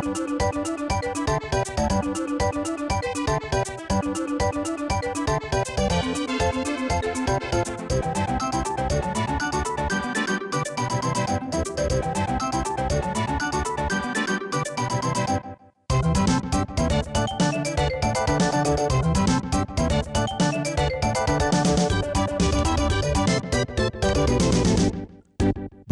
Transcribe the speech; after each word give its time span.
Thank 0.00 0.18
you. 7.52 7.57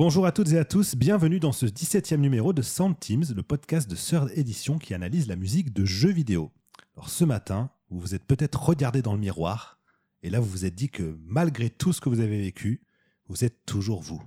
Bonjour 0.06 0.24
à 0.24 0.30
toutes 0.30 0.52
et 0.52 0.58
à 0.58 0.64
tous, 0.64 0.94
bienvenue 0.94 1.40
dans 1.40 1.50
ce 1.50 1.66
17e 1.66 2.18
numéro 2.18 2.52
de 2.52 2.62
Sound 2.62 2.96
Teams, 2.96 3.24
le 3.34 3.42
podcast 3.42 3.90
de 3.90 3.96
Third 3.96 4.30
Edition 4.36 4.78
qui 4.78 4.94
analyse 4.94 5.26
la 5.26 5.34
musique 5.34 5.72
de 5.72 5.84
jeux 5.84 6.12
vidéo. 6.12 6.52
Alors 6.96 7.08
ce 7.08 7.24
matin, 7.24 7.70
vous 7.90 7.98
vous 7.98 8.14
êtes 8.14 8.24
peut-être 8.24 8.62
regardé 8.62 9.02
dans 9.02 9.14
le 9.14 9.18
miroir 9.18 9.80
et 10.22 10.30
là 10.30 10.38
vous 10.38 10.48
vous 10.48 10.64
êtes 10.64 10.76
dit 10.76 10.90
que 10.90 11.18
malgré 11.24 11.70
tout 11.70 11.92
ce 11.92 12.00
que 12.00 12.08
vous 12.08 12.20
avez 12.20 12.40
vécu, 12.40 12.82
vous 13.28 13.44
êtes 13.44 13.66
toujours 13.66 14.00
vous. 14.00 14.22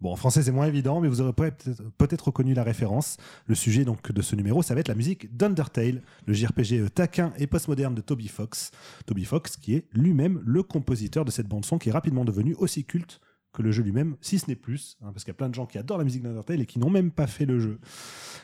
Bon, 0.00 0.12
en 0.12 0.16
français 0.16 0.44
c'est 0.44 0.52
moins 0.52 0.68
évident, 0.68 1.00
mais 1.00 1.08
vous 1.08 1.20
aurez 1.20 1.32
peut-être 1.32 2.26
reconnu 2.28 2.54
la 2.54 2.62
référence. 2.62 3.16
Le 3.46 3.56
sujet 3.56 3.84
donc 3.84 4.12
de 4.12 4.22
ce 4.22 4.36
numéro, 4.36 4.62
ça 4.62 4.74
va 4.74 4.80
être 4.82 4.88
la 4.88 4.94
musique 4.94 5.36
d'Undertale, 5.36 6.00
le 6.26 6.32
JRPG 6.32 6.90
taquin 6.94 7.32
et 7.38 7.48
postmoderne 7.48 7.96
de 7.96 8.02
Toby 8.02 8.28
Fox. 8.28 8.70
Toby 9.06 9.24
Fox 9.24 9.56
qui 9.56 9.74
est 9.74 9.88
lui-même 9.90 10.40
le 10.46 10.62
compositeur 10.62 11.24
de 11.24 11.32
cette 11.32 11.48
bande 11.48 11.64
son 11.64 11.78
qui 11.78 11.88
est 11.88 11.92
rapidement 11.92 12.24
devenue 12.24 12.54
aussi 12.54 12.84
culte 12.84 13.20
que 13.56 13.62
le 13.62 13.72
jeu 13.72 13.82
lui-même, 13.82 14.16
si 14.20 14.38
ce 14.38 14.48
n'est 14.48 14.56
plus, 14.56 14.98
hein, 15.00 15.10
parce 15.12 15.24
qu'il 15.24 15.32
y 15.32 15.36
a 15.36 15.38
plein 15.38 15.48
de 15.48 15.54
gens 15.54 15.66
qui 15.66 15.78
adorent 15.78 15.98
la 15.98 16.04
musique 16.04 16.22
d'Undertale 16.22 16.60
et 16.60 16.66
qui 16.66 16.78
n'ont 16.78 16.90
même 16.90 17.10
pas 17.10 17.26
fait 17.26 17.46
le 17.46 17.58
jeu. 17.58 17.80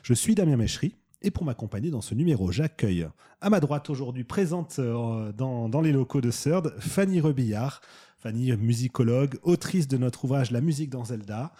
Je 0.02 0.14
suis 0.14 0.34
Damien 0.34 0.56
Méchery, 0.56 0.96
et 1.20 1.30
pour 1.30 1.44
m'accompagner 1.44 1.90
dans 1.90 2.00
ce 2.00 2.14
numéro, 2.14 2.50
j'accueille 2.50 3.06
à 3.40 3.50
ma 3.50 3.60
droite 3.60 3.90
aujourd'hui, 3.90 4.24
présente 4.24 4.78
euh, 4.78 5.30
dans, 5.32 5.68
dans, 5.68 5.80
les 5.80 5.92
locaux 5.92 6.20
de 6.20 6.30
Third, 6.30 6.74
Fanny 6.80 7.20
Rebillard. 7.20 7.80
Fanny, 8.18 8.52
musicologue, 8.52 9.38
autrice 9.42 9.88
de 9.88 9.98
notre 9.98 10.24
ouvrage 10.24 10.52
La 10.52 10.60
musique 10.60 10.90
dans 10.90 11.04
Zelda. 11.04 11.52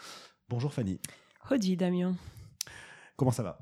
Bonjour 0.49 0.73
Fanny. 0.73 1.01
Redis 1.41 1.77
Damien. 1.77 2.15
Comment 3.17 3.33
ça 3.33 3.43
va? 3.43 3.59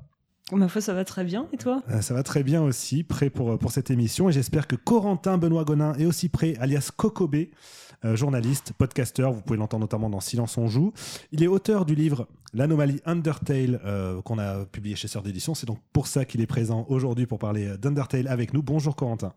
Ma 0.51 0.67
foi, 0.67 0.81
ça 0.81 0.93
va 0.93 1.05
très 1.05 1.23
bien. 1.23 1.47
Et 1.53 1.57
toi? 1.57 1.81
Euh, 1.89 2.01
Ça 2.01 2.13
va 2.13 2.23
très 2.23 2.43
bien 2.43 2.61
aussi, 2.61 3.03
prêt 3.03 3.29
pour, 3.29 3.57
pour 3.57 3.71
cette 3.71 3.89
émission. 3.89 4.27
Et 4.29 4.33
j'espère 4.33 4.67
que 4.67 4.75
Corentin 4.75 5.37
Benoît 5.37 5.63
Gonin 5.63 5.93
est 5.93 6.05
aussi 6.05 6.27
prêt, 6.27 6.55
alias 6.59 6.91
Cocobé, 6.95 7.51
euh, 8.03 8.15
journaliste, 8.15 8.73
podcasteur, 8.77 9.31
vous 9.31 9.41
pouvez 9.41 9.57
l'entendre 9.57 9.81
notamment 9.81 10.09
dans 10.09 10.19
Silence 10.19 10.57
on 10.57 10.67
joue. 10.67 10.91
Il 11.31 11.41
est 11.43 11.47
auteur 11.47 11.85
du 11.85 11.95
livre 11.95 12.27
L'anomalie 12.53 12.99
Undertale 13.05 13.79
euh, 13.85 14.21
qu'on 14.23 14.39
a 14.39 14.65
publié 14.65 14.95
chez 14.97 15.07
Sœur 15.07 15.23
d'édition. 15.23 15.53
C'est 15.55 15.67
donc 15.67 15.79
pour 15.93 16.07
ça 16.07 16.25
qu'il 16.25 16.41
est 16.41 16.47
présent 16.47 16.85
aujourd'hui 16.89 17.27
pour 17.27 17.39
parler 17.39 17.77
d'Undertale 17.77 18.27
avec 18.27 18.53
nous. 18.53 18.61
Bonjour 18.61 18.95
Corentin. 18.95 19.33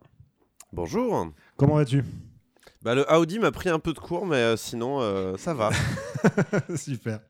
Bonjour. 0.72 1.28
Comment 1.56 1.77
vas-tu? 1.77 2.02
Bah, 2.83 2.94
le 2.96 3.05
Audi 3.12 3.39
m'a 3.39 3.52
pris 3.52 3.68
un 3.68 3.78
peu 3.78 3.92
de 3.92 3.98
cours, 4.00 4.27
mais 4.27 4.36
euh, 4.36 4.56
sinon, 4.56 4.98
ça 5.36 5.55
va. 5.55 5.70
Super. 6.77 7.20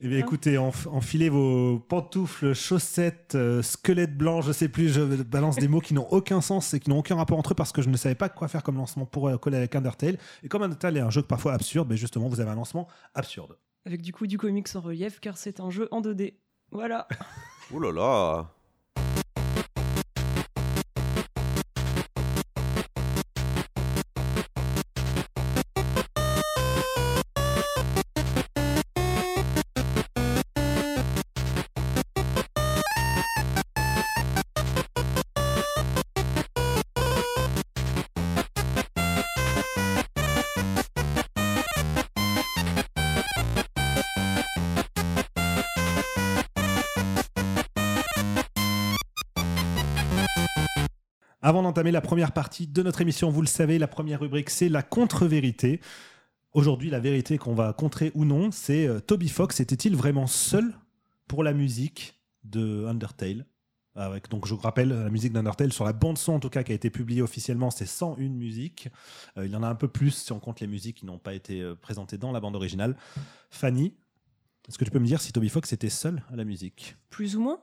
Eh 0.00 0.06
bien, 0.06 0.18
écoutez, 0.18 0.56
enfilez 0.58 1.28
vos 1.28 1.80
pantoufles, 1.80 2.54
chaussettes, 2.54 3.34
euh, 3.34 3.62
squelettes 3.62 4.16
blancs, 4.16 4.44
je 4.44 4.52
sais 4.52 4.68
plus, 4.68 4.90
je 4.90 5.00
balance 5.02 5.56
des 5.56 5.66
mots 5.66 5.80
qui 5.80 5.92
n'ont 5.92 6.06
aucun 6.12 6.40
sens 6.40 6.72
et 6.72 6.78
qui 6.78 6.88
n'ont 6.88 6.98
aucun 6.98 7.16
rapport 7.16 7.36
entre 7.36 7.50
eux 7.50 7.56
parce 7.56 7.72
que 7.72 7.82
je 7.82 7.88
ne 7.88 7.96
savais 7.96 8.14
pas 8.14 8.28
quoi 8.28 8.46
faire 8.46 8.62
comme 8.62 8.76
lancement 8.76 9.06
pour 9.06 9.26
euh, 9.26 9.38
coller 9.38 9.56
avec 9.56 9.74
Undertale. 9.74 10.16
Et 10.44 10.48
comme 10.48 10.62
Undertale 10.62 10.98
est 10.98 11.00
un 11.00 11.10
jeu 11.10 11.22
parfois 11.22 11.52
absurde, 11.52 11.88
mais 11.88 11.96
ben, 11.96 11.98
justement, 11.98 12.28
vous 12.28 12.38
avez 12.38 12.50
un 12.50 12.54
lancement 12.54 12.86
absurde. 13.14 13.58
Avec 13.86 14.02
du 14.02 14.12
coup 14.12 14.28
du 14.28 14.38
comics 14.38 14.68
en 14.76 14.80
relief, 14.80 15.18
car 15.18 15.36
c'est 15.36 15.58
un 15.58 15.70
jeu 15.70 15.88
en 15.90 16.00
2D. 16.00 16.34
Voilà. 16.70 17.08
Ouh 17.72 17.80
là 17.80 17.90
là 17.90 18.54
Avant 51.48 51.62
d'entamer 51.62 51.92
la 51.92 52.02
première 52.02 52.32
partie 52.32 52.66
de 52.66 52.82
notre 52.82 53.00
émission, 53.00 53.30
vous 53.30 53.40
le 53.40 53.46
savez, 53.46 53.78
la 53.78 53.88
première 53.88 54.20
rubrique, 54.20 54.50
c'est 54.50 54.68
la 54.68 54.82
contre-vérité. 54.82 55.80
Aujourd'hui, 56.52 56.90
la 56.90 57.00
vérité 57.00 57.38
qu'on 57.38 57.54
va 57.54 57.72
contrer 57.72 58.12
ou 58.14 58.26
non, 58.26 58.50
c'est 58.50 58.86
euh, 58.86 59.00
Toby 59.00 59.30
Fox 59.30 59.58
était-il 59.58 59.96
vraiment 59.96 60.26
seul 60.26 60.74
pour 61.26 61.42
la 61.42 61.54
musique 61.54 62.20
de 62.44 62.84
Undertale? 62.84 63.46
Avec, 63.94 64.28
donc 64.28 64.46
je 64.46 64.52
vous 64.52 64.60
rappelle 64.60 64.90
la 64.90 65.08
musique 65.08 65.32
d'Undertale 65.32 65.72
sur 65.72 65.86
la 65.86 65.94
bande 65.94 66.18
son 66.18 66.34
en 66.34 66.38
tout 66.38 66.50
cas 66.50 66.62
qui 66.64 66.72
a 66.72 66.74
été 66.74 66.90
publiée 66.90 67.22
officiellement 67.22 67.70
c'est 67.70 67.86
101 67.86 68.28
musiques. 68.28 68.90
Euh, 69.38 69.46
il 69.46 69.50
y 69.50 69.56
en 69.56 69.62
a 69.62 69.68
un 69.68 69.74
peu 69.74 69.88
plus 69.88 70.10
si 70.10 70.32
on 70.32 70.40
compte 70.40 70.60
les 70.60 70.66
musiques 70.66 70.98
qui 70.98 71.06
n'ont 71.06 71.18
pas 71.18 71.32
été 71.32 71.62
euh, 71.62 71.74
présentées 71.74 72.18
dans 72.18 72.30
la 72.30 72.40
bande 72.40 72.56
originale. 72.56 72.94
Fanny 73.48 73.94
est-ce 74.68 74.76
que 74.76 74.84
tu 74.84 74.90
peux 74.90 74.98
me 74.98 75.06
dire 75.06 75.22
si 75.22 75.32
Toby 75.32 75.48
Fox 75.48 75.72
était 75.72 75.88
seul 75.88 76.22
à 76.30 76.36
la 76.36 76.44
musique? 76.44 76.96
Plus 77.08 77.36
ou 77.36 77.40
moins 77.40 77.58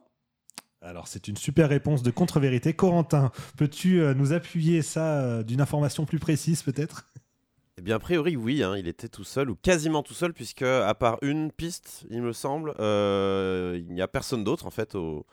alors 0.86 1.08
c'est 1.08 1.28
une 1.28 1.38
super 1.38 1.70
réponse 1.70 2.04
de 2.04 2.12
contre-vérité. 2.12 2.74
Corentin, 2.74 3.32
peux-tu 3.58 4.02
euh, 4.02 4.14
nous 4.14 4.34
appuyer 4.34 4.82
ça 4.82 5.22
euh, 5.22 5.44
d'une 5.44 5.62
information 5.62 6.06
plus 6.06 6.20
précise 6.20 6.62
peut-être? 6.62 7.06
Eh 7.78 7.82
bien, 7.82 7.96
a 7.96 8.00
priori, 8.00 8.38
oui, 8.38 8.64
hein, 8.64 8.78
il 8.78 8.88
était 8.88 9.10
tout 9.10 9.26
seul, 9.26 9.50
ou 9.50 9.56
quasiment 9.56 10.02
tout 10.02 10.14
seul, 10.14 10.34
puisque 10.34 10.62
à 10.62 10.94
part 10.94 11.18
une 11.22 11.52
piste, 11.52 12.06
il 12.10 12.22
me 12.22 12.32
semble, 12.32 12.74
euh, 12.80 13.78
il 13.78 13.94
n'y 13.94 14.02
a 14.02 14.08
personne 14.08 14.46
d'autre, 14.46 14.66
en 14.66 14.70
fait, 14.70 14.96
au, 14.96 15.26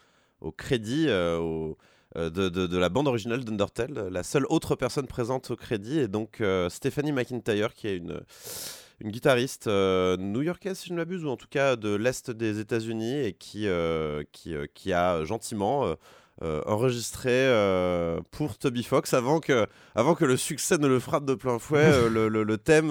crédit 0.57 1.07
de, 1.07 1.77
de, 2.17 2.79
la 2.79 2.89
bande 2.89 3.07
originale 3.07 3.45
d'Undertale. 3.45 4.09
La 4.11 4.25
seule 4.25 4.45
autre 4.49 4.75
personne 4.75 5.07
présente 5.07 5.53
au 5.53 5.57
crédit 5.57 6.01
est 6.01 6.09
donc 6.09 6.43
Stephanie 6.69 7.13
McIntyre, 7.13 7.75
qui 7.75 7.87
est 7.87 7.97
une, 7.99 8.23
une 9.01 9.11
guitariste 9.11 9.67
euh, 9.67 10.17
new-yorkaise, 10.17 10.79
si 10.79 10.89
je 10.89 10.93
ne 10.93 10.99
m'abuse, 10.99 11.25
ou 11.25 11.29
en 11.29 11.37
tout 11.37 11.49
cas 11.49 11.77
de 11.77 11.95
l'Est 11.95 12.31
des 12.31 12.59
États-Unis, 12.61 13.19
et 13.19 13.33
qui, 13.33 13.67
euh, 13.69 14.23
euh, 14.47 14.67
a 14.95 15.25
gentiment 15.25 15.97
enregistré 16.41 17.47
pour 18.31 18.59
Toby 18.59 18.83
Fox 18.83 19.15
avant 19.15 19.41
que, 19.41 19.67
le 20.25 20.37
succès 20.37 20.79
ne 20.79 20.89
le 20.89 20.99
frappe 20.99 21.25
de 21.25 21.35
plein 21.35 21.59
fouet 21.59 22.09
le, 22.09 22.57
thème. 22.57 22.89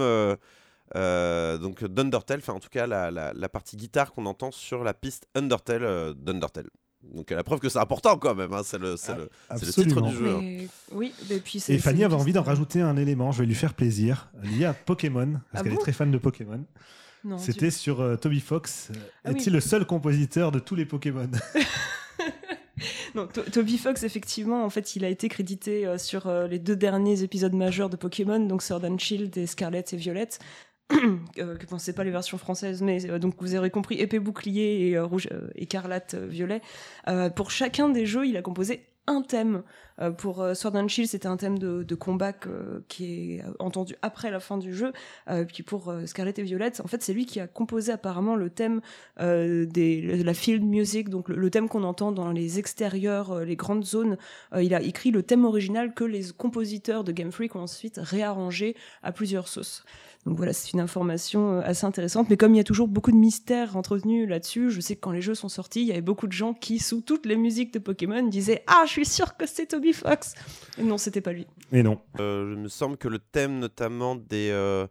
donc 1.59 1.83
d'Undertale, 1.83 2.39
enfin 2.39 2.53
en 2.53 2.59
tout 2.59 2.69
cas 2.69 2.87
la, 2.87 3.11
la, 3.11 3.33
la 3.33 3.49
partie 3.49 3.75
guitare 3.77 4.13
qu'on 4.13 4.25
entend 4.25 4.51
sur 4.51 4.83
la 4.83 4.93
piste 4.93 5.27
Undertale 5.35 6.13
d'Undertale. 6.15 6.69
Donc 7.13 7.31
la 7.31 7.43
preuve 7.43 7.59
que 7.59 7.69
c'est 7.69 7.79
important 7.79 8.17
quand 8.17 8.35
même, 8.35 8.53
hein, 8.53 8.61
c'est 8.63 8.77
le, 8.77 8.91
le, 8.91 9.71
titre 9.71 10.01
du 10.01 10.15
jeu. 10.15 10.35
Hein. 10.35 10.67
Oui, 10.91 11.13
et, 11.29 11.39
puis 11.39 11.63
et 11.67 11.77
Fanny 11.77 12.03
avait 12.03 12.15
envie 12.15 12.33
d'en 12.33 12.43
rajouter 12.43 12.81
un 12.81 12.95
élément, 12.95 13.31
je 13.31 13.39
vais 13.39 13.45
lui 13.45 13.55
faire 13.55 13.73
plaisir, 13.73 14.29
lié 14.43 14.65
à 14.65 14.73
Pokémon, 14.73 15.31
parce 15.31 15.41
ah 15.53 15.63
qu'elle 15.63 15.73
est 15.73 15.77
très 15.77 15.93
fan 15.93 16.11
de 16.11 16.17
Pokémon. 16.17 16.63
C'était 17.37 17.69
sur 17.69 18.01
euh, 18.01 18.15
Toby 18.15 18.39
Fox. 18.39 18.91
Ah 19.23 19.31
Est-il 19.31 19.53
le 19.53 19.59
seul 19.59 19.85
compositeur 19.85 20.51
de 20.51 20.57
tous 20.57 20.75
les 20.75 20.85
Pokémon? 20.85 21.29
Non, 23.15 23.27
Toby 23.27 23.77
Fox, 23.77 24.03
effectivement, 24.03 24.63
en 24.63 24.69
fait, 24.69 24.95
il 24.95 25.05
a 25.05 25.09
été 25.09 25.27
crédité 25.27 25.85
euh, 25.85 25.97
sur 25.97 26.27
euh, 26.27 26.47
les 26.47 26.59
deux 26.59 26.75
derniers 26.75 27.23
épisodes 27.23 27.53
majeurs 27.53 27.89
de 27.89 27.97
Pokémon, 27.97 28.39
donc 28.39 28.61
Sword 28.61 28.85
and 28.85 28.97
Shield 28.97 29.37
et 29.37 29.47
Scarlet 29.47 29.83
et 29.91 29.97
Violet. 29.97 30.29
euh, 31.39 31.57
que 31.57 31.65
pensez 31.65 31.93
pas 31.93 32.03
les 32.03 32.11
versions 32.11 32.37
françaises, 32.37 32.81
mais 32.81 33.09
euh, 33.09 33.19
donc 33.19 33.35
vous 33.39 33.55
aurez 33.55 33.69
compris 33.69 33.95
épée 33.95 34.19
bouclier 34.19 34.89
et 34.89 34.97
euh, 34.97 35.05
rouge 35.05 35.27
euh, 35.31 35.49
écarlate 35.55 36.15
violet. 36.15 36.61
pour 37.35 37.51
chacun 37.51 37.89
des 37.89 38.05
jeux, 38.05 38.27
il 38.27 38.37
a 38.37 38.41
composé 38.41 38.85
un 39.07 39.23
thème. 39.23 39.63
pour 40.19 40.45
Sword 40.53 40.75
and 40.75 40.87
Shield, 40.87 41.09
c'était 41.09 41.27
un 41.27 41.35
thème 41.35 41.57
de, 41.57 41.95
combat 41.95 42.33
qui 42.87 43.35
est 43.35 43.43
entendu 43.59 43.95
après 44.03 44.29
la 44.29 44.39
fin 44.39 44.57
du 44.57 44.73
jeu. 44.73 44.93
puis 45.47 45.63
pour 45.63 45.91
Scarlet 46.05 46.33
et 46.37 46.43
Violet, 46.43 46.79
en 46.81 46.87
fait, 46.87 47.01
c'est 47.01 47.13
lui 47.13 47.25
qui 47.25 47.39
a 47.39 47.47
composé 47.47 47.91
apparemment 47.91 48.35
le 48.35 48.51
thème 48.51 48.79
de 49.19 50.23
la 50.23 50.33
field 50.33 50.63
music, 50.63 51.09
donc 51.09 51.29
le, 51.29 51.35
le 51.35 51.49
thème 51.49 51.67
qu'on 51.67 51.83
entend 51.83 52.11
dans 52.11 52.31
les 52.31 52.59
extérieurs, 52.59 53.43
les 53.43 53.55
grandes 53.55 53.85
zones. 53.85 54.17
il 54.55 54.73
a 54.75 54.81
écrit 54.81 55.09
le 55.09 55.23
thème 55.23 55.45
original 55.45 55.93
que 55.93 56.03
les 56.03 56.31
compositeurs 56.37 57.03
de 57.03 57.11
Game 57.11 57.31
Freak 57.31 57.55
ont 57.55 57.61
ensuite 57.61 57.99
réarrangé 58.01 58.75
à 59.01 59.11
plusieurs 59.11 59.47
sauces. 59.47 59.83
Donc 60.25 60.37
voilà, 60.37 60.53
c'est 60.53 60.73
une 60.73 60.79
information 60.79 61.53
euh, 61.53 61.61
assez 61.63 61.85
intéressante. 61.85 62.29
Mais 62.29 62.37
comme 62.37 62.53
il 62.53 62.57
y 62.57 62.61
a 62.61 62.63
toujours 62.63 62.87
beaucoup 62.87 63.11
de 63.11 63.17
mystères 63.17 63.75
entretenus 63.75 64.29
là-dessus, 64.29 64.69
je 64.69 64.79
sais 64.79 64.95
que 64.95 65.01
quand 65.01 65.11
les 65.11 65.21
jeux 65.21 65.33
sont 65.33 65.49
sortis, 65.49 65.81
il 65.81 65.87
y 65.87 65.91
avait 65.91 66.01
beaucoup 66.01 66.27
de 66.27 66.31
gens 66.31 66.53
qui, 66.53 66.79
sous 66.79 67.01
toutes 67.01 67.25
les 67.25 67.37
musiques 67.37 67.73
de 67.73 67.79
Pokémon, 67.79 68.21
disaient 68.23 68.63
Ah, 68.67 68.83
je 68.85 68.91
suis 68.91 69.05
sûr 69.05 69.35
que 69.35 69.47
c'est 69.47 69.67
Toby 69.67 69.93
Fox 69.93 70.35
Et 70.77 70.83
non, 70.83 70.97
c'était 70.97 71.21
pas 71.21 71.33
lui. 71.33 71.47
Et 71.71 71.81
non. 71.81 71.99
Euh, 72.19 72.53
il 72.55 72.61
me 72.61 72.67
semble 72.67 72.97
que 72.97 73.07
le 73.07 73.17
thème, 73.17 73.59
notamment 73.59 74.15
des, 74.15 74.49
euh, 74.51 74.85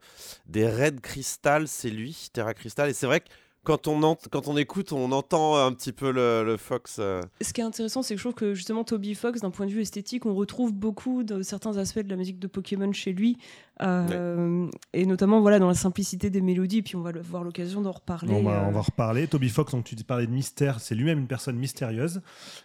des 0.47 0.67
Raids 0.67 1.01
Crystal, 1.01 1.69
c'est 1.69 1.91
lui, 1.91 2.29
Terra 2.33 2.53
Crystal. 2.53 2.91
Et 2.91 2.93
c'est 2.93 3.07
vrai 3.07 3.21
que 3.21 3.29
quand 3.63 3.89
on, 3.89 4.17
quand 4.31 4.49
on 4.49 4.57
écoute, 4.57 4.93
on 4.93 5.13
entend 5.13 5.57
un 5.57 5.73
petit 5.73 5.93
peu 5.93 6.11
le, 6.11 6.57
Fox. 6.57 6.97
Euh. 6.99 7.21
Ce 7.43 7.53
qui 7.53 7.61
est 7.61 7.65
intéressant, 7.65 8.03
c'est 8.03 8.15
que 8.15 8.19
je 8.19 8.23
trouve 8.23 8.35
que 8.35 8.55
justement 8.55 8.85
Toby 8.85 9.15
Fox, 9.15 9.41
d'un 9.41 9.51
point 9.51 9.67
de 9.67 9.71
vue 9.71 9.83
esthétique, 9.83 10.25
on 10.25 10.35
retrouve 10.35 10.73
beaucoup 10.73 11.23
de 11.23 11.43
certains 11.43 11.77
aspects 11.77 12.01
de 12.01 12.09
la 12.09 12.17
musique 12.17 12.39
de 12.39 12.47
Pokémon 12.47 12.93
chez 12.93 13.13
lui. 13.13 13.37
Euh, 13.83 14.69
et 14.93 15.07
notamment 15.07 15.41
voilà 15.41 15.59
dans 15.59 15.69
la 15.69 15.75
simplicité 15.75 16.29
des 16.29 16.41
mélodies 16.41 16.83
puis 16.83 16.97
on 16.97 17.01
va 17.01 17.11
avoir 17.11 17.43
l'occasion 17.45 17.81
d'en 17.81 17.93
reparler 17.93 18.35
on 18.35 18.43
va, 18.43 18.65
on 18.69 18.73
va 18.73 18.81
reparler. 18.81 19.27
Toby 19.27 19.49
Fox 19.49 19.73
donc 19.73 19.85
tu 19.85 19.97
parlais 19.97 20.27
de 20.27 20.33
mystère. 20.33 20.81
C'est 20.81 20.95
lui-même 20.95 21.19
une 21.19 21.27
personne 21.27 21.57
mystérieuse. 21.57 22.21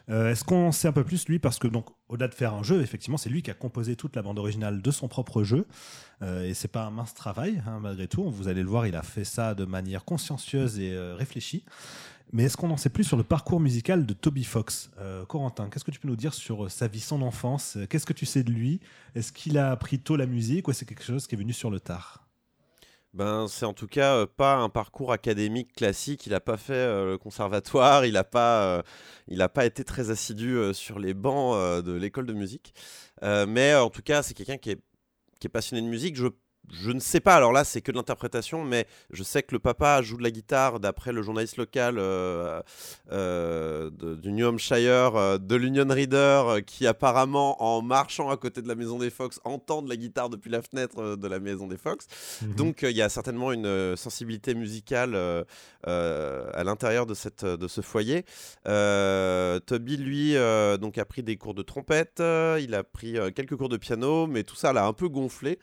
Est-ce 0.08 0.44
qu'on 0.44 0.72
sait 0.72 0.88
un 0.88 0.94
peu 0.94 1.04
plus 1.04 1.28
lui? 1.28 1.40
Parce 1.40 1.60
que 1.60 1.68
donc 1.68 1.88
au-delà 2.10 2.28
de 2.28 2.34
faire 2.34 2.54
un 2.54 2.64
jeu 2.64 2.82
effectivement 2.82 3.18
c'est 3.18 3.30
lui 3.30 3.42
qui 3.42 3.52
a 3.52 3.54
composé 3.54 3.96
toute 3.96 4.16
la 4.16 4.22
bande 4.22 4.40
originale 4.40 4.82
de 4.82 4.92
son 4.92 5.08
propre 5.08 5.44
jeu. 5.44 5.66
Et 6.22 6.54
c'est 6.54 6.70
pas 6.70 6.86
un 6.86 6.92
mince 6.92 7.14
travail 7.14 7.62
hein, 7.68 7.80
malgré 7.82 8.08
tout. 8.08 8.30
Vous 8.30 8.48
allez 8.48 8.64
le 8.64 8.70
voir 8.70 8.88
il 8.88 8.96
a 8.96 9.04
fait 9.04 9.26
ça 9.26 9.54
de 9.54 9.66
manière 9.66 10.06
consciencieuse 10.06 10.80
et 10.80 10.94
euh, 10.94 11.16
réfléchi. 11.16 11.64
Mais 12.36 12.44
est-ce 12.44 12.58
qu'on 12.58 12.70
en 12.70 12.76
sait 12.76 12.90
plus 12.90 13.06
sur 13.06 13.16
le 13.16 13.24
parcours 13.24 13.62
musical 13.62 14.06
de 14.06 14.14
Toby 14.14 14.44
Fox? 14.44 14.90
Euh, 15.00 15.24
Corentin, 15.26 15.70
qu'est-ce 15.70 15.86
que 15.86 15.92
tu 15.92 16.02
peux 16.02 16.10
nous 16.10 16.18
dire 16.18 16.34
sur 16.34 16.66
euh, 16.66 16.70
sa 16.70 16.90
vie, 16.90 17.00
son 17.00 17.22
enfance? 17.22 17.78
Qu'est-ce 17.90 18.06
que 18.06 18.12
tu 18.12 18.26
sais 18.26 18.44
de 18.44 18.52
lui? 18.52 18.82
Est-ce 19.16 19.32
qu'il 19.32 19.58
a 19.58 19.72
appris 19.72 20.00
tôt 20.00 20.18
la 20.18 20.26
musique 20.26 20.68
ou 20.68 20.74
c'est 20.74 20.84
quelque 20.84 21.06
chose 21.06 21.28
qui 21.28 21.36
est 21.36 21.38
venu 21.38 21.54
sur 21.54 21.72
le 21.72 21.80
tard? 21.80 22.28
Ben, 23.14 23.48
c'est 23.48 23.64
en 23.64 23.72
tout 23.72 23.88
cas 23.88 24.26
pas 24.26 24.58
un 24.58 24.68
parcours 24.68 25.14
académique 25.14 25.72
classique. 25.72 26.26
Il 26.26 26.32
n'a 26.32 26.42
pas 26.42 26.58
fait 26.58 26.86
le 27.06 27.18
conservatoire, 27.18 28.06
il 28.06 28.16
n'a 28.16 28.26
pas, 28.26 28.84
il 29.30 29.48
pas 29.54 29.66
été 29.66 29.86
très 29.86 30.10
assidu 30.10 30.58
sur 30.74 31.00
les 31.00 31.14
bancs 31.14 31.56
de 31.86 31.94
l'école 31.94 32.26
de 32.26 32.34
musique. 32.34 32.74
mais 33.22 33.76
en 33.76 33.90
tout 33.90 34.02
cas, 34.02 34.24
c'est 34.24 34.34
quelqu'un 34.34 34.58
qui 34.58 34.72
est, 34.72 35.50
passionné 35.54 35.82
de 35.82 35.88
musique. 35.88 36.18
Je 36.72 36.92
ne 36.92 37.00
sais 37.00 37.20
pas, 37.20 37.36
alors 37.36 37.52
là 37.52 37.64
c'est 37.64 37.82
que 37.82 37.92
de 37.92 37.98
l'interprétation, 37.98 38.64
mais 38.64 38.88
je 39.12 39.24
sais 39.24 39.44
que 39.44 39.54
le 39.54 39.60
papa 39.60 40.02
joue 40.02 40.18
de 40.18 40.24
la 40.24 40.32
guitare 40.32 40.80
d'après 40.80 41.12
le 41.12 41.22
journaliste 41.22 41.58
local 41.58 41.96
euh, 41.98 42.62
euh, 43.12 43.90
du 44.16 44.32
New 44.32 44.48
Hampshire, 44.48 45.16
euh, 45.16 45.38
de 45.38 45.56
l'Union 45.56 45.88
Reader, 45.88 46.62
qui 46.66 46.88
apparemment 46.88 47.62
en 47.64 47.82
marchant 47.82 48.30
à 48.30 48.38
côté 48.38 48.62
de 48.62 48.68
la 48.68 48.76
maison 48.76 48.98
des 48.98 49.10
Fox 49.10 49.40
entend 49.44 49.82
de 49.82 49.90
la 49.90 49.96
guitare 49.96 50.30
depuis 50.30 50.50
la 50.50 50.62
fenêtre 50.62 51.16
de 51.16 51.28
la 51.28 51.40
maison 51.40 51.68
des 51.68 51.78
Fox. 51.78 52.08
Mhm. 52.42 52.56
Donc 52.56 52.82
il 52.84 52.96
y 52.96 53.02
a 53.02 53.10
certainement 53.10 53.52
une 53.52 53.96
sensibilité 53.96 54.54
musicale 54.56 55.16
à 55.86 56.64
l'intérieur 56.64 57.06
de, 57.06 57.14
cette, 57.14 57.46
de 57.46 57.68
ce 57.68 57.82
foyer. 57.82 58.26
Toby 58.64 59.98
lui 59.98 60.36
donc 60.80 60.98
a 60.98 61.06
pris 61.06 61.24
des 61.24 61.38
cours 61.38 61.54
de 61.54 61.64
trompette, 61.64 62.22
il 62.60 62.74
a 62.74 62.84
pris 62.84 63.16
quelques 63.36 63.56
cours 63.56 63.70
de 63.70 63.78
piano, 63.78 64.28
mais 64.28 64.44
tout 64.44 64.56
ça 64.56 64.74
l'a 64.74 64.86
un 64.86 64.94
peu 64.94 65.10
gonflé. 65.10 65.60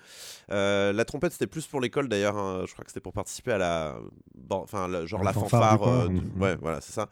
Euh, 0.50 0.91
la 0.92 1.04
trompette, 1.04 1.32
c'était 1.32 1.46
plus 1.46 1.66
pour 1.66 1.80
l'école 1.80 2.08
d'ailleurs. 2.08 2.36
Hein. 2.36 2.64
Je 2.66 2.72
crois 2.72 2.84
que 2.84 2.90
c'était 2.90 3.00
pour 3.00 3.12
participer 3.12 3.52
à 3.52 3.58
la. 3.58 3.96
enfin, 4.50 4.88
genre 5.06 5.22
la, 5.22 5.32
fanfare. 5.32 5.82
Euh, 5.82 6.08
ouais, 6.38 6.56
voilà, 6.60 6.80
c'est 6.80 6.92
ça. 6.92 7.08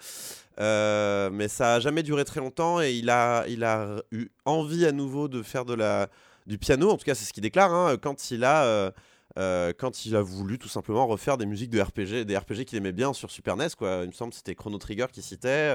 Euh, 0.59 1.31
mais 1.33 1.49
ça 1.49 1.75
a 1.75 1.81
jamais 1.81 2.03
duré 2.03 2.25
très 2.25 2.41
longtemps 2.41 2.83
et 2.83 2.93
il 2.93 3.09
a, 3.09 3.47
il 3.49 3.65
a 3.65 4.03
eu 4.13 4.29
envie 4.45 4.85
à 4.85 4.93
nouveau 4.93 5.29
de 5.29 5.43
faire 5.43 5.65
de 5.65 5.75
la, 5.75 6.09
du 6.47 6.59
piano. 6.59 6.91
En 6.91 6.97
tout 6.97 7.05
cas, 7.05 7.15
c'est 7.15 7.25
ce 7.25 7.33
qu'il 7.33 7.43
déclare 7.43 7.73
hein, 7.73 7.97
quand 8.01 8.31
il 8.31 8.45
a. 8.45 8.93
quand 9.37 10.05
il 10.07 10.17
a 10.17 10.23
voulu 10.23 10.59
tout 10.59 10.69
simplement 10.69 11.07
refaire 11.07 11.39
des 11.39 11.47
musiques 11.47 11.71
de 11.71 11.81
RPG, 11.81 12.25
des 12.27 12.37
RPG 12.37 12.65
qu'il 12.67 12.79
aimait 12.79 12.93
bien 12.93 13.13
sur 13.13 13.31
Super 13.31 13.57
NES, 13.57 13.69
quoi. 13.77 14.01
Il 14.03 14.09
me 14.09 14.13
semble 14.13 14.31
que 14.31 14.37
c'était 14.37 14.55
Chrono 14.55 14.79
Trigger 14.79 15.07
qui 15.13 15.23
citait. 15.23 15.75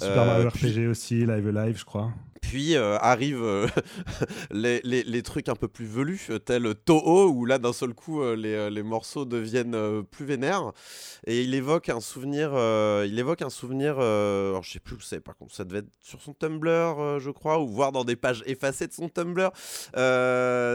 Super 0.00 0.26
Mario 0.26 0.48
RPG 0.48 0.88
aussi, 0.88 1.26
Live 1.26 1.48
Live, 1.48 1.78
je 1.78 1.84
crois. 1.84 2.12
Puis 2.48 2.76
euh, 2.76 2.98
arrivent 2.98 3.42
euh, 3.42 3.66
les, 4.50 4.80
les, 4.82 5.22
trucs 5.22 5.48
un 5.48 5.54
peu 5.54 5.68
plus 5.68 5.86
velus, 5.86 6.28
tels 6.44 6.74
Toho, 6.74 7.28
où 7.28 7.46
là 7.46 7.58
d'un 7.58 7.72
seul 7.72 7.94
coup 7.94 8.22
euh, 8.22 8.36
les, 8.36 8.70
les, 8.70 8.82
morceaux 8.82 9.24
deviennent 9.24 10.04
plus 10.04 10.26
vénères. 10.26 10.72
Et 11.26 11.42
il 11.42 11.54
évoque 11.54 11.88
un 11.88 12.00
souvenir, 12.00 12.50
il 13.04 13.18
évoque 13.18 13.42
un 13.42 13.50
souvenir, 13.50 13.96
je 14.00 14.70
sais 14.70 14.78
plus 14.78 14.96
où 14.96 15.00
c'est, 15.00 15.20
par 15.20 15.36
contre 15.36 15.54
ça 15.54 15.64
devait 15.64 15.78
être 15.78 15.90
sur 16.00 16.20
son 16.20 16.34
Tumblr, 16.34 17.18
je 17.18 17.30
crois, 17.30 17.60
ou 17.60 17.68
voir 17.68 17.92
dans 17.92 18.04
des 18.04 18.16
pages 18.16 18.42
effacées 18.46 18.86
de 18.86 18.92
son 18.92 19.08
Tumblr. 19.08 19.50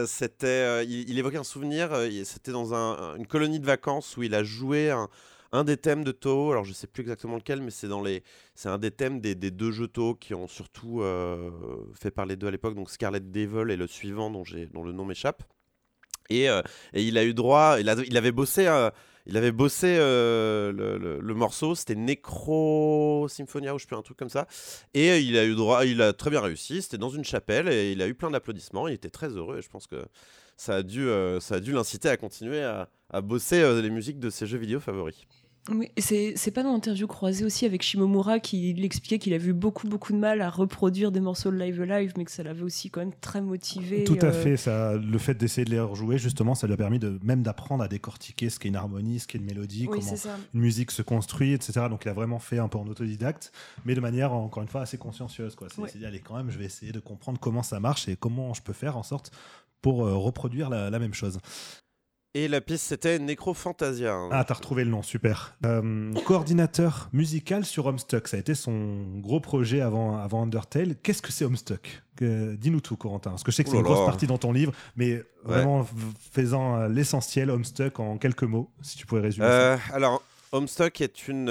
c'était, 0.06 0.84
il, 0.86 1.18
évoque 1.18 1.36
un 1.36 1.44
souvenir, 1.44 1.90
c'était 2.24 2.52
dans 2.52 2.74
un, 2.74 3.16
une 3.16 3.26
colonie 3.26 3.60
de 3.60 3.66
vacances 3.66 4.16
où 4.16 4.22
il 4.22 4.34
a 4.34 4.42
joué 4.42 4.90
un 4.90 5.08
un 5.52 5.64
des 5.64 5.76
thèmes 5.76 6.04
de 6.04 6.12
Toho, 6.12 6.52
alors 6.52 6.64
je 6.64 6.72
sais 6.72 6.86
plus 6.86 7.02
exactement 7.02 7.36
lequel, 7.36 7.60
mais 7.60 7.70
c'est 7.70 7.88
dans 7.88 8.02
les, 8.02 8.22
c'est 8.54 8.68
un 8.68 8.78
des 8.78 8.90
thèmes 8.90 9.20
des, 9.20 9.34
deux 9.34 9.72
jeux 9.72 9.88
Toho 9.88 10.14
qui 10.14 10.34
ont 10.34 10.46
surtout 10.46 11.02
euh, 11.02 11.50
fait 11.94 12.10
parler 12.10 12.36
d'eux 12.36 12.46
à 12.46 12.50
l'époque, 12.50 12.74
donc 12.74 12.90
Scarlet 12.90 13.20
Devil 13.20 13.70
et 13.70 13.76
le 13.76 13.86
suivant 13.86 14.30
dont 14.30 14.44
le 14.44 14.92
nom 14.92 15.04
m'échappe. 15.04 15.42
Et, 16.28 16.48
euh, 16.48 16.62
et, 16.92 17.02
il 17.02 17.18
a 17.18 17.24
eu 17.24 17.34
droit, 17.34 17.78
il, 17.80 17.88
avait 17.88 18.32
bossé. 18.32 18.68
Euh, 18.68 18.90
il 19.26 19.36
avait 19.36 19.52
bossé 19.52 19.96
le, 19.98 21.18
le, 21.20 21.34
morceau, 21.34 21.74
c'était 21.74 21.94
Necro 21.94 23.26
Symphonia 23.28 23.74
ou 23.74 23.78
je 23.78 23.82
sais 23.82 23.88
plus 23.88 23.96
un 23.96 24.02
truc 24.02 24.16
comme 24.16 24.30
ça, 24.30 24.46
et 24.94 25.18
il 25.18 25.36
a 25.36 25.44
eu 25.44 25.54
droit, 25.54 25.84
il 25.84 26.00
a 26.00 26.12
très 26.12 26.30
bien 26.30 26.40
réussi. 26.40 26.82
C'était 26.82 26.98
dans 26.98 27.10
une 27.10 27.24
chapelle 27.24 27.68
et 27.68 27.92
il 27.92 28.00
a 28.02 28.08
eu 28.08 28.14
plein 28.14 28.30
d'applaudissements. 28.30 28.88
Il 28.88 28.94
était 28.94 29.10
très 29.10 29.28
heureux 29.28 29.58
et 29.58 29.62
je 29.62 29.68
pense 29.68 29.86
que 29.86 30.04
ça 30.56 30.76
a 30.76 30.82
dû, 30.82 31.08
dû 31.60 31.72
l'inciter 31.72 32.08
à 32.08 32.16
continuer 32.16 32.62
à 32.62 33.20
bosser 33.20 33.82
les 33.82 33.90
musiques 33.90 34.20
de 34.20 34.30
ses 34.30 34.46
jeux 34.46 34.58
vidéo 34.58 34.80
favoris. 34.80 35.26
Oui, 35.68 35.90
c'est 35.98 36.50
pas 36.52 36.62
dans 36.62 36.72
l'interview 36.72 37.06
croisée 37.06 37.44
aussi 37.44 37.66
avec 37.66 37.82
Shimomura 37.82 38.40
qui 38.40 38.70
expliquait 38.82 39.18
qu'il 39.18 39.34
a 39.34 39.38
vu 39.38 39.52
beaucoup 39.52 39.86
beaucoup 39.86 40.12
de 40.14 40.18
mal 40.18 40.40
à 40.40 40.48
reproduire 40.48 41.12
des 41.12 41.20
morceaux 41.20 41.50
de 41.50 41.56
live 41.56 41.82
live, 41.82 42.14
mais 42.16 42.24
que 42.24 42.30
ça 42.30 42.42
l'avait 42.42 42.62
aussi 42.62 42.90
quand 42.90 43.00
même 43.00 43.12
très 43.20 43.42
motivé. 43.42 44.04
Tout 44.04 44.18
à 44.22 44.26
euh. 44.26 44.32
fait, 44.32 44.56
ça, 44.56 44.96
le 44.96 45.18
fait 45.18 45.34
d'essayer 45.34 45.66
de 45.66 45.70
les 45.70 45.78
rejouer 45.78 46.16
justement, 46.16 46.54
ça 46.54 46.66
lui 46.66 46.72
a 46.72 46.76
permis 46.78 46.98
de 46.98 47.18
même 47.22 47.42
d'apprendre 47.42 47.84
à 47.84 47.88
décortiquer 47.88 48.48
ce 48.48 48.58
qu'est 48.58 48.68
une 48.68 48.76
harmonie, 48.76 49.20
ce 49.20 49.26
qu'est 49.26 49.38
une 49.38 49.44
mélodie, 49.44 49.86
comment 49.86 50.14
une 50.54 50.60
musique 50.60 50.90
se 50.90 51.02
construit, 51.02 51.52
etc. 51.52 51.86
Donc 51.90 52.04
il 52.06 52.08
a 52.08 52.14
vraiment 52.14 52.38
fait 52.38 52.58
un 52.58 52.68
peu 52.68 52.78
en 52.78 52.86
autodidacte, 52.86 53.52
mais 53.84 53.94
de 53.94 54.00
manière 54.00 54.32
encore 54.32 54.62
une 54.62 54.68
fois 54.68 54.80
assez 54.80 54.96
consciencieuse. 54.96 55.56
Quoi. 55.56 55.68
C'est 55.68 55.82
ouais. 55.82 56.06
allez 56.06 56.20
quand 56.20 56.36
même, 56.36 56.50
je 56.50 56.58
vais 56.58 56.64
essayer 56.64 56.92
de 56.92 57.00
comprendre 57.00 57.38
comment 57.38 57.62
ça 57.62 57.80
marche 57.80 58.08
et 58.08 58.16
comment 58.16 58.54
je 58.54 58.62
peux 58.62 58.72
faire 58.72 58.96
en 58.96 59.02
sorte 59.02 59.30
pour 59.82 60.06
euh, 60.06 60.16
reproduire 60.16 60.70
la, 60.70 60.88
la 60.88 60.98
même 60.98 61.14
chose. 61.14 61.38
Et 62.34 62.46
la 62.46 62.60
piste, 62.60 62.84
c'était 62.84 63.18
Necrophantasia. 63.18 64.14
Hein. 64.14 64.28
Ah, 64.30 64.44
t'as 64.44 64.54
retrouvé 64.54 64.84
le 64.84 64.90
nom, 64.90 65.02
super. 65.02 65.56
Euh, 65.66 66.12
coordinateur 66.24 67.08
musical 67.12 67.64
sur 67.64 67.86
Homestuck, 67.86 68.28
ça 68.28 68.36
a 68.36 68.40
été 68.40 68.54
son 68.54 69.18
gros 69.18 69.40
projet 69.40 69.80
avant, 69.80 70.16
avant 70.16 70.44
Undertale. 70.44 70.94
Qu'est-ce 71.02 71.22
que 71.22 71.32
c'est 71.32 71.44
Homestuck? 71.44 72.02
Dis-nous 72.20 72.80
tout, 72.80 72.96
Corentin. 72.96 73.30
Parce 73.30 73.42
que 73.42 73.50
je 73.50 73.56
sais 73.56 73.64
que 73.64 73.70
c'est 73.70 73.78
une 73.78 73.82
grosse 73.82 74.06
partie 74.06 74.28
dans 74.28 74.38
ton 74.38 74.52
livre, 74.52 74.72
mais 74.94 75.22
vraiment 75.42 75.84
faisant 76.30 76.76
euh, 76.76 76.88
l'essentiel, 76.88 77.50
Homestuck 77.50 77.98
en 77.98 78.16
quelques 78.18 78.44
mots, 78.44 78.70
si 78.82 78.96
tu 78.96 79.06
pouvais 79.06 79.22
résumer 79.22 79.46
euh, 79.48 79.76
Alors, 79.92 80.22
Homestuck 80.52 81.00
est, 81.00 81.28
une, 81.28 81.48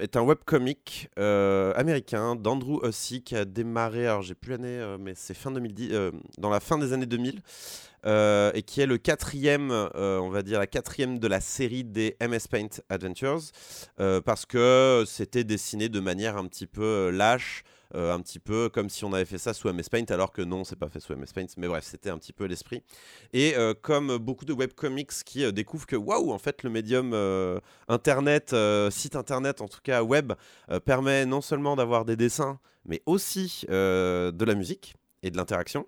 est 0.00 0.16
un 0.16 0.22
webcomic 0.22 1.08
américain 1.16 2.36
d'Andrew 2.36 2.86
Hussey 2.86 3.20
qui 3.20 3.36
a 3.36 3.44
démarré, 3.44 4.06
alors 4.06 4.22
j'ai 4.22 4.34
plus 4.34 4.52
l'année, 4.52 4.96
mais 5.00 5.14
c'est 5.14 5.34
fin 5.34 5.50
2010, 5.50 6.12
dans 6.38 6.50
la 6.50 6.60
fin 6.60 6.78
des 6.78 6.92
années 6.92 7.06
2000. 7.06 7.42
Euh, 8.06 8.52
et 8.54 8.62
qui 8.62 8.80
est 8.80 8.86
le 8.86 8.98
quatrième, 8.98 9.70
euh, 9.72 10.20
on 10.20 10.28
va 10.28 10.42
dire 10.42 10.60
la 10.60 10.68
quatrième 10.68 11.18
de 11.18 11.26
la 11.26 11.40
série 11.40 11.82
des 11.82 12.16
MS 12.20 12.46
Paint 12.48 12.68
Adventures, 12.88 13.40
euh, 13.98 14.20
parce 14.20 14.46
que 14.46 15.02
c'était 15.06 15.42
dessiné 15.42 15.88
de 15.88 15.98
manière 15.98 16.36
un 16.36 16.46
petit 16.46 16.68
peu 16.68 17.10
lâche, 17.10 17.64
un 17.94 18.20
petit 18.20 18.38
peu 18.38 18.68
comme 18.68 18.88
si 18.90 19.04
on 19.04 19.12
avait 19.12 19.24
fait 19.24 19.38
ça 19.38 19.54
sous 19.54 19.72
MS 19.72 19.84
Paint, 19.90 20.04
alors 20.08 20.32
que 20.32 20.42
non, 20.42 20.64
c'est 20.64 20.76
pas 20.76 20.88
fait 20.88 21.00
sous 21.00 21.14
MS 21.14 21.32
Paint, 21.34 21.46
mais 21.56 21.68
bref, 21.68 21.84
c'était 21.84 22.10
un 22.10 22.18
petit 22.18 22.32
peu 22.32 22.44
l'esprit. 22.44 22.82
Et 23.32 23.54
comme 23.82 24.18
beaucoup 24.18 24.44
de 24.44 24.52
webcomics 24.52 25.24
qui 25.24 25.50
découvrent 25.52 25.86
que 25.86 25.96
waouh, 25.96 26.32
en 26.32 26.38
fait, 26.38 26.62
le 26.62 26.70
médium 26.70 27.14
internet, 27.88 28.54
site 28.90 29.16
internet, 29.16 29.60
en 29.60 29.68
tout 29.68 29.80
cas 29.82 30.02
web, 30.02 30.32
permet 30.84 31.26
non 31.26 31.40
seulement 31.40 31.76
d'avoir 31.76 32.04
des 32.04 32.16
dessins, 32.16 32.58
mais 32.84 33.02
aussi 33.06 33.64
de 33.68 34.44
la 34.44 34.54
musique 34.54 34.94
et 35.22 35.30
de 35.30 35.36
l'interaction 35.36 35.86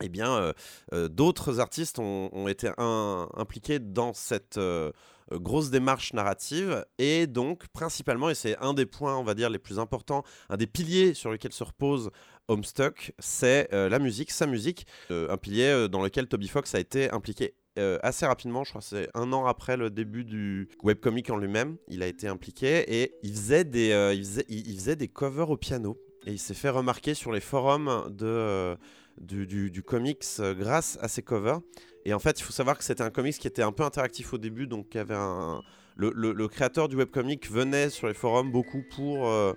eh 0.00 0.08
bien, 0.08 0.32
euh, 0.34 0.52
euh, 0.92 1.08
d'autres 1.08 1.60
artistes 1.60 1.98
ont, 1.98 2.48
été 2.48 2.70
impliqués 2.78 3.78
dans 3.78 4.12
cette 4.12 4.56
euh, 4.56 4.92
grosse 5.32 5.70
démarche 5.70 6.12
narrative 6.12 6.84
et 6.98 7.26
donc 7.26 7.68
principalement, 7.68 8.30
et 8.30 8.34
c'est 8.34 8.56
un 8.58 8.74
des 8.74 8.86
points, 8.86 9.16
on 9.16 9.24
va 9.24 9.34
dire, 9.34 9.50
les 9.50 9.58
plus 9.58 9.78
importants, 9.78 10.24
un 10.48 10.56
des 10.56 10.66
piliers 10.66 11.14
sur 11.14 11.30
lesquels 11.30 11.52
se 11.52 11.64
repose 11.64 12.10
Homestuck, 12.48 13.12
c'est 13.18 13.68
la 13.72 13.98
musique, 13.98 14.30
sa 14.30 14.46
musique, 14.46 14.86
un 15.10 15.36
pilier 15.36 15.86
dans 15.90 16.02
lequel 16.02 16.26
Toby 16.26 16.48
Fox 16.48 16.74
a 16.74 16.80
été 16.80 17.10
impliqué 17.10 17.54
assez 18.02 18.26
rapidement, 18.26 18.64
je 18.64 18.70
crois 18.70 18.82
c'est 18.82 19.08
un 19.14 19.32
an 19.32 19.46
après 19.46 19.76
le 19.76 19.88
début 19.90 20.24
du 20.24 20.68
webcomic 20.82 21.30
en 21.30 21.36
lui-même, 21.36 21.76
il 21.88 22.02
a 22.02 22.06
été 22.06 22.26
impliqué. 22.26 23.00
Et 23.00 23.14
il 23.22 23.32
faisait 23.32 23.64
des, 23.64 24.14
il 24.48 24.76
faisait 24.76 24.96
des 24.96 25.08
covers 25.08 25.50
au 25.50 25.56
piano 25.56 25.96
et 26.26 26.32
il 26.32 26.38
s'est 26.38 26.54
fait 26.54 26.68
remarquer 26.68 27.14
sur 27.14 27.32
les 27.32 27.40
forums 27.40 28.08
de 28.10 28.76
du, 29.20 29.82
comics 29.82 30.24
euh, 30.38 30.54
grâce 30.54 30.98
à 31.00 31.08
ses 31.08 31.22
covers. 31.22 31.60
Et 32.04 32.14
en 32.14 32.18
fait, 32.18 32.40
il 32.40 32.42
faut 32.42 32.52
savoir 32.52 32.78
que 32.78 32.84
c'était 32.84 33.02
un 33.02 33.10
comics 33.10 33.38
qui 33.38 33.46
était 33.46 33.62
un 33.62 33.72
peu 33.72 33.82
interactif 33.82 34.32
au 34.32 34.38
début, 34.38 34.66
donc 34.66 34.96
avait 34.96 35.14
un... 35.14 35.60
le, 35.96 36.46
créateur 36.48 36.88
du 36.88 36.96
webcomic 36.96 37.50
venait 37.50 37.90
sur 37.90 38.08
les 38.08 38.14
forums 38.14 38.50
beaucoup 38.50 38.82
pour 38.94 39.28
euh, 39.28 39.52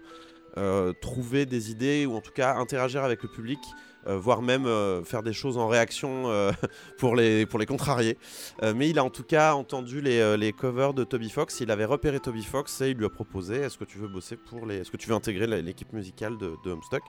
euh, 0.57 0.93
trouver 1.01 1.45
des 1.45 1.71
idées 1.71 2.05
ou 2.05 2.15
en 2.15 2.21
tout 2.21 2.33
cas 2.33 2.55
interagir 2.55 3.03
avec 3.03 3.23
le 3.23 3.29
public 3.29 3.59
euh, 3.59 3.92
voire 4.05 4.41
même 4.41 4.65
euh, 4.65 5.03
faire 5.03 5.23
des 5.23 5.33
choses 5.33 5.57
en 5.57 5.67
réaction 5.67 6.23
euh, 6.27 6.51
pour, 6.97 7.15
les, 7.15 7.45
pour 7.45 7.59
les 7.59 7.65
contrarier. 7.65 8.17
Euh, 8.61 8.73
mais 8.75 8.89
il 8.89 8.99
a 8.99 9.03
en 9.03 9.09
tout 9.09 9.23
cas 9.23 9.53
entendu 9.53 10.01
les, 10.01 10.19
euh, 10.19 10.37
les 10.37 10.51
covers 10.53 10.93
de 10.93 11.03
Toby 11.03 11.29
Fox, 11.29 11.59
il 11.61 11.71
avait 11.71 11.85
repéré 11.85 12.19
Toby 12.19 12.43
Fox 12.43 12.81
et 12.81 12.89
il 12.91 12.97
lui 12.97 13.05
a 13.05 13.09
proposé 13.09 13.57
est-ce 13.57 13.77
que 13.77 13.85
tu 13.85 13.97
veux 13.97 14.07
bosser 14.07 14.35
pour 14.37 14.65
les. 14.65 14.77
Est-ce 14.77 14.91
que 14.91 14.97
tu 14.97 15.09
veux 15.09 15.15
intégrer 15.15 15.47
l'équipe 15.61 15.93
musicale 15.93 16.37
de, 16.37 16.55
de 16.63 16.71
Homestuck? 16.71 17.03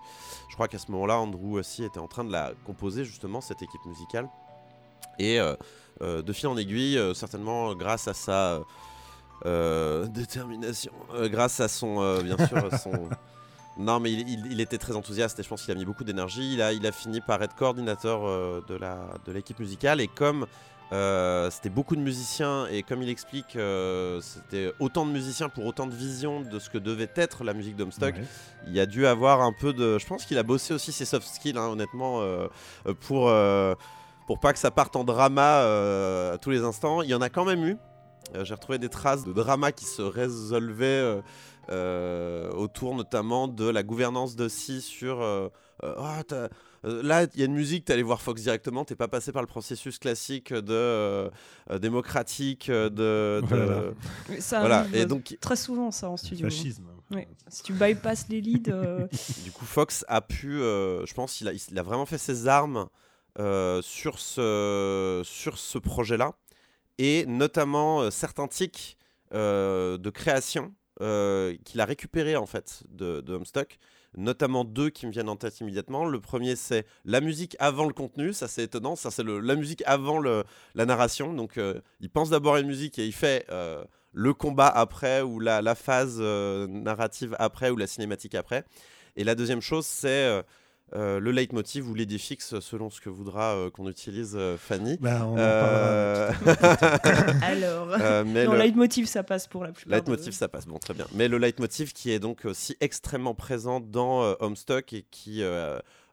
Je 0.48 0.54
crois 0.54 0.68
qu'à 0.68 0.78
ce 0.78 0.90
moment-là, 0.92 1.18
Andrew 1.18 1.58
aussi 1.58 1.84
était 1.84 1.98
en 1.98 2.08
train 2.08 2.24
de 2.24 2.32
la 2.32 2.52
composer 2.64 3.04
justement, 3.04 3.40
cette 3.40 3.62
équipe 3.62 3.84
musicale. 3.86 4.28
Et 5.18 5.40
euh, 5.40 5.54
euh, 6.02 6.22
de 6.22 6.32
fil 6.32 6.48
en 6.48 6.56
aiguille, 6.56 6.98
euh, 6.98 7.14
certainement 7.14 7.70
euh, 7.70 7.74
grâce 7.74 8.08
à 8.08 8.14
sa 8.14 8.60
euh, 9.46 10.06
détermination, 10.06 10.92
euh, 11.14 11.28
grâce 11.28 11.60
à 11.60 11.68
son, 11.68 12.00
euh, 12.02 12.22
bien 12.22 12.36
sûr, 12.46 12.78
son. 12.82 13.08
Non, 13.76 13.98
mais 14.00 14.12
il, 14.12 14.28
il- 14.28 14.52
il 14.52 14.60
était 14.60 14.78
très 14.78 14.94
enthousiaste 14.94 15.38
et 15.40 15.42
je 15.42 15.48
pense 15.48 15.62
qu'il 15.62 15.72
a 15.72 15.74
mis 15.74 15.84
beaucoup 15.84 16.04
d'énergie. 16.04 16.54
Il 16.54 16.62
a, 16.62 16.72
il 16.72 16.86
a 16.86 16.92
fini 16.92 17.20
par 17.20 17.42
être 17.42 17.54
coordinateur 17.56 18.20
euh, 18.24 18.60
de 18.68 18.74
la 18.76 18.98
de 19.26 19.32
l'équipe 19.32 19.58
musicale 19.58 20.00
et 20.00 20.06
comme 20.08 20.46
euh, 20.92 21.50
c'était 21.50 21.70
beaucoup 21.70 21.96
de 21.96 22.00
musiciens 22.00 22.66
et 22.70 22.82
comme 22.84 23.02
il 23.02 23.08
explique, 23.08 23.56
euh, 23.56 24.20
c'était 24.20 24.72
autant 24.78 25.04
de 25.06 25.10
musiciens 25.10 25.48
pour 25.48 25.64
autant 25.64 25.86
de 25.88 25.94
visions 25.94 26.42
de 26.42 26.58
ce 26.60 26.70
que 26.70 26.78
devait 26.78 27.10
être 27.16 27.42
la 27.42 27.52
musique 27.52 27.74
d'Homestuck. 27.74 28.14
Ouais. 28.14 28.24
Il 28.68 28.78
a 28.78 28.86
dû 28.86 29.06
avoir 29.06 29.40
un 29.40 29.52
peu 29.52 29.72
de. 29.72 29.98
Je 29.98 30.06
pense 30.06 30.24
qu'il 30.24 30.38
a 30.38 30.44
bossé 30.44 30.72
aussi 30.72 30.92
ses 30.92 31.04
soft 31.06 31.26
skills, 31.26 31.56
hein, 31.58 31.66
honnêtement, 31.68 32.20
pour, 33.00 33.32
pour 34.26 34.38
pas 34.40 34.52
que 34.52 34.58
ça 34.58 34.70
parte 34.70 34.94
en 34.94 35.02
drama 35.04 35.62
à 36.32 36.38
tous 36.38 36.50
les 36.50 36.62
instants. 36.62 37.02
Il 37.02 37.08
y 37.08 37.14
en 37.14 37.22
a 37.22 37.28
quand 37.28 37.44
même 37.44 37.64
eu. 37.64 37.76
J'ai 38.42 38.54
retrouvé 38.54 38.78
des 38.78 38.88
traces 38.88 39.24
de 39.24 39.32
drama 39.32 39.72
qui 39.72 39.84
se 39.86 40.02
résolvaient 40.02 41.20
autour 41.71 42.94
notamment 42.94 43.49
de 43.49 43.68
la 43.68 43.83
gouvernance 43.83 44.37
de 44.37 44.49
Si 44.49 44.80
sur. 44.80 45.21
euh, 45.23 45.49
euh, 45.83 46.23
t'as- 46.26 46.49
euh, 46.85 47.02
là, 47.02 47.26
il 47.35 47.40
y 47.40 47.42
a 47.42 47.47
une 47.47 47.54
musique, 47.54 47.87
t'es 47.87 47.94
allé 47.94 48.02
voir 48.02 48.21
Fox 48.21 48.42
directement, 48.42 48.85
t'es 48.85 48.94
pas 48.94 49.09
passé 49.09 49.33
par 49.33 49.40
le 49.42 49.49
processus 49.49 49.99
classique 49.99 50.52
de 50.52 50.73
euh, 50.73 51.30
euh, 51.71 51.78
démocratique, 51.78 52.68
euh, 52.68 52.90
de. 52.90 53.40
de- 53.40 53.47
Voilà. 53.47 53.83
Mais 54.28 54.40
Ça 54.40 54.61
Voilà. 54.61 54.78
arrive 54.80 54.94
Et 54.94 55.06
donc, 55.06 55.37
très 55.40 55.56
souvent, 55.56 55.90
ça, 55.90 56.09
en 56.11 56.16
studio. 56.16 56.47
Fascisme. 56.49 56.85
Ouais. 57.11 57.26
Si 57.49 57.62
tu 57.62 57.73
bypasses 57.73 58.28
les 58.28 58.40
leads, 58.40 58.71
euh, 58.71 59.06
Du 59.44 59.52
coup, 59.52 59.64
Fox 59.64 60.04
a 60.09 60.21
pu, 60.21 60.61
euh, 60.61 61.04
je 61.06 61.14
pense, 61.14 61.40
il 61.40 61.49
a, 61.49 61.52
il 61.52 61.78
a 61.78 61.83
vraiment 61.83 62.06
fait 62.06 62.18
ses 62.18 62.49
armes 62.49 62.88
euh, 63.38 63.80
sur 63.83 64.18
ce, 64.21 65.23
sur 65.25 65.59
ce 65.59 65.78
projet-là, 65.78 66.33
et 66.99 67.25
notamment 67.26 68.02
euh, 68.02 68.11
certains 68.11 68.47
tics 68.47 68.97
euh, 69.35 69.99
de 69.99 70.11
création 70.11 70.73
euh, 71.00 71.56
qu'il 71.64 71.80
a 71.80 71.84
récupérés 71.84 72.36
en 72.36 72.46
fait 72.46 72.84
de, 72.88 73.20
de 73.20 73.34
Homestuck, 73.34 73.78
notamment 74.16 74.64
deux 74.64 74.90
qui 74.90 75.06
me 75.06 75.10
viennent 75.10 75.28
en 75.28 75.36
tête 75.36 75.58
immédiatement. 75.60 76.04
Le 76.04 76.20
premier, 76.20 76.54
c'est 76.54 76.86
la 77.04 77.20
musique 77.20 77.56
avant 77.58 77.86
le 77.86 77.92
contenu, 77.92 78.32
ça 78.32 78.46
c'est 78.46 78.62
étonnant, 78.62 78.94
ça 78.94 79.10
c'est 79.10 79.24
la 79.24 79.56
musique 79.56 79.82
avant 79.86 80.20
la 80.20 80.44
narration. 80.86 81.32
Donc, 81.32 81.58
euh, 81.58 81.80
il 82.00 82.10
pense 82.10 82.30
d'abord 82.30 82.54
à 82.54 82.60
une 82.60 82.68
musique 82.68 82.98
et 82.98 83.06
il 83.06 83.12
fait 83.12 83.44
euh, 83.50 83.84
le 84.12 84.34
combat 84.34 84.68
après 84.68 85.20
ou 85.22 85.40
la, 85.40 85.74
phase 85.74 86.20
narrative 86.20 87.34
après 87.38 87.70
ou 87.70 87.76
la 87.76 87.86
cinématique 87.88 88.34
après. 88.36 88.64
Et 89.16 89.24
la 89.24 89.34
deuxième 89.34 89.60
chose, 89.60 89.86
c'est 89.86 90.44
euh, 90.94 91.18
le 91.18 91.32
leitmotiv 91.32 91.88
ou 91.88 91.94
l'idée 91.94 92.18
fixe 92.18 92.60
selon 92.60 92.90
ce 92.90 93.00
que 93.00 93.08
voudra 93.08 93.54
euh, 93.54 93.70
qu'on 93.70 93.88
utilise 93.88 94.34
euh, 94.36 94.56
Fanny. 94.56 94.96
Bah, 95.00 95.26
on 95.26 95.32
en 95.32 95.36
parlera. 95.36 95.78
Euh, 95.80 96.32
alors. 97.42 97.88
euh, 98.00 98.24
mais 98.26 98.44
non, 98.44 98.52
le 98.52 98.58
leitmotiv, 98.58 99.06
ça 99.06 99.22
passe 99.22 99.46
pour 99.46 99.64
la 99.64 99.72
plupart. 99.72 99.98
leitmotiv, 99.98 100.32
ça 100.32 100.48
passe, 100.48 100.66
bon, 100.66 100.78
très 100.78 100.94
bien. 100.94 101.06
Mais 101.14 101.26
le 101.26 101.38
leitmotiv 101.38 101.92
qui 101.92 102.10
est 102.12 102.18
donc 102.18 102.44
aussi 102.44 102.76
extrêmement 102.80 103.34
présent 103.34 103.80
dans 103.80 104.22
euh, 104.22 104.34
Homestuck 104.40 104.92
et 104.92 105.04
qui 105.10 105.42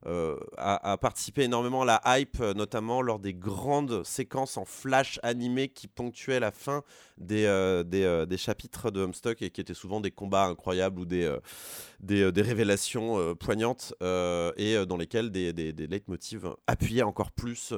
euh, 0.08 0.36
a, 0.58 0.98
participé 0.98 1.44
énormément 1.44 1.84
à 1.84 1.86
la 1.86 2.02
hype, 2.20 2.40
euh, 2.42 2.56
notamment 2.56 3.04
lors 3.04 3.20
des 3.20 3.36
grandes 3.36 4.04
séquences 4.04 4.58
en 4.58 4.66
flash 4.66 5.20
animé 5.22 5.70
qui 5.70 5.88
ponctuaient 5.88 6.40
la 6.40 6.52
fin 6.52 6.82
des, 7.20 7.46
euh, 7.46 7.84
des, 7.84 8.38
chapitres 8.38 8.90
de 8.90 9.02
Homestuck 9.02 9.44
et 9.44 9.52
qui 9.52 9.62
étaient 9.62 9.76
souvent 9.76 10.02
des 10.02 10.10
combats 10.10 10.46
incroyables 10.46 11.00
ou 11.00 11.06
des, 11.06 11.38
des, 12.00 12.32
des 12.32 12.42
révélations 12.42 13.36
poignantes 13.36 13.94
et 14.58 14.86
dans 14.88 14.98
lesquelles 14.98 15.30
des, 15.30 15.54
des, 15.54 15.88
leitmotivs 15.88 16.56
appuyaient 16.66 17.04
encore 17.04 17.32
plus 17.32 17.72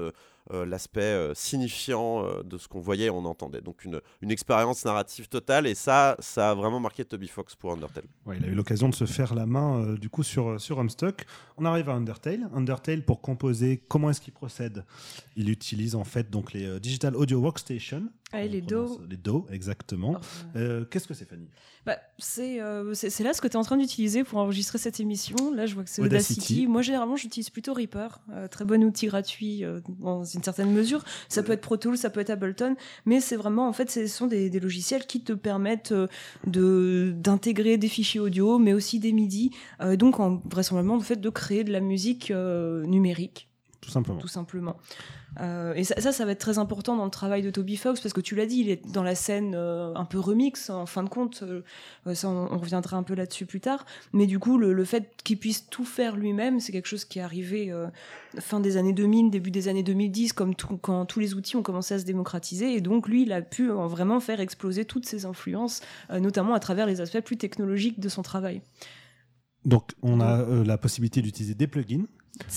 l'aspect 0.51 1.01
euh, 1.01 1.33
signifiant 1.33 2.25
euh, 2.25 2.43
de 2.43 2.57
ce 2.57 2.67
qu'on 2.67 2.81
voyait 2.81 3.05
et 3.05 3.09
on 3.09 3.25
entendait. 3.25 3.61
Donc 3.61 3.85
une, 3.85 4.01
une 4.21 4.31
expérience 4.31 4.83
narrative 4.83 5.29
totale 5.29 5.67
et 5.67 5.75
ça, 5.75 6.17
ça 6.19 6.51
a 6.51 6.53
vraiment 6.53 6.79
marqué 6.79 7.05
Toby 7.05 7.27
Fox 7.27 7.55
pour 7.55 7.71
Undertale. 7.71 8.03
Il 8.27 8.43
a 8.43 8.47
eu 8.47 8.55
l'occasion 8.55 8.89
de 8.89 8.95
se 8.95 9.05
faire 9.05 9.35
la 9.35 9.45
main 9.45 9.81
euh, 9.81 9.97
du 9.97 10.09
coup 10.09 10.23
sur, 10.23 10.59
sur 10.59 10.77
Homestuck. 10.77 11.25
On 11.57 11.65
arrive 11.65 11.89
à 11.89 11.93
Undertale. 11.93 12.49
Undertale, 12.53 13.03
pour 13.03 13.21
composer, 13.21 13.81
comment 13.87 14.09
est-ce 14.09 14.21
qu'il 14.21 14.33
procède? 14.33 14.85
Il 15.35 15.49
utilise 15.49 15.95
en 15.95 16.03
fait 16.03 16.29
donc 16.29 16.51
les 16.53 16.65
euh, 16.65 16.79
Digital 16.79 17.15
Audio 17.15 17.39
Workstation. 17.39 18.03
Ah, 18.33 18.43
les 18.45 18.61
dos. 18.61 18.99
Les 19.07 19.15
Do, 19.17 19.45
exactement. 19.51 20.15
Oh, 20.17 20.57
Euh, 20.57 20.85
Qu'est-ce 20.85 21.07
que 21.07 21.13
c'est, 21.13 21.25
Fanny? 21.25 21.47
Bah, 21.85 21.97
c'est 22.17 22.61
euh, 22.61 22.93
c'est 22.93 23.23
là 23.23 23.33
ce 23.33 23.41
que 23.41 23.47
tu 23.47 23.53
es 23.53 23.57
en 23.57 23.63
train 23.63 23.77
d'utiliser 23.77 24.23
pour 24.23 24.39
enregistrer 24.39 24.77
cette 24.77 24.99
émission. 24.99 25.53
Là, 25.53 25.65
je 25.65 25.75
vois 25.75 25.83
que 25.83 25.89
c'est 25.89 26.01
Audacity. 26.01 26.33
Audacity. 26.39 26.67
Moi, 26.67 26.81
généralement, 26.81 27.15
j'utilise 27.15 27.49
plutôt 27.49 27.73
Reaper. 27.73 28.21
Euh, 28.31 28.47
très 28.47 28.65
bon 28.65 28.83
outil 28.83 29.05
gratuit 29.07 29.63
euh, 29.63 29.81
dans 29.99 30.23
une 30.23 30.41
certaine 30.41 30.71
mesure. 30.71 31.03
Ça 31.29 31.43
peut 31.43 31.51
être 31.51 31.61
Pro 31.61 31.77
Tools, 31.77 31.97
ça 31.97 32.09
peut 32.09 32.21
être 32.21 32.31
Ableton, 32.31 32.75
mais 33.05 33.19
c'est 33.21 33.35
vraiment, 33.35 33.67
en 33.67 33.73
fait, 33.73 33.91
ce 33.91 34.07
sont 34.07 34.27
des, 34.27 34.49
des 34.49 34.59
logiciels 34.59 35.05
qui 35.05 35.21
te 35.23 35.33
permettent 35.33 35.93
de 36.47 37.13
d'intégrer 37.17 37.77
des 37.77 37.87
fichiers 37.89 38.19
audio, 38.19 38.57
mais 38.57 38.73
aussi 38.73 38.99
des 38.99 39.11
MIDI. 39.11 39.51
Donc, 39.97 40.19
en, 40.19 40.41
vraisemblablement, 40.49 40.95
le 40.95 41.03
fait 41.03 41.17
de 41.17 41.29
créer 41.29 41.63
de 41.63 41.71
la 41.71 41.81
musique 41.81 42.31
numérique 42.31 43.49
Tout 43.83 43.91
simplement. 43.91 44.19
tout 44.19 44.29
simplement. 44.29 44.77
Euh, 45.41 45.73
et 45.73 45.83
ça, 45.83 45.99
ça, 45.99 46.13
ça 46.13 46.25
va 46.25 46.31
être 46.31 46.39
très 46.39 46.57
important 46.57 46.95
dans 46.95 47.03
le 47.03 47.11
travail 47.11 47.41
de 47.41 47.49
Toby 47.49 47.75
Fox 47.75 47.99
parce 47.99 48.13
que 48.13 48.21
tu 48.21 48.33
l'as 48.35 48.45
dit, 48.45 48.59
il 48.59 48.69
est 48.69 48.87
dans 48.91 49.03
la 49.03 49.13
scène 49.13 49.55
euh, 49.55 49.93
un 49.95 50.05
peu 50.05 50.19
remix 50.19 50.69
en 50.69 50.85
fin 50.85 51.03
de 51.03 51.09
compte. 51.09 51.43
euh, 51.43 52.13
ça, 52.13 52.29
on, 52.29 52.47
on 52.53 52.57
reviendra 52.57 52.95
un 52.95 53.03
peu 53.03 53.13
là-dessus 53.13 53.45
plus 53.45 53.59
tard. 53.59 53.85
Mais 54.13 54.25
du 54.25 54.39
coup, 54.39 54.57
le, 54.57 54.71
le 54.71 54.85
fait 54.85 55.11
qu'il 55.25 55.37
puisse 55.37 55.67
tout 55.69 55.83
faire 55.83 56.15
lui-même, 56.15 56.61
c'est 56.61 56.71
quelque 56.71 56.87
chose 56.87 57.03
qui 57.03 57.19
est 57.19 57.21
arrivé 57.21 57.73
fin 58.39 58.61
des 58.61 58.77
années 58.77 58.93
2000, 58.93 59.31
début 59.31 59.51
des 59.51 59.67
années 59.67 59.83
2010, 59.83 60.31
comme 60.31 60.55
tout, 60.55 60.77
quand 60.77 61.05
tous 61.05 61.19
les 61.19 61.33
outils 61.33 61.57
ont 61.57 61.63
commencé 61.63 61.93
à 61.95 61.99
se 61.99 62.05
démocratiser. 62.05 62.73
Et 62.73 62.79
donc, 62.79 63.09
lui, 63.09 63.23
il 63.23 63.33
a 63.33 63.41
pu 63.41 63.69
euh, 63.69 63.87
vraiment 63.87 64.21
faire 64.21 64.39
exploser 64.39 64.85
toutes 64.85 65.05
ses 65.05 65.25
influences, 65.25 65.81
notamment 66.09 66.53
à 66.53 66.59
travers 66.59 66.85
les 66.85 67.01
aspects 67.01 67.19
plus 67.21 67.37
technologiques 67.37 67.99
de 67.99 68.07
son 68.07 68.21
travail. 68.21 68.61
Donc, 69.65 69.91
on 70.01 70.21
a 70.21 70.45
la 70.63 70.77
possibilité 70.77 71.21
d'utiliser 71.21 71.55
des 71.55 71.67
plugins, 71.67 72.05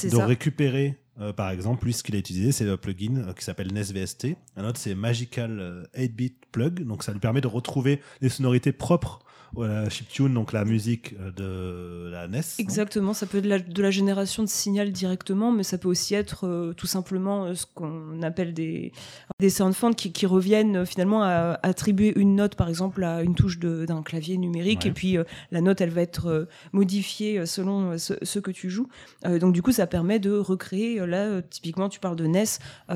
de 0.02 0.08
ça. 0.10 0.26
récupérer, 0.26 0.98
euh, 1.20 1.32
par 1.32 1.50
exemple, 1.50 1.84
lui, 1.86 1.92
ce 1.92 2.02
qu'il 2.02 2.14
a 2.14 2.18
utilisé, 2.18 2.52
c'est 2.52 2.64
le 2.64 2.76
plugin 2.76 3.16
euh, 3.16 3.32
qui 3.32 3.44
s'appelle 3.44 3.72
NES-VST. 3.72 4.36
Un 4.56 4.64
autre, 4.64 4.78
c'est 4.78 4.94
Magical 4.94 5.58
euh, 5.60 5.84
8-bit 5.96 6.36
plug. 6.52 6.84
Donc, 6.84 7.02
ça 7.02 7.12
lui 7.12 7.20
permet 7.20 7.40
de 7.40 7.46
retrouver 7.46 8.00
les 8.20 8.28
sonorités 8.28 8.72
propres 8.72 9.20
la 9.56 9.88
chiptune, 9.88 10.34
donc 10.34 10.52
la 10.52 10.64
musique 10.64 11.14
euh, 11.20 11.30
de 11.32 12.10
la 12.10 12.28
NES. 12.28 12.40
Exactement, 12.58 13.14
ça 13.14 13.26
peut 13.26 13.38
être 13.38 13.44
de 13.44 13.48
la, 13.48 13.58
de 13.58 13.82
la 13.82 13.90
génération 13.90 14.42
de 14.42 14.48
signal 14.48 14.92
directement, 14.92 15.52
mais 15.52 15.62
ça 15.62 15.78
peut 15.78 15.88
aussi 15.88 16.14
être 16.14 16.46
euh, 16.46 16.72
tout 16.74 16.86
simplement 16.86 17.44
euh, 17.46 17.54
ce 17.54 17.66
qu'on 17.74 18.22
appelle 18.22 18.52
des, 18.54 18.92
des 19.40 19.50
soundfonts 19.50 19.92
qui, 19.92 20.12
qui 20.12 20.26
reviennent 20.26 20.76
euh, 20.76 20.84
finalement 20.84 21.22
à 21.22 21.58
attribuer 21.62 22.12
une 22.16 22.36
note, 22.36 22.54
par 22.54 22.68
exemple, 22.68 23.02
à 23.04 23.22
une 23.22 23.34
touche 23.34 23.58
d'un 23.58 24.02
clavier 24.02 24.36
numérique, 24.36 24.80
Ouais. 24.84 24.90
et 24.90 24.92
puis 24.92 25.16
la 25.50 25.60
note, 25.60 25.80
elle 25.80 25.90
va 25.90 26.02
être 26.02 26.48
modifiée 26.72 27.46
selon 27.46 27.96
ce, 27.98 28.14
ce 28.22 28.38
que 28.38 28.50
tu 28.50 28.68
joues. 28.70 28.88
Donc 29.24 29.52
du 29.52 29.62
coup, 29.62 29.72
ça 29.72 29.86
permet 29.86 30.18
de 30.18 30.32
recréer, 30.36 31.04
là, 31.06 31.40
typiquement, 31.42 31.88
tu 31.88 32.00
parles 32.00 32.16
de 32.16 32.26
NES, 32.26 32.44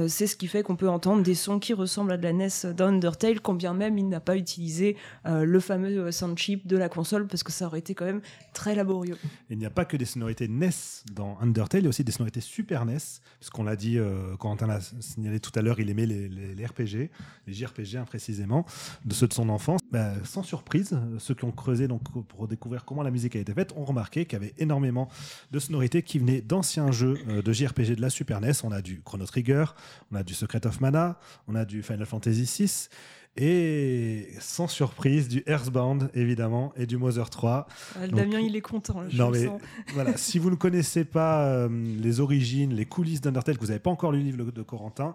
c'est 0.09 0.27
ce 0.27 0.37
qui 0.37 0.47
fait 0.47 0.63
qu'on 0.63 0.77
peut 0.77 0.89
entendre 0.89 1.23
des 1.23 1.35
sons 1.35 1.59
qui 1.59 1.73
ressemblent 1.73 2.13
à 2.13 2.17
de 2.17 2.23
la 2.23 2.33
NES 2.33 2.49
dans 2.77 2.87
Undertale, 2.87 3.41
quand 3.41 3.55
bien 3.55 3.73
même 3.75 3.97
il 3.99 4.09
n'a 4.09 4.21
pas 4.21 4.37
utilisé 4.37 4.97
le 5.25 5.61
fameux 5.61 6.11
sound 6.11 6.37
chip 6.39 6.50
de 6.57 6.77
la 6.77 6.89
console, 6.89 7.27
parce 7.27 7.43
que 7.43 7.53
ça 7.53 7.67
aurait 7.67 7.79
été 7.81 7.95
quand 7.95 8.05
même 8.05 8.21
très 8.55 8.75
laborieux. 8.75 9.17
Il 9.51 9.59
n'y 9.59 9.67
a 9.67 9.71
pas 9.71 9.85
que 9.85 9.97
des 9.97 10.05
sonorités 10.05 10.49
NES 10.49 10.71
dans 11.13 11.39
Undertale, 11.41 11.81
il 11.81 11.85
y 11.85 11.87
a 11.87 11.89
aussi 11.91 12.05
des 12.05 12.13
sonorités 12.13 12.41
Super 12.41 12.85
NES, 12.85 12.99
puisqu'on 13.39 13.65
l'a 13.65 13.77
dit, 13.77 13.99
euh, 13.99 14.37
Quentin 14.37 14.67
l'a 14.67 14.81
signalé 15.01 15.41
tout 15.41 15.53
à 15.55 15.63
l'heure, 15.63 15.81
il 15.81 15.89
aimait 15.91 16.07
les, 16.07 16.29
les- 16.29 16.67
RPG, 16.67 17.11
les 17.47 17.53
JRPG 17.53 17.97
hein, 17.97 18.05
précisément, 18.05 18.67
de 19.05 19.15
ceux 19.15 19.27
de 19.27 19.33
son 19.33 19.49
enfance. 19.49 19.81
Bah, 19.91 20.13
sans 20.25 20.43
surprise, 20.43 20.91
euh, 20.93 21.19
ceux 21.19 21.35
qui 21.35 21.45
ont 21.45 21.51
creusé 21.53 21.89
donc, 21.89 22.03
pour 22.29 22.47
découvrir 22.47 22.85
comment 22.85 23.03
la 23.03 23.11
musique 23.11 23.35
a 23.35 23.39
été 23.41 23.53
faite 23.53 23.73
ont 23.77 23.85
remarqué 23.85 24.25
qu'il 24.27 24.35
y 24.39 24.43
avait 24.43 24.55
énormément 24.59 25.09
de 25.51 25.59
sonorités 25.59 26.03
qui 26.03 26.19
venaient 26.19 26.41
d'anciens 26.43 26.93
jeux 26.93 27.19
euh, 27.29 27.43
de 27.43 27.53
JRPG 27.53 27.97
de 27.97 28.01
la 28.01 28.11
Super 28.11 28.41
NES. 28.41 28.53
On 28.63 28.71
a 28.73 28.83
du 28.83 29.03
Chrono 29.03 29.27
Trigger, 29.27 29.65
on 30.13 30.17
a 30.17 30.23
du 30.23 30.35
Secret 30.35 30.67
of 30.67 30.81
Mana, 30.81 31.19
on 31.49 31.55
a 31.55 31.65
du 31.65 31.83
Final 31.83 32.07
Fantasy 32.07 32.45
VI. 32.45 32.89
Et 33.37 34.29
sans 34.41 34.67
surprise, 34.67 35.29
du 35.29 35.45
Earthbound, 35.47 36.11
évidemment, 36.15 36.73
et 36.77 36.87
du 36.87 36.97
Mother 36.97 37.31
3. 37.31 37.67
Ah, 37.95 38.09
Damien, 38.09 38.41
il 38.41 38.57
est 38.57 38.61
content. 38.61 39.09
je 39.09 39.17
non, 39.17 39.31
mais 39.31 39.47
sens. 39.47 39.61
voilà, 39.95 40.17
si 40.17 40.39
vous 40.39 40.51
ne 40.51 40.57
connaissez 40.57 41.05
pas 41.05 41.47
euh, 41.47 41.69
les 41.69 42.19
origines, 42.19 42.75
les 42.75 42.87
coulisses 42.87 43.21
d'Undertale, 43.21 43.57
que 43.57 43.61
vous 43.61 43.69
n'avez 43.69 43.79
pas 43.79 43.91
encore 43.91 44.11
lu 44.11 44.19
le 44.19 44.25
livre 44.25 44.51
de 44.51 44.63
Corentin, 44.63 45.15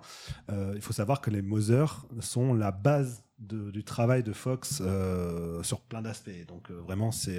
euh, 0.50 0.72
il 0.76 0.82
faut 0.82 0.94
savoir 0.94 1.20
que 1.20 1.30
les 1.30 1.42
Mother 1.42 2.06
sont 2.22 2.54
la 2.54 2.72
base 2.72 3.22
du 3.38 3.84
travail 3.84 4.24
de 4.24 4.32
Fox 4.32 4.82
euh, 4.82 5.62
sur 5.62 5.82
plein 5.82 6.02
d'aspects. 6.02 6.32
Donc 6.48 6.72
vraiment, 6.72 7.12
c'est 7.12 7.38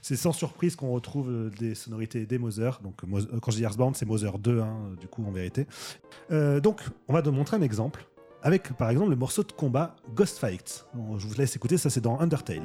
c'est 0.00 0.14
sans 0.14 0.32
surprise 0.32 0.76
qu'on 0.76 0.92
retrouve 0.92 1.50
des 1.58 1.74
sonorités 1.74 2.26
des 2.26 2.38
Mother. 2.38 2.78
Donc 2.80 3.00
quand 3.42 3.50
je 3.50 3.56
dis 3.56 3.64
Earthbound, 3.64 3.96
c'est 3.96 4.06
Mother 4.06 4.38
2, 4.38 4.60
hein, 4.60 4.94
du 5.00 5.08
coup, 5.08 5.24
en 5.26 5.32
vérité. 5.32 5.66
donc, 6.30 6.80
on 7.08 7.12
va 7.12 7.22
te 7.22 7.28
montrer 7.28 7.56
un 7.56 7.62
exemple 7.62 8.06
avec 8.46 8.74
par 8.74 8.90
exemple 8.90 9.10
le 9.10 9.16
morceau 9.16 9.42
de 9.42 9.50
combat 9.50 9.96
Ghost 10.14 10.38
Fight. 10.38 10.86
je 11.18 11.26
vous 11.26 11.34
laisse 11.34 11.56
écouter, 11.56 11.76
ça 11.78 11.90
c'est 11.90 12.00
dans 12.00 12.20
Undertale. 12.20 12.62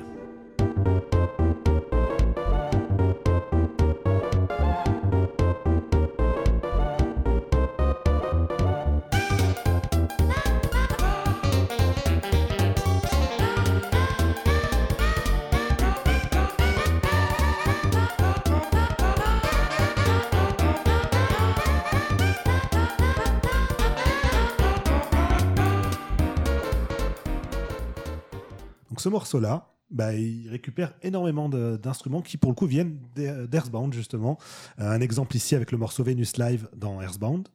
Ce 29.02 29.10
morceau-là, 29.10 29.68
bah, 29.90 30.14
il 30.14 30.48
récupère 30.50 30.94
énormément 31.02 31.50
d'instruments 31.50 32.22
qui, 32.22 32.38
pour 32.38 32.52
le 32.52 32.56
coup, 32.56 32.68
viennent 32.68 32.98
d'Earthbound, 33.16 33.94
justement. 33.94 34.38
Euh, 34.80 34.90
un 34.90 35.02
exemple 35.02 35.36
ici 35.36 35.56
avec 35.56 35.72
le 35.72 35.78
morceau 35.78 36.04
Venus 36.04 36.38
Live 36.38 36.70
dans 36.76 37.02
Earthbound. 37.02 37.50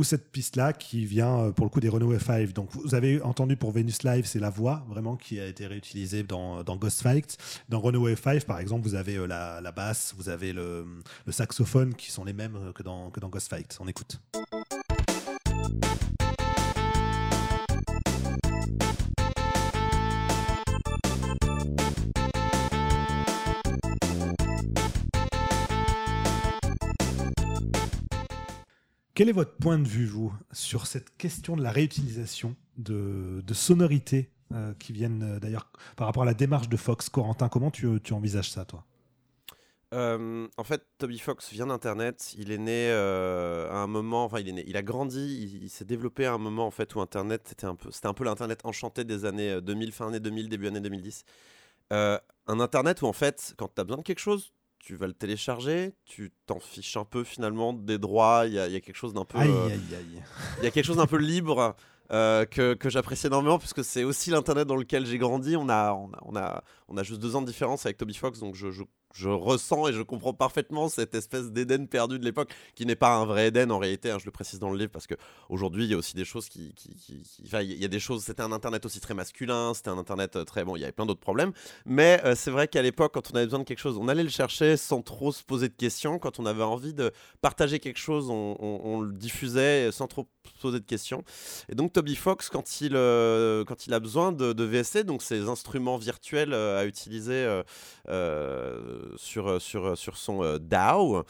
Ou 0.00 0.02
cette 0.02 0.32
piste-là 0.32 0.72
qui 0.72 1.04
vient 1.04 1.40
euh, 1.40 1.52
pour 1.52 1.66
le 1.66 1.70
coup 1.70 1.78
des 1.78 1.90
Renault 1.90 2.14
F5. 2.14 2.54
Donc 2.54 2.70
vous 2.72 2.94
avez 2.94 3.20
entendu 3.20 3.54
pour 3.56 3.70
Venus 3.70 4.02
Live, 4.02 4.24
c'est 4.24 4.38
la 4.38 4.48
voix 4.48 4.82
vraiment 4.88 5.14
qui 5.16 5.38
a 5.38 5.46
été 5.46 5.66
réutilisée 5.66 6.22
dans, 6.22 6.64
dans 6.64 6.76
Ghost 6.76 7.02
Fight. 7.02 7.36
Dans 7.68 7.80
Renault 7.80 8.08
F5, 8.08 8.46
par 8.46 8.60
exemple, 8.60 8.82
vous 8.88 8.94
avez 8.94 9.16
euh, 9.16 9.26
la, 9.26 9.60
la 9.60 9.72
basse, 9.72 10.14
vous 10.16 10.30
avez 10.30 10.54
le, 10.54 10.86
saxophone 11.28 11.94
qui 11.94 12.10
sont 12.10 12.24
les 12.24 12.32
mêmes 12.32 12.56
euh, 12.56 12.72
que 12.72 12.82
dans, 12.82 13.10
que 13.10 13.20
dans 13.20 13.28
Ghost 13.28 13.50
Fight. 13.50 13.76
On 13.78 13.88
écoute. 13.88 14.18
Quel 29.20 29.28
est 29.28 29.32
votre 29.32 29.54
point 29.56 29.78
de 29.78 29.86
vue, 29.86 30.06
vous, 30.06 30.32
sur 30.50 30.86
cette 30.86 31.14
question 31.18 31.54
de 31.54 31.62
la 31.62 31.70
réutilisation 31.70 32.56
de, 32.78 33.42
sonorités 33.52 34.30
euh, 34.54 34.72
qui 34.78 34.94
viennent 34.94 35.34
euh, 35.34 35.38
d'ailleurs 35.38 35.70
par 35.96 36.06
rapport 36.06 36.22
à 36.22 36.24
la 36.24 36.32
démarche 36.32 36.70
de 36.70 36.76
Fox 36.78 37.10
Corentin, 37.10 37.50
comment 37.50 37.70
tu, 37.70 37.86
envisages 38.12 38.50
ça, 38.50 38.64
toi? 38.64 38.86
Euh, 39.92 40.48
en 40.56 40.64
fait, 40.64 40.86
Toby 40.96 41.18
Fox 41.18 41.52
vient 41.52 41.66
d'Internet. 41.66 42.34
Il 42.38 42.50
est 42.50 42.56
né 42.56 42.90
à 42.90 43.76
un 43.76 43.86
moment, 43.86 44.24
enfin, 44.24 44.40
il 44.40 44.48
est 44.48 44.52
né, 44.52 44.64
il 44.66 44.78
a 44.78 44.82
grandi, 44.82 45.60
il, 45.60 45.68
s'est 45.68 45.84
développé 45.84 46.24
à 46.24 46.32
un 46.32 46.38
moment 46.38 46.66
en 46.66 46.70
fait 46.70 46.94
où 46.94 47.00
Internet 47.02 47.42
c'était 47.44 47.66
un 47.66 47.74
peu, 47.74 47.90
c'était 47.90 48.08
un 48.08 48.14
peu 48.14 48.24
l'Internet 48.24 48.60
enchanté 48.64 49.04
des 49.04 49.26
années 49.26 49.60
2000, 49.60 49.92
fin 49.92 50.08
année 50.08 50.20
2000, 50.20 50.48
début 50.48 50.68
année 50.68 50.80
2010. 50.80 51.24
un 51.90 52.20
Internet 52.46 53.02
où 53.02 53.06
en 53.06 53.12
fait, 53.12 53.52
quand 53.58 53.68
tu 53.68 53.82
as 53.82 53.84
besoin 53.84 53.98
de 53.98 54.02
quelque 54.02 54.18
chose, 54.18 54.54
tu 54.80 54.96
vas 54.96 55.06
le 55.06 55.12
télécharger, 55.12 55.94
tu 56.04 56.32
t'en 56.46 56.58
fiches 56.58 56.96
un 56.96 57.04
peu 57.04 57.22
finalement 57.22 57.72
des 57.72 57.98
droits, 57.98 58.44
il 58.46 58.54
y, 58.54 58.58
a 58.58 58.68
quelque 58.80 58.96
chose 58.96 59.12
d'un 59.12 59.24
peu... 59.24 59.38
Aïe, 59.38 59.50
euh, 59.50 59.66
aïe, 59.66 59.94
aïe. 59.94 60.22
Il 60.58 60.64
y 60.64 60.66
a 60.66 60.70
quelque 60.70 60.86
chose 60.86 60.96
d'un 60.96 61.06
peu 61.06 61.18
libre 61.18 61.76
euh, 62.10 62.46
que, 62.46 62.74
que 62.74 62.88
j'apprécie 62.88 63.26
énormément 63.26 63.58
puisque 63.58 63.84
c'est 63.84 64.04
aussi 64.04 64.30
l'internet 64.30 64.66
dans 64.66 64.76
lequel 64.76 65.06
j'ai 65.06 65.18
grandi. 65.18 65.54
On 65.56 65.68
a, 65.68 65.92
on 65.92 66.10
a, 66.12 66.18
on, 66.22 66.34
a, 66.34 66.64
on, 66.88 66.96
a, 66.96 67.02
juste 67.02 67.20
deux 67.20 67.36
ans 67.36 67.42
de 67.42 67.46
différence 67.46 67.84
avec 67.84 67.98
Toby 67.98 68.14
Fox, 68.14 68.40
donc 68.40 68.54
je, 68.54 68.70
je, 68.70 68.82
je 69.14 69.28
ressens 69.28 69.88
et 69.88 69.92
je 69.92 70.02
comprends 70.02 70.32
parfaitement 70.32 70.88
cette 70.88 71.14
espèce 71.14 71.50
d'Éden 71.50 71.86
perdu 71.86 72.18
de 72.18 72.24
l'époque, 72.24 72.50
qui 72.74 72.86
n'est 72.86 72.96
pas 72.96 73.16
un 73.16 73.24
vrai 73.24 73.48
Éden 73.48 73.70
en 73.70 73.78
réalité, 73.78 74.10
hein, 74.10 74.18
je 74.18 74.24
le 74.24 74.30
précise 74.30 74.58
dans 74.58 74.70
le 74.70 74.78
livre, 74.78 74.90
parce 74.90 75.06
qu'aujourd'hui, 75.06 75.84
il 75.84 75.90
y 75.90 75.94
a 75.94 75.96
aussi 75.96 76.14
des 76.14 76.24
choses 76.24 76.48
qui... 76.48 76.74
il 77.08 77.80
y 77.80 77.84
a 77.84 77.88
des 77.88 78.00
choses, 78.00 78.24
c'était 78.24 78.42
un 78.42 78.52
Internet 78.52 78.86
aussi 78.86 79.00
très 79.00 79.14
masculin, 79.14 79.72
c'était 79.74 79.90
un 79.90 79.98
Internet 79.98 80.36
euh, 80.36 80.44
très... 80.44 80.64
Bon, 80.64 80.76
il 80.76 80.80
y 80.80 80.84
avait 80.84 80.92
plein 80.92 81.06
d'autres 81.06 81.20
problèmes, 81.20 81.52
mais 81.84 82.20
euh, 82.24 82.34
c'est 82.34 82.50
vrai 82.50 82.68
qu'à 82.68 82.82
l'époque, 82.82 83.12
quand 83.14 83.30
on 83.32 83.36
avait 83.36 83.46
besoin 83.46 83.60
de 83.60 83.64
quelque 83.64 83.78
chose, 83.78 83.98
on 83.98 84.08
allait 84.08 84.22
le 84.22 84.28
chercher 84.28 84.76
sans 84.76 85.02
trop 85.02 85.32
se 85.32 85.42
poser 85.42 85.68
de 85.68 85.74
questions, 85.74 86.18
quand 86.18 86.38
on 86.38 86.46
avait 86.46 86.62
envie 86.62 86.94
de 86.94 87.12
partager 87.40 87.80
quelque 87.80 87.98
chose, 87.98 88.30
on, 88.30 89.00
le 89.00 89.12
diffusait 89.12 89.90
sans 89.92 90.06
trop 90.06 90.26
poser 90.60 90.80
de 90.80 90.84
questions. 90.84 91.24
Et 91.68 91.74
donc 91.74 91.92
Toby 91.92 92.16
Fox, 92.16 92.48
quand 92.48 92.80
il, 92.80 92.92
euh, 92.94 93.64
quand 93.64 93.86
il 93.86 93.94
a 93.94 94.00
besoin 94.00 94.32
de, 94.32 94.52
de 94.52 94.64
VST, 94.64 95.04
donc 95.04 95.22
ces 95.22 95.48
instruments 95.48 95.96
virtuels 95.96 96.54
à 96.54 96.84
utiliser 96.84 97.46
sur, 99.16 99.48
euh, 99.48 99.58
sur, 99.60 99.86
euh, 99.86 99.94
sur 99.94 100.16
son 100.16 100.42
euh, 100.42 100.58
DAO, 100.58 101.24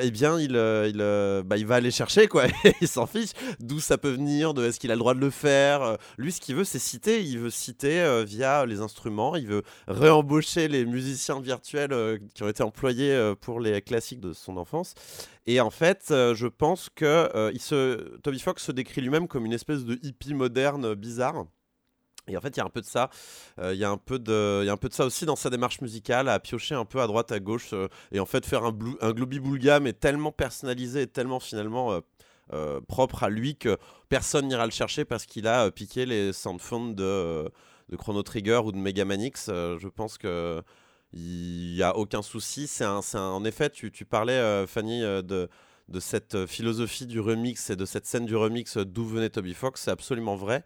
eh 0.00 0.10
bien, 0.10 0.38
il, 0.38 0.52
il, 0.52 1.42
bah, 1.44 1.56
il 1.56 1.66
va 1.66 1.76
aller 1.76 1.90
chercher, 1.90 2.28
quoi. 2.28 2.44
il 2.80 2.88
s'en 2.88 3.06
fiche 3.06 3.30
d'où 3.60 3.80
ça 3.80 3.98
peut 3.98 4.10
venir, 4.10 4.54
de 4.54 4.64
est-ce 4.64 4.80
qu'il 4.80 4.90
a 4.90 4.94
le 4.94 4.98
droit 4.98 5.14
de 5.14 5.20
le 5.20 5.30
faire. 5.30 5.96
Lui, 6.18 6.32
ce 6.32 6.40
qu'il 6.40 6.54
veut, 6.54 6.64
c'est 6.64 6.78
citer. 6.78 7.22
Il 7.22 7.38
veut 7.38 7.50
citer 7.50 8.22
via 8.24 8.66
les 8.66 8.80
instruments. 8.80 9.36
Il 9.36 9.46
veut 9.46 9.62
réembaucher 9.88 10.68
les 10.68 10.84
musiciens 10.84 11.40
virtuels 11.40 12.20
qui 12.34 12.42
ont 12.42 12.48
été 12.48 12.62
employés 12.62 13.32
pour 13.40 13.60
les 13.60 13.80
classiques 13.82 14.20
de 14.20 14.32
son 14.32 14.56
enfance. 14.56 14.94
Et 15.46 15.60
en 15.60 15.70
fait, 15.70 16.06
je 16.08 16.46
pense 16.46 16.88
que 16.94 17.50
il 17.52 17.60
se, 17.60 18.16
Toby 18.18 18.38
Fox 18.38 18.62
se 18.62 18.72
décrit 18.72 19.00
lui-même 19.00 19.26
comme 19.26 19.44
une 19.44 19.52
espèce 19.52 19.84
de 19.84 19.98
hippie 20.02 20.34
moderne 20.34 20.94
bizarre. 20.94 21.46
Et 22.28 22.36
en 22.36 22.40
fait, 22.40 22.56
il 22.56 22.58
y 22.58 22.60
a 22.60 22.64
un 22.64 22.70
peu 22.70 22.80
de 22.80 22.86
ça. 22.86 23.10
Euh, 23.58 23.74
il 23.74 23.80
y 23.80 23.84
a 23.84 23.90
un 23.90 23.96
peu 23.96 24.18
de, 24.18 24.68
ça 24.90 25.04
aussi 25.04 25.26
dans 25.26 25.36
sa 25.36 25.50
démarche 25.50 25.80
musicale, 25.80 26.28
à 26.28 26.38
piocher 26.38 26.74
un 26.74 26.84
peu 26.84 27.00
à 27.00 27.06
droite, 27.06 27.32
à 27.32 27.40
gauche, 27.40 27.70
euh, 27.72 27.88
et 28.12 28.20
en 28.20 28.26
fait 28.26 28.46
faire 28.46 28.64
un, 28.64 28.76
un 29.00 29.12
globi 29.12 29.40
mais 29.80 29.92
tellement 29.92 30.30
personnalisé 30.30 31.02
et 31.02 31.06
tellement 31.08 31.40
finalement 31.40 32.00
euh, 32.52 32.80
propre 32.82 33.24
à 33.24 33.28
lui 33.28 33.56
que 33.56 33.76
personne 34.08 34.46
n'ira 34.46 34.66
le 34.66 34.72
chercher 34.72 35.04
parce 35.04 35.26
qu'il 35.26 35.48
a 35.48 35.70
piqué 35.70 36.06
les 36.06 36.32
soundphones 36.32 36.94
de, 36.94 37.50
Chrono 37.98 38.22
Trigger 38.22 38.60
ou 38.64 38.72
de 38.72 38.78
Mega 38.78 39.04
Man 39.04 39.20
X. 39.20 39.46
je 39.48 39.88
pense 39.88 40.16
que 40.16 40.62
il 41.12 41.74
y 41.74 41.82
a 41.82 41.96
aucun 41.96 42.22
souci. 42.22 42.66
C'est 42.66 42.84
un, 42.84 43.00
en 43.14 43.44
effet, 43.44 43.70
tu, 43.70 43.90
tu 43.90 44.04
parlais, 44.04 44.66
Fanny, 44.66 45.00
de 45.00 45.48
de 45.88 46.00
cette 46.00 46.46
philosophie 46.46 47.06
du 47.06 47.20
remix 47.20 47.68
et 47.68 47.76
de 47.76 47.84
cette 47.84 48.06
scène 48.06 48.24
du 48.24 48.34
remix 48.34 48.78
d'où 48.78 49.04
venait 49.04 49.28
Toby 49.28 49.52
Fox, 49.52 49.82
c'est 49.82 49.90
absolument 49.90 50.36
vrai. 50.36 50.64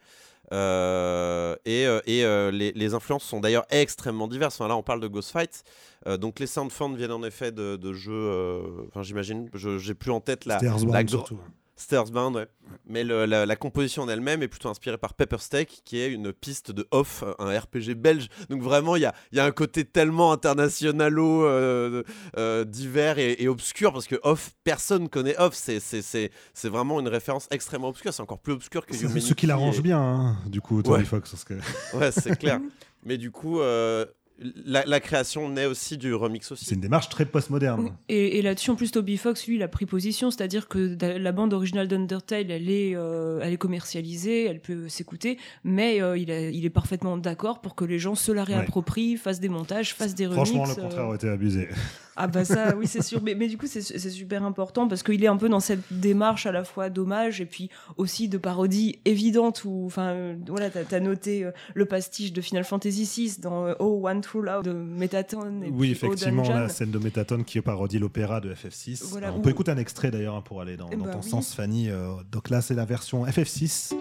Euh, 0.52 1.56
et, 1.64 1.86
euh, 1.86 2.00
et 2.06 2.24
euh, 2.24 2.50
les, 2.50 2.72
les, 2.72 2.94
influences 2.94 3.24
sont 3.24 3.40
d'ailleurs 3.40 3.66
extrêmement 3.70 4.28
diverses. 4.28 4.60
Enfin, 4.60 4.68
là, 4.68 4.76
on 4.76 4.82
parle 4.82 5.00
de 5.00 5.08
Ghost 5.08 5.32
Fight. 5.32 5.64
donc, 6.20 6.38
les 6.38 6.46
soundfonds 6.46 6.92
viennent 6.92 7.12
en 7.12 7.24
effet 7.24 7.50
de, 7.50 7.76
de 7.76 7.92
jeux. 7.92 8.62
Enfin, 8.88 9.02
j'imagine. 9.02 9.50
Je 9.54 9.78
J'ai 9.78 9.94
plus 9.94 10.12
en 10.12 10.20
tête 10.20 10.44
la. 10.44 10.60
la 10.60 11.02
Bound, 12.12 12.36
ouais. 12.36 12.46
Mais 12.86 13.04
la, 13.04 13.56
composition 13.56 14.02
en 14.02 14.08
elle-même 14.08 14.42
est 14.42 14.48
plutôt 14.48 14.68
inspirée 14.68 14.98
par 14.98 15.14
Pepper 15.14 15.38
Steak, 15.38 15.82
qui 15.84 15.98
est 15.98 16.10
une 16.10 16.32
piste 16.32 16.70
de 16.70 16.86
Off, 16.90 17.24
un 17.38 17.58
RPG 17.58 17.94
belge. 17.94 18.28
Donc 18.48 18.62
vraiment, 18.62 18.96
il 18.96 19.02
y 19.02 19.04
a, 19.04 19.14
y 19.32 19.40
a, 19.40 19.44
un 19.44 19.50
côté 19.50 19.84
tellement 19.84 20.32
internationalo, 20.32 21.44
euh, 21.44 22.02
euh, 22.36 22.64
divers 22.64 23.18
et, 23.18 23.48
obscur, 23.48 23.92
parce 23.92 24.06
que 24.06 24.16
Off, 24.22 24.52
personne 24.64 25.08
connaît 25.08 25.36
Off. 25.38 25.54
C'est 25.54 26.68
vraiment 26.68 27.00
une 27.00 27.08
référence 27.08 27.46
extrêmement 27.50 27.88
obscure. 27.88 28.12
C'est 28.12 28.22
encore 28.22 28.40
plus 28.40 28.52
obscur 28.52 28.86
que 28.86 28.94
C'est 28.94 29.20
ce 29.20 29.34
qui 29.34 29.46
l'arrange 29.46 29.82
bien, 29.82 30.00
hein, 30.00 30.38
du 30.46 30.60
coup, 30.60 30.82
Tony 30.82 31.04
Fox. 31.04 31.30
Parce 31.30 31.44
que... 31.44 31.54
ouais, 31.96 32.12
c'est 32.12 32.36
clair. 32.38 32.60
Mais 33.04 33.18
du 33.18 33.30
coup, 33.30 33.60
euh, 33.60 34.04
la, 34.38 35.00
création 35.00 35.48
naît 35.48 35.66
aussi 35.66 35.96
du 35.96 36.12
remix 36.14 36.50
aussi. 36.52 36.64
C'est 36.66 36.74
une 36.74 36.80
démarche 36.80 37.08
très 37.08 37.24
postmoderne. 37.24 37.96
Et, 38.08 38.38
et 38.38 38.42
là-dessus, 38.42 38.70
en 38.70 38.76
plus, 38.76 38.90
Toby 38.90 39.16
Fox, 39.16 39.46
lui, 39.46 39.56
il 39.56 39.62
a 39.62 39.68
pris 39.68 39.86
position, 39.86 40.30
c'est-à-dire 40.30 40.68
que 40.68 40.96
la 41.00 41.32
bande 41.32 41.54
originale 41.54 41.88
d'Undertale, 41.88 42.50
elle, 42.50 42.68
est, 42.68 42.94
euh, 42.94 43.40
elle 43.42 43.52
est 43.52 43.58
commercialisée, 43.58 44.44
elle 44.44 44.60
peut 44.60 44.88
s'écouter, 44.88 45.38
mais 45.64 46.02
euh, 46.02 46.18
il, 46.18 46.30
il, 46.30 46.64
est 46.64 46.70
parfaitement 46.70 47.16
d'accord 47.16 47.60
pour 47.60 47.74
que 47.74 47.84
les 47.84 47.98
gens 47.98 48.14
se 48.14 48.32
la 48.32 48.44
réapproprient, 48.44 49.16
fassent 49.16 49.40
des 49.40 49.48
montages, 49.48 49.94
fassent 49.94 50.14
des 50.14 50.26
remixes. 50.26 50.50
Franchement, 50.50 50.66
le 50.66 50.82
contraire 50.82 51.00
euh. 51.00 51.06
aurait 51.06 51.16
été 51.16 51.28
abusé. 51.28 51.68
Ah 52.16 52.26
bah 52.28 52.44
ça, 52.44 52.74
oui, 52.76 52.86
c'est 52.86 53.02
sûr. 53.02 53.20
Mais, 53.22 53.34
mais 53.34 53.46
du 53.48 53.58
coup, 53.58 53.66
c'est 53.66 53.82
super 54.10 54.42
important 54.44 54.88
parce 54.88 55.02
qu'il 55.02 55.22
est 55.22 55.26
un 55.28 55.36
peu 55.36 55.48
dans 55.48 55.60
cette 55.60 55.82
démarche 55.90 56.46
à 56.46 56.52
la 56.52 56.64
fois 56.64 56.88
d'hommage 56.90 57.40
et 57.40 57.46
puis 57.46 57.68
aussi 57.96 58.28
de 58.28 58.38
parodie 58.38 58.98
évidente 59.04 59.64
où, 59.64 59.84
enfin, 59.86 60.08
euh, 60.08 60.34
voilà, 60.48 60.70
t'as 60.70 60.96
as 60.96 61.00
noté 61.00 61.44
euh, 61.44 61.50
le 61.74 61.84
pastiche 61.84 62.32
de 62.32 62.40
Final 62.40 62.64
Fantasy 62.64 63.04
VI 63.04 63.40
dans 63.40 63.66
euh, 63.66 63.74
Oh 63.80 64.00
One 64.08 64.20
True 64.22 64.42
Love 64.42 64.62
de 64.64 64.72
Metatone. 64.72 65.62
Et 65.64 65.70
Oui, 65.70 65.88
Oh 65.90 65.92
effectivement, 65.92 66.42
la 66.48 66.68
scène 66.68 66.90
de 66.90 66.98
Métatone 66.98 67.44
qui 67.44 67.60
parodie 67.60 67.98
l'opéra 67.98 68.40
de 68.40 68.54
FF6. 68.54 69.04
Voilà, 69.10 69.32
on 69.32 69.38
où- 69.38 69.42
peut 69.42 69.50
écouter 69.50 69.70
un 69.72 69.76
extrait 69.78 70.10
d'ailleurs 70.10 70.36
hein, 70.36 70.42
pour 70.42 70.60
aller 70.62 70.76
dans, 70.76 70.88
Eh 70.90 70.96
dans 70.96 71.04
bah 71.04 71.12
ton 71.12 71.20
oui. 71.22 71.28
sens, 71.30 71.52
Fanny. 71.54 71.88
Donc 72.32 72.48
là, 72.50 72.62
c'est 72.62 72.74
la 72.74 72.84
version 72.86 73.26
FF6. 73.26 73.94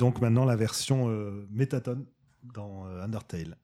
Donc 0.00 0.22
maintenant 0.22 0.46
la 0.46 0.56
version 0.56 1.10
euh, 1.10 1.46
Métatone 1.50 2.06
dans 2.42 2.86
euh, 2.86 3.04
Undertale. 3.04 3.58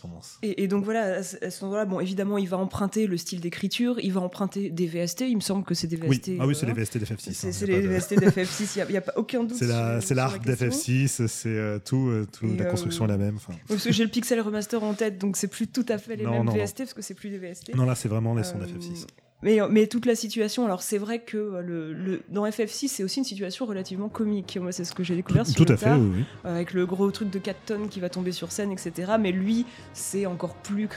Correspondance. 0.00 0.38
Et, 0.42 0.62
et 0.62 0.68
donc 0.68 0.84
voilà, 0.84 1.18
à 1.18 1.22
ce 1.22 1.64
moment-là, 1.64 1.84
bon, 1.84 2.00
évidemment, 2.00 2.38
il 2.38 2.48
va 2.48 2.56
emprunter 2.58 3.06
le 3.06 3.16
style 3.16 3.40
d'écriture, 3.40 3.98
il 4.00 4.12
va 4.12 4.20
emprunter 4.20 4.70
des 4.70 4.86
VST. 4.86 5.22
Il 5.22 5.36
me 5.36 5.40
semble 5.40 5.64
que 5.64 5.74
c'est 5.74 5.86
des 5.86 5.96
Oui, 5.96 6.16
VST. 6.18 6.32
ah 6.40 6.46
oui, 6.46 6.54
c'est 6.54 6.66
les 6.66 6.72
VST 6.72 6.98
d'FF6. 6.98 7.32
C'est 7.32 7.48
hein, 7.48 7.52
c'est 7.52 7.64
a 7.64 7.66
les 7.66 7.82
de- 7.82 7.88
VST 7.88 8.14
d'FF6, 8.16 8.84
il 8.88 8.90
n'y 8.90 8.96
a, 8.96 9.00
pas 9.00 9.12
aucun 9.16 9.44
doute. 9.44 9.56
C'est 9.58 9.66
la, 9.66 10.00
sur- 10.00 10.00
c'est 10.02 10.06
sur 10.08 10.16
la 10.16 10.22
l'arc 10.22 10.44
question. 10.44 10.66
d'FF6, 10.68 11.26
c'est 11.26 11.48
euh, 11.48 11.78
tout, 11.78 12.08
euh, 12.08 12.26
tout 12.32 12.46
la 12.58 12.64
euh, 12.66 12.70
construction 12.70 13.04
est 13.04 13.08
la 13.08 13.16
même. 13.18 13.38
Parce 13.68 13.84
que 13.84 13.92
j'ai 13.92 14.04
le 14.04 14.10
Pixel 14.10 14.40
Remaster 14.40 14.82
en 14.82 14.94
tête, 14.94 15.18
donc 15.18 15.36
c'est 15.36 15.48
plus 15.48 15.66
tout 15.68 15.86
à 15.88 15.98
fait 15.98 16.16
les 16.16 16.24
Non, 16.24 16.30
mêmes 16.32 16.44
non, 16.44 16.52
non. 16.54 16.64
VST, 16.64 16.78
parce 16.78 16.94
que 16.94 17.02
c'est 17.02 17.14
plus 17.14 17.30
des 17.30 17.38
VST. 17.38 17.74
Non, 17.74 17.84
là, 17.84 17.94
c'est 17.94 18.08
vraiment 18.08 18.34
les 18.34 18.44
sons 18.44 18.58
Euh, 18.60 18.66
d'FF6. 18.66 19.06
Mais, 19.42 19.58
mais 19.70 19.86
toute 19.86 20.04
la 20.04 20.14
situation, 20.14 20.66
alors 20.66 20.82
c'est 20.82 20.98
vrai 20.98 21.20
que 21.20 21.38
euh, 21.38 21.62
le, 21.62 21.92
le- 21.94 22.22
dans 22.28 22.44
FF6, 22.46 22.88
c'est 22.88 23.02
aussi 23.02 23.20
une 23.20 23.24
situation 23.24 23.64
relativement 23.64 24.10
comique. 24.10 24.58
Moi, 24.60 24.70
c'est 24.70 24.84
ce 24.84 24.92
que 24.92 25.02
j'ai 25.02 25.16
découvert 25.16 25.46
sur 25.46 25.56
Tout 25.56 25.64
le 25.64 25.72
à 25.74 25.76
fait, 25.78 25.86
tard, 25.86 25.98
oui. 25.98 26.10
oui. 26.18 26.24
avec 26.44 26.74
le 26.74 26.84
gros 26.84 27.10
truc 27.10 27.30
de 27.30 27.38
4 27.38 27.56
tonnes 27.64 27.88
qui 27.88 28.00
va 28.00 28.10
tomber 28.10 28.32
sur 28.32 28.52
scène, 28.52 28.70
etc. 28.70 29.12
Mais 29.18 29.32
lui, 29.32 29.64
c'est 29.94 30.26
encore 30.26 30.54
plus, 30.56 30.88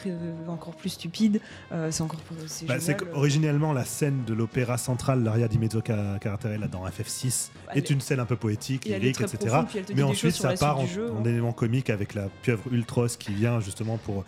encore 0.50 0.76
plus 0.76 0.90
stupide. 0.90 1.40
Euh, 1.72 1.90
c'est 1.92 2.04
encore 2.04 2.20
plus. 2.20 2.36
C'est 2.48 2.66
Bah, 2.66 2.80
c'est 2.82 2.98
qu'originellement, 2.98 3.72
la 3.72 3.86
scène 3.86 4.24
de 4.26 4.34
l'opéra 4.34 4.78
central, 4.78 5.24
l'Aria 5.24 5.48
di 5.48 5.58
Mezzo 5.58 5.80
Ca- 5.86 6.18
Caratere, 6.20 6.68
dans 6.70 6.86
FF6, 6.86 7.50
Elle 7.72 7.78
est 7.78 7.90
une 7.90 8.02
scène 8.02 8.20
un 8.20 8.26
peu 8.26 8.36
poétique, 8.36 8.86
lyrique, 8.86 9.22
etc. 9.22 9.38
profonde, 9.38 9.68
Mais 9.96 10.04
ensuite, 10.04 10.36
ça 10.36 10.52
part 10.54 10.80
en, 10.80 10.86
jeu. 10.86 11.08
hein. 11.10 11.16
en 11.22 11.26
élément 11.26 11.54
comique 11.54 11.90
avec 11.90 12.14
la 12.14 12.28
pieuvre 12.42 12.64
Ultros 12.72 13.08
qui 13.18 13.34
vient 13.34 13.62
justement 13.62 13.98
pour 13.98 14.26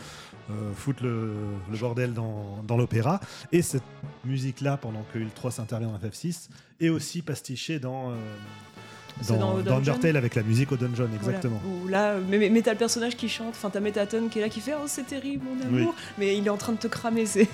euh, 0.52 0.72
foutre 0.76 1.02
le, 1.04 1.34
le 1.72 1.78
bordel 1.78 2.14
dans, 2.14 2.62
dans 2.68 2.78
l'opéra. 2.78 3.20
Et 3.52 3.62
cette 3.64 3.82
musique-là, 4.26 4.78
pendant 4.78 5.04
que 5.14 5.20
Ultros 5.20 5.60
intervient 5.60 5.90
dans 5.90 5.98
FF6, 5.98 6.50
est 6.82 6.90
aussi 6.90 7.22
pastichée 7.22 7.80
dans, 7.80 8.12
euh, 8.12 8.16
dans, 9.28 9.36
dans 9.38 9.40
dans 9.40 9.62
Dungeon 9.62 9.78
Undertale 9.78 10.18
avec 10.18 10.36
la 10.36 10.44
musique 10.44 10.72
au 10.72 10.78
dungeon, 10.78 11.08
Voilà. 11.10 11.16
exactement. 11.16 11.62
Où 11.66 11.88
là, 11.88 12.16
mais, 12.30 12.38
mais, 12.38 12.50
mais 12.50 12.62
t'as 12.62 12.72
le 12.74 12.78
personnage 12.78 13.16
qui 13.16 13.30
chante, 13.30 13.50
enfin 13.56 13.70
t'as 13.70 13.80
Metatone 13.80 14.30
qui 14.30 14.40
est 14.40 14.42
là 14.42 14.50
qui 14.50 14.60
fait 14.62 14.74
Oh 14.76 14.86
c'est 14.88 15.08
terrible 15.08 15.46
mon 15.46 15.66
amour, 15.66 15.96
mais 16.18 16.38
il 16.38 16.46
est 16.46 16.50
en 16.50 16.58
train 16.58 16.74
de 16.74 16.78
te 16.78 16.88
cramer. 16.88 17.26
C'est 17.26 17.48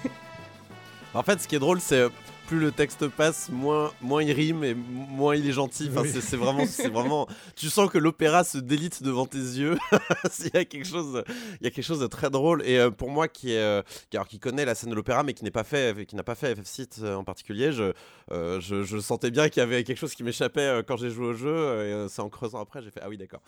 En 1.13 1.23
fait, 1.23 1.39
ce 1.41 1.47
qui 1.47 1.55
est 1.55 1.59
drôle, 1.59 1.79
c'est 1.81 1.99
euh, 1.99 2.09
plus 2.51 2.59
le 2.59 2.73
texte 2.73 3.07
passe, 3.07 3.47
moins, 3.49 3.93
moins 4.01 4.21
il 4.21 4.33
rime 4.33 4.65
et 4.65 4.73
moins 4.73 5.37
il 5.37 5.47
est 5.47 5.53
gentil. 5.53 5.87
Enfin, 5.89 6.01
Oui. 6.01 6.09
c'est- 6.11 6.35
vraiment, 6.35 6.65
c'est 6.65 6.89
vraiment. 6.89 7.25
Tu 7.55 7.69
sens 7.69 7.89
que 7.89 7.97
l'opéra 7.97 8.43
se 8.43 8.57
délite 8.57 9.03
devant 9.03 9.25
tes 9.25 9.37
yeux. 9.37 9.77
il 10.39 10.51
y 10.53 10.57
a 10.57 10.65
quelque 10.65 10.85
chose, 10.85 11.23
il 11.61 11.63
y 11.63 11.67
a 11.67 11.71
quelque 11.71 11.85
chose 11.85 12.01
de 12.01 12.07
très 12.07 12.29
drôle. 12.29 12.61
Et 12.65 12.77
euh, 12.77 12.91
pour 12.91 13.09
moi, 13.09 13.29
qui 13.29 13.53
est, 13.53 13.57
euh, 13.57 13.81
qui, 14.09 14.17
alors, 14.17 14.27
qui 14.27 14.37
connaît 14.37 14.65
la 14.65 14.75
scène 14.75 14.89
de 14.89 14.95
l'opéra, 14.95 15.23
mais 15.23 15.33
qui 15.33 15.45
n'est 15.45 15.49
pas 15.51 15.63
fait, 15.63 16.05
qui 16.05 16.17
n'a 16.17 16.23
pas 16.23 16.35
fait 16.35 16.53
FF6 16.55 16.87
euh, 17.03 17.15
en 17.15 17.23
particulier, 17.23 17.71
je, 17.71 17.93
euh, 18.33 18.59
je, 18.59 18.83
je 18.83 18.97
sentais 18.97 19.31
bien 19.31 19.47
qu'il 19.47 19.61
y 19.61 19.63
avait 19.63 19.85
quelque 19.85 19.97
chose 19.99 20.13
qui 20.13 20.23
m'échappait 20.25 20.81
quand 20.85 20.97
j'ai 20.97 21.09
joué 21.09 21.27
au 21.27 21.33
jeu. 21.33 21.85
Et 21.85 22.09
c'est 22.09 22.21
en 22.21 22.27
creusant 22.27 22.59
après, 22.59 22.81
j'ai 22.81 22.91
fait 22.91 22.99
ah 23.01 23.07
oui 23.07 23.17
d'accord. 23.17 23.41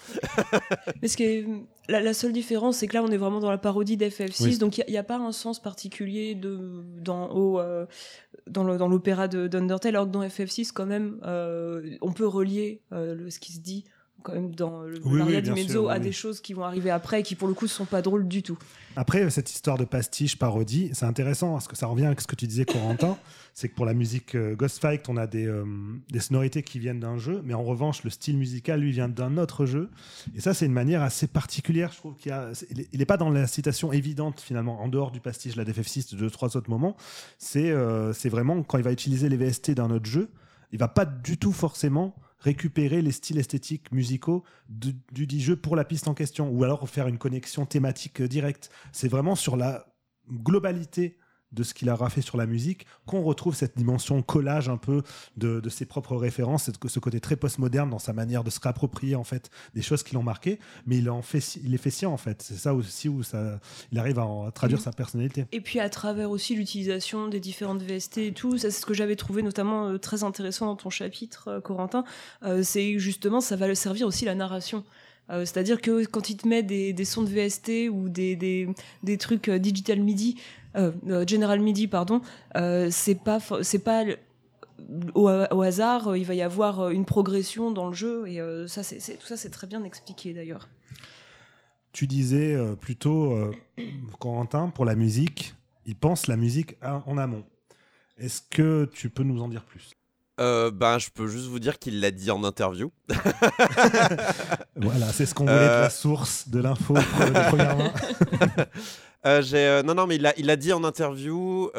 Mais 1.01 1.09
ce 1.09 1.17
qui 1.17 1.23
est, 1.23 1.45
la, 1.89 1.99
la 1.99 2.13
seule 2.13 2.31
différence, 2.31 2.77
c'est 2.77 2.87
que 2.87 2.93
là, 2.93 3.03
on 3.03 3.09
est 3.09 3.17
vraiment 3.17 3.41
dans 3.41 3.51
la 3.51 3.57
parodie 3.57 3.97
d'FF6, 3.97 4.43
Oui. 4.45 4.57
donc 4.57 4.77
il 4.77 4.85
n'y 4.89 4.97
a, 4.97 5.03
pas 5.03 5.17
un 5.17 5.33
sens 5.33 5.61
particulier 5.61 6.35
de, 6.35 6.57
dans, 7.01 7.29
au, 7.31 7.59
euh, 7.59 7.85
dans 8.47 8.88
l'opéra 8.88 9.27
de 9.27 9.47
d'Undertale, 9.47 9.95
alors 9.95 10.08
que 10.08 10.12
dans 10.12 10.23
FF6, 10.23 10.71
quand 10.73 10.86
même, 10.86 11.19
euh, 11.23 11.97
on 12.01 12.12
peut 12.12 12.27
relier 12.27 12.82
euh, 12.91 13.29
ce 13.29 13.39
qui 13.39 13.53
se 13.53 13.60
dit 13.60 13.86
quand 14.23 14.33
même 14.33 14.55
dans 14.55 14.81
le 14.81 14.99
Oui, 15.05 15.19
l'Aria 15.19 15.38
oui, 15.38 15.43
di 15.43 15.51
Mezzo 15.51 15.67
sûr, 15.83 15.89
à 15.91 15.99
des 15.99 16.12
choses 16.12 16.39
qui 16.41 16.53
vont 16.53 16.63
arriver 16.63 16.89
après 16.89 17.19
et 17.19 17.23
qui 17.23 17.36
pour 17.36 17.47
le 17.47 17.53
coup 17.53 17.67
sont 17.67 17.86
pas 17.86 18.01
drôles 18.01 18.27
du 18.27 18.41
tout. 18.41 18.57
Après, 18.95 19.27
cette 19.31 19.51
histoire 19.51 19.77
de 19.79 19.86
pastiche, 19.86 20.38
parodie, 20.38 20.91
c'est 20.93 21.05
intéressant 21.05 21.53
parce 21.53 21.67
que 21.67 21.75
ça 21.75 21.88
revient 21.88 22.05
avec 22.05 22.21
ce 22.21 22.27
que 22.27 22.36
tu 22.36 22.45
disais, 22.47 22.63
Corentin. 22.65 23.17
c'est 23.55 23.69
que 23.69 23.75
pour 23.75 23.86
la 23.86 23.93
musique 23.93 24.36
euh, 24.36 24.55
Ghost 24.55 24.79
Fight, 24.79 25.07
on 25.09 25.17
a 25.17 25.25
des, 25.27 25.45
euh, 25.47 25.63
des 26.12 26.19
sonorités 26.19 26.62
qui 26.63 26.77
viennent 26.79 26.99
d'un 26.99 27.17
jeu, 27.17 27.41
mais 27.43 27.53
en 27.55 27.63
revanche, 27.63 28.03
le 28.03 28.09
style 28.12 28.38
musical, 28.38 28.79
lui, 28.81 28.91
vient 28.91 29.09
d'un 29.09 29.38
autre 29.38 29.65
jeu. 29.65 29.89
Et 30.36 30.41
ça, 30.41 30.53
c'est 30.53 30.65
une 30.67 30.73
manière 30.73 31.01
assez 31.01 31.27
particulière, 31.27 31.91
je 31.91 31.97
trouve. 31.97 32.15
qu'il 32.15 32.31
a- 32.31 32.51
il 32.91 32.99
n'est 32.99 33.05
pas 33.05 33.17
dans 33.17 33.29
la 33.29 33.47
citation 33.47 33.91
évidente, 33.91 34.39
finalement, 34.41 34.81
en 34.81 34.88
dehors 34.88 35.12
du 35.12 35.19
pastiche, 35.19 35.55
la 35.55 35.65
DFF6, 35.65 36.13
de 36.13 36.19
deux, 36.19 36.29
trois 36.29 36.55
autres 36.55 36.69
moments. 36.69 36.95
C'est 37.39 37.71
euh, 37.71 38.13
c'est 38.13 38.29
vraiment 38.29 38.62
quand 38.63 38.77
il 38.77 38.83
va 38.83 38.91
utiliser 38.91 39.27
les 39.29 39.38
VST 39.38 39.71
d'un 39.71 39.89
autre 39.91 40.05
jeu, 40.05 40.29
il 40.71 40.79
va 40.79 40.88
pas 40.88 41.05
du 41.05 41.38
tout 41.38 41.51
forcément 41.51 42.15
récupérer 42.43 43.01
les 43.01 43.12
styles 43.12 43.39
esthétiques 43.39 43.91
musicaux 43.91 44.43
du, 44.69 44.95
dit 45.25 45.41
jeu 45.41 45.56
pour 45.56 45.75
la 45.75 45.86
piste 45.86 46.08
en 46.08 46.13
question, 46.13 46.49
ou 46.49 46.63
alors 46.63 46.88
faire 46.89 47.08
une 47.08 47.17
connexion 47.17 47.65
thématique 47.65 48.21
euh, 48.21 48.27
directe. 48.27 48.69
C'est 48.91 49.08
vraiment 49.08 49.36
sur 49.36 49.56
la 49.56 49.88
globalité 50.29 51.17
de 51.53 51.63
ce 51.63 51.73
qu'il 51.73 51.89
aura 51.89 52.09
fait 52.09 52.21
sur 52.21 52.37
la 52.37 52.45
musique 52.45 52.85
qu'on 53.05 53.21
retrouve 53.21 53.55
cette 53.55 53.77
dimension 53.77 54.21
collage 54.21 54.69
un 54.69 54.77
peu 54.77 55.03
de, 55.37 55.59
de 55.59 55.69
ses 55.69 55.85
propres 55.85 56.15
références, 56.15 56.69
ce 56.87 56.99
côté 56.99 57.19
très 57.19 57.35
postmoderne 57.35 57.89
dans 57.89 57.99
sa 57.99 58.13
manière 58.13 58.43
de 58.43 58.49
se 58.49 58.59
réapproprier 58.59 59.15
en 59.15 59.23
fait 59.23 59.49
des 59.73 59.81
choses 59.81 60.03
qui 60.03 60.15
l'ont 60.15 60.23
marqué, 60.23 60.59
mais 60.85 60.97
il 60.97 61.09
en 61.09 61.21
fait, 61.21 61.55
il 61.63 61.71
les 61.71 61.77
fait 61.77 61.89
sien 61.91 62.09
en 62.09 62.17
fait. 62.17 62.41
C'est 62.41 62.55
ça 62.57 62.73
aussi 62.73 63.09
où 63.09 63.23
ça, 63.23 63.59
il 63.91 63.99
arrive 63.99 64.19
à, 64.19 64.25
en- 64.25 64.45
à 64.47 64.51
traduire 64.51 64.79
Mm. 64.79 64.83
sa 64.83 64.91
personnalité. 64.91 65.45
Et 65.51 65.61
puis 65.61 65.79
à 65.79 65.89
travers 65.89 66.31
aussi 66.31 66.55
l'utilisation 66.55 67.27
des 67.27 67.39
différentes 67.39 67.81
VST 67.81 68.17
et 68.27 68.33
tout, 68.33 68.57
ça 68.57 68.71
c'est 68.71 68.81
ce 68.81 68.85
que 68.85 68.93
j'avais 68.93 69.15
trouvé 69.15 69.43
notamment 69.43 69.87
euh, 69.89 69.97
très 69.97 70.23
intéressant 70.23 70.65
dans 70.65 70.75
ton 70.75 70.89
chapitre, 70.89 71.47
euh, 71.49 71.61
Corentin, 71.61 72.03
euh, 72.43 72.63
c'est 72.63 72.97
justement 72.99 73.41
ça 73.41 73.55
va 73.55 73.67
le 73.67 73.75
servir 73.75 74.07
aussi 74.07 74.25
la 74.25 74.35
narration. 74.35 74.83
Euh, 75.29 75.45
C'est-à-dire 75.45 75.81
que 75.81 76.05
quand 76.05 76.29
il 76.29 76.38
te 76.38 76.47
met 76.47 76.63
des, 76.63 77.05
sons 77.05 77.23
de 77.23 77.29
VST 77.29 77.89
ou 77.89 78.09
des, 78.09 78.36
des, 78.36 78.67
des 79.03 79.17
trucs 79.17 79.49
euh, 79.49 79.59
digital 79.59 79.99
MIDI, 79.99 80.39
euh, 80.75 80.91
General 81.27 81.59
MIDI, 81.59 81.88
pardon, 81.88 82.21
c'est 82.89 83.23
pas, 83.23 83.39
pas 83.39 84.03
au, 85.13 85.62
hasard, 85.62 86.17
il 86.17 86.25
va 86.25 86.33
y 86.33 86.41
avoir 86.41 86.89
une 86.89 87.05
progression 87.05 87.71
dans 87.71 87.88
le 87.88 87.93
jeu 87.93 88.27
et 88.27 88.39
ça, 88.67 88.81
c'est, 88.81 89.17
tout 89.17 89.27
ça 89.27 89.38
c'est 89.38 89.51
très 89.51 89.67
bien 89.67 89.83
expliqué 89.83 90.33
d'ailleurs. 90.33 90.67
Tu 91.91 92.07
disais 92.07 92.57
plutôt, 92.81 93.51
Corentin, 94.19 94.69
pour 94.69 94.86
la 94.86 94.95
musique, 94.95 95.53
il 95.86 95.95
pense 95.95 96.25
la 96.25 96.38
musique 96.38 96.75
en 96.81 97.19
amont. 97.19 97.45
Est-ce 98.17 98.41
que 98.41 98.89
tu 98.91 99.12
peux 99.12 99.23
nous 99.23 99.41
en 99.43 99.47
dire 99.47 99.63
plus? 99.65 99.93
Euh, 100.39 100.72
ben, 100.72 100.98
je 100.98 101.10
peux 101.13 101.28
juste 101.28 101.46
vous 101.48 101.60
dire 101.60 101.78
qu'il 101.78 102.00
l'a 102.02 102.10
dit 102.12 102.32
en 102.32 102.43
interview. 102.43 102.91
Voilà, 104.76 105.12
c'est 105.13 105.26
ce 105.26 105.34
qu'on 105.36 105.43
voulait 105.46 105.56
Euh. 105.58 105.78
de 105.78 105.84
la 105.84 105.89
source 105.89 106.48
de 106.50 106.60
l'info 106.60 106.96
de 106.96 107.48
première 107.50 107.78
main. 107.78 107.93
Euh, 109.26 109.41
euh, 109.54 109.84
non, 109.84 109.93
non, 109.96 110.08
mais 110.08 110.15
il 110.15 110.22
l'a 110.24 110.34
il 110.38 110.48
l'a 110.48 110.56
dit 110.58 110.74
en 110.74 110.84
interview. 110.84 111.69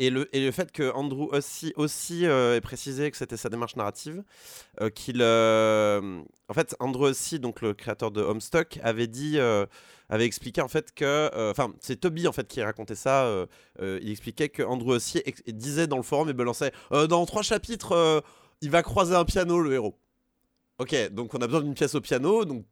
Et 0.00 0.08
le, 0.08 0.34
et 0.34 0.40
le 0.40 0.50
fait 0.50 0.72
que 0.72 0.90
Andrew 0.94 1.28
aussi, 1.30 1.74
aussi 1.76 2.26
euh, 2.26 2.56
ait 2.56 2.62
précisé 2.62 3.10
que 3.10 3.18
c'était 3.18 3.36
sa 3.36 3.50
démarche 3.50 3.76
narrative, 3.76 4.24
euh, 4.80 4.88
qu'il. 4.88 5.20
euh, 5.20 6.22
en 6.48 6.54
fait, 6.54 6.74
Andrew 6.80 7.02
aussi, 7.02 7.38
donc 7.38 7.60
le 7.60 7.74
créateur 7.74 8.10
de 8.10 8.22
Homestuck, 8.22 8.80
avait 8.82 9.06
dit. 9.06 9.38
avait 10.08 10.24
expliqué 10.24 10.62
en 10.62 10.68
fait 10.68 10.92
que. 10.94 11.30
Enfin, 11.50 11.74
c'est 11.80 12.00
Toby 12.00 12.26
en 12.26 12.32
fait 12.32 12.48
qui 12.48 12.62
racontait 12.62 12.94
ça. 12.94 13.30
il 13.80 14.10
expliquait 14.10 14.48
que 14.48 14.62
Andrew 14.62 14.90
aussi 14.90 15.22
disait 15.46 15.86
dans 15.86 15.98
le 15.98 16.02
forum 16.02 16.30
et 16.30 16.32
balançait 16.32 16.72
Dans 16.90 17.26
trois 17.26 17.42
chapitres, 17.42 18.24
il 18.62 18.70
va 18.70 18.82
croiser 18.82 19.14
un 19.14 19.24
piano, 19.26 19.60
le 19.60 19.74
héros. 19.74 19.98
Ok, 20.78 20.96
donc 21.12 21.34
on 21.34 21.42
a 21.42 21.46
besoin 21.46 21.60
d'une 21.60 21.74
pièce 21.74 21.94
au 21.94 22.00
piano, 22.00 22.46
donc 22.46 22.64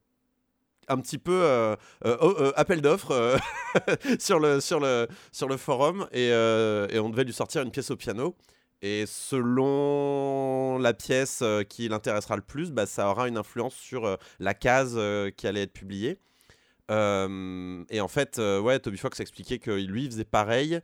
un 0.88 0.98
petit 0.98 1.18
peu 1.18 1.32
euh, 1.32 1.76
euh, 2.04 2.16
oh, 2.20 2.34
euh, 2.38 2.52
appel 2.56 2.80
d'offres 2.80 3.38
sur, 4.18 4.40
le, 4.40 4.60
sur, 4.60 4.80
le, 4.80 5.08
sur 5.32 5.48
le 5.48 5.56
forum 5.56 6.08
et, 6.12 6.28
et 6.28 6.98
on 6.98 7.10
devait 7.10 7.24
lui 7.24 7.32
sortir 7.32 7.62
une 7.62 7.70
pièce 7.70 7.90
au 7.90 7.96
piano. 7.96 8.36
Et 8.80 9.06
selon 9.06 10.78
la 10.78 10.94
pièce 10.94 11.42
qui 11.68 11.88
l'intéressera 11.88 12.36
le 12.36 12.42
plus, 12.42 12.70
bah, 12.70 12.86
ça 12.86 13.10
aura 13.10 13.26
une 13.26 13.36
influence 13.36 13.74
sur 13.74 14.18
la 14.38 14.54
case 14.54 14.98
qui 15.36 15.46
allait 15.46 15.62
être 15.62 15.72
publiée. 15.72 16.18
Et 16.90 18.00
en 18.00 18.08
fait, 18.08 18.38
ouais, 18.38 18.78
Toby 18.78 18.96
Fox 18.98 19.20
expliquait 19.20 19.58
que 19.58 19.70
lui 19.70 20.06
faisait 20.06 20.24
pareil 20.24 20.80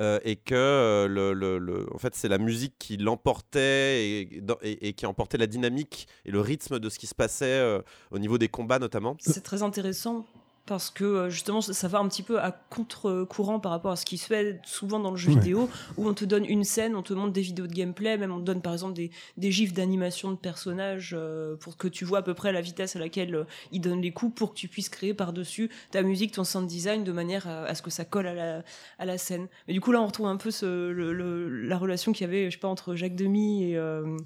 et 0.00 0.36
que 0.36 1.06
le, 1.08 1.32
le- 1.32 1.58
le- 1.58 1.86
en 1.94 1.98
fait, 1.98 2.14
c'est 2.14 2.28
la 2.28 2.38
musique 2.38 2.74
qui 2.78 2.96
l'emportait 2.96 4.20
et, 4.62 4.92
qui 4.92 5.06
emportait 5.06 5.38
la 5.38 5.46
dynamique 5.46 6.06
et 6.24 6.30
le 6.30 6.40
rythme 6.40 6.78
de 6.78 6.88
ce 6.90 6.98
qui 6.98 7.06
se 7.06 7.14
passait 7.14 7.80
au 8.10 8.18
niveau 8.18 8.38
des 8.38 8.48
combats 8.48 8.78
notamment. 8.78 9.16
C'est 9.20 9.42
très 9.42 9.62
intéressant 9.62 10.26
parce 10.66 10.90
que 10.90 11.04
euh, 11.04 11.30
justement 11.30 11.60
ça, 11.60 11.72
ça 11.72 11.88
va 11.88 11.98
un 11.98 12.08
petit 12.08 12.22
peu 12.22 12.40
à 12.40 12.50
contre-courant 12.50 13.60
par 13.60 13.72
rapport 13.72 13.92
à 13.92 13.96
ce 13.96 14.04
qui 14.04 14.18
se 14.18 14.26
fait 14.26 14.60
souvent 14.64 14.98
dans 15.00 15.10
le 15.10 15.16
jeu 15.16 15.30
Ouais. 15.30 15.38
vidéo 15.38 15.68
où 15.96 16.08
on 16.08 16.14
te 16.14 16.24
donne 16.24 16.44
une 16.44 16.64
scène, 16.64 16.94
on 16.96 17.02
te 17.02 17.12
montre 17.14 17.32
des 17.32 17.40
vidéos 17.40 17.66
de 17.66 17.72
gameplay, 17.72 18.16
même 18.18 18.32
on 18.32 18.38
te 18.40 18.44
donne 18.44 18.62
par 18.62 18.72
exemple 18.72 18.94
des, 18.94 19.10
des 19.36 19.50
gifs 19.52 19.72
d'animation 19.72 20.30
de 20.30 20.36
personnages 20.36 21.14
euh, 21.16 21.56
pour 21.56 21.76
que 21.76 21.88
tu 21.88 22.04
vois 22.04 22.18
à 22.18 22.22
peu 22.22 22.34
près 22.34 22.52
la 22.52 22.60
vitesse 22.60 22.96
à 22.96 22.98
laquelle 22.98 23.34
euh, 23.34 23.44
ils 23.72 23.80
donnent 23.80 24.02
les 24.02 24.12
coups 24.12 24.34
pour 24.34 24.50
que 24.52 24.58
tu 24.58 24.68
puisses 24.68 24.88
créer 24.88 25.14
par-dessus 25.14 25.70
ta 25.90 26.02
musique, 26.02 26.32
ton 26.32 26.44
sound 26.44 26.66
design 26.66 27.04
de 27.04 27.12
manière 27.12 27.46
à, 27.48 27.64
à 27.64 27.74
ce 27.74 27.82
que 27.82 27.90
ça 27.90 28.04
colle 28.04 28.26
à 28.26 28.34
la, 28.34 28.62
à 28.98 29.04
la 29.04 29.18
scène. 29.18 29.46
Mais 29.68 29.74
du 29.74 29.80
coup 29.80 29.92
là 29.92 30.00
on 30.02 30.06
retrouve 30.06 30.26
un 30.26 30.36
peu 30.36 30.50
ce, 30.50 30.90
le- 30.90 31.12
le- 31.12 31.48
la 31.66 31.78
relation 31.78 32.12
qu'il 32.12 32.26
y 32.26 32.28
avait 32.28 32.46
je 32.50 32.56
sais 32.56 32.60
pas 32.60 32.68
entre 32.68 32.94
Jacques 32.94 33.16
Demy 33.16 33.70
et... 33.70 33.76
euh, 33.76 34.16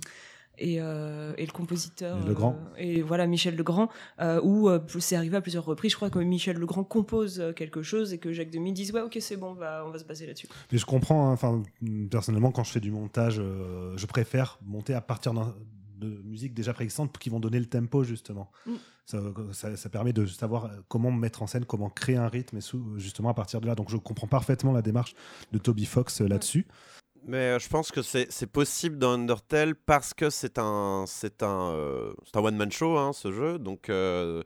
et, 0.60 0.76
euh, 0.80 1.32
et 1.38 1.46
le 1.46 1.52
compositeur 1.52 2.18
Et 2.24 2.28
Legrand. 2.28 2.56
euh, 2.74 2.78
et 2.78 3.02
voilà 3.02 3.26
Michel 3.26 3.56
Legrand 3.56 3.88
euh, 4.20 4.40
où 4.42 4.68
euh, 4.68 4.78
c'est 4.98 5.16
arrivé 5.16 5.36
à 5.36 5.40
plusieurs 5.40 5.64
reprises. 5.64 5.90
Je 5.92 5.96
crois 5.96 6.10
que 6.10 6.18
Michel 6.18 6.56
Legrand 6.58 6.84
compose 6.84 7.42
quelque 7.56 7.82
chose 7.82 8.12
et 8.12 8.18
que 8.18 8.32
Jacques 8.32 8.50
Demy 8.50 8.72
dise 8.72 8.92
ouais 8.92 9.00
ok 9.00 9.16
c'est 9.20 9.36
bon 9.36 9.48
on 9.50 9.54
va 9.54 9.84
on 9.86 9.90
va 9.90 9.98
se 9.98 10.04
baser 10.04 10.26
là-dessus. 10.26 10.48
Mais 10.70 10.78
je 10.78 10.86
comprends, 10.86 11.28
hein, 11.28 11.32
enfin, 11.32 11.62
personnellement, 12.10 12.52
quand 12.52 12.64
je 12.64 12.70
fais 12.72 12.80
du 12.80 12.90
montage, 12.90 13.40
je 13.96 14.06
préfère 14.06 14.58
monter 14.64 14.94
à 14.94 15.00
partir 15.00 15.34
d'un- 15.34 15.54
de 15.98 16.08
musique 16.24 16.54
déjà 16.54 16.72
préexistantes 16.72 17.18
qui 17.18 17.28
vont 17.28 17.40
donner 17.40 17.58
le 17.58 17.66
tempo, 17.66 18.04
justement. 18.04 18.50
Mm. 18.66 18.72
Ça, 19.04 19.18
ça- 19.52 19.76
ça 19.76 19.88
permet 19.90 20.14
de 20.14 20.24
savoir 20.24 20.70
comment 20.88 21.10
mettre 21.10 21.42
en 21.42 21.46
scène, 21.46 21.66
comment 21.66 21.90
créer 21.90 22.16
un 22.16 22.28
rythme, 22.28 22.56
et 22.56 22.60
sous- 22.62 22.98
justement 22.98 23.28
à 23.28 23.34
partir 23.34 23.60
de 23.60 23.66
là. 23.66 23.74
Donc 23.74 23.90
je 23.90 23.98
comprends 23.98 24.26
parfaitement 24.28 24.72
la 24.72 24.80
démarche 24.82 25.14
de 25.52 25.58
Toby 25.58 25.84
Fox 25.84 26.20
là-dessus. 26.22 26.66
Mais 27.26 27.36
euh, 27.36 27.58
je 27.58 27.68
pense 27.68 27.90
que 27.92 28.02
c'est 28.02 28.46
possible 28.46 28.98
dans 28.98 29.12
Undertale 29.12 29.74
parce 29.74 30.14
que 30.14 30.30
c'est 30.30 30.58
un 30.58 31.04
un 31.42 31.72
euh, 31.72 32.12
un 32.34 32.40
one 32.40 32.56
man 32.56 32.72
show 32.72 32.96
hein, 32.96 33.12
ce 33.12 33.30
jeu. 33.30 33.58
Donc 33.58 33.88
euh, 33.88 34.42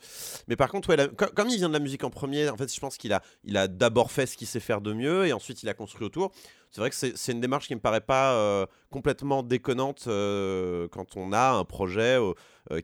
mais 0.48 0.56
par 0.56 0.70
contre 0.70 0.88
ouais, 0.94 1.08
comme 1.34 1.48
il 1.48 1.56
vient 1.56 1.68
de 1.68 1.72
la 1.72 1.78
musique 1.78 2.04
en 2.04 2.10
premier 2.10 2.48
en 2.48 2.56
fait 2.56 2.72
je 2.72 2.80
pense 2.80 2.96
qu'il 2.96 3.12
a 3.12 3.22
il 3.44 3.56
a 3.56 3.68
d'abord 3.68 4.10
fait 4.10 4.26
ce 4.26 4.36
qu'il 4.36 4.46
sait 4.46 4.60
faire 4.60 4.80
de 4.80 4.92
mieux 4.92 5.26
et 5.26 5.32
ensuite 5.32 5.62
il 5.62 5.68
a 5.68 5.74
construit 5.74 6.04
autour. 6.06 6.32
C'est 6.70 6.80
vrai 6.80 6.90
que 6.90 6.96
c'est 6.96 7.32
une 7.32 7.40
démarche 7.40 7.68
qui 7.68 7.74
me 7.76 7.80
paraît 7.80 8.00
pas 8.00 8.32
euh, 8.34 8.66
complètement 8.90 9.44
déconnante 9.44 10.04
quand 10.06 11.16
on 11.16 11.32
a 11.32 11.52
un 11.52 11.64
projet 11.64 12.18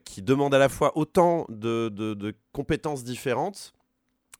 qui 0.05 0.21
demande 0.21 0.53
à 0.55 0.59
la 0.59 0.69
fois 0.69 0.97
autant 0.97 1.45
de- 1.49 1.89
de 1.89 2.33
compétences 2.53 3.03
différentes 3.03 3.73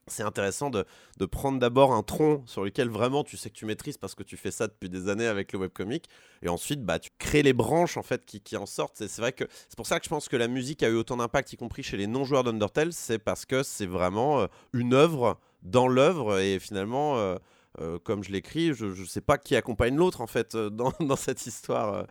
c'est 0.08 0.22
intéressant 0.22 0.70
de, 0.70 0.84
de 1.18 1.26
prendre 1.26 1.58
d'abord 1.58 1.92
un 1.92 2.02
tronc 2.02 2.42
sur 2.46 2.64
lequel 2.64 2.88
vraiment 2.88 3.24
tu 3.24 3.36
sais 3.36 3.50
que 3.50 3.54
tu 3.54 3.66
maîtrises 3.66 3.96
parce 3.98 4.14
que 4.14 4.22
tu 4.22 4.36
fais 4.36 4.50
ça 4.50 4.66
depuis 4.66 4.88
des 4.88 5.08
années 5.08 5.26
avec 5.26 5.52
le 5.52 5.58
webcomic 5.60 6.08
et 6.42 6.48
ensuite 6.48 6.82
bah, 6.84 6.98
tu 6.98 7.10
crées 7.18 7.42
les 7.42 7.52
branches 7.52 7.96
en 7.96 8.02
fait 8.02 8.24
qui, 8.24 8.40
qui 8.40 8.56
en 8.56 8.66
sortent. 8.66 8.96
C'est 9.06 9.20
vrai 9.20 9.32
que 9.32 9.44
c'est 9.68 9.76
pour 9.76 9.86
ça 9.86 9.98
que 9.98 10.04
je 10.04 10.10
pense 10.10 10.28
que 10.28 10.36
la 10.36 10.48
musique 10.48 10.82
a 10.82 10.88
eu 10.88 10.94
autant 10.96 11.16
d'impact, 11.16 11.52
y 11.52 11.56
compris 11.56 11.82
chez 11.82 11.96
les 11.96 12.06
non-joueurs 12.06 12.44
d'Undertale, 12.44 12.92
c'est 12.92 13.18
parce 13.18 13.44
que 13.46 13.62
c'est 13.62 13.86
vraiment 13.86 14.40
euh, 14.42 14.46
une 14.72 14.94
œuvre 14.94 15.38
dans 15.62 15.88
l'œuvre 15.88 16.38
et 16.40 16.58
finalement. 16.58 17.16
euh, 17.18 17.36
euh, 17.80 17.98
comme 17.98 18.22
je 18.22 18.30
l'écris, 18.30 18.74
je 18.74 18.84
ne 18.84 19.04
sais 19.06 19.22
pas 19.22 19.38
qui 19.38 19.56
accompagne 19.56 19.96
l'autre 19.96 20.20
en 20.20 20.26
fait 20.26 20.54
dans, 20.56 20.92
dans 21.00 21.16
cette 21.16 21.46
histoire. 21.46 22.06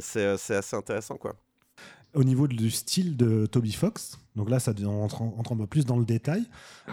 c'est 0.00 0.36
c'est 0.36 0.56
assez 0.56 0.74
intéressant 0.76 1.16
quoi. 1.16 1.36
Au 2.16 2.24
niveau 2.24 2.48
du 2.48 2.70
style 2.70 3.18
de 3.18 3.44
Toby 3.44 3.72
Fox, 3.72 4.18
donc 4.36 4.48
là, 4.48 4.58
ça 4.58 4.72
on 4.84 5.02
entre, 5.02 5.20
entre 5.20 5.52
un 5.52 5.56
peu 5.56 5.66
plus 5.66 5.84
dans 5.84 5.98
le 5.98 6.06
détail. 6.06 6.44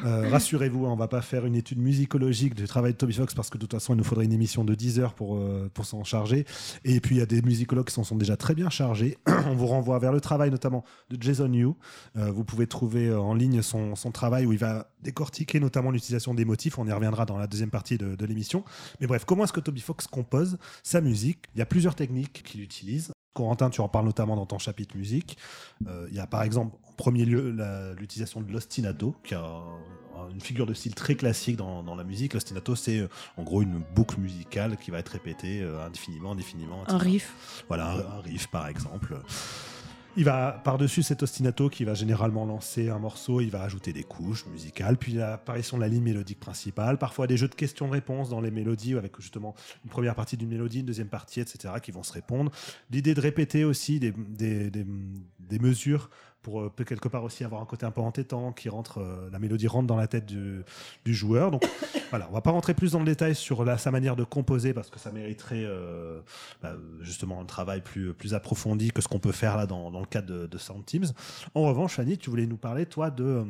Euh, 0.03 0.27
Rassurez-vous, 0.31 0.85
hein, 0.85 0.89
on 0.91 0.97
va 0.97 1.07
pas 1.07 1.21
faire 1.21 1.45
une 1.45 1.55
étude 1.55 1.77
musicologique 1.77 2.55
du 2.55 2.65
travail 2.65 2.91
de 2.91 2.97
Toby 2.97 3.13
Fox 3.13 3.33
parce 3.33 3.49
que 3.49 3.57
de 3.57 3.61
toute 3.61 3.71
façon, 3.71 3.93
il 3.93 3.97
nous 3.97 4.03
faudrait 4.03 4.25
une 4.25 4.33
émission 4.33 4.65
de 4.65 4.75
10 4.75 4.99
heures 4.99 5.13
pour, 5.13 5.37
euh, 5.37 5.69
pour 5.73 5.85
s'en 5.85 6.03
charger. 6.03 6.45
Et 6.83 6.99
puis, 6.99 7.15
il 7.15 7.19
y 7.19 7.21
a 7.21 7.25
des 7.25 7.41
musicologues 7.41 7.87
qui 7.87 7.93
s'en 7.93 8.03
sont 8.03 8.17
déjà 8.17 8.35
très 8.35 8.53
bien 8.53 8.69
chargés. 8.69 9.17
on 9.47 9.55
vous 9.55 9.67
renvoie 9.67 9.97
vers 9.97 10.11
le 10.11 10.19
travail 10.19 10.51
notamment 10.51 10.83
de 11.09 11.21
Jason 11.21 11.53
Yu. 11.53 11.69
Euh, 12.17 12.29
vous 12.29 12.43
pouvez 12.43 12.67
trouver 12.67 13.13
en 13.13 13.33
ligne 13.33 13.61
son, 13.61 13.95
son 13.95 14.11
travail 14.11 14.45
où 14.45 14.51
il 14.51 14.59
va 14.59 14.89
décortiquer 15.01 15.61
notamment 15.61 15.91
l'utilisation 15.91 16.33
des 16.33 16.43
motifs. 16.43 16.77
On 16.79 16.85
y 16.85 16.91
reviendra 16.91 17.25
dans 17.25 17.37
la 17.37 17.47
deuxième 17.47 17.71
partie 17.71 17.97
de, 17.97 18.17
de 18.17 18.25
l'émission. 18.25 18.65
Mais 18.99 19.07
bref, 19.07 19.23
comment 19.23 19.45
est-ce 19.45 19.53
que 19.53 19.61
Toby 19.61 19.79
Fox 19.79 20.05
compose 20.05 20.57
sa 20.83 20.99
musique? 20.99 21.45
Il 21.55 21.59
y 21.59 21.61
a 21.61 21.65
plusieurs 21.65 21.95
techniques 21.95 22.43
qu'il 22.43 22.61
utilise. 22.61 23.12
Corentin, 23.33 23.69
tu 23.69 23.81
en 23.81 23.87
parles 23.89 24.05
notamment 24.05 24.35
dans 24.35 24.45
ton 24.45 24.59
chapitre 24.59 24.95
musique. 24.95 25.37
Euh, 25.87 26.07
Il 26.09 26.15
y 26.15 26.19
a 26.19 26.27
par 26.27 26.43
exemple, 26.43 26.75
en 26.87 26.91
premier 26.93 27.25
lieu, 27.25 27.55
l'utilisation 27.97 28.41
de 28.41 28.51
l'ostinato, 28.51 29.15
qui 29.23 29.33
un- 29.35 29.51
une 30.31 30.39
figure 30.41 30.65
de 30.65 30.73
style 30.73 30.95
très 30.95 31.15
classique 31.15 31.57
dans, 31.57 31.83
dans 31.83 31.95
la 31.95 32.03
musique. 32.03 32.33
L'ostinato, 32.33 32.75
c'est 32.75 32.99
euh, 32.99 33.07
en 33.37 33.43
gros 33.43 33.61
une 33.61 33.83
boucle 33.95 34.19
musicale 34.19 34.77
qui 34.77 34.89
va 34.91 34.99
être 34.99 35.09
répétée 35.09 35.61
euh, 35.61 35.83
indéfiniment, 35.85 36.31
indéfiniment. 36.31 36.83
Un 36.87 36.97
riff. 36.97 37.63
Voilà, 37.67 37.91
un, 37.91 37.99
un 38.19 38.21
riff 38.21 38.47
par 38.47 38.67
exemple. 38.67 39.19
Il 40.15 40.25
va 40.25 40.61
par-dessus 40.63 41.01
cet 41.01 41.23
ostinato 41.23 41.69
qui 41.69 41.85
va 41.85 41.95
généralement 41.95 42.45
lancer 42.45 42.89
un 42.89 42.99
morceau, 42.99 43.41
il 43.41 43.49
va 43.49 43.63
ajouter 43.63 43.93
des 43.93 44.03
couches 44.03 44.45
musicales, 44.45 44.95
puis 44.95 45.13
l'apparition 45.13 45.77
de 45.77 45.81
la 45.81 45.87
ligne 45.87 46.03
mélodique 46.03 46.39
principale, 46.39 46.99
parfois 46.99 47.25
des 47.25 47.35
jeux 47.35 47.47
de 47.47 47.55
questions-réponses 47.55 48.29
dans 48.29 48.39
les 48.39 48.51
mélodies 48.51 48.95
avec 48.95 49.19
justement 49.19 49.55
une 49.83 49.89
première 49.89 50.13
partie 50.13 50.37
d'une 50.37 50.49
mélodie, 50.49 50.81
une 50.81 50.85
deuxième 50.85 51.07
partie, 51.07 51.39
etc. 51.39 51.73
qui 51.81 51.89
vont 51.89 52.03
se 52.03 52.13
répondre. 52.13 52.51
L'idée 52.91 53.15
de 53.15 53.21
répéter 53.21 53.65
aussi 53.65 53.99
des, 53.99 54.11
des, 54.11 55.59
mesures 55.59 56.11
pour 56.43 56.61
euh, 56.61 56.69
peut 56.69 56.83
quelque 56.83 57.07
part 57.07 57.23
aussi 57.23 57.43
avoir 57.43 57.61
un 57.61 57.65
côté 57.65 57.85
un 57.85 57.91
peu 57.91 58.01
entêtant 58.01 58.51
qui 58.51 58.69
rentre, 58.69 58.99
euh, 58.99 59.29
la 59.31 59.39
mélodie 59.39 59.67
rentre 59.67 59.87
dans 59.87 59.95
la 59.95 60.07
tête 60.07 60.25
du, 60.25 60.63
joueur. 61.05 61.49
Donc 61.49 61.65
voilà, 62.11 62.27
on 62.29 62.33
va 62.33 62.41
pas 62.41 62.51
rentrer 62.51 62.75
plus 62.75 62.91
dans 62.91 62.99
le 62.99 63.05
détail 63.05 63.33
sur 63.33 63.65
sa 63.79 63.91
manière 63.91 64.15
de 64.15 64.23
composer 64.23 64.73
parce 64.73 64.89
que 64.89 64.99
ça 64.99 65.11
mériterait 65.11 65.63
euh, 65.63 66.21
bah, 66.61 66.75
justement 67.01 67.41
un 67.41 67.45
travail 67.45 67.81
plus, 67.81 68.13
approfondi 68.33 68.91
que 68.91 69.01
ce 69.01 69.07
qu'on 69.07 69.19
peut 69.19 69.31
faire 69.31 69.57
là 69.57 69.65
dans, 69.65 69.89
le 69.89 70.05
cadre 70.05 70.47
de, 70.47 70.57
Sound 70.57 70.85
Teams. 70.85 71.05
En 71.55 71.63
revanche, 71.63 71.97
Annie, 71.97 72.17
tu 72.17 72.29
voulais 72.29 72.45
nous 72.45 72.57
parler, 72.57 72.85
toi, 72.85 73.09
de, 73.09 73.43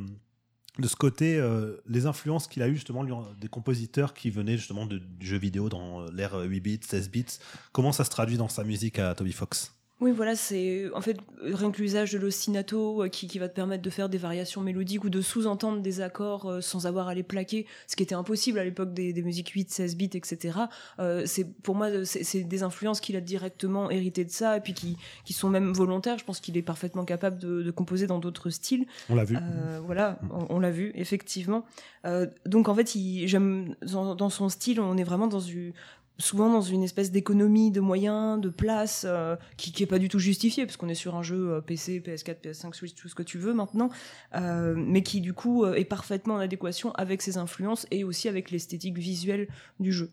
de 0.77 0.87
ce 0.87 0.95
côté, 0.95 1.41
les 1.87 2.05
influences 2.05 2.47
qu'il 2.47 2.61
a 2.61 2.67
eu 2.67 2.75
justement 2.75 3.05
des 3.39 3.47
compositeurs 3.47 4.13
qui 4.13 4.29
venaient 4.29 4.57
justement 4.57 4.85
de- 4.85 4.97
du 4.97 5.25
jeu 5.25 5.37
vidéo 5.37 5.69
dans 5.69 6.05
l'ère 6.11 6.37
8 6.37 6.59
bits, 6.59 6.79
16 6.81 7.09
bits. 7.09 7.25
Comment 7.71 7.91
ça 7.91 8.03
se 8.03 8.09
traduit 8.09 8.37
dans 8.37 8.49
sa 8.49 8.63
musique 8.63 8.99
à 8.99 9.15
Toby 9.15 9.31
Fox? 9.31 9.73
Oui, 10.03 10.11
voilà, 10.11 10.35
c'est 10.35 10.91
en 10.93 10.99
fait 10.99 11.17
rien 11.41 11.71
que 11.71 11.81
l'usage 11.81 12.11
de 12.11 12.17
l'ostinato 12.17 13.03
euh, 13.03 13.07
qui, 13.07 13.27
qui 13.27 13.39
va 13.39 13.47
te 13.47 13.55
permettre 13.55 13.81
de 13.81 13.89
faire 13.89 14.09
des 14.09 14.17
variations 14.17 14.59
mélodiques 14.59 15.05
ou 15.05 15.09
de 15.09 15.21
sous-entendre 15.21 15.81
des 15.81 16.01
accords 16.01 16.45
euh, 16.45 16.59
sans 16.59 16.87
avoir 16.87 17.07
à 17.07 17.13
les 17.13 17.23
plaquer, 17.23 17.65
ce 17.87 17.95
qui 17.95 18.03
était 18.03 18.13
impossible 18.13 18.59
à 18.59 18.65
l'époque 18.65 18.93
des, 18.93 19.13
des 19.13 19.21
musiques 19.21 19.47
8, 19.47 19.71
16 19.71 19.95
bits, 19.95 20.09
etc. 20.13 20.59
Euh, 20.99 21.23
c'est 21.25 21.45
pour 21.45 21.75
moi, 21.75 21.87
c'est 22.03 22.43
des 22.43 22.63
influences 22.63 22.99
qu'il 22.99 23.15
a 23.15 23.21
directement 23.21 23.89
héritées 23.89 24.25
de 24.25 24.29
ça 24.29 24.57
et 24.57 24.59
puis 24.59 24.73
qui, 24.73 24.97
qui 25.23 25.31
sont 25.31 25.47
même 25.47 25.71
volontaires. 25.71 26.17
Je 26.17 26.25
pense 26.25 26.41
qu'il 26.41 26.57
est 26.57 26.63
parfaitement 26.63 27.05
capable 27.05 27.39
de, 27.39 27.63
de 27.63 27.71
composer 27.71 28.05
dans 28.05 28.19
d'autres 28.19 28.49
styles. 28.49 28.85
On 29.09 29.15
l'a 29.15 29.23
vu. 29.23 29.37
Euh, 29.37 29.79
voilà, 29.85 30.19
on, 30.31 30.57
on 30.57 30.59
l'a 30.59 30.71
vu, 30.71 30.91
effectivement. 30.95 31.63
Euh, 32.05 32.27
donc 32.45 32.67
en 32.67 32.75
fait, 32.75 32.91
j'aime 33.25 33.75
dans, 33.81 34.15
dans 34.15 34.29
son 34.29 34.49
style, 34.49 34.81
on 34.81 34.97
est 34.97 35.05
vraiment 35.05 35.27
dans 35.27 35.39
une 35.39 35.71
souvent 36.17 36.51
dans 36.51 36.61
une 36.61 36.83
espèce 36.83 37.11
d'économie 37.11 37.71
de 37.71 37.79
moyens, 37.79 38.39
de 38.39 38.49
place, 38.49 39.05
euh, 39.07 39.35
qui, 39.57 39.71
qui 39.71 39.83
est 39.83 39.87
pas 39.87 39.99
du 39.99 40.09
tout 40.09 40.19
justifiée, 40.19 40.65
parce 40.65 40.77
qu'on 40.77 40.89
est 40.89 40.95
sur 40.95 41.15
un 41.15 41.23
jeu 41.23 41.61
PC, 41.65 41.99
PS4, 41.99 42.41
PS5, 42.41 42.73
Switch, 42.73 42.95
tout 42.95 43.09
ce 43.09 43.15
que 43.15 43.23
tu 43.23 43.37
veux 43.37 43.53
maintenant, 43.53 43.89
euh, 44.35 44.75
mais 44.77 45.03
qui 45.03 45.21
du 45.21 45.33
coup 45.33 45.63
euh, 45.63 45.73
est 45.73 45.85
parfaitement 45.85 46.35
en 46.35 46.39
adéquation 46.39 46.91
avec 46.93 47.21
ses 47.21 47.37
influences 47.37 47.87
et 47.91 48.03
aussi 48.03 48.29
avec 48.29 48.51
l'esthétique 48.51 48.97
visuelle 48.97 49.47
du 49.79 49.91
jeu. 49.91 50.11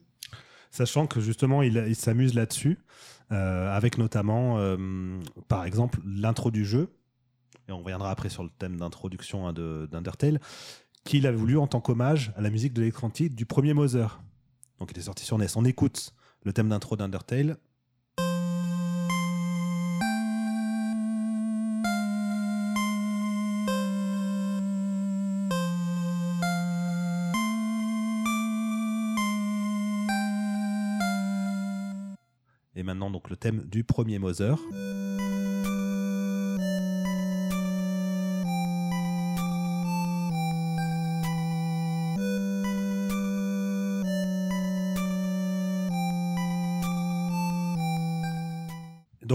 Sachant 0.70 1.06
que 1.06 1.20
justement, 1.20 1.62
il, 1.62 1.96
s'amuse 1.96 2.34
là-dessus, 2.34 2.78
avec 3.30 3.98
notamment, 3.98 4.58
par 5.48 5.64
exemple, 5.64 5.98
l'intro 6.04 6.52
du 6.52 6.64
jeu, 6.64 6.90
et 7.68 7.72
on 7.72 7.80
reviendra 7.80 8.10
après 8.10 8.28
sur 8.28 8.44
le 8.44 8.50
thème 8.56 8.76
d'introduction 8.76 9.48
hein, 9.48 9.52
de- 9.52 9.88
d'Undertale, 9.90 10.40
qu'il 11.04 11.26
a 11.26 11.32
voulu 11.32 11.58
en 11.58 11.66
tant 11.66 11.80
qu'hommage 11.80 12.32
à 12.36 12.40
la 12.40 12.50
musique 12.50 12.72
de 12.72 12.82
l'écran 12.82 13.10
titre 13.10 13.34
du 13.34 13.46
premier 13.46 13.74
Mother, 13.74 14.20
donc 14.80 14.88
qui 14.88 14.92
était 14.94 15.04
sorti 15.04 15.24
sur 15.24 15.38
NES. 15.38 15.46
On 15.56 15.64
écoute 15.64 16.14
le 16.42 16.52
thème 16.52 16.70
d'intro 16.70 16.96
d'Undertale. 16.96 17.58
Et 32.74 32.82
maintenant 32.82 33.10
donc 33.10 33.28
le 33.28 33.36
thème 33.36 33.62
du 33.66 33.84
premier 33.84 34.18
Mother. 34.18 34.58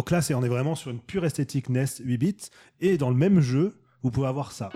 Donc 0.06 0.12
là, 0.12 0.38
on 0.38 0.44
est 0.44 0.50
vraiment 0.50 0.76
sur 0.76 0.92
une 0.92 1.00
pure 1.00 1.26
esthétique 1.26 1.68
NES 1.68 1.86
8 2.00 2.18
bits 2.20 2.36
et 2.80 3.00
dans 3.00 3.10
le 3.10 3.16
même 3.16 3.40
jeu, 3.40 3.74
vous 4.04 4.12
pouvez 4.12 4.28
avoir 4.28 4.52
ça. 4.52 4.70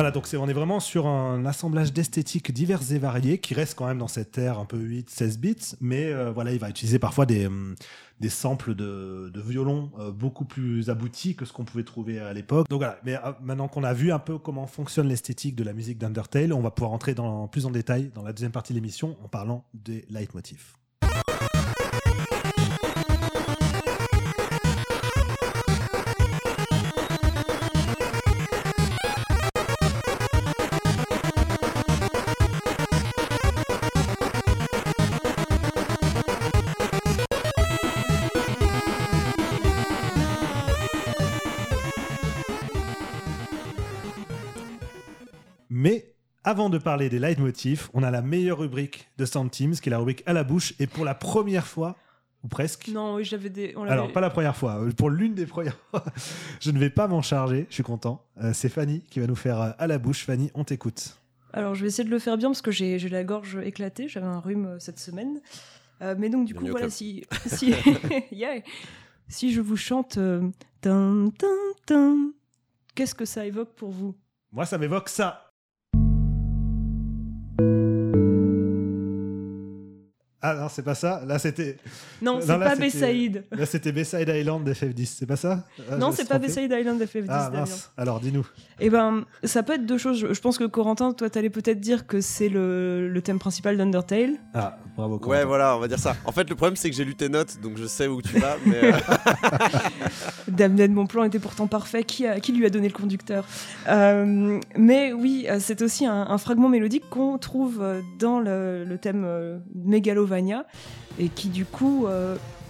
Voilà, 0.00 0.12
donc 0.12 0.26
on 0.32 0.48
est 0.48 0.54
vraiment 0.54 0.80
sur 0.80 1.06
un 1.06 1.44
assemblage 1.44 1.92
d'esthétiques 1.92 2.52
diverses 2.52 2.90
et 2.92 2.98
variées 2.98 3.36
qui 3.36 3.52
reste 3.52 3.74
quand 3.74 3.86
même 3.86 3.98
dans 3.98 4.08
cette 4.08 4.38
ère 4.38 4.58
un 4.58 4.64
peu 4.64 4.78
8, 4.78 5.10
16 5.10 5.38
bits, 5.38 5.56
mais 5.82 6.06
euh, 6.06 6.32
voilà, 6.32 6.52
il 6.52 6.58
va 6.58 6.70
utiliser 6.70 6.98
parfois 6.98 7.26
des, 7.26 7.44
hum, 7.44 7.74
des 8.18 8.30
samples 8.30 8.74
de, 8.74 9.28
de 9.28 9.40
violon 9.42 9.90
euh, 9.98 10.10
beaucoup 10.10 10.46
plus 10.46 10.88
aboutis 10.88 11.36
que 11.36 11.44
ce 11.44 11.52
qu'on 11.52 11.66
pouvait 11.66 11.84
trouver 11.84 12.18
à 12.18 12.32
l'époque. 12.32 12.66
Donc 12.70 12.78
voilà, 12.78 12.98
mais 13.04 13.16
euh, 13.16 13.32
maintenant 13.42 13.68
qu'on 13.68 13.84
a 13.84 13.92
vu 13.92 14.10
un 14.10 14.18
peu 14.18 14.38
comment 14.38 14.66
fonctionne 14.66 15.06
l'esthétique 15.06 15.54
de 15.54 15.64
la 15.64 15.74
musique 15.74 15.98
d'Undertale, 15.98 16.54
on 16.54 16.62
va 16.62 16.70
pouvoir 16.70 16.92
entrer 16.92 17.14
plus 17.52 17.66
en 17.66 17.70
détail 17.70 18.10
dans 18.14 18.22
la 18.22 18.32
deuxième 18.32 18.52
partie 18.52 18.72
de 18.72 18.78
l'émission 18.78 19.18
en 19.22 19.28
parlant 19.28 19.66
des 19.74 20.06
leitmotifs. 20.08 20.79
Avant 46.50 46.68
de 46.68 46.78
parler 46.78 47.08
des 47.08 47.18
leitmotifs, 47.18 47.90
on 47.94 48.02
a 48.02 48.10
la 48.10 48.22
meilleure 48.22 48.58
rubrique 48.58 49.08
de 49.18 49.24
Sound 49.24 49.50
Teams, 49.50 49.74
qui 49.74 49.88
est 49.88 49.90
la 49.90 49.98
rubrique 49.98 50.22
à 50.26 50.32
la 50.32 50.44
bouche. 50.44 50.74
Et 50.80 50.86
pour 50.86 51.04
la 51.04 51.14
première 51.14 51.66
fois, 51.66 51.96
ou 52.42 52.48
presque. 52.48 52.88
Non, 52.88 53.14
oui, 53.14 53.24
j'avais 53.24 53.50
des. 53.50 53.72
on 53.76 53.84
Alors, 53.84 54.10
pas 54.12 54.20
la 54.20 54.30
première 54.30 54.56
fois, 54.56 54.80
euh, 54.82 54.90
pour 54.92 55.10
l'une 55.10 55.34
des 55.34 55.46
premières 55.46 55.76
fois, 55.90 56.04
je 56.60 56.70
ne 56.70 56.78
vais 56.78 56.90
pas 56.90 57.06
m'en 57.06 57.22
charger, 57.22 57.66
je 57.68 57.74
suis 57.74 57.82
content. 57.82 58.24
Euh, 58.42 58.52
c'est 58.52 58.68
Fanny 58.68 59.00
qui 59.10 59.20
va 59.20 59.26
nous 59.26 59.36
faire 59.36 59.60
euh, 59.60 59.70
à 59.78 59.86
la 59.86 59.98
bouche. 59.98 60.24
Fanny, 60.24 60.50
on 60.54 60.64
t'écoute. 60.64 61.16
Alors, 61.52 61.74
je 61.74 61.82
vais 61.82 61.88
essayer 61.88 62.04
de 62.04 62.10
le 62.10 62.18
faire 62.18 62.36
bien 62.36 62.48
parce 62.48 62.62
que 62.62 62.70
j'ai 62.70 62.98
la 63.08 63.24
gorge 63.24 63.56
éclatée. 63.62 64.08
J'avais 64.08 64.26
un 64.26 64.40
rhume 64.40 64.66
euh, 64.66 64.78
cette 64.78 64.98
semaine. 64.98 65.40
Euh, 66.02 66.14
mais 66.18 66.30
donc, 66.30 66.46
du 66.46 66.54
coup, 66.54 66.66
voilà, 66.66 66.86
club. 66.86 66.90
si, 66.90 67.24
si, 67.46 67.74
Yeah. 68.32 68.62
si 69.28 69.52
je 69.52 69.60
vous 69.60 69.76
chante 69.76 70.18
euh, 70.18 70.50
qu'est-ce 72.94 73.14
que 73.14 73.24
ça 73.24 73.46
évoque 73.46 73.74
pour 73.74 73.90
vous? 73.90 74.14
Moi, 74.52 74.64
ça 74.64 74.78
m'évoque 74.78 75.08
ça. 75.08 75.49
Ah 80.50 80.62
non, 80.62 80.68
c'est 80.68 80.82
pas 80.82 80.94
ça. 80.94 81.22
Là, 81.26 81.38
c'était 81.38 81.76
Non, 82.22 82.34
Non, 82.34 82.40
c'est 82.40 82.58
pas 82.58 82.76
Bayside. 82.76 83.44
là, 83.52 83.66
c'était 83.66 83.92
Bayside 83.92 84.28
Island 84.28 84.68
d'FF10. 84.68 85.16
C'est 85.18 85.26
pas 85.26 85.36
ça? 85.36 85.64
Ah, 85.90 85.96
Non, 85.96 86.12
c'est 86.12 86.28
pas. 86.28 86.38
Bayside 86.38 86.72
Island 86.72 87.00
FF10, 87.02 87.26
Ah 87.28 87.50
mince. 87.52 87.90
Alors, 87.96 88.20
dis-nous. 88.20 88.46
Eh 88.80 88.90
ben, 88.90 89.24
ça 89.44 89.62
peut 89.62 89.74
être 89.74 89.86
deux 89.86 89.98
choses. 89.98 90.26
Je 90.32 90.40
pense 90.40 90.58
que 90.58 90.64
Corentin, 90.64 91.12
toi, 91.12 91.28
t'allais 91.30 91.50
peut-être 91.50 91.80
dire 91.80 92.06
que 92.06 92.20
c'est 92.20 92.48
le, 92.48 93.08
le 93.08 93.22
thème 93.22 93.38
principal 93.38 93.76
d'Undertale. 93.76 94.34
Ah, 94.54 94.78
bravo. 94.96 95.14
Ouais, 95.14 95.20
Corentin. 95.20 95.44
voilà, 95.46 95.76
on 95.76 95.80
va 95.80 95.88
dire 95.88 95.98
ça. 95.98 96.16
En 96.24 96.32
fait, 96.32 96.48
le 96.48 96.56
problème, 96.56 96.76
c'est 96.76 96.90
que 96.90 96.96
j'ai 96.96 97.04
lu 97.04 97.14
tes 97.14 97.28
notes, 97.28 97.60
donc 97.60 97.76
je 97.76 97.86
sais 97.86 98.06
où 98.06 98.20
tu 98.22 98.38
vas. 98.38 98.56
Mais 98.66 98.84
euh, 98.84 98.92
Damned, 100.50 100.92
mon 100.92 101.06
plan 101.06 101.24
était 101.24 101.38
pourtant 101.38 101.66
parfait. 101.66 102.04
Qui, 102.04 102.52
lui 102.52 102.66
a 102.66 102.70
donné 102.70 102.88
le 102.88 102.94
conducteur 102.94 103.44
Euh, 103.88 104.58
Mais 104.76 105.12
oui, 105.12 105.46
euh, 105.48 105.58
c'est 105.60 105.82
aussi 105.82 106.06
un, 106.06 106.38
fragment 106.38 106.68
mélodique 106.68 107.04
qu'on 107.10 107.38
trouve 107.38 107.80
euh, 107.80 108.00
dans 108.18 108.40
le, 108.40 108.96
thème 109.00 109.24
euh, 109.26 109.58
Megalovania 109.74 110.64
et 111.18 111.28
qui, 111.28 111.48
du 111.48 111.64
coup, 111.64 112.06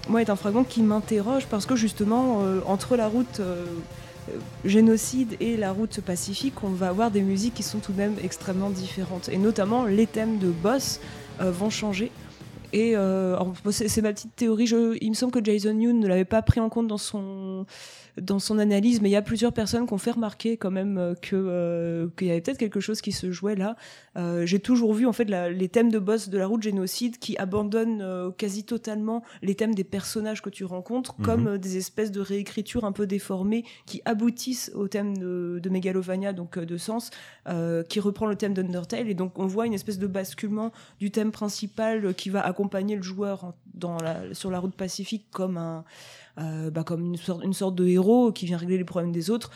moi, 0.08 0.22
est 0.22 0.30
un 0.30 0.36
fragment 0.36 0.64
qui 0.64 0.82
m'interroge 0.82 1.46
parce 1.46 1.66
que 1.66 1.76
justement, 1.76 2.42
entre 2.66 2.96
la 2.96 3.06
route 3.06 3.40
génocide 4.64 5.36
et 5.40 5.56
la 5.56 5.72
route 5.72 6.00
pacifique, 6.00 6.64
on 6.64 6.70
va 6.70 6.88
avoir 6.88 7.10
des 7.10 7.20
musiques 7.20 7.54
qui 7.54 7.62
sont 7.62 7.78
tout 7.78 7.92
de 7.92 7.98
même 7.98 8.14
extrêmement 8.22 8.70
différentes. 8.70 9.28
Et 9.28 9.36
notamment, 9.36 9.84
les 9.84 10.06
thèmes 10.06 10.38
de 10.38 10.48
boss 10.48 11.00
vont 11.38 11.70
changer. 11.70 12.10
Et 12.72 12.96
euh, 12.96 13.36
c'est 13.70 14.02
ma 14.02 14.12
petite 14.12 14.34
théorie. 14.36 14.66
Je, 14.66 14.96
il 15.00 15.10
me 15.10 15.14
semble 15.14 15.32
que 15.32 15.44
Jason 15.44 15.78
Yoon 15.78 15.94
ne 15.94 16.06
l'avait 16.06 16.24
pas 16.24 16.42
pris 16.42 16.60
en 16.60 16.68
compte 16.68 16.86
dans 16.86 16.98
son 16.98 17.66
dans 18.20 18.38
son 18.38 18.58
analyse, 18.58 19.00
mais 19.00 19.08
il 19.08 19.12
y 19.12 19.16
a 19.16 19.22
plusieurs 19.22 19.52
personnes 19.52 19.86
qui 19.86 19.92
ont 19.92 19.98
fait 19.98 20.10
remarquer 20.12 20.56
quand 20.56 20.70
même 20.70 20.98
euh, 20.98 21.14
que 21.14 21.34
euh, 21.36 22.08
qu'il 22.16 22.28
y 22.28 22.30
avait 22.30 22.40
peut-être 22.40 22.58
quelque 22.58 22.80
chose 22.80 23.00
qui 23.00 23.12
se 23.12 23.30
jouait 23.32 23.56
là. 23.56 23.76
Euh, 24.16 24.46
J'ai 24.46 24.58
toujours 24.60 24.94
vu 24.94 25.06
en 25.06 25.12
fait 25.12 25.24
la- 25.24 25.50
les 25.50 25.68
thèmes 25.68 25.90
de 25.90 25.98
boss 25.98 26.28
de 26.28 26.38
la 26.38 26.46
route 26.46 26.62
génocide 26.62 27.18
qui 27.18 27.36
abandonnent 27.38 28.02
euh, 28.02 28.30
quasi 28.30 28.64
totalement 28.64 29.22
les 29.42 29.54
thèmes 29.54 29.74
des 29.74 29.84
personnages 29.84 30.42
que 30.42 30.50
tu 30.50 30.64
rencontres, 30.64 31.14
Mhm. 31.18 31.24
comme 31.24 31.58
des 31.58 31.76
espèces 31.76 32.10
de 32.12 32.20
réécritures 32.20 32.84
un 32.84 32.92
peu 32.92 33.06
déformées 33.06 33.64
qui 33.86 34.02
aboutissent 34.04 34.70
au 34.74 34.88
thème 34.88 35.16
de, 35.16 35.60
de 35.62 35.68
Megalovania, 35.70 36.32
donc 36.32 36.58
de 36.58 36.76
Sens, 36.76 37.10
qui 37.88 38.00
reprend 38.00 38.26
le 38.26 38.36
thème 38.36 38.54
d'Undertale, 38.54 39.08
et 39.08 39.14
donc 39.14 39.38
on 39.38 39.46
voit 39.46 39.66
une 39.66 39.74
espèce 39.74 39.98
de 39.98 40.06
basculement 40.06 40.72
du 40.98 41.10
thème 41.10 41.30
principal 41.32 42.14
qui 42.14 42.30
va 42.30 42.40
accompagner 42.46 42.96
le 42.96 43.02
joueur 43.02 43.44
en- 43.44 43.54
dans 43.74 43.96
la, 43.98 44.34
sur 44.34 44.50
la 44.50 44.58
route 44.58 44.74
pacifique 44.74 45.26
comme 45.32 45.56
un 45.56 45.84
euh, 46.40 46.70
bah, 46.70 46.84
comme 46.84 47.14
une 47.42 47.52
sorte, 47.52 47.74
de 47.74 47.86
héros 47.86 48.32
qui 48.32 48.46
vient 48.46 48.56
régler 48.56 48.78
les 48.78 48.84
problèmes 48.84 49.12
des 49.12 49.30
autres. 49.30 49.50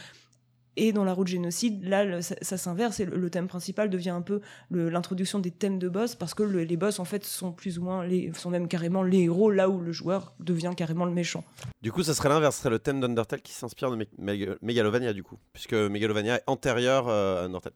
Et 0.76 0.92
dans 0.92 1.04
la 1.04 1.12
route 1.12 1.28
génocide, 1.28 1.84
là, 1.84 2.20
ça, 2.20 2.56
s'inverse 2.58 2.98
et 2.98 3.04
le, 3.04 3.30
thème 3.30 3.46
principal 3.46 3.88
devient 3.90 4.10
un 4.10 4.22
peu 4.22 4.40
l'introduction 4.72 5.38
des 5.38 5.52
thèmes 5.52 5.78
de 5.78 5.88
boss 5.88 6.16
parce 6.16 6.34
que 6.34 6.42
le- 6.42 6.64
les 6.64 6.76
boss, 6.76 6.98
en 6.98 7.04
fait, 7.04 7.24
sont 7.24 7.52
plus 7.52 7.78
ou 7.78 7.84
moins, 7.84 8.04
les, 8.04 8.32
sont 8.34 8.50
même 8.50 8.66
carrément 8.66 9.04
les 9.04 9.20
héros 9.20 9.52
là 9.52 9.68
où 9.70 9.78
le 9.78 9.92
joueur 9.92 10.34
devient 10.40 10.72
carrément 10.76 11.04
le 11.04 11.12
méchant. 11.12 11.44
du 11.80 11.92
coup, 11.92 12.02
ça 12.02 12.12
serait 12.12 12.28
l'inverse. 12.28 12.56
Ce 12.56 12.62
serait 12.62 12.70
le 12.70 12.80
thème 12.80 13.00
d'Undertale 13.00 13.40
qui 13.40 13.52
s'inspire 13.52 13.88
de 13.92 13.96
Me- 13.96 14.06
Meg- 14.18 14.56
Megalovania, 14.62 15.12
du 15.12 15.22
coup. 15.22 15.38
Puisque 15.52 15.74
Megalovania 15.74 16.38
est 16.38 16.42
antérieur 16.48 17.06
euh, 17.08 17.42
à 17.42 17.44
Undertale. 17.44 17.72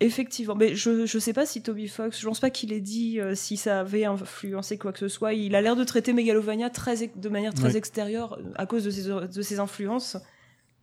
Effectivement, 0.00 0.54
mais 0.54 0.76
je 0.76 1.06
je 1.06 1.18
sais 1.18 1.32
pas 1.32 1.44
si 1.44 1.60
Toby 1.60 1.88
Fox, 1.88 2.20
je 2.20 2.26
pense 2.26 2.38
pas 2.38 2.50
qu'il 2.50 2.72
ait 2.72 2.80
dit 2.80 3.18
euh, 3.20 3.34
si 3.34 3.56
ça 3.56 3.80
avait 3.80 4.04
influencé 4.04 4.78
quoi 4.78 4.92
que 4.92 4.98
ce 5.00 5.08
soit. 5.08 5.32
Il 5.34 5.56
a 5.56 5.60
l'air 5.60 5.74
de 5.74 5.82
traiter 5.82 6.12
Megalovania 6.12 6.70
très 6.70 7.08
de 7.16 7.28
manière 7.28 7.52
très 7.52 7.70
Ouais. 7.70 7.76
extérieure 7.76 8.38
euh, 8.38 8.52
à 8.54 8.66
cause 8.66 8.84
de 8.84 8.90
ses, 8.90 9.02
de 9.08 9.42
ses 9.42 9.58
influences. 9.58 10.16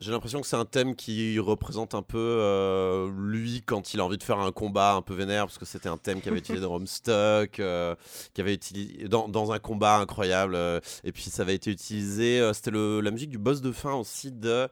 J'ai 0.01 0.11
l'impression 0.11 0.41
que 0.41 0.47
c'est 0.47 0.57
un 0.57 0.65
thème 0.65 0.93
qui 0.93 1.39
représente 1.39 1.95
un 1.95 2.01
peu 2.01 2.17
euh, 2.17 3.09
lui 3.17 3.63
quand 3.65 3.93
il 3.93 4.01
a 4.01 4.05
envie 4.05 4.17
de 4.17 4.23
faire 4.23 4.39
un 4.39 4.51
combat 4.51 4.93
un 4.93 5.01
peu 5.01 5.13
vénère, 5.13 5.45
parce 5.45 5.57
que 5.57 5.63
c'était 5.63 5.87
un 5.87 5.95
thème 5.95 6.19
qui 6.19 6.27
avait 6.27 6.39
utilisé 6.39 6.61
dans 6.65 6.75
Homestuck, 6.75 7.59
euh, 7.61 7.95
qui 8.33 8.41
avait 8.41 8.55
utilisé 8.55 9.07
dans, 9.07 9.29
dans 9.29 9.53
un 9.53 9.59
combat 9.59 9.99
incroyable, 9.99 10.55
euh, 10.55 10.81
et 11.05 11.13
puis 11.13 11.23
ça 11.23 11.43
avait 11.43 11.55
été 11.55 11.71
utilisé, 11.71 12.41
euh, 12.41 12.51
c'était 12.51 12.71
la 12.71 13.09
musique 13.09 13.29
du 13.29 13.37
boss 13.37 13.61
de 13.61 13.71
fin 13.71 13.93
aussi 13.93 14.33
de, 14.33 14.67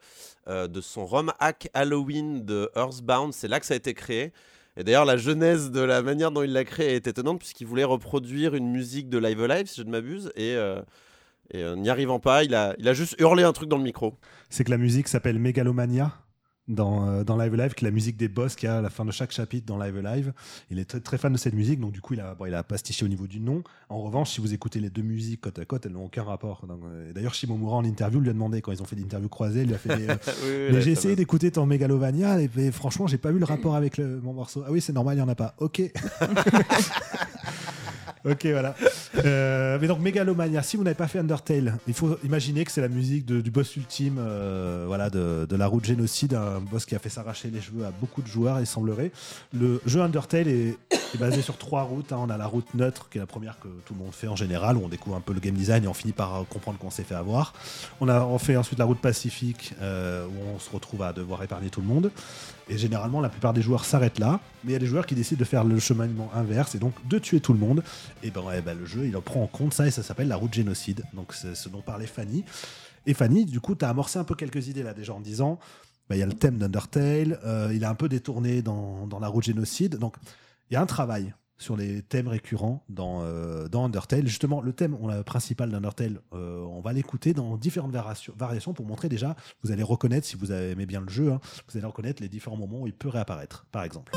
de 0.48 0.82
son 0.82 1.06
ROM 1.06 1.32
hack 1.40 1.70
Halloween 1.74 2.44
de 2.44 2.70
Earthbound, 2.76 3.32
c'est 3.32 3.48
là 3.48 3.62
que 3.62 3.66
ça 3.66 3.76
a 3.76 3.78
été 3.78 3.94
créé. 3.94 4.34
Et 4.76 4.84
d'ailleurs, 4.84 5.06
la 5.06 5.18
genèse 5.18 5.72
de 5.72 5.82
la 5.82 6.02
manière 6.02 6.32
dont 6.32 6.42
il 6.42 6.52
l'a 6.52 6.66
créé 6.66 6.96
est 6.96 7.08
étonnante, 7.08 7.40
puisqu'il 7.40 7.68
voulait 7.68 7.84
reproduire 7.86 8.56
une 8.56 8.70
musique 8.72 9.08
de 9.08 9.20
Live 9.20 9.42
Alive, 9.42 9.68
si 9.68 9.80
je 9.80 9.86
ne 9.86 9.92
m'abuse, 9.92 10.34
et, 10.36 10.58
et 11.52 11.62
euh, 11.64 11.76
n'y 11.76 11.90
arrivant 11.90 12.20
pas, 12.20 12.44
il 12.44 12.54
a, 12.56 12.74
il 12.80 12.88
a 12.88 12.94
juste 12.94 13.16
hurlé 13.20 13.44
un 13.44 13.54
truc 13.54 13.70
dans 13.70 13.78
le 13.78 13.84
micro. 13.84 14.18
C'est 14.50 14.64
que 14.64 14.72
la 14.72 14.78
musique 14.78 15.08
s'appelle 15.08 15.40
Megalomania 15.40 16.14
dans, 16.70 17.06
euh, 17.10 17.24
dans 17.26 17.36
Live 17.36 17.54
Live, 17.56 17.74
qui 17.74 17.84
est 17.84 17.88
la 17.90 17.94
musique 17.94 18.16
des 18.16 18.30
boss 18.30 18.56
qu'il 18.56 18.68
y 18.70 18.72
a 18.72 18.78
à 18.78 18.82
la 18.82 18.90
fin 18.90 19.04
de 19.04 19.12
chaque 19.12 19.34
chapitre 19.34 19.66
dans 19.66 19.78
Live 19.78 20.00
Live. 20.00 20.32
Il 20.72 20.80
est 20.80 20.86
très, 20.86 21.02
très 21.02 21.18
fan 21.18 21.34
de 21.34 21.38
cette 21.38 21.54
musique, 21.56 21.82
donc 21.82 21.92
du 21.92 22.00
coup, 22.00 22.14
il 22.14 22.22
a, 22.22 22.36
bon, 22.36 22.46
il 22.46 22.54
a 22.56 22.64
pastiché 22.64 23.04
au 23.04 23.10
niveau 23.10 23.28
du 23.28 23.42
nom. 23.42 23.64
En 23.90 24.00
revanche, 24.02 24.30
si 24.32 24.40
vous 24.40 24.54
écoutez 24.54 24.80
les 24.80 24.90
deux 24.90 25.02
musiques 25.02 25.42
côte 25.42 25.60
à 25.60 25.66
côte, 25.66 25.86
elles 25.86 25.92
n'ont 25.92 26.06
aucun 26.06 26.24
rapport. 26.24 26.66
Euh, 26.86 27.12
D'ailleurs, 27.12 27.34
Shimomura, 27.34 27.76
en 27.76 27.84
interview, 27.84 28.22
lui 28.22 28.30
a 28.30 28.34
demandé, 28.34 28.62
quand 28.62 28.72
ils 28.72 28.82
ont 28.82 28.86
fait 28.86 28.96
l'interview 28.96 29.28
croisée, 29.28 29.64
il 29.64 29.68
lui 29.68 29.76
a 29.76 29.78
fait 29.78 29.98
des, 29.98 30.08
euh, 30.10 30.16
Oui, 30.26 30.32
oui, 30.46 30.70
Mais 30.72 30.82
j'ai 30.82 30.92
essayé 30.92 31.18
d'écouter 31.18 31.52
ton 31.52 31.66
Megalovania, 31.66 32.42
et, 32.42 32.50
et 32.58 32.72
franchement, 32.72 33.08
j'ai 33.08 33.18
pas 33.18 33.32
vu 33.34 33.40
le 33.40 33.46
rapport 33.46 33.76
avec 33.76 33.98
le- 33.98 34.22
mon 34.22 34.32
morceau. 34.32 34.64
Ah 34.66 34.72
oui, 34.72 34.80
c'est 34.80 34.94
normal, 34.94 35.18
il 35.18 35.20
y 35.20 35.24
en 35.24 35.28
a 35.28 35.36
pas. 35.36 35.56
Ok. 35.60 35.82
ok, 38.26 38.46
voilà. 38.48 38.76
Euh, 39.26 39.78
mais 39.80 39.88
donc, 39.88 40.00
Megalomania, 40.00 40.62
si 40.64 40.78
vous 40.78 40.84
n'avez 40.84 40.96
pas 40.96 41.08
fait 41.08 41.20
Undertale, 41.20 41.78
il 41.88 41.94
faut 41.94 42.18
imaginer 42.24 42.64
que 42.66 42.72
c'est 42.72 42.82
la 42.82 42.88
musique 42.88 43.26
du 43.26 43.52
boss 43.52 43.76
ultime 43.76 44.18
euh, 44.20 44.86
voilà, 44.88 45.10
de, 45.10 45.46
de 45.50 45.56
la 45.56 45.68
route 45.68 45.86
génocide, 45.86 46.34
un 46.34 46.60
boss 46.60 46.86
qui 46.86 46.96
a 46.96 47.00
fait 47.00 47.10
s'arracher 47.10 47.50
les 47.50 47.62
cheveux 47.62 47.86
à 47.86 47.92
beaucoup 47.92 48.22
de 48.22 48.28
joueurs, 48.28 48.60
il 48.60 48.68
semblerait. 48.68 49.12
Le 49.54 49.82
jeu 49.86 50.02
Undertale 50.02 50.48
est, 50.48 50.78
est 50.92 51.18
basé 51.20 51.42
sur 51.42 51.58
trois 51.58 51.84
routes. 51.84 52.12
hein. 52.12 52.18
On 52.20 52.30
a 52.30 52.38
la 52.38 52.48
route 52.48 52.74
neutre, 52.74 53.10
qui 53.10 53.18
est 53.18 53.22
la 53.22 53.28
première 53.28 53.60
que 53.60 53.68
tout 53.86 53.94
le 53.94 54.00
monde 54.00 54.14
fait 54.14 54.28
en 54.28 54.36
général, 54.36 54.78
où 54.78 54.82
on 54.84 54.90
découvre 54.90 55.16
un 55.16 55.22
peu 55.22 55.34
le 55.34 55.40
game 55.40 55.56
design 55.56 55.84
et 55.84 55.88
on 55.88 55.94
finit 55.94 56.14
par 56.14 56.36
euh, 56.36 56.44
comprendre 56.50 56.78
qu'on 56.80 56.90
s'est 56.90 57.04
fait 57.04 57.16
avoir. 57.16 57.54
On, 58.02 58.10
a, 58.10 58.22
on 58.22 58.38
fait 58.40 58.58
ensuite 58.58 58.80
la 58.80 58.86
route 58.86 59.00
pacifique, 59.00 59.74
euh, 59.82 60.26
où 60.26 60.56
on 60.56 60.60
se 60.60 60.70
retrouve 60.70 61.04
à 61.04 61.14
devoir 61.14 61.44
épargner 61.44 61.70
tout 61.70 61.82
le 61.82 61.88
monde. 61.88 62.12
Et 62.70 62.78
généralement, 62.78 63.20
la 63.20 63.30
plupart 63.30 63.54
des 63.54 63.62
joueurs 63.62 63.86
s'arrêtent 63.86 64.20
là, 64.20 64.40
mais 64.64 64.72
il 64.72 64.74
y 64.74 64.76
a 64.76 64.80
des 64.80 64.86
joueurs 64.86 65.06
qui 65.06 65.16
décident 65.16 65.40
de 65.40 65.46
faire 65.46 65.64
le 65.64 65.80
cheminement 65.80 66.32
inverse 66.34 66.76
et 66.76 66.80
donc 66.80 66.94
de 67.08 67.20
tuer 67.20 67.42
tout 67.42 67.54
le 67.54 67.60
monde. 67.60 67.84
Et 68.24 68.32
ben, 68.32 68.42
ouais, 68.42 68.62
ben, 68.62 68.78
le 68.78 68.86
jeu, 68.86 69.06
il 69.06 69.16
en 69.18 69.22
prend 69.22 69.44
en 69.44 69.48
compte 69.48 69.74
ça 69.74 69.86
et 69.86 69.92
ça 69.92 70.04
s'appelle 70.04 70.30
la 70.30 70.38
route 70.38 70.54
génocide. 70.54 71.04
Donc 71.14 71.34
c'est 71.34 71.56
ce 71.56 71.70
dont 71.70 71.82
parlait 71.82 72.08
Fanny. 72.08 72.46
Et 73.06 73.14
Fanny, 73.14 73.46
du 73.46 73.60
coup, 73.60 73.76
tu 73.76 73.84
as 73.84 73.90
amorcé 73.90 74.18
un 74.18 74.24
peu 74.24 74.36
quelques 74.36 74.68
idées 74.68 74.84
là 74.84 74.94
déjà 74.94 75.14
en 75.14 75.20
disant, 75.20 75.60
ben, 76.10 76.16
il 76.16 76.20
y 76.20 76.24
a 76.24 76.26
le 76.26 76.34
thème 76.34 76.58
d'Undertale, 76.58 77.40
euh, 77.44 77.72
il 77.74 77.84
a 77.84 77.90
un 77.90 77.96
peu 77.96 78.08
détourné 78.08 78.62
dans 78.62 79.20
la 79.20 79.28
route 79.28 79.44
génocide. 79.44 79.98
Donc 79.98 80.16
il 80.70 80.76
y 80.76 80.78
a 80.78 80.82
un 80.82 80.86
travail 80.86 81.34
sur 81.64 81.78
les 81.78 82.02
thèmes 82.02 82.28
récurrents 82.28 82.84
dans, 82.90 83.24
euh, 83.24 83.68
dans 83.68 83.86
Undertale. 83.86 84.28
Justement, 84.28 84.62
le 84.62 84.74
thème 84.74 84.98
principal 85.26 85.72
d'Undertale, 85.72 86.20
euh, 86.34 86.60
on 86.60 86.82
va 86.82 86.94
l'écouter 86.94 87.34
dans 87.34 87.58
différentes 87.58 87.92
variations, 87.92 88.34
variations 88.38 88.74
pour 88.74 88.86
montrer 88.86 89.10
déjà, 89.10 89.36
vous 89.64 89.72
allez 89.72 89.84
reconnaître, 89.84 90.28
si 90.28 90.36
vous 90.36 90.52
aimez 90.52 90.86
bien 90.86 91.02
le 91.02 91.10
jeu, 91.10 91.32
hein, 91.32 91.40
vous 91.70 91.78
allez 91.78 91.88
reconnaître 91.88 92.22
les 92.22 92.30
différents 92.30 92.58
moments 92.58 92.82
où 92.82 92.88
il 92.88 92.94
peut 92.94 93.10
réapparaître, 93.10 93.66
par 93.72 93.84
exemple. 93.84 94.12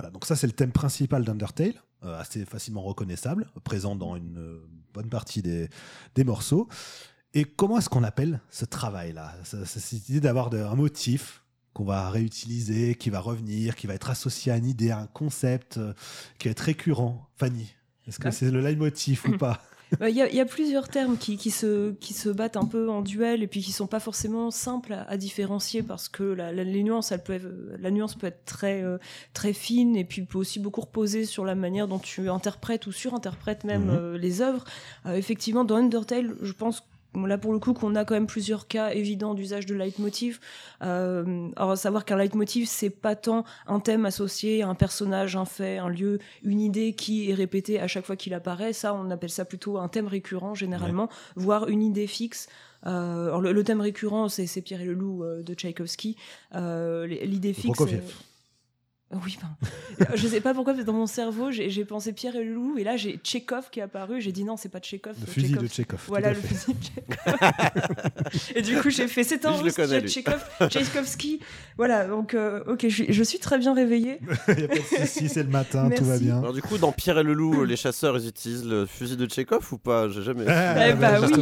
Voilà, 0.00 0.10
donc 0.10 0.24
ça 0.24 0.34
c'est 0.34 0.46
le 0.46 0.54
thème 0.54 0.72
principal 0.72 1.26
d'Undertale, 1.26 1.74
euh, 2.04 2.18
assez 2.18 2.46
facilement 2.46 2.80
reconnaissable, 2.80 3.46
présent 3.64 3.94
dans 3.94 4.16
une 4.16 4.38
euh, 4.38 4.66
bonne 4.94 5.10
partie 5.10 5.42
des, 5.42 5.68
des 6.14 6.24
morceaux. 6.24 6.68
Et 7.34 7.44
comment 7.44 7.76
est-ce 7.76 7.90
qu'on 7.90 8.02
appelle 8.02 8.40
ce 8.48 8.64
travail-là? 8.64 9.34
Cette 9.44 10.08
idée 10.08 10.20
d'avoir 10.20 10.54
un 10.54 10.74
motif 10.74 11.44
qu'on 11.74 11.84
va 11.84 12.08
réutiliser, 12.08 12.94
qui 12.94 13.10
va 13.10 13.20
revenir, 13.20 13.76
qui 13.76 13.86
va 13.86 13.92
être 13.92 14.08
associé 14.08 14.50
à 14.50 14.56
une 14.56 14.64
idée, 14.64 14.90
à 14.90 15.00
un 15.00 15.06
concept, 15.06 15.76
euh, 15.76 15.92
qui 16.38 16.48
va 16.48 16.52
être 16.52 16.60
récurrent. 16.60 17.28
Fanny, 17.36 17.70
est-ce 18.06 18.18
que 18.18 18.30
c'est 18.30 18.50
le 18.50 18.62
leitmotiv 18.62 19.22
ou 19.28 19.36
pas? 19.36 19.60
Il 20.00 20.14
y, 20.16 20.22
a- 20.22 20.28
il 20.28 20.34
y 20.36 20.40
a 20.40 20.44
plusieurs 20.44 20.88
termes 20.88 21.16
qui, 21.18 21.36
qui 21.36 21.50
se, 21.50 21.90
qui 21.94 22.14
se 22.14 22.28
battent 22.28 22.56
un 22.56 22.64
peu 22.64 22.88
en 22.90 23.02
duel 23.02 23.42
et 23.42 23.46
puis 23.48 23.60
qui 23.60 23.72
sont 23.72 23.88
pas 23.88 23.98
forcément 24.00 24.50
simples 24.52 24.92
à, 24.92 25.02
à 25.02 25.16
différencier 25.16 25.82
parce 25.82 26.08
que 26.08 26.22
la, 26.22 26.52
la- 26.52 26.62
les 26.64 26.82
nuances, 26.84 27.10
elles 27.10 27.22
peuvent, 27.24 27.52
la 27.78 27.90
nuance 27.90 28.14
peut 28.14 28.28
être 28.28 28.44
très, 28.44 28.82
euh, 28.82 28.98
très 29.34 29.52
fine 29.52 29.96
et 29.96 30.04
puis 30.04 30.22
peut 30.22 30.38
aussi 30.38 30.60
beaucoup 30.60 30.82
reposer 30.82 31.24
sur 31.24 31.44
la 31.44 31.54
manière 31.56 31.88
dont 31.88 31.98
tu 31.98 32.30
interprètes 32.30 32.86
ou 32.86 32.92
surinterprètes 32.92 33.64
même 33.64 33.86
Mhm. 33.86 33.90
euh, 33.90 34.18
les 34.18 34.42
œuvres. 34.42 34.64
Euh, 35.06 35.16
effectivement, 35.16 35.64
dans 35.64 35.76
Undertale, 35.76 36.34
je 36.40 36.52
pense 36.52 36.84
là 37.14 37.38
pour 37.38 37.52
le 37.52 37.58
coup 37.58 37.72
qu'on 37.72 37.94
a 37.94 38.04
quand 38.04 38.14
même 38.14 38.26
plusieurs 38.26 38.68
cas 38.68 38.90
évidents 38.90 39.34
d'usage 39.34 39.66
de 39.66 39.74
leitmotiv. 39.74 40.40
Euh, 40.82 41.48
alors 41.56 41.72
à 41.72 41.76
savoir 41.76 42.04
qu'un 42.04 42.16
leitmotiv 42.16 42.66
c'est 42.68 42.90
pas 42.90 43.16
tant 43.16 43.44
un 43.66 43.80
thème 43.80 44.06
associé 44.06 44.62
à 44.62 44.68
un 44.68 44.74
personnage, 44.74 45.36
un 45.36 45.44
fait, 45.44 45.78
un 45.78 45.88
lieu, 45.88 46.18
une 46.42 46.60
idée 46.60 46.92
qui 46.92 47.30
est 47.30 47.34
répétée 47.34 47.80
à 47.80 47.88
chaque 47.88 48.06
fois 48.06 48.16
qu'il 48.16 48.34
apparaît. 48.34 48.72
Ça 48.72 48.94
on 48.94 49.10
appelle 49.10 49.30
ça 49.30 49.44
plutôt 49.44 49.78
un 49.78 49.88
thème 49.88 50.06
récurrent 50.06 50.54
généralement, 50.54 51.08
voire 51.36 51.68
une 51.68 51.82
idée 51.82 52.06
fixe. 52.06 52.48
Euh, 52.86 53.26
alors 53.26 53.40
le, 53.40 53.52
le 53.52 53.64
thème 53.64 53.80
récurrent 53.80 54.28
c'est 54.28 54.46
c'est 54.46 54.62
Pierre 54.62 54.80
et 54.80 54.86
le 54.86 54.94
loup 54.94 55.24
euh, 55.24 55.42
de 55.42 55.54
Tchaïkovski. 55.54 56.16
Euh, 56.54 57.06
L'idée 57.06 57.52
fixe. 57.52 57.76
Prokofiev. 57.76 58.29
Euh, 59.12 59.16
oui, 59.24 59.36
pardon. 59.40 59.56
je 60.14 60.28
sais 60.28 60.40
pas 60.40 60.54
pourquoi, 60.54 60.74
mais 60.74 60.84
dans 60.84 60.92
mon 60.92 61.06
cerveau, 61.06 61.50
j'ai 61.50 61.84
pensé 61.84 62.12
Pierre 62.12 62.36
et 62.36 62.44
le 62.44 62.54
loup, 62.54 62.78
et 62.78 62.84
là 62.84 62.96
j'ai 62.96 63.16
Tchekhov 63.16 63.70
qui 63.70 63.80
est 63.80 63.82
apparu. 63.82 64.20
J'ai 64.20 64.32
dit 64.32 64.44
non, 64.44 64.56
c'est 64.56 64.68
pas 64.68 64.78
Tchekhov. 64.78 65.16
Le 65.20 65.26
fusil 65.26 65.48
Tchekhov. 65.48 65.62
de 65.62 65.68
Tchekhov. 65.68 66.00
Voilà 66.06 66.28
le 66.30 66.36
fait. 66.36 66.54
fusil 66.54 66.74
de 66.74 66.78
Tchekhov. 66.80 68.56
et 68.56 68.62
du 68.62 68.76
coup, 68.80 68.90
j'ai 68.90 69.08
fait 69.08 69.24
c'est 69.24 69.44
un 69.46 69.52
russe. 69.52 69.74
Tchekhov, 69.74 70.44
Tchaïkovski. 70.68 71.40
Voilà, 71.76 72.06
donc 72.06 72.34
euh, 72.34 72.62
ok, 72.66 72.82
je 72.82 72.88
suis, 72.88 73.12
je 73.12 73.22
suis 73.22 73.38
très 73.38 73.58
bien 73.58 73.74
réveillée. 73.74 74.20
Il 74.48 74.60
y 74.60 74.64
a 74.64 74.68
pas 74.68 74.74
de 74.76 74.80
souci, 75.06 75.28
c'est 75.28 75.42
le 75.42 75.48
matin, 75.48 75.90
tout 75.90 76.04
va 76.04 76.18
bien. 76.18 76.38
Alors 76.38 76.52
du 76.52 76.62
coup, 76.62 76.78
dans 76.78 76.92
Pierre 76.92 77.18
et 77.18 77.24
le 77.24 77.32
loup, 77.32 77.64
les 77.64 77.76
chasseurs, 77.76 78.16
ils 78.16 78.28
utilisent 78.28 78.66
le 78.66 78.86
fusil 78.86 79.16
de 79.16 79.26
Tchekhov 79.26 79.72
ou 79.72 79.78
pas? 79.78 80.08
J'ai 80.08 80.22
jamais. 80.22 80.44
Ah, 80.48 80.88
Eh 80.88 80.94
bah 80.94 81.20
oui. 81.20 81.32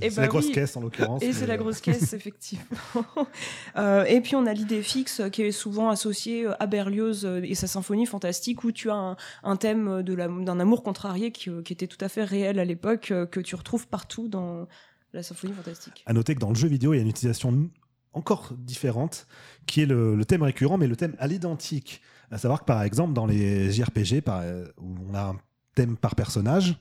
Et 0.00 0.10
c'est 0.10 0.16
bah 0.16 0.22
la 0.22 0.28
grosse 0.28 0.46
oui. 0.46 0.52
caisse 0.52 0.76
en 0.76 0.80
l'occurrence. 0.80 1.22
Et 1.22 1.32
c'est 1.32 1.46
la 1.46 1.54
euh, 1.54 1.58
grosse 1.58 1.80
caisse, 1.80 2.12
effectivement. 2.12 2.64
Euh, 3.76 4.04
et 4.04 4.20
puis 4.20 4.34
on 4.34 4.46
a 4.46 4.52
l'idée 4.52 4.82
fixe 4.82 5.20
euh, 5.20 5.28
qui 5.28 5.42
est 5.42 5.52
souvent 5.52 5.90
associée 5.90 6.46
euh, 6.46 6.54
à 6.58 6.66
Et 6.98 7.54
sa 7.54 7.66
symphonie 7.66 8.06
fantastique 8.06 8.64
où 8.64 8.72
tu 8.72 8.90
as 8.90 9.16
un, 9.42 9.56
thème 9.56 10.02
d'un 10.02 10.60
amour 10.60 10.82
contrarié 10.82 11.32
qui, 11.32 11.50
euh, 11.50 11.62
qui 11.62 11.72
était 11.72 11.86
tout 11.86 12.02
à 12.02 12.08
fait 12.08 12.24
réel 12.24 12.58
à 12.58 12.64
l'époque, 12.64 13.10
euh, 13.10 13.26
que 13.26 13.40
tu 13.40 13.54
retrouves 13.54 13.88
partout 13.88 14.28
dans 14.28 14.66
la 15.12 15.22
symphonie 15.22 15.52
fantastique. 15.52 16.02
À 16.06 16.12
noter 16.12 16.34
que 16.34 16.40
dans 16.40 16.50
le 16.50 16.54
jeu 16.54 16.68
vidéo, 16.68 16.94
il 16.94 16.96
y 16.96 17.00
a 17.00 17.02
une 17.02 17.08
utilisation 17.08 17.70
encore 18.12 18.52
différente, 18.56 19.26
qui 19.66 19.82
est 19.82 19.86
le, 19.86 20.22
thème 20.24 20.42
récurrent, 20.42 20.78
mais 20.78 20.86
le 20.86 20.96
thème 20.96 21.14
à 21.18 21.26
l'identique. 21.26 22.00
À 22.30 22.38
savoir 22.38 22.60
que 22.60 22.66
par 22.66 22.82
exemple, 22.82 23.14
dans 23.14 23.26
les 23.26 23.70
JRPG, 23.70 24.22
euh, 24.28 24.66
où 24.78 24.94
on 25.08 25.14
a 25.14 25.22
un 25.22 25.36
thème 25.74 25.96
par 25.96 26.14
personnage, 26.14 26.78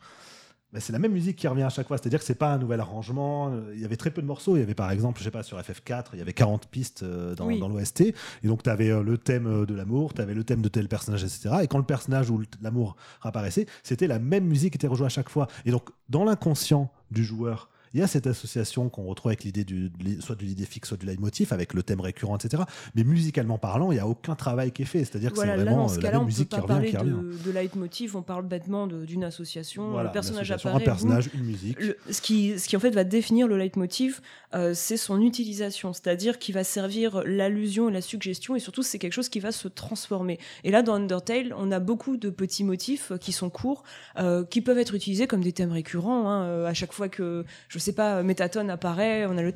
bah, 0.73 0.79
c'est 0.81 0.91
la 0.93 0.99
même 0.99 1.13
musique 1.13 1.37
qui 1.37 1.47
revient 1.47 1.63
à 1.63 1.69
chaque 1.69 1.87
fois. 1.87 1.97
C'est-à-dire 1.97 2.19
que 2.19 2.25
c'est 2.25 2.35
pas 2.35 2.51
un 2.53 2.57
nouvel 2.57 2.79
arrangement. 2.79 3.49
Euh, 3.51 3.71
Il 3.73 3.81
y 3.81 3.85
avait 3.85 3.95
très 3.95 4.11
peu 4.11 4.21
de 4.21 4.27
morceaux. 4.27 4.55
Il 4.57 4.59
y 4.59 4.63
avait 4.63 4.73
par 4.75 4.91
exemple, 4.91 5.19
je 5.19 5.23
sais 5.23 5.31
pas, 5.31 5.43
sur 5.43 5.57
FF4, 5.59 6.05
il 6.13 6.19
y 6.19 6.21
avait 6.21 6.33
40 6.33 6.67
pistes 6.67 7.03
euh, 7.03 7.35
dans, 7.35 7.47
Oui. 7.47 7.59
dans 7.59 7.69
l'OST. 7.69 8.01
Et 8.01 8.47
donc, 8.47 8.63
tu 8.63 8.69
avais 8.69 8.89
le 9.01 9.17
thème 9.17 9.47
euh, 9.47 9.65
de 9.65 9.73
l'amour, 9.73 10.13
tu 10.13 10.21
avais 10.21 10.33
le 10.33 10.43
thème 10.43 10.61
de 10.61 10.69
tel 10.69 10.87
personnage, 10.87 11.23
etc. 11.23 11.49
Et 11.63 11.67
quand 11.67 11.77
le 11.77 11.85
personnage 11.85 12.29
ou 12.29 12.41
l'amour 12.61 12.95
apparaissait, 13.21 13.65
c'était 13.83 14.07
la 14.07 14.19
même 14.19 14.45
musique 14.45 14.73
qui 14.73 14.77
était 14.77 14.87
rejouée 14.87 15.05
à 15.05 15.09
chaque 15.09 15.29
fois. 15.29 15.47
Et 15.65 15.71
donc, 15.71 15.89
dans 16.09 16.25
l'inconscient 16.25 16.91
du 17.11 17.23
joueur, 17.23 17.69
il 17.97 18.01
y 18.01 18.03
a 18.03 18.07
cette 18.07 18.27
association 18.27 18.89
qu'on 18.89 19.05
retrouve 19.05 19.29
avec 19.31 19.43
l'idée 19.43 19.63
du, 19.63 19.91
soit 20.19 20.35
de 20.35 20.43
l'idée 20.45 20.65
fixe, 20.65 20.89
soit 20.89 20.97
du 20.97 21.05
leitmotiv, 21.07 21.51
avec 21.51 21.73
le 21.73 21.81
thème 21.81 21.99
récurrent, 21.99 22.37
etc. 22.37 22.61
Mais 22.95 23.03
musicalement 23.03 23.57
parlant, 23.57 23.91
il 23.91 23.95
n'y 23.95 23.99
a 23.99 24.07
aucun 24.07 24.35
travail 24.35 24.71
qui 24.71 24.83
est 24.83 24.85
fait. 24.85 24.99
C'est-à-dire 24.99 25.31
Voilà, 25.33 25.53
que 25.53 25.59
c'est 25.59 25.65
là 25.65 25.71
vraiment 25.71 25.87
ce 25.87 25.97
euh, 25.97 26.01
la 26.01 26.11
même 26.11 26.25
musique 26.25 26.49
qui 26.49 26.59
revient, 26.59 26.89
qui 26.89 26.95
revient. 26.97 27.09
de, 27.11 27.37
de 27.45 27.51
leitmotiv, 27.51 28.15
on 28.15 28.21
parle 28.21 28.45
bêtement 28.45 28.85
d'une 28.85 29.23
association. 29.23 29.89
Voilà, 29.89 30.09
le 30.09 30.13
personnage 30.13 30.51
association, 30.51 30.69
apparaît. 30.69 30.83
un 30.83 30.85
personnage, 30.85 31.29
une 31.33 31.43
musique. 31.43 31.79
Le- 31.79 31.97
ce, 32.11 32.21
qui, 32.21 32.59
ce 32.59 32.67
qui 32.67 32.77
en 32.77 32.79
fait 32.79 32.91
va 32.91 33.03
définir 33.03 33.47
le 33.47 33.57
leitmotiv, 33.57 34.21
euh, 34.53 34.73
c'est 34.75 34.97
son 34.97 35.19
utilisation, 35.21 35.91
c'est-à-dire 35.93 36.37
qu'il 36.39 36.53
va 36.53 36.63
servir 36.63 37.23
l'allusion 37.25 37.89
et 37.89 37.91
la 37.91 38.01
suggestion, 38.01 38.55
et 38.55 38.59
surtout 38.59 38.83
c'est 38.83 38.99
quelque 38.99 39.13
chose 39.13 39.29
qui 39.29 39.39
va 39.39 39.51
se 39.51 39.67
transformer. 39.67 40.39
Et 40.63 40.69
là, 40.71 40.83
dans 40.83 40.93
Undertale, 40.93 41.53
on 41.57 41.71
a 41.71 41.79
beaucoup 41.79 42.17
de 42.17 42.29
petits 42.29 42.63
motifs 42.63 43.11
qui 43.19 43.31
sont 43.31 43.49
courts, 43.49 43.83
euh, 44.19 44.43
qui 44.45 44.61
peuvent 44.61 44.77
être 44.77 44.93
utilisés 44.93 45.25
comme 45.27 45.41
des 45.41 45.53
thèmes 45.53 45.71
récurrents. 45.71 46.29
hein. 46.29 46.43
Euh, 46.43 46.65
À 46.67 46.73
chaque 46.73 46.93
fois 46.93 47.09
que, 47.09 47.45
je 47.69 47.79
sais 47.79 47.86
sais 47.87 47.95
pas, 47.95 48.17
euh, 48.17 48.23
Métatone 48.23 48.69
apparaît, 48.69 49.25
on 49.25 49.37
a 49.37 49.41
le 49.41 49.51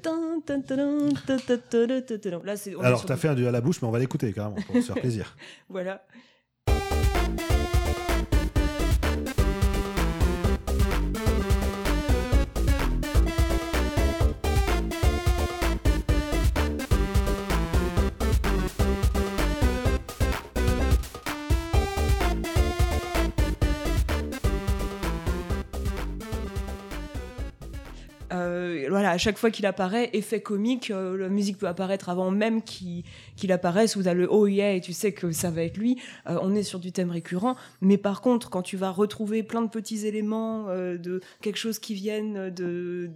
Là, 2.44 2.58
c'est. 2.58 2.76
on 2.76 2.82
Alors, 2.82 3.06
t'as 3.06 3.18
fait 3.18 3.28
un 3.28 3.36
du 3.36 3.46
à 3.48 3.52
la 3.52 3.62
bouche, 3.62 3.82
mais 3.82 3.88
on 3.88 3.92
va 3.92 4.00
l'écouter 4.00 4.32
carrément 4.34 4.56
pour 4.66 4.76
se 4.76 4.82
faire 4.82 4.96
plaisir. 4.96 5.36
Voilà. 5.70 6.04
Voilà, 28.90 29.12
à 29.12 29.18
chaque 29.18 29.38
fois 29.38 29.52
qu'il 29.52 29.66
apparaît, 29.66 30.10
effet 30.14 30.42
comique, 30.42 30.92
euh, 30.92 31.18
la 31.18 31.30
musique 31.30 31.58
peut 31.58 31.68
apparaître 31.68 32.10
avant 32.10 32.32
même 32.32 32.62
qu'il 32.62 33.04
qu'il 33.36 33.52
apparaisse, 33.52 33.96
ou 33.96 34.04
t'as 34.04 34.14
le 34.14 34.28
oh 34.30 34.48
yeah, 34.48 34.74
et 34.74 34.82
tu 34.82 34.94
sais 34.94 35.12
que 35.12 35.32
ça 35.32 35.50
va 35.50 35.64
être 35.64 35.78
lui. 35.78 35.98
Euh, 36.28 36.38
on 36.42 36.54
est 36.56 36.64
sur 36.64 36.80
du 36.80 36.92
thème 36.92 37.12
récurrent. 37.12 37.56
Mais 37.82 37.98
par 37.98 38.22
contre, 38.22 38.50
quand 38.50 38.62
tu 38.62 38.78
vas 38.78 38.92
retrouver 38.92 39.44
plein 39.44 39.62
de 39.62 39.70
petits 39.70 40.06
éléments 40.06 40.70
euh, 40.70 40.98
de 40.98 41.22
quelque 41.42 41.58
chose 41.58 41.80
qui 41.80 41.94
viennent 41.94 42.50
de, 42.50 43.10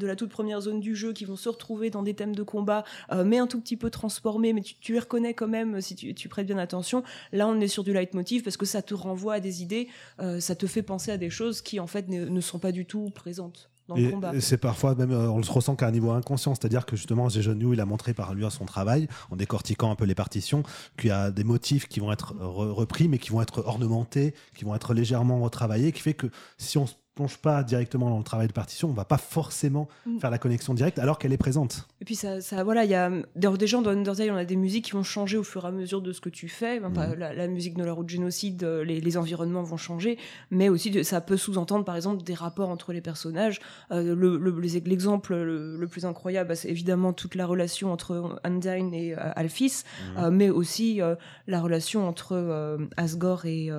la 0.00 0.16
toute 0.16 0.30
première 0.30 0.60
zone 0.60 0.80
du 0.80 0.96
jeu, 0.96 1.12
qui 1.12 1.24
vont 1.24 1.36
se 1.36 1.48
retrouver 1.48 1.90
dans 1.90 2.02
des 2.02 2.14
thèmes 2.14 2.34
de 2.34 2.42
combat, 2.42 2.84
euh, 3.12 3.24
mais 3.24 3.38
un 3.38 3.46
tout 3.46 3.60
petit 3.60 3.76
peu 3.76 3.90
transformés, 3.90 4.52
mais 4.52 4.62
tu, 4.62 4.92
les 4.92 4.98
reconnais 4.98 5.34
quand 5.34 5.48
même 5.48 5.80
si 5.80 5.94
tu, 5.94 6.28
prêtes 6.28 6.46
bien 6.46 6.58
attention. 6.58 7.02
Là, 7.32 7.46
on 7.46 7.60
est 7.60 7.68
sur 7.68 7.84
du 7.84 7.92
leitmotiv 7.92 8.42
parce 8.42 8.56
que 8.56 8.66
ça 8.66 8.82
te 8.82 8.94
renvoie 8.94 9.34
à 9.34 9.40
des 9.40 9.62
idées, 9.62 9.88
euh, 10.20 10.40
ça 10.40 10.54
te 10.54 10.66
fait 10.66 10.82
penser 10.82 11.10
à 11.10 11.18
des 11.18 11.30
choses 11.30 11.60
qui 11.62 11.80
en 11.80 11.86
fait 11.86 12.08
ne 12.08 12.40
sont 12.40 12.58
pas 12.58 12.72
du 12.72 12.86
tout 12.86 13.10
présentes 13.10 13.71
dans 13.94 14.00
le 14.00 14.08
Et 14.08 14.10
combat. 14.10 14.32
c'est 14.40 14.58
parfois 14.58 14.94
même, 14.94 15.12
euh, 15.12 15.30
on 15.30 15.38
le 15.38 15.44
ressent 15.50 15.76
qu'à 15.76 15.86
un 15.86 15.90
niveau 15.90 16.10
inconscient, 16.10 16.54
c'est-à-dire 16.54 16.86
que 16.86 16.96
justement, 16.96 17.28
Yu, 17.28 17.72
il 17.72 17.80
a 17.80 17.84
montré 17.86 18.14
par 18.14 18.34
lui 18.34 18.44
à 18.44 18.50
son 18.50 18.64
travail, 18.64 19.08
en 19.30 19.36
décortiquant 19.36 19.90
un 19.90 19.94
peu 19.96 20.04
les 20.04 20.14
partitions, 20.14 20.62
qu'il 20.98 21.08
y 21.08 21.12
a 21.12 21.30
des 21.30 21.44
motifs 21.44 21.88
qui 21.88 22.00
vont 22.00 22.12
être 22.12 22.34
re- 22.34 22.70
repris, 22.72 23.08
mais 23.08 23.18
qui 23.18 23.30
vont 23.30 23.42
être 23.42 23.62
ornementés, 23.66 24.34
qui 24.56 24.64
vont 24.64 24.74
être 24.74 24.94
légèrement 24.94 25.40
retravaillés, 25.40 25.92
qui 25.92 26.00
fait 26.02 26.14
que 26.14 26.26
si 26.58 26.78
on 26.78 26.86
se 26.86 26.94
plonge 27.14 27.36
pas 27.38 27.62
directement 27.62 28.08
dans 28.08 28.16
le 28.18 28.24
travail 28.24 28.48
de 28.48 28.52
partition, 28.52 28.88
on 28.88 28.92
va 28.94 29.04
pas 29.04 29.18
forcément 29.18 29.88
Mm. 30.06 30.18
faire 30.18 30.30
la 30.30 30.38
connexion 30.38 30.72
directe, 30.74 30.98
alors 30.98 31.18
qu'elle 31.18 31.32
est 31.32 31.36
présente. 31.36 31.86
Et 32.00 32.04
puis 32.04 32.14
ça, 32.16 32.40
ça 32.40 32.64
voilà, 32.64 32.84
il 32.84 32.90
y 32.90 32.94
a 32.94 33.10
d'ailleurs, 33.36 33.58
déjà 33.58 33.80
dans 33.80 33.90
Undertale, 33.90 34.30
on 34.30 34.36
a 34.36 34.44
des 34.46 34.56
musiques 34.56 34.86
qui 34.86 34.92
vont 34.92 35.02
changer 35.02 35.36
au 35.36 35.42
fur 35.44 35.64
et 35.64 35.68
à 35.68 35.70
mesure 35.72 36.00
de 36.00 36.12
ce 36.12 36.20
que 36.20 36.28
tu 36.30 36.48
fais. 36.48 36.78
Enfin, 36.78 36.90
pas- 36.90 37.14
la, 37.14 37.34
la 37.34 37.48
musique 37.48 37.76
de 37.76 37.84
la 37.84 37.92
route 37.92 38.08
génocide, 38.08 38.62
euh, 38.64 38.82
les, 38.84 39.00
les 39.00 39.16
environnements 39.18 39.62
vont 39.62 39.76
changer, 39.76 40.18
mais 40.50 40.68
aussi 40.70 41.04
ça 41.04 41.20
peut 41.20 41.36
sous-entendre 41.36 41.84
par 41.84 41.96
exemple 41.96 42.22
des 42.22 42.34
rapports 42.34 42.70
entre 42.70 42.92
les 42.92 43.00
personnages. 43.02 43.60
Euh, 43.90 44.14
le- 44.14 44.38
le- 44.38 44.58
les- 44.60 44.80
L'exemple 44.80 45.34
le, 45.34 45.76
le 45.76 45.86
plus 45.88 46.06
incroyable, 46.06 46.48
bah, 46.48 46.54
c'est 46.54 46.68
évidemment 46.70 47.12
toute 47.12 47.34
la 47.34 47.46
relation 47.46 47.92
entre 47.92 48.38
Undyne 48.44 48.94
et 48.94 49.12
euh, 49.14 49.18
Alphys, 49.36 49.84
euh, 50.18 50.30
mais 50.30 50.48
aussi 50.50 51.00
euh, 51.02 51.14
la 51.46 51.60
relation 51.60 52.08
entre 52.08 52.78
Asgore 52.96 53.44
et 53.46 53.70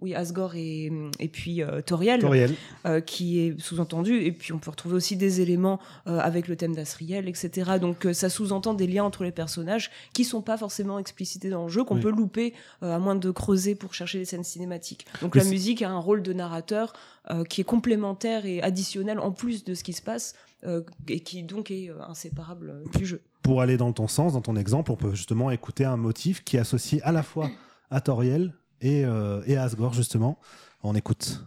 oui 0.00 0.14
Asgore 0.14 0.54
et 0.56 0.90
et 1.20 1.28
puis 1.28 1.62
Toriel 1.86 2.20
Toriel, 2.20 2.54
euh, 2.86 3.00
qui 3.00 3.40
est 3.40 3.60
sous-entendu. 3.60 4.20
Et 4.22 4.32
puis 4.32 4.52
on 4.52 4.58
peut 4.58 4.70
retrouver 4.70 4.94
aussi 4.96 5.16
des 5.16 5.40
éléments 5.40 5.78
euh, 6.06 6.18
avec 6.18 6.48
le 6.48 6.56
thème 6.56 6.74
d'Asriel, 6.74 7.28
etc. 7.28 7.72
Donc 7.80 8.06
euh, 8.06 8.12
ça 8.12 8.28
sous-entend 8.28 8.74
des 8.74 8.86
liens 8.86 9.04
entre 9.04 9.24
les 9.24 9.32
personnages 9.32 9.90
qui 10.12 10.24
sont 10.24 10.42
pas 10.42 10.56
forcément 10.56 10.98
explicités 10.98 11.50
dans 11.50 11.64
le 11.64 11.68
jeu, 11.70 11.84
qu'on 11.84 11.96
Oui. 11.96 12.00
peut 12.02 12.10
louper 12.10 12.54
à 12.82 12.98
moins 12.98 13.14
de 13.16 13.30
creuser 13.30 13.74
pour 13.74 13.94
chercher 13.94 14.18
les 14.18 14.24
scènes 14.24 14.44
cinématiques. 14.44 15.06
Donc 15.22 15.34
Mais 15.34 15.44
la 15.44 15.50
musique 15.50 15.82
a 15.82 15.90
un 15.90 15.98
rôle 15.98 16.22
de 16.22 16.32
narrateur 16.32 16.92
qui 17.48 17.60
est 17.60 17.64
complémentaire 17.64 18.46
et 18.46 18.62
additionnel 18.62 19.18
en 19.18 19.32
plus 19.32 19.64
de 19.64 19.74
ce 19.74 19.82
qui 19.82 19.92
se 19.92 20.02
passe 20.02 20.34
et 21.08 21.20
qui 21.20 21.42
donc 21.42 21.70
est 21.70 21.90
inséparable 22.08 22.82
du 22.96 23.04
jeu. 23.06 23.20
pour 23.42 23.60
aller 23.62 23.76
dans 23.76 23.92
ton 23.92 24.08
sens, 24.08 24.32
dans 24.32 24.40
ton 24.40 24.56
exemple, 24.56 24.90
on 24.92 24.96
peut 24.96 25.14
justement 25.14 25.50
écouter 25.50 25.84
un 25.84 25.96
motif 25.96 26.44
qui 26.44 26.56
est 26.56 26.60
associé 26.60 27.02
à 27.02 27.12
la 27.12 27.22
fois 27.22 27.50
à 27.90 28.00
Toriel 28.00 28.52
et, 28.80 29.04
euh, 29.04 29.42
et 29.46 29.56
à 29.56 29.62
Asgore, 29.64 29.92
justement. 29.94 30.38
On 30.82 30.94
écoute. 30.94 31.44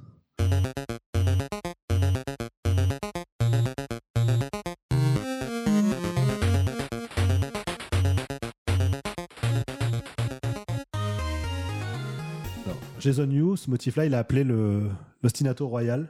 Jason 13.00 13.30
Yu, 13.32 13.56
ce 13.56 13.70
motif-là, 13.70 14.06
il 14.06 14.14
a 14.14 14.20
appelé 14.20 14.44
le 14.44 14.90
l'ostinato 15.24 15.68
royal. 15.68 16.10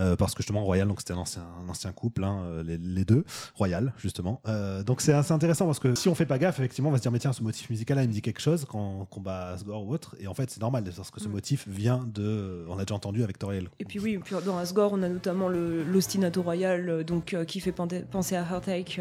Euh, 0.00 0.16
parce 0.16 0.34
que 0.34 0.42
justement 0.42 0.64
Royal, 0.64 0.88
donc 0.88 1.00
c'était 1.00 1.12
un 1.12 1.18
ancien, 1.18 1.42
un 1.64 1.68
ancien 1.68 1.92
couple, 1.92 2.24
hein, 2.24 2.40
euh, 2.44 2.62
les, 2.64 2.78
les 2.78 3.04
deux, 3.04 3.24
Royal 3.54 3.92
justement. 3.98 4.40
Euh, 4.48 4.82
donc 4.82 5.00
c'est 5.02 5.12
assez 5.12 5.32
intéressant 5.32 5.66
parce 5.66 5.78
que 5.78 5.94
si 5.94 6.08
on 6.08 6.14
fait 6.14 6.26
pas 6.26 6.38
gaffe, 6.38 6.58
effectivement, 6.58 6.88
on 6.88 6.92
va 6.92 6.98
se 6.98 7.02
dire 7.02 7.12
mais 7.12 7.18
tiens, 7.18 7.32
ce 7.32 7.42
motif 7.42 7.68
musical-là, 7.70 8.02
il 8.02 8.08
me 8.08 8.12
dit 8.12 8.22
quelque 8.22 8.40
chose 8.40 8.64
quand 8.68 9.00
on 9.00 9.04
combat 9.04 9.48
Asgore 9.50 9.86
ou 9.86 9.92
autre, 9.92 10.16
et 10.18 10.26
en 10.26 10.34
fait 10.34 10.50
c'est 10.50 10.60
normal 10.60 10.84
parce 10.96 11.10
que 11.10 11.20
ce 11.20 11.28
Mm. 11.28 11.32
motif 11.32 11.68
vient 11.68 12.04
de, 12.12 12.64
on 12.68 12.78
a 12.78 12.82
déjà 12.84 12.94
entendu 12.94 13.22
avec 13.22 13.38
Toriel. 13.38 13.68
Et 13.78 13.84
puis 13.84 13.98
oui, 14.00 14.18
puis 14.18 14.34
dans 14.44 14.58
Asgore, 14.58 14.92
on 14.94 15.02
a 15.02 15.08
notamment 15.08 15.48
l'ostinato 15.48 16.42
royal, 16.42 17.04
donc 17.04 17.34
euh, 17.34 17.44
qui 17.44 17.60
fait 17.60 17.72
penser 17.72 18.36
à 18.36 18.40
Heartache 18.42 19.00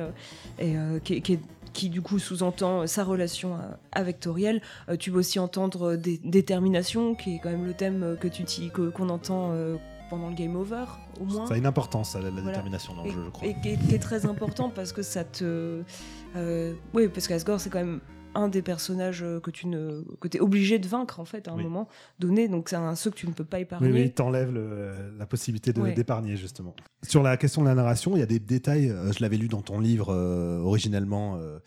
et 0.60 0.76
qui, 1.04 1.22
qui 1.22 1.34
est- 1.34 1.39
qui, 1.72 1.89
du 1.89 2.02
coup 2.02 2.18
sous-entend 2.18 2.88
sa 2.88 3.04
relation 3.04 3.58
avec 3.91 4.20
Toriel. 4.20 4.60
Euh, 4.89 4.97
tu 4.97 5.12
vas 5.12 5.20
aussi 5.20 5.38
entendre 5.38 5.95
des 5.95 6.20
détermination, 6.24 7.14
qui 7.14 7.36
est 7.36 7.39
quand 7.39 7.52
même 7.52 7.66
le 7.68 7.74
thème 7.76 8.18
que 8.20 8.28
tu 8.28 8.43
qu'on 8.72 9.10
entend 9.10 9.52
euh, 9.54 9.76
pendant 10.10 10.30
le 10.30 10.36
game 10.36 10.55
over, 10.55 10.86
au 11.22 11.26
moins. 11.26 11.45
Ça 11.47 11.53
a 11.53 11.57
une 11.57 11.66
importance, 11.66 12.12
ça, 12.12 12.20
la, 12.20 12.26
la 12.26 12.32
Voilà. 12.32 12.47
détermination 12.49 12.95
dans 12.95 13.03
le 13.03 13.10
et, 13.10 13.14
jeu, 13.14 13.22
je 13.26 13.30
crois. 13.30 13.47
et 13.47 13.55
qui, 13.62 13.70
est, 13.70 13.78
qui 13.78 13.95
est 13.95 13.99
très 13.99 14.26
important 14.26 14.70
parce 14.70 14.91
que 14.93 15.01
ça 15.01 15.24
te. 15.24 15.84
euh, 16.36 16.74
oui, 16.93 17.07
parce 17.07 17.28
qu'Asgore, 17.28 17.60
c'est 17.60 17.70
quand 17.70 17.80
même 17.80 17.99
un 18.36 18.47
des 18.47 18.62
personnages 18.62 19.26
que 19.41 19.49
tu 19.49 19.66
ne 19.66 20.03
que 20.20 20.28
es 20.38 20.39
obligé 20.39 20.78
de 20.78 20.88
vaincre 20.88 21.20
en 21.20 21.26
fait 21.26 21.47
à 21.47 21.51
un 21.51 21.55
Oui. 21.57 21.64
moment 21.64 21.88
donné 22.20 22.47
donc 22.47 22.70
c'est 22.70 22.76
un 22.76 22.93
ceux 22.93 23.10
que 23.10 23.16
tu 23.16 23.28
ne 23.28 23.32
peux 23.34 23.43
pas 23.43 23.57
Oui, 23.57 23.64
épargner 23.64 23.91
oui, 23.91 24.01
il 24.03 24.12
t'enlève 24.14 24.53
la 25.18 25.26
possibilité 25.26 25.74
de- 25.74 25.82
Ouais. 25.82 25.93
d'épargner, 25.93 26.38
justement. 26.38 26.76
Sur 27.01 27.24
la 27.24 27.38
question 27.38 27.64
de 27.64 27.68
la 27.68 27.74
narration, 27.74 28.16
il 28.16 28.20
y 28.20 28.24
a 28.24 28.28
des 28.28 28.38
détails, 28.38 28.91
euh, 28.91 29.12
je 29.12 29.22
l'avais 29.24 29.38
lu 29.38 29.47
dans 29.47 29.62
ton 29.64 29.80
livre 29.80 30.14
euh, 30.14 30.60
originellement, 30.60 31.38
euh, 31.38 31.57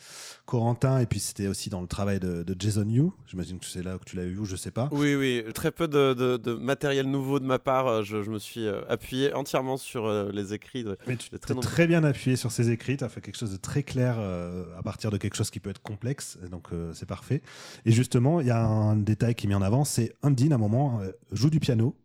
Corentin, 0.53 0.99
et 0.99 1.07
puis 1.07 1.19
c'était 1.19 1.47
aussi 1.47 1.71
dans 1.71 1.81
le 1.81 1.87
travail 1.87 2.21
de, 2.21 2.43
de 2.43 2.55
Jason 2.59 2.87
Yu. 2.87 3.05
J'imagine 3.27 3.59
que 3.59 3.65
c'est 3.65 3.83
là 3.83 3.97
que 3.97 4.05
tu 4.05 4.17
l'as 4.17 4.27
vu 4.27 4.37
ou 4.39 4.45
je 4.45 4.55
sais 4.55 4.71
pas. 4.71 4.91
Oui, 4.93 5.15
oui, 5.15 5.43
très 5.55 5.71
peu 5.71 5.89
de, 5.89 6.13
de- 6.13 6.37
de 6.37 6.53
matériel 6.53 7.07
nouveau 7.11 7.41
de 7.41 7.47
ma 7.47 7.59
part. 7.59 7.87
euh, 7.87 8.03
Je, 8.03 8.23
je 8.23 8.31
me 8.31 8.39
suis 8.39 8.67
euh, 8.67 8.83
appuyé 8.87 9.33
entièrement 9.33 9.79
sur 9.79 10.05
euh, 10.05 10.31
les 10.31 10.53
écrits. 10.53 10.85
Mais 11.07 11.17
tu 11.17 11.31
t'es 11.31 11.39
très 11.39 11.55
très, 11.55 11.87
bien 11.87 12.05
appuyé 12.05 12.37
sur 12.37 12.53
ces 12.53 12.71
écrits, 12.71 12.99
tu 12.99 13.05
as 13.05 13.09
fait 13.09 13.23
quelque 13.23 13.39
chose 13.39 13.51
de 13.53 13.57
très 13.57 13.83
clair 13.83 14.17
euh, 14.19 14.67
à 14.79 14.83
partir 14.83 15.11
de 15.11 15.17
quelque 15.17 15.37
chose 15.37 15.51
qui 15.51 15.59
peut 15.59 15.71
être 15.71 15.81
complexe, 15.81 16.37
donc 16.51 16.67
euh, 16.75 16.93
c'est 16.93 17.07
parfait. 17.09 17.41
Et 17.87 17.93
justement, 17.93 18.41
il 18.43 18.47
y 18.49 18.51
a 18.51 18.63
un 18.63 18.95
détail 18.97 19.35
qui 19.35 19.47
est 19.47 19.49
mis 19.49 19.55
en 19.55 19.63
avant, 19.63 19.85
c'est 19.85 20.15
Undine 20.23 20.53
à 20.53 20.57
un 20.57 20.59
moment 20.59 21.01
joue 21.31 21.49
du 21.49 21.61
piano, 21.61 21.97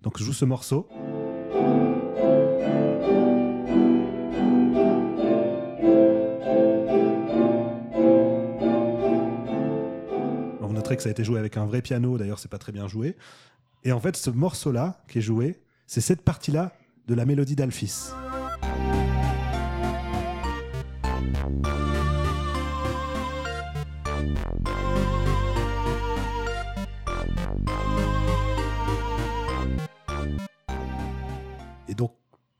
donc 0.00 0.16
joue 0.22 0.32
ce 0.32 0.44
morceau. 0.44 0.88
Que 10.96 11.02
ça 11.04 11.08
a 11.08 11.12
été 11.12 11.22
joué 11.22 11.38
avec 11.38 11.56
un 11.56 11.66
vrai 11.66 11.82
piano, 11.82 12.18
d'ailleurs 12.18 12.40
c'est 12.40 12.50
pas 12.50 12.58
très 12.58 12.72
bien 12.72 12.88
joué. 12.88 13.16
Et 13.84 13.92
en 13.92 14.00
fait, 14.00 14.16
ce 14.16 14.28
morceau-là 14.28 15.00
qui 15.06 15.18
est 15.18 15.22
joué, 15.22 15.62
c'est 15.86 16.00
cette 16.00 16.22
partie-là 16.22 16.72
de 17.06 17.14
la 17.14 17.24
mélodie 17.24 17.54
d'Alphys. 17.54 18.10
Et 31.88 31.94
donc, 31.94 32.12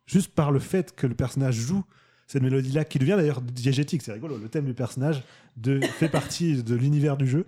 juste 0.07 0.33
par 0.37 0.53
le 0.53 0.61
fait 0.61 0.95
que 0.95 1.09
le 1.09 1.15
personnage 1.15 1.57
joue 1.57 1.85
cette 2.33 2.43
mélodie-là, 2.43 2.85
qui 2.85 3.01
devient 3.01 3.15
d'ailleurs 3.17 3.41
diégétique, 3.41 4.03
c'est 4.03 4.13
rigolo, 4.13 4.39
le 4.39 4.49
thème 4.49 4.65
du 4.65 4.73
personnage 4.75 5.25
de, 5.57 5.81
fait 5.81 6.09
partie 6.09 6.63
de 6.63 6.75
l'univers 6.77 7.17
du 7.17 7.27
jeu. 7.27 7.45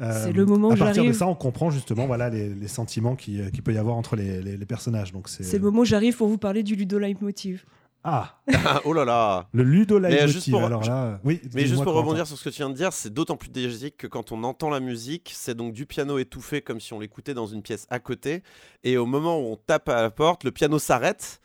Euh, 0.00 0.24
C'est 0.24 0.32
le 0.32 0.46
moment 0.46 0.68
où 0.68 0.72
À 0.72 0.76
partir 0.76 1.04
de 1.04 1.12
ça, 1.12 1.26
on 1.26 1.34
comprend 1.34 1.70
justement 1.70 2.06
voilà, 2.06 2.30
les, 2.30 2.48
les 2.48 2.68
sentiments 2.68 3.16
qu'il 3.16 3.50
qui 3.50 3.60
peut 3.60 3.72
y 3.72 3.78
avoir 3.78 3.96
entre 3.96 4.14
les, 4.14 4.40
les- 4.40 4.56
les 4.56 4.66
personnages. 4.66 5.10
Donc 5.12 5.28
c'est 5.28 5.42
c'est 5.42 5.58
le 5.58 5.64
moment 5.64 5.80
où 5.80 5.84
j'arrive 5.84 6.16
pour 6.16 6.28
vous 6.28 6.38
parler 6.38 6.62
du 6.62 6.76
Ludo 6.76 6.98
Leitmotiv 7.00 7.64
Ah, 8.04 8.38
Ah, 8.64 8.80
oh 8.84 8.92
là 8.92 9.04
là 9.04 9.48
le 9.52 9.64
Ludo 9.64 9.98
Mais, 9.98 10.06
euh, 10.06 10.10
Leitmotiv. 10.10 10.32
juste 10.32 10.50
pour- 10.52 10.62
Alors 10.64 10.84
là, 10.84 11.18
oui, 11.24 11.40
Mais 11.52 11.66
juste 11.66 11.82
pour 11.82 11.94
rebondir 11.94 12.24
sur 12.28 12.38
ce 12.38 12.44
que 12.44 12.50
tu 12.50 12.58
viens 12.58 12.70
de 12.70 12.74
dire, 12.76 12.92
c'est 12.92 13.12
d'autant 13.12 13.36
plus 13.36 13.50
diégétique 13.50 13.96
que 13.96 14.06
quand 14.06 14.30
on 14.30 14.44
entend 14.44 14.70
la 14.70 14.78
musique, 14.80 15.32
c'est 15.34 15.56
donc 15.56 15.72
du 15.72 15.86
piano 15.86 16.18
étouffé 16.18 16.62
comme 16.62 16.78
si 16.78 16.92
on 16.92 17.00
l'écoutait 17.00 17.34
dans 17.34 17.46
une 17.48 17.62
pièce 17.62 17.88
à 17.90 17.98
côté. 17.98 18.44
Et 18.84 18.96
au 18.96 19.06
moment 19.06 19.40
où 19.40 19.46
on 19.52 19.56
tape 19.56 19.88
à 19.88 20.02
la 20.02 20.10
porte, 20.10 20.44
le 20.44 20.52
piano 20.52 20.78
s'arrête. 20.78 21.40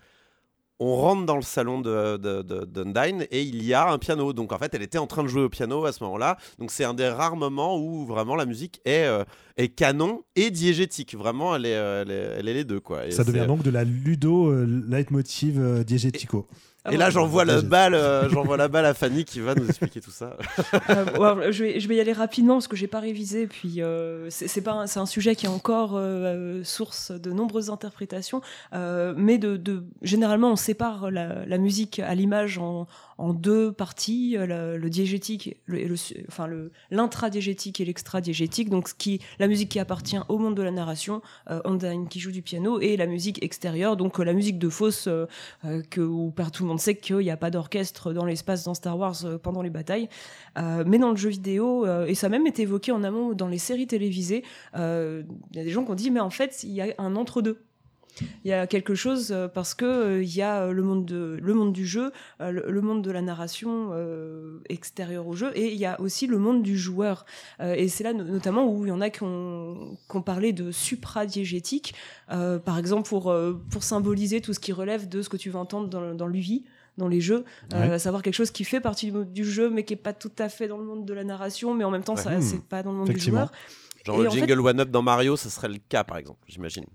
On 0.80 0.96
rentre 0.96 1.26
dans 1.26 1.38
le 1.38 1.42
salon 1.42 1.80
de, 1.80 2.18
de, 2.18 3.26
et 3.32 3.42
il 3.44 3.64
y 3.64 3.74
a 3.74 3.90
un 3.90 3.98
piano. 3.98 4.34
Donc 4.34 4.52
en 4.52 4.58
fait, 4.58 4.74
elle 4.74 4.82
était 4.82 4.98
en 4.98 5.08
train 5.08 5.24
de 5.24 5.28
jouer 5.28 5.44
au 5.44 5.50
piano 5.50 5.86
à 5.86 5.92
ce 5.92 6.04
moment-là. 6.04 6.38
Donc 6.60 6.72
c'est 6.72 6.84
un 6.84 6.94
des 6.94 7.08
rares 7.08 7.38
moments 7.38 7.78
où 7.80 8.06
vraiment 8.06 8.36
la 8.36 8.46
musique 8.46 8.82
est, 8.86 9.06
euh, 9.06 9.24
est 9.58 9.70
canon 9.70 10.24
et 10.36 10.52
diégétique. 10.52 11.16
Vraiment, 11.16 11.56
elle 11.56 11.66
est, 11.66 11.76
euh, 11.76 12.02
elle 12.02 12.12
est, 12.12 12.40
elle 12.40 12.48
est 12.50 12.54
les 12.54 12.64
deux. 12.64 12.80
Quoi. 12.80 13.08
Et 13.08 13.12
Ça 13.12 13.24
devient 13.24 13.46
donc 13.48 13.64
de 13.64 13.72
la 13.72 13.84
Ludo 13.84 14.52
euh, 14.52 14.66
Leitmotiv 14.88 15.60
euh, 15.60 15.84
diégético. 15.84 16.48
Et 16.92 16.98
là, 16.98 17.10
j'envoie 17.10 17.46
la 17.46 17.54
Diégétique. 17.54 17.70
balle, 17.70 17.94
euh, 17.96 18.30
j'envoie 18.30 18.58
la 18.58 18.68
balle 18.68 18.86
à 18.86 18.94
Fanny 18.94 19.26
qui 19.26 19.40
va 19.40 19.56
nous 19.56 19.68
expliquer 19.68 20.02
tout 20.02 20.12
ça. 20.12 20.36
Euh, 20.90 21.36
ouais, 21.36 21.52
je, 21.52 21.64
vais, 21.64 21.80
je 21.80 21.88
vais 21.88 21.96
y 21.96 22.00
aller 22.00 22.14
rapidement 22.14 22.56
parce 22.56 22.68
que 22.68 22.76
j'ai 22.76 22.88
pas 22.88 23.00
révisé. 23.00 23.48
Puis 23.48 23.82
euh, 23.82 24.28
c'est 24.30 24.62
pas 24.62 24.74
un- 24.74 24.88
c'est 24.88 25.00
un 25.00 25.06
sujet 25.06 25.36
qui 25.36 25.46
est 25.48 25.50
encore 25.50 25.94
euh, 25.96 26.64
source 26.64 27.12
de 27.12 27.32
nombreuses 27.32 27.70
interprétations. 27.70 28.42
Euh, 28.74 29.14
mais 29.18 29.38
de, 29.38 29.58
de 29.58 29.84
généralement 30.02 30.52
on 30.52 30.56
sépare 30.56 31.10
la, 31.12 31.46
la 31.46 31.58
musique 31.58 32.00
à 32.00 32.14
l'image 32.14 32.58
en, 32.60 32.88
en 33.18 33.34
deux 33.34 33.72
parties, 33.72 34.36
le, 34.38 34.78
le 34.78 34.90
diégétique, 34.90 35.58
le, 35.66 35.84
le, 35.84 35.96
enfin 36.28 36.48
l'intradiégétique 36.92 37.80
et 37.80 37.86
l'extradiégétique. 37.86 38.70
Donc, 38.70 38.90
la 39.40 39.48
musique 39.48 39.70
qui 39.70 39.80
appartient 39.80 40.18
au 40.30 40.38
monde 40.38 40.56
de 40.56 40.62
la 40.62 40.72
narration, 40.72 41.22
euh, 41.50 41.62
Undyne 41.66 42.08
qui 42.08 42.20
joue 42.20 42.32
du 42.32 42.42
piano, 42.42 42.80
et 42.80 42.98
la 42.98 43.06
musique 43.06 43.44
extérieure, 43.44 43.98
donc 43.98 44.20
la 44.20 44.34
musique 44.34 44.60
de 44.60 44.70
fausse, 44.70 45.08
que 45.90 46.02
où 46.02 46.34
tout 46.54 46.64
le 46.64 46.70
monde 46.70 46.80
sait 46.80 46.96
qu'il 46.96 47.18
n'y 47.18 47.32
a 47.32 47.38
pas 47.38 47.52
d'orchestre 47.52 48.14
dans 48.14 48.26
l'espace 48.26 48.64
dans 48.64 48.74
Star 48.74 48.98
Wars 48.98 49.16
pendant 49.42 49.62
les 49.62 49.70
batailles. 49.70 50.10
mais 50.58 50.98
dans 50.98 51.12
le 51.12 51.18
jeu 51.18 51.30
vidéo, 51.30 51.86
et 52.06 52.16
ça 52.16 52.30
même 52.30 52.48
été 52.48 52.64
évoqué 52.64 52.92
en 52.92 53.04
amont 53.04 53.34
dans 53.34 53.48
les 53.48 53.58
séries 53.58 53.88
télévisées, 53.88 54.44
il 54.76 55.26
y 55.54 55.60
a 55.60 55.64
des 55.64 55.70
gens 55.70 55.84
qui 55.84 55.92
ont 55.92 55.96
dit 55.96 56.12
mais 56.12 56.20
en 56.20 56.30
fait 56.30 56.64
il 56.64 56.72
y 56.72 56.82
a 56.82 56.94
un 56.98 57.16
entre-deux. 57.16 57.60
Il 58.44 58.50
y 58.50 58.54
a 58.54 58.68
quelque 58.68 58.96
chose 58.96 59.32
euh, 59.32 59.48
parce 59.48 59.74
que 59.74 59.86
euh, 59.86 60.24
il 60.24 60.36
y 60.36 60.42
a 60.42 60.64
euh, 60.64 60.72
le 60.72 60.84
monde 60.84 61.06
de 61.06 61.38
le 61.42 61.54
monde 61.54 61.74
du 61.74 61.86
jeu, 61.86 62.12
le, 62.40 62.82
monde 62.82 63.02
de 63.02 63.12
la 63.12 63.22
narration 63.22 63.92
extérieure 64.70 65.28
au 65.28 65.36
jeu, 65.36 65.52
et 65.56 65.72
il 65.72 65.78
y 65.78 65.86
a 65.86 66.00
aussi 66.00 66.28
le 66.28 66.38
monde 66.38 66.64
du 66.64 66.78
joueur. 66.78 67.26
et 67.60 67.88
c'est 67.88 68.04
là 68.04 68.14
notamment 68.14 68.70
où 68.72 68.86
il 68.86 68.90
y 68.90 68.92
en 68.92 69.02
a 69.02 69.10
qui 69.10 69.24
ont, 69.24 69.98
qui 70.10 70.18
ont 70.18 70.22
parlé 70.22 70.54
de 70.54 70.72
supradiégétique, 70.72 71.96
par 72.28 72.78
exemple 72.78 73.08
pour 73.08 73.36
pour 73.70 73.84
symboliser 73.84 74.42
tout 74.42 74.54
ce 74.54 74.60
qui 74.60 74.72
relève 74.72 75.08
de 75.10 75.22
ce 75.22 75.30
que 75.30 75.38
tu 75.38 75.50
vas 75.50 75.60
entendre 75.60 75.90
dans, 75.90 76.14
dans 76.14 76.28
l'UI 76.28 76.66
dans 76.98 77.08
les 77.08 77.20
jeux, 77.20 77.44
à 77.72 78.00
savoir 78.00 78.22
quelque 78.22 78.36
chose 78.36 78.52
qui 78.52 78.64
fait 78.64 78.80
partie 78.80 79.12
du, 79.12 79.44
jeu 79.44 79.70
mais 79.70 79.84
qui 79.84 79.94
est 79.94 79.98
pas 79.98 80.14
tout 80.14 80.32
à 80.38 80.50
fait 80.50 80.68
dans 80.68 80.78
le 80.78 80.86
monde 80.86 81.06
de 81.06 81.14
la 81.14 81.24
narration, 81.24 81.74
mais 81.74 81.84
en 81.84 81.92
même 81.92 82.04
temps 82.04 82.16
ça 82.16 82.40
c'est 82.42 82.64
pas 82.64 82.84
dans 82.84 82.92
le 82.92 82.98
monde 82.98 83.10
du 83.10 83.20
joueur. 83.20 83.52
Genre 84.06 84.22
le 84.22 84.30
jingle 84.30 84.60
One 84.60 84.80
Up 84.82 84.90
dans 84.92 85.02
Mario, 85.02 85.36
ce 85.36 85.50
serait 85.50 85.70
le 85.70 85.80
cas 85.90 86.04
par 86.04 86.18
exemple, 86.18 86.40
j'imagine. 86.48 86.86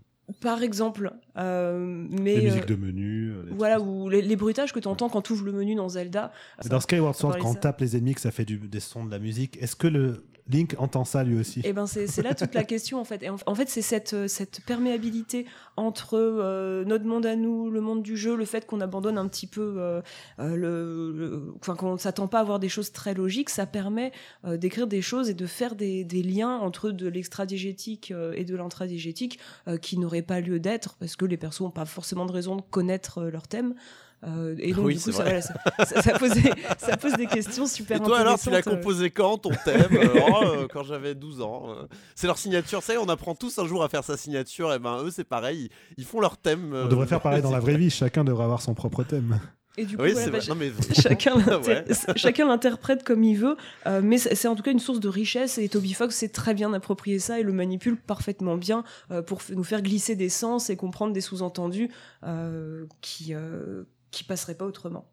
Par 0.41 0.63
exemple, 0.63 1.13
euh, 1.37 2.07
mais 2.11 2.37
les 2.37 2.43
musiques 2.43 2.67
de 2.67 2.77
menu. 2.77 3.31
Euh, 3.31 3.45
voilà, 3.51 3.81
ou 3.81 4.09
les, 4.09 4.37
bruitages 4.37 4.73
que 4.73 4.81
tu 4.81 4.89
entends 4.89 5.09
quand 5.09 5.23
tu 5.23 5.33
ouvres 5.33 5.45
le 5.45 5.53
menu 5.53 5.75
dans 5.75 5.89
Zelda. 5.89 6.33
Dans 6.69 6.81
Skyward 6.81 7.15
Sword, 7.15 7.39
quand 7.39 7.51
on 7.51 7.55
tape 7.55 7.81
les 7.81 7.97
ennemis, 7.97 8.15
que 8.15 8.21
ça 8.21 8.31
fait 8.31 8.45
du, 8.45 8.59
des 8.59 8.81
sons 8.81 9.05
de 9.05 9.11
la 9.11 9.19
musique. 9.19 9.61
Est-ce 9.63 9.77
que 9.77 9.87
le, 9.87 10.25
Link 10.51 10.75
entend 10.79 11.05
ça 11.05 11.23
lui 11.25 11.39
aussi. 11.39 11.61
Et 11.61 11.69
eh 11.69 11.73
ben 11.73 11.87
c'est 11.87 12.23
là 12.23 12.35
toute 12.35 12.55
la 12.55 12.65
question 12.65 13.01
en 13.01 13.05
fait. 13.05 13.25
En, 13.47 13.55
fait 13.55 13.69
c'est 13.69 13.83
cette, 13.83 14.15
euh, 14.15 14.29
cette 14.29 14.61
perméabilité 14.67 15.47
entre 15.77 16.19
euh, 16.19 16.85
notre 16.85 17.05
monde 17.05 17.27
à 17.27 17.37
nous, 17.37 17.71
le 17.71 17.81
monde 17.81 18.03
du 18.03 18.17
jeu, 18.17 18.37
le 18.37 18.45
fait 18.45 18.67
qu'on 18.67 18.81
abandonne 18.81 19.19
un 19.19 19.29
petit 19.29 19.47
peu 19.47 19.77
euh, 19.79 20.01
qu'on 21.61 21.93
ne 21.93 21.99
s'attend 21.99 22.27
pas 22.27 22.39
à 22.39 22.41
avoir 22.41 22.59
des 22.59 22.69
choses 22.69 22.93
très 22.93 23.15
logiques, 23.15 23.51
ça 23.51 23.67
permet 23.67 24.13
d'écrire 24.45 24.87
des 24.87 25.03
choses 25.03 25.31
et 25.31 25.35
de 25.35 25.47
faire 25.47 25.75
des, 25.75 26.05
liens 26.23 26.59
entre 26.59 26.91
de 26.91 27.09
l'extradigétique 27.09 28.13
et 28.35 28.45
de 28.45 28.57
l'intradigétique 28.57 29.39
qui 29.81 29.99
n'auraient 29.99 30.23
pas 30.23 30.41
lieu 30.41 30.61
d'être 30.61 30.97
parce 30.97 31.17
que 31.17 31.25
les 31.25 31.37
persos 31.37 31.63
n'ont 31.63 31.71
pas 31.71 31.85
forcément 31.85 32.27
de 32.27 32.33
raison 32.33 32.57
de 32.57 32.63
connaître 32.63 33.23
leur 33.25 33.49
thème. 33.49 33.75
Euh, 34.27 34.55
et 34.59 34.73
donc, 34.73 34.89
du 34.91 35.01
coup, 35.01 35.13
ça, 35.13 35.41
ça, 35.41 36.19
pose 36.19 37.15
des 37.17 37.27
questions 37.27 37.67
super 37.67 37.97
et 37.97 38.01
toi, 38.01 38.19
alors, 38.19 38.39
tu 38.39 38.51
l'as 38.51 38.63
composé 38.63 39.11
quand, 39.11 39.39
ton 39.39 39.51
thème 39.65 39.87
euh, 39.93 40.21
oh, 40.31 40.45
euh, 40.45 40.69
Quand 40.71 40.83
j'avais 40.85 41.15
12 41.15 41.41
ans. 41.41 41.75
C'est 42.15 42.27
leur 42.27 42.39
signature. 42.39 42.83
Ça 42.83 42.93
y 42.93 42.97
est, 42.97 42.99
on 42.99 43.09
apprend 43.09 43.35
tous 43.35 43.59
un 43.59 43.67
jour 43.67 43.83
à 43.83 43.89
faire 43.89 44.05
sa 44.05 44.17
signature. 44.17 44.73
Et 44.75 44.79
ben, 44.79 45.03
eux, 45.03 45.11
c'est 45.11 45.25
pareil. 45.25 45.71
Ils, 45.97 46.05
font 46.05 46.21
leur 46.21 46.37
thème. 46.37 46.73
On 46.75 46.89
devrait 46.89 47.07
faire 47.07 47.21
pareil 47.21 47.43
dans 47.43 47.51
la 47.51 47.61
vraie 47.61 47.77
vie. 47.77 47.91
Chacun 47.91 48.25
devrait 48.25 48.45
avoir 48.45 48.61
son 48.61 48.75
propre 48.75 49.05
thème. 49.05 49.41
Et 49.79 49.87
du 49.87 49.97
coup, 49.97 50.03
chacun, 52.17 52.47
l'interprète 52.47 53.05
comme 53.05 53.23
il 53.25 53.39
veut, 53.39 53.57
mais 54.03 54.19
c'est 54.19 54.49
en 54.49 54.57
tout 54.57 54.63
cas 54.63 54.73
une 54.73 54.81
source 54.81 55.01
de 55.01 55.09
richesse 55.09 55.57
et 55.57 55.69
Toby 55.69 55.95
Fox 55.95 56.17
sait 56.17 56.29
très 56.29 56.55
bien 56.55 56.75
approprier 56.75 57.19
ça 57.21 57.39
et 57.39 57.43
le 57.43 57.53
manipule 57.53 57.97
parfaitement 57.97 58.57
bien 58.57 58.85
pour 59.27 59.41
nous 59.55 59.65
faire 59.65 59.81
glisser 59.81 60.17
des 60.17 60.29
sens 60.29 60.71
et 60.71 60.77
comprendre 60.77 61.13
des 61.13 61.21
sous-entendus 61.21 61.89
qui 63.01 63.33
qui 64.11 64.25
passerait 64.25 64.55
pas 64.55 64.65
autrement. 64.65 65.07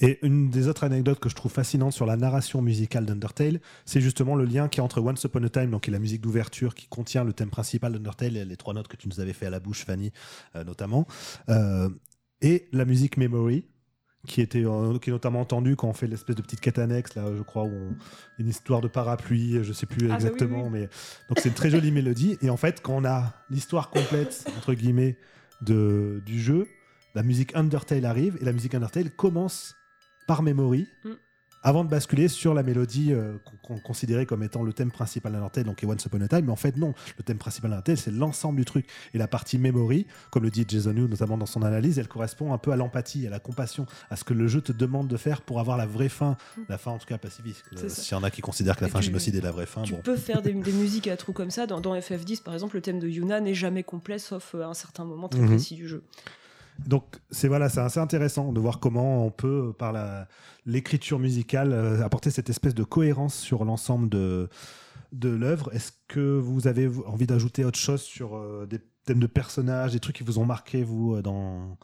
Et 0.00 0.18
une 0.22 0.48
des 0.48 0.66
autres 0.66 0.84
anecdotes 0.84 1.20
que 1.20 1.28
je 1.28 1.34
trouve 1.34 1.52
fascinante 1.52 1.92
sur 1.92 2.06
la 2.06 2.16
narration 2.16 2.62
musicale 2.62 3.04
d'Undertale, 3.04 3.60
c'est 3.84 4.00
justement 4.00 4.34
le 4.34 4.44
lien 4.44 4.68
qui 4.68 4.80
est 4.80 4.82
entre 4.82 5.00
Once 5.00 5.22
Upon 5.24 5.44
a 5.44 5.48
Time, 5.50 5.70
donc 5.70 5.82
qui 5.82 5.90
est 5.90 5.92
la 5.92 5.98
musique 5.98 6.22
d'ouverture 6.22 6.74
qui 6.74 6.86
contient 6.86 7.22
le 7.22 7.34
thème 7.34 7.50
principal 7.50 7.92
d'Undertale, 7.92 8.32
les 8.32 8.56
trois 8.56 8.72
notes 8.72 8.88
que 8.88 8.96
tu 8.96 9.08
nous 9.08 9.20
avais 9.20 9.34
fait 9.34 9.46
à 9.46 9.50
la 9.50 9.60
bouche, 9.60 9.84
Fanny, 9.84 10.10
euh, 10.56 10.64
notamment, 10.64 11.06
euh, 11.50 11.90
et 12.40 12.66
la 12.72 12.86
musique 12.86 13.18
Memory, 13.18 13.66
qui 14.26 14.40
était 14.40 14.64
euh, 14.64 14.98
qui 14.98 15.10
est 15.10 15.12
notamment 15.12 15.40
entendue 15.40 15.76
quand 15.76 15.88
on 15.88 15.92
fait 15.92 16.06
l'espèce 16.06 16.36
de 16.36 16.42
petite 16.42 16.60
quête 16.60 16.78
annexe 16.78 17.14
là 17.14 17.24
je 17.34 17.42
crois 17.42 17.64
où 17.64 17.72
on, 17.72 17.96
une 18.38 18.48
histoire 18.48 18.82
de 18.82 18.88
parapluie 18.88 19.64
je 19.64 19.72
sais 19.72 19.86
plus 19.86 20.04
ah, 20.04 20.08
bah 20.08 20.14
exactement 20.16 20.68
mais 20.68 20.90
donc 21.30 21.38
c'est 21.38 21.48
une 21.48 21.54
très 21.54 21.70
jolie 21.70 21.90
mélodie. 21.90 22.36
Et 22.42 22.50
en 22.50 22.58
fait 22.58 22.82
quand 22.82 22.96
on 22.96 23.04
a 23.06 23.32
l'histoire 23.48 23.88
complète 23.88 24.44
entre 24.58 24.74
guillemets 24.74 25.16
de 25.62 26.22
du 26.26 26.38
jeu 26.38 26.68
la 27.14 27.22
musique 27.22 27.54
Undertale 27.54 28.04
arrive 28.04 28.38
et 28.40 28.44
la 28.44 28.52
musique 28.52 28.74
Undertale 28.74 29.10
commence 29.10 29.74
par 30.26 30.42
Memory 30.42 30.86
mm. 31.04 31.10
avant 31.62 31.84
de 31.84 31.90
basculer 31.90 32.28
sur 32.28 32.54
la 32.54 32.62
mélodie 32.62 33.12
euh, 33.12 33.36
qu'on 33.64 33.78
considérait 33.78 34.26
comme 34.26 34.44
étant 34.44 34.62
le 34.62 34.72
thème 34.72 34.92
principal 34.92 35.32
d'Undertale, 35.32 35.64
donc 35.64 35.84
Once 35.84 36.04
Upon 36.04 36.20
a 36.20 36.28
Time. 36.28 36.44
Mais 36.44 36.52
en 36.52 36.56
fait, 36.56 36.76
non, 36.76 36.94
le 37.18 37.24
thème 37.24 37.38
principal 37.38 37.70
d'Undertale, 37.70 37.96
c'est 37.96 38.12
l'ensemble 38.12 38.58
du 38.58 38.64
truc. 38.64 38.86
Et 39.12 39.18
la 39.18 39.26
partie 39.26 39.58
Memory, 39.58 40.06
comme 40.30 40.44
le 40.44 40.50
dit 40.50 40.64
Jason 40.68 40.94
Yu 40.94 41.08
notamment 41.08 41.36
dans 41.36 41.46
son 41.46 41.62
analyse, 41.62 41.98
elle 41.98 42.06
correspond 42.06 42.52
un 42.52 42.58
peu 42.58 42.70
à 42.70 42.76
l'empathie, 42.76 43.26
à 43.26 43.30
la 43.30 43.40
compassion, 43.40 43.86
à 44.08 44.16
ce 44.16 44.22
que 44.22 44.34
le 44.34 44.46
jeu 44.46 44.60
te 44.60 44.72
demande 44.72 45.08
de 45.08 45.16
faire 45.16 45.42
pour 45.42 45.58
avoir 45.58 45.76
la 45.76 45.86
vraie 45.86 46.08
fin, 46.08 46.36
mm. 46.56 46.62
la 46.68 46.78
fin 46.78 46.92
en 46.92 46.98
tout 46.98 47.06
cas 47.06 47.18
pacifiste. 47.18 47.64
S'il 47.88 48.16
y 48.16 48.20
en 48.20 48.22
a 48.22 48.30
qui 48.30 48.40
considèrent 48.40 48.76
que 48.76 48.84
la 48.84 48.90
fin 48.90 49.00
génocide 49.00 49.34
est 49.34 49.40
la 49.40 49.52
vraie 49.52 49.66
fin. 49.66 49.82
Tu 49.82 49.94
peux 49.94 50.16
faire 50.16 50.42
des, 50.42 50.54
musiques 50.54 51.08
à 51.08 51.16
trous 51.16 51.32
comme 51.32 51.50
ça. 51.50 51.66
Dans, 51.66 51.80
FF10, 51.80 52.44
par 52.44 52.54
exemple, 52.54 52.76
le 52.76 52.82
thème 52.82 53.00
de 53.00 53.08
Yuna 53.08 53.40
n'est 53.40 53.54
jamais 53.54 53.82
complet 53.82 54.20
sauf 54.20 54.54
à 54.54 54.68
un 54.68 54.74
certain 54.74 55.04
moment 55.04 55.28
très 55.28 55.40
mhm. 55.40 55.48
précis 55.48 55.74
du 55.74 55.88
jeu. 55.88 56.04
Donc 56.86 57.04
c'est 57.30 57.48
voilà, 57.48 57.68
c'est 57.68 57.80
assez 57.80 58.00
intéressant 58.00 58.52
de 58.52 58.60
voir 58.60 58.80
comment 58.80 59.24
on 59.24 59.30
peut 59.30 59.72
par 59.78 59.94
l'écriture 60.66 61.18
musicale 61.18 61.72
euh, 61.72 62.02
apporter 62.02 62.30
cette 62.30 62.50
espèce 62.50 62.74
de 62.74 62.84
cohérence 62.84 63.34
sur 63.34 63.64
l'ensemble 63.64 64.08
de 64.08 64.48
de 65.12 65.28
l'œuvre. 65.28 65.74
Est-ce 65.74 65.92
que 66.08 66.38
vous 66.38 66.66
avez 66.66 66.88
envie 67.06 67.26
d'ajouter 67.26 67.64
autre 67.64 67.78
chose 67.78 68.02
sur 68.02 68.36
euh, 68.36 68.66
des 68.66 68.78
thèmes 69.04 69.18
de 69.18 69.26
personnages, 69.26 69.92
des 69.92 70.00
trucs 70.00 70.16
qui 70.16 70.24
vous 70.24 70.38
ont 70.38 70.44
marqué 70.44 70.84
vous 70.84 71.16
euh, 71.16 71.22
dans 71.22 71.76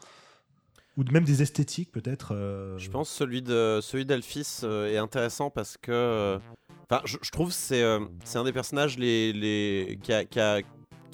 ou 0.97 1.05
même 1.11 1.24
des 1.24 1.42
esthétiques 1.42 1.92
peut-être 1.92 2.34
Je 2.78 2.88
pense 2.88 3.11
celui 3.11 3.42
de 3.42 3.80
celui 3.82 4.07
d'Alphys 4.07 4.64
est 4.64 4.97
intéressant 4.97 5.51
parce 5.51 5.76
que 5.76 6.38
Enfin, 6.88 7.03
je, 7.05 7.30
trouve 7.32 7.53
c'est 7.53 7.84
c'est 8.24 8.38
un 8.38 8.44
des 8.44 8.53
personnages 8.53 8.97
les, 8.97 9.32
les 9.32 9.99
qui, 10.03 10.12
a, 10.12 10.24
qui, 10.24 10.38
a, 10.38 10.61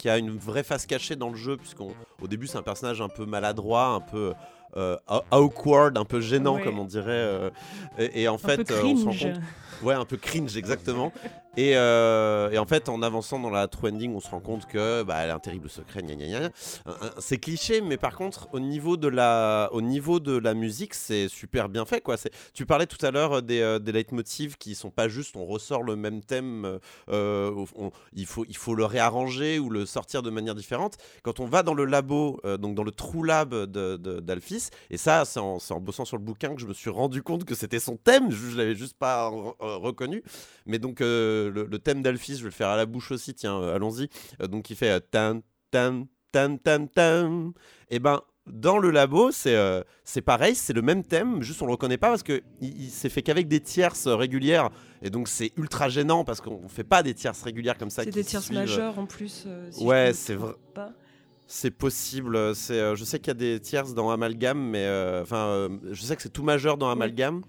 qui 0.02 0.08
a 0.08 0.18
une 0.18 0.36
vraie 0.36 0.64
face 0.64 0.84
cachée 0.84 1.14
dans 1.14 1.28
le 1.28 1.36
jeu, 1.36 1.56
puisqu'au 1.56 1.94
début 2.28 2.48
c'est 2.48 2.58
un 2.58 2.62
personnage 2.62 3.00
un 3.00 3.08
peu 3.08 3.24
maladroit, 3.24 3.86
un 3.86 4.00
peu 4.00 4.32
euh, 4.76 4.96
awkward, 5.30 5.96
un 5.96 6.04
peu 6.04 6.20
gênant 6.20 6.58
comme 6.58 6.80
on 6.80 6.84
dirait. 6.84 7.12
Euh, 7.12 7.50
et, 7.98 8.26
en 8.26 8.36
fait, 8.36 8.68
euh, 8.72 8.82
on 8.82 8.96
se 8.96 9.04
rend 9.04 9.32
compte. 9.32 9.42
Ouais, 9.80 9.94
un 9.94 10.04
peu 10.04 10.16
cringe, 10.16 10.56
exactement. 10.56 11.12
Euh, 11.58 12.50
et, 12.50 12.58
en 12.58 12.66
fait, 12.66 12.88
en 12.88 13.02
avançant 13.02 13.38
dans 13.38 13.50
la 13.50 13.68
true 13.68 13.90
ending, 13.90 14.14
on 14.14 14.20
se 14.20 14.30
rend 14.30 14.40
compte 14.40 14.66
que 14.66 15.02
bah, 15.02 15.16
elle 15.18 15.30
a 15.30 15.34
un 15.34 15.38
terrible 15.38 15.68
secret. 15.68 16.02
C'est 17.18 17.38
cliché, 17.38 17.80
mais 17.80 17.96
par 17.96 18.16
contre, 18.16 18.48
au 18.52 18.60
niveau 18.60 18.96
de 18.96 19.08
la, 19.08 19.68
au 19.72 19.82
niveau 19.82 20.18
de 20.18 20.36
la 20.36 20.54
musique, 20.54 20.94
c'est 20.94 21.28
super 21.28 21.68
bien 21.68 21.84
fait. 21.84 22.00
Quoi. 22.00 22.16
Tu 22.54 22.66
parlais 22.66 22.86
tout 22.86 23.04
à 23.04 23.10
l'heure 23.10 23.42
des, 23.42 23.60
euh, 23.60 23.78
des 23.78 23.92
leitmotivs 23.92 24.56
qui 24.56 24.74
sont 24.74 24.90
pas 24.90 25.08
juste 25.08 25.36
on 25.36 25.44
ressort 25.44 25.82
le 25.82 25.96
même 25.96 26.22
thème, 26.22 26.78
euh, 27.10 27.64
il, 28.14 28.26
faut, 28.26 28.44
il 28.48 28.56
faut 28.56 28.74
le 28.74 28.84
réarranger 28.84 29.58
ou 29.58 29.68
le 29.70 29.86
sortir 29.86 30.22
de 30.22 30.30
manière 30.30 30.54
différente. 30.54 30.96
Quand 31.22 31.40
on 31.40 31.46
va 31.46 31.62
dans 31.62 31.74
le 31.74 31.84
labo, 31.84 32.40
donc 32.58 32.74
dans 32.74 32.84
le 32.84 32.92
true 32.92 33.26
lab 33.26 33.54
d'Alphys, 33.54 34.70
et 34.90 34.96
ça, 34.96 35.24
c'est 35.24 35.40
en, 35.40 35.58
bossant 35.80 36.04
sur 36.04 36.16
le 36.16 36.22
bouquin 36.22 36.54
que 36.54 36.60
je 36.60 36.66
me 36.66 36.74
suis 36.74 36.90
rendu 36.90 37.22
compte 37.22 37.44
que 37.44 37.54
c'était 37.54 37.80
son 37.80 37.96
thème, 37.96 38.30
je, 38.30 38.50
je 38.50 38.56
l'avais 38.56 38.74
juste 38.74 38.96
pas 38.96 39.28
reconnu. 39.28 40.22
Mais 40.66 40.78
donc 40.78 41.02
le, 41.50 41.78
thème 41.78 42.02
d'Alphys, 42.02 42.36
je 42.36 42.42
vais 42.42 42.50
le 42.50 42.54
faire 42.54 42.68
à 42.68 42.76
la 42.76 42.86
bouche 42.86 43.10
aussi, 43.10 43.34
tiens, 43.34 43.60
euh, 43.60 43.74
allons-y. 43.74 44.08
Euh, 44.40 44.46
donc 44.46 44.70
il 44.70 44.76
fait 44.76 45.00
tan, 45.10 45.40
tan, 45.70 46.06
tan, 46.30 46.56
tan, 46.56 46.86
tan. 46.86 47.52
Et 47.90 47.98
ben, 47.98 48.20
dans 48.46 48.78
le 48.78 48.90
labo, 48.90 49.30
c'est 49.30 49.54
euh, 49.54 49.82
pareil, 50.24 50.54
c'est 50.54 50.72
le 50.72 50.82
même 50.82 51.04
thème, 51.04 51.42
juste 51.42 51.62
on 51.62 51.66
le 51.66 51.72
reconnaît 51.72 51.98
pas 51.98 52.08
parce 52.08 52.22
que 52.22 52.42
il, 52.60 52.90
s'est 52.90 53.08
fait 53.08 53.22
qu'avec 53.22 53.46
des 53.46 53.60
tierces 53.60 54.08
régulières 54.08 54.70
et 55.00 55.10
donc 55.10 55.28
c'est 55.28 55.52
ultra 55.56 55.88
gênant 55.88 56.24
parce 56.24 56.40
qu'on 56.40 56.68
fait 56.68 56.84
pas 56.84 57.02
des 57.02 57.14
tierces 57.14 57.42
régulières 57.42 57.78
comme 57.78 57.90
ça. 57.90 58.02
C'est 58.04 58.10
des 58.10 58.24
tierces 58.24 58.50
majeures 58.50 58.98
en 58.98 59.06
plus. 59.06 59.46
ouais, 59.80 60.12
c'est 60.12 60.34
vrai. 60.34 60.54
C'est 61.46 61.70
possible. 61.70 62.54
C'est, 62.54 62.96
je 62.96 63.04
sais 63.04 63.18
qu'il 63.18 63.28
y 63.28 63.30
a 63.30 63.34
des 63.34 63.60
tierces 63.60 63.92
dans 63.92 64.10
Amalgam, 64.10 64.58
mais 64.58 64.88
enfin, 65.20 65.68
je 65.90 66.02
sais 66.02 66.16
que 66.16 66.22
c'est 66.22 66.32
tout 66.32 66.44
majeur 66.44 66.78
dans 66.78 66.90
Amalgam. 66.90 67.42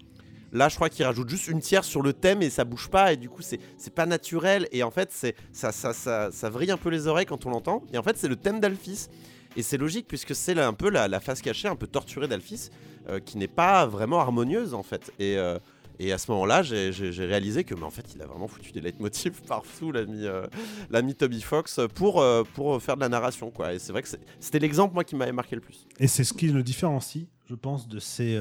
Là, 0.54 0.68
je 0.68 0.76
crois 0.76 0.88
qu'il 0.88 1.04
rajoute 1.04 1.28
juste 1.28 1.48
une 1.48 1.60
tierce 1.60 1.88
sur 1.88 2.00
le 2.00 2.12
thème 2.12 2.40
et 2.40 2.48
ça 2.48 2.64
bouge 2.64 2.88
pas 2.88 3.12
et 3.12 3.16
du 3.16 3.28
coup 3.28 3.42
c'est 3.42 3.58
pas 3.92 4.06
naturel 4.06 4.68
et 4.70 4.84
en 4.84 4.90
fait 4.92 5.10
c'est 5.10 5.34
ça, 5.52 5.72
ça, 5.72 5.92
ça, 5.92 6.30
ça 6.30 6.48
vrille 6.48 6.70
un 6.70 6.76
peu 6.76 6.90
les 6.90 7.08
oreilles 7.08 7.26
quand 7.26 7.44
on 7.44 7.50
l'entend 7.50 7.82
et 7.92 7.98
en 7.98 8.04
fait 8.04 8.16
c'est 8.16 8.28
le 8.28 8.36
thème 8.36 8.60
d'Alphys 8.60 9.08
et 9.56 9.62
c'est 9.62 9.76
logique 9.76 10.06
puisque 10.06 10.32
c'est 10.32 10.56
un 10.56 10.72
peu 10.72 10.90
la, 10.90 11.18
face 11.18 11.42
cachée 11.42 11.66
un 11.66 11.74
peu 11.74 11.88
torturée 11.88 12.28
d'Alphys 12.28 12.70
euh, 13.08 13.18
qui 13.18 13.36
n'est 13.36 13.48
pas 13.48 13.84
vraiment 13.86 14.20
harmonieuse 14.20 14.74
en 14.74 14.84
fait 14.84 15.12
et 15.18 15.36
euh, 15.38 15.58
et 16.00 16.10
à 16.12 16.18
ce 16.18 16.28
moment-là, 16.32 16.64
j'ai 16.64 16.90
réalisé 17.24 17.62
que, 17.62 17.72
mais 17.72 17.84
en 17.84 17.90
fait, 17.90 18.04
il 18.16 18.20
a 18.20 18.26
vraiment 18.26 18.48
foutu 18.48 18.72
des 18.72 18.80
leitmotifs 18.80 19.40
partout, 19.46 19.92
l'ami 19.92 20.24
euh, 20.26 21.12
Toby 21.16 21.40
Fox, 21.40 21.78
pour, 21.94 22.20
pour 22.54 22.82
faire 22.82 22.96
de 22.96 23.00
la 23.00 23.08
narration. 23.08 23.52
Quoi. 23.52 23.74
Et 23.74 23.78
c'est 23.78 23.92
vrai 23.92 24.02
que 24.02 24.08
c'était 24.40 24.58
l'exemple, 24.58 24.92
moi, 24.92 25.04
qui 25.04 25.14
m'avait 25.14 25.30
marqué 25.30 25.54
le 25.54 25.60
plus. 25.60 25.86
Et 26.00 26.08
c'est 26.08 26.24
ce 26.24 26.34
qui 26.34 26.48
le 26.48 26.64
différencie, 26.64 27.26
je 27.48 27.54
pense, 27.54 27.86
de 27.86 28.00
ces 28.00 28.36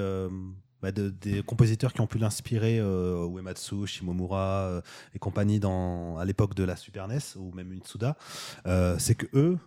bah, 0.83 0.91
de- 0.91 1.09
des 1.09 1.41
compositeurs 1.41 1.93
qui 1.93 2.01
ont 2.01 2.07
pu 2.07 2.19
l'inspirer, 2.19 2.77
euh, 2.79 3.25
Uematsu, 3.27 3.87
Shimomura 3.87 4.67
euh, 4.67 4.81
et 5.15 5.19
compagnie 5.19 5.59
à 5.63 6.25
l'époque 6.25 6.53
de 6.53 6.63
la 6.63 6.75
Super 6.75 7.07
NES 7.07 7.19
ou 7.37 7.51
même 7.53 7.67
Mitsuda, 7.69 8.17
euh, 8.67 8.95
c'est 8.99 9.15
que 9.15 9.25
eux 9.33 9.57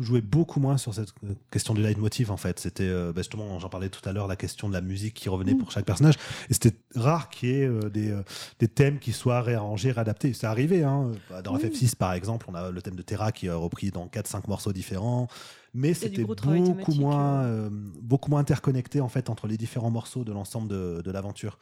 jouaient 0.00 0.20
beaucoup 0.20 0.60
moins 0.60 0.76
sur 0.76 0.92
cette 0.92 1.14
question 1.50 1.72
du 1.72 1.80
leitmotiv 1.80 2.30
en 2.30 2.36
fait. 2.36 2.58
C'était 2.60 2.84
euh, 2.86 3.12
bah, 3.14 3.22
justement, 3.22 3.58
j'en 3.58 3.70
parlais 3.70 3.88
tout 3.88 4.06
à 4.06 4.12
l'heure, 4.12 4.26
la 4.26 4.36
question 4.36 4.68
de 4.68 4.74
la 4.74 4.82
musique 4.82 5.14
qui 5.14 5.30
revenait 5.30 5.54
pour 5.54 5.70
chaque 5.70 5.86
personnage. 5.86 6.16
Et 6.50 6.52
c'était 6.54 6.76
rare 6.94 7.30
qu'il 7.30 7.48
y 7.48 7.52
ait 7.62 7.66
euh, 7.66 8.22
des, 8.58 8.68
thèmes 8.68 8.98
qui 8.98 9.12
soient 9.12 9.40
réarrangés, 9.40 9.92
réadaptés. 9.92 10.34
C'est 10.34 10.46
arrivé. 10.46 10.84
Hein. 10.84 11.12
Dans 11.44 11.56
Oui. 11.56 11.62
FF6 11.62 11.96
par 11.96 12.12
exemple, 12.12 12.46
on 12.50 12.54
a 12.54 12.70
le 12.70 12.82
thème 12.82 12.96
de 12.96 13.02
Terra 13.02 13.32
qui 13.32 13.46
est 13.46 13.50
repris 13.50 13.90
dans 13.90 14.06
4-5 14.06 14.48
morceaux 14.48 14.72
différents. 14.74 15.28
Mais 15.72 15.94
c'était 15.94 16.24
beaucoup 16.24 16.94
moins, 16.94 17.44
euh, 17.44 17.68
beaucoup 17.70 18.30
moins 18.30 18.40
interconnecté 18.40 19.00
en 19.00 19.08
fait 19.08 19.30
entre 19.30 19.46
les 19.46 19.56
différents 19.56 19.90
morceaux 19.90 20.24
de 20.24 20.32
l'ensemble 20.32 20.68
de, 20.68 21.00
de 21.04 21.10
l'aventure. 21.10 21.58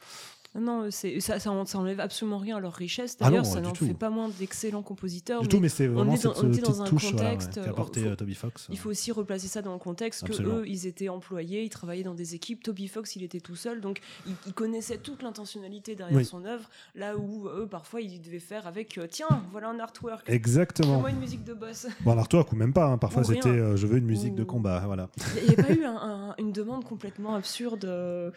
Non, 0.55 0.87
c'est 0.89 1.19
ça, 1.19 1.39
ça, 1.39 1.51
en- 1.51 1.65
ça 1.67 1.77
enlève 1.77 1.99
absolument 1.99 2.39
rien 2.39 2.57
à 2.57 2.59
leur 2.59 2.73
richesse. 2.73 3.15
Ah 3.19 3.25
non, 3.25 3.29
D'ailleurs, 3.29 3.45
ça 3.45 3.61
n'en 3.61 3.73
fait 3.75 3.93
pas 3.93 4.09
moins 4.09 4.29
d'excellents 4.29 4.81
compositeurs. 4.81 5.41
Du 5.41 5.47
mais 5.47 5.49
tout, 5.51 5.59
mais 5.59 5.69
c'est 5.69 5.85
vraiment 5.85 6.13
est 6.15 6.23
dans- 6.23 6.33
cette 6.33 6.43
on 6.43 6.47
était 6.51 6.61
petite 6.61 6.65
dans 6.65 6.81
un 6.81 6.85
touche 6.85 7.11
voilà, 7.11 7.17
ouais, 7.17 7.33
contexte, 7.37 7.57
apporté 7.59 8.01
faut- 8.01 8.07
euh, 8.07 8.15
Toby 8.15 8.33
Fox. 8.33 8.67
Il 8.71 8.77
faut 8.79 8.89
aussi 8.89 9.11
replacer 9.11 9.47
ça 9.47 9.61
dans 9.61 9.73
le 9.73 9.79
contexte 9.79 10.23
que 10.25 10.31
Absolument. 10.31 10.55
eux, 10.55 10.67
ils 10.67 10.87
étaient 10.87 11.07
employés, 11.07 11.63
ils 11.63 11.69
travaillaient 11.69 12.01
dans 12.03 12.15
des 12.15 12.33
équipes. 12.33 12.63
Toby 12.63 12.87
Fox, 12.87 13.15
il 13.15 13.21
était 13.23 13.39
tout 13.41 13.55
seul, 13.55 13.79
donc 13.79 13.99
il, 14.25 14.33
il 14.47 14.53
connaissait 14.53 14.97
toute 14.97 15.21
l'intentionnalité 15.21 15.93
derrière 15.95 16.17
Oui. 16.17 16.25
son 16.25 16.43
œuvre. 16.45 16.67
Là 16.95 17.15
où 17.15 17.47
eux, 17.47 17.67
parfois, 17.69 18.01
ils 18.01 18.19
devaient 18.19 18.39
faire 18.39 18.65
avec 18.65 18.97
euh, 18.97 19.05
tiens, 19.09 19.43
voilà 19.51 19.69
un 19.69 19.79
artwork. 19.79 20.27
Exactement. 20.29 20.95
Fais-moi 20.95 21.11
une 21.11 21.19
musique 21.19 21.43
de 21.43 21.53
boss. 21.53 21.85
Bon, 22.01 22.15
l'artwork 22.15 22.51
ou 22.51 22.55
même 22.55 22.73
pas. 22.73 22.87
hein. 22.87 22.97
Parfois, 22.97 23.23
c'était 23.23 23.49
euh, 23.49 23.75
je 23.77 23.85
veux 23.85 23.97
une 23.99 24.05
musique 24.05 24.33
de 24.33 24.43
combat. 24.43 24.81
Voilà. 24.87 25.09
Il 25.43 25.47
n'y 25.47 25.53
a 25.53 25.63
pas 25.63 25.71
eu 25.73 25.83
un- 25.85 25.95
un- 25.95 26.35
une 26.39 26.51
demande 26.51 26.83
complètement 26.85 27.35
absurde 27.35 27.85
euh, 27.85 28.31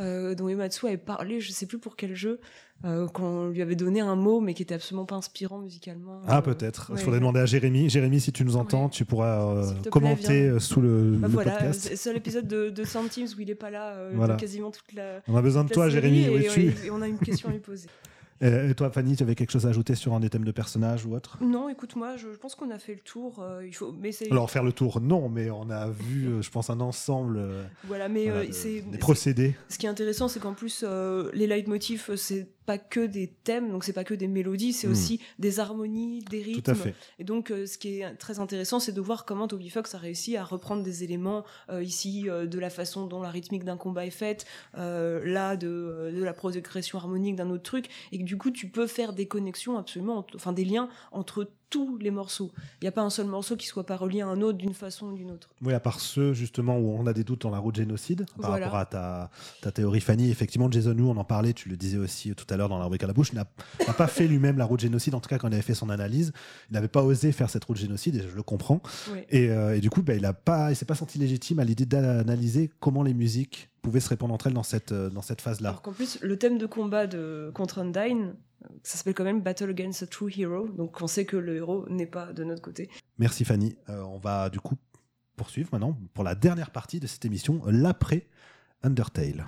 euh, 0.00 0.34
dont 0.34 0.48
Ematsu 0.48 0.86
avait 0.88 0.96
parlé, 0.96 1.40
je 1.40 1.52
sais 1.54 1.66
plus 1.66 1.78
pour 1.78 1.96
quel 1.96 2.14
jeu, 2.14 2.40
euh, 2.84 3.06
qu'on 3.08 3.48
lui 3.48 3.62
avait 3.62 3.76
donné 3.76 4.00
un 4.00 4.16
mot 4.16 4.40
mais 4.40 4.52
qui 4.54 4.62
était 4.62 4.74
absolument 4.74 5.04
pas 5.06 5.14
inspirant 5.16 5.58
musicalement. 5.58 6.20
Ah, 6.26 6.42
peut-être. 6.42 6.86
Il 6.90 6.96
ouais. 6.96 7.00
faudrait 7.00 7.20
demander 7.20 7.40
à 7.40 7.46
Jérémy. 7.46 7.88
Jérémy, 7.88 8.20
si 8.20 8.32
tu 8.32 8.44
nous 8.44 8.56
entends, 8.56 8.84
Ouais. 8.84 8.90
tu 8.90 9.04
pourras 9.04 9.46
euh, 9.56 9.72
te 9.82 9.88
commenter 9.88 10.48
euh, 10.48 10.58
sous 10.58 10.80
le, 10.80 11.16
Bah 11.18 11.26
le 11.28 11.32
voilà, 11.32 11.52
podcast. 11.52 11.80
c'est 11.82 11.90
le 11.90 11.96
seul 11.96 12.16
épisode 12.16 12.46
de, 12.46 12.70
de 12.70 12.84
Teams 13.08 13.28
où 13.36 13.40
il 13.40 13.50
est 13.50 13.54
pas 13.54 13.70
là 13.70 13.96
Voilà. 14.14 14.36
quasiment 14.36 14.70
toute 14.70 14.92
la. 14.92 15.20
On 15.28 15.36
a 15.36 15.42
besoin 15.42 15.64
de 15.64 15.70
toi, 15.70 15.88
Jérémy. 15.88 16.28
Où 16.28 16.36
et, 16.36 16.46
es-tu 16.46 16.60
et- 16.62 16.86
et 16.86 16.90
on 16.90 17.00
a 17.00 17.08
une 17.08 17.18
question 17.18 17.48
à 17.48 17.52
lui 17.52 17.60
poser. 17.60 17.88
Et 18.40 18.70
et 18.70 18.74
toi, 18.74 18.90
Fanny, 18.90 19.16
tu 19.16 19.22
avais 19.22 19.34
quelque 19.34 19.50
chose 19.52 19.66
à 19.66 19.68
ajouter 19.70 19.94
sur 19.94 20.12
un 20.14 20.20
des 20.20 20.28
thèmes 20.30 20.44
de 20.44 20.50
personnages 20.52 21.06
ou 21.06 21.14
autre 21.14 21.38
Non, 21.40 21.68
écoute, 21.68 21.96
moi, 21.96 22.16
je, 22.16 22.32
je 22.32 22.36
pense 22.38 22.54
qu'on 22.54 22.70
a 22.70 22.78
fait 22.78 22.94
le 22.94 23.00
tour. 23.00 23.40
euh, 23.42 23.64
il 23.66 23.74
faut, 23.74 23.92
mais 23.92 24.10
Alors, 24.30 24.50
faire 24.50 24.64
le 24.64 24.72
tour, 24.72 25.00
non, 25.00 25.28
mais 25.28 25.50
on 25.50 25.70
a 25.70 25.88
vu, 25.88 26.26
euh, 26.26 26.42
je 26.42 26.50
pense, 26.50 26.70
un 26.70 26.80
ensemble 26.80 27.36
euh, 27.38 27.64
voilà, 27.84 28.08
mais 28.08 28.24
voilà, 28.24 28.40
euh, 28.40 28.46
de- 28.48 28.52
c'est 28.52 28.80
des 28.80 28.98
procédés. 28.98 29.54
Ce 29.68 29.78
qui 29.78 29.86
est 29.86 29.88
intéressant, 29.88 30.28
c'est 30.28 30.40
qu'en 30.40 30.54
plus, 30.54 30.84
euh, 30.86 31.30
les 31.32 31.46
leitmotifs, 31.46 32.10
euh, 32.10 32.16
c'est 32.16 32.48
pas 32.66 32.78
que 32.78 33.00
des 33.06 33.28
thèmes, 33.28 33.70
donc 33.70 33.84
c'est 33.84 33.92
pas 33.92 34.04
que 34.04 34.14
des 34.14 34.28
mélodies, 34.28 34.72
c'est 34.72 34.86
Mm. 34.86 34.92
aussi 34.92 35.20
des 35.38 35.60
harmonies, 35.60 36.20
des 36.30 36.42
rythmes. 36.42 36.62
Tout 36.62 36.70
à 36.70 36.74
fait. 36.74 36.94
Et 37.18 37.24
donc, 37.24 37.50
euh, 37.50 37.66
ce 37.66 37.78
qui 37.78 38.00
est 38.00 38.14
très 38.16 38.38
intéressant, 38.40 38.80
c'est 38.80 38.92
de 38.92 39.00
voir 39.00 39.24
comment 39.24 39.46
Toby 39.48 39.68
Fox 39.70 39.94
a 39.94 39.98
réussi 39.98 40.36
à 40.36 40.44
reprendre 40.44 40.82
des 40.82 41.04
éléments 41.04 41.44
euh, 41.70 41.82
ici 41.82 42.28
euh, 42.28 42.46
de 42.46 42.58
la 42.58 42.70
façon 42.70 43.06
dont 43.06 43.20
la 43.22 43.30
rythmique 43.30 43.64
d'un 43.64 43.76
combat 43.76 44.06
est 44.06 44.10
faite, 44.10 44.46
euh, 44.78 45.22
là 45.24 45.56
de, 45.56 45.68
euh, 45.68 46.12
de 46.12 46.22
la 46.24 46.32
progression 46.32 46.98
harmonique 46.98 47.36
d'un 47.36 47.50
autre 47.50 47.62
truc, 47.64 47.86
et 48.12 48.18
que 48.18 48.24
du 48.24 48.36
coup, 48.38 48.50
tu 48.50 48.68
peux 48.68 48.86
faire 48.86 49.12
des 49.12 49.26
connexions 49.28 49.76
absolument, 49.78 50.26
enfin 50.34 50.52
des 50.52 50.64
liens 50.64 50.88
entre 51.12 51.50
tous 51.70 51.98
les 51.98 52.10
morceaux. 52.10 52.52
Il 52.80 52.84
n'y 52.84 52.88
a 52.88 52.92
pas 52.92 53.02
un 53.02 53.10
seul 53.10 53.26
morceau 53.26 53.56
qui 53.56 53.66
soit 53.66 53.84
pas 53.84 53.96
relié 53.96 54.20
à 54.20 54.26
un 54.28 54.40
autre 54.40 54.58
d'une 54.58 54.74
façon 54.74 55.06
ou 55.06 55.12
d'une 55.14 55.30
autre. 55.30 55.48
Oui, 55.62 55.72
à 55.74 55.80
part 55.80 56.00
ceux 56.00 56.32
justement 56.32 56.78
où 56.78 56.90
on 56.96 57.06
a 57.06 57.12
des 57.12 57.24
doutes 57.24 57.42
dans 57.42 57.50
la 57.50 57.58
route 57.58 57.74
génocide, 57.76 58.26
par 58.40 58.50
Voilà. 58.50 58.66
rapport 58.66 58.78
à 58.80 58.86
ta, 58.86 59.30
ta 59.62 59.72
théorie, 59.72 60.00
Fanny. 60.00 60.30
Effectivement, 60.30 60.70
Jason 60.70 60.92
Wu, 60.96 61.02
on 61.02 61.16
en 61.16 61.24
parlait, 61.24 61.52
tu 61.52 61.68
le 61.68 61.76
disais 61.76 61.98
aussi 61.98 62.34
tout 62.34 62.46
à 62.50 62.56
l'heure 62.56 62.68
dans 62.68 62.78
la 62.78 62.84
rubrique 62.84 63.02
à 63.04 63.06
la 63.06 63.12
bouche, 63.12 63.32
n'a 63.32 63.44
pas 63.96 64.06
fait 64.06 64.26
lui-même 64.28 64.58
la 64.58 64.64
route 64.64 64.80
génocide, 64.80 65.14
en 65.14 65.20
tout 65.20 65.28
cas 65.28 65.38
quand 65.38 65.48
il 65.48 65.54
avait 65.54 65.62
fait 65.62 65.74
son 65.74 65.90
analyse. 65.90 66.32
Il 66.70 66.74
n'avait 66.74 66.88
pas 66.88 67.02
osé 67.02 67.32
faire 67.32 67.50
cette 67.50 67.64
route 67.64 67.76
génocide, 67.76 68.16
et 68.16 68.22
je 68.28 68.34
le 68.36 68.42
comprends. 68.42 68.80
Et, 69.30 69.50
euh, 69.50 69.76
et 69.76 69.80
du 69.80 69.90
coup, 69.90 70.02
bah, 70.02 70.14
il 70.14 70.22
ne 70.22 70.74
s'est 70.74 70.84
pas 70.84 70.94
senti 70.94 71.18
légitime 71.18 71.58
à 71.58 71.64
l'idée 71.64 71.86
d'analyser 71.86 72.70
comment 72.80 73.02
les 73.02 73.14
musiques 73.14 73.70
pouvaient 73.82 74.00
se 74.00 74.08
répandre 74.08 74.32
entre 74.32 74.46
elles 74.46 74.54
dans 74.54 74.62
cette, 74.62 74.92
euh, 74.92 75.10
dans 75.10 75.20
cette 75.22 75.40
phase-là. 75.42 75.70
Alors 75.70 75.82
qu'en 75.82 75.92
plus, 75.92 76.18
le 76.22 76.38
thème 76.38 76.56
de 76.58 76.66
combat 76.66 77.06
de 77.06 77.50
contre 77.54 77.78
Undyne, 77.80 78.34
ça 78.82 78.98
s'appelle 78.98 79.14
quand 79.14 79.24
même 79.24 79.42
Battle 79.42 79.70
Against 79.70 80.02
a 80.02 80.06
True 80.06 80.30
Hero, 80.36 80.68
donc 80.68 81.00
on 81.00 81.06
sait 81.06 81.24
que 81.24 81.36
le 81.36 81.56
héros 81.56 81.86
n'est 81.88 82.06
pas 82.06 82.32
de 82.32 82.44
notre 82.44 82.62
côté. 82.62 82.90
Merci 83.18 83.44
Fanny. 83.44 83.76
Euh, 83.88 84.02
on 84.02 84.18
va 84.18 84.50
du 84.50 84.60
coup 84.60 84.76
poursuivre 85.36 85.68
maintenant 85.72 85.98
pour 86.14 86.24
la 86.24 86.34
dernière 86.34 86.70
partie 86.70 87.00
de 87.00 87.06
cette 87.06 87.24
émission, 87.24 87.62
l'après 87.66 88.26
Undertale. 88.82 89.46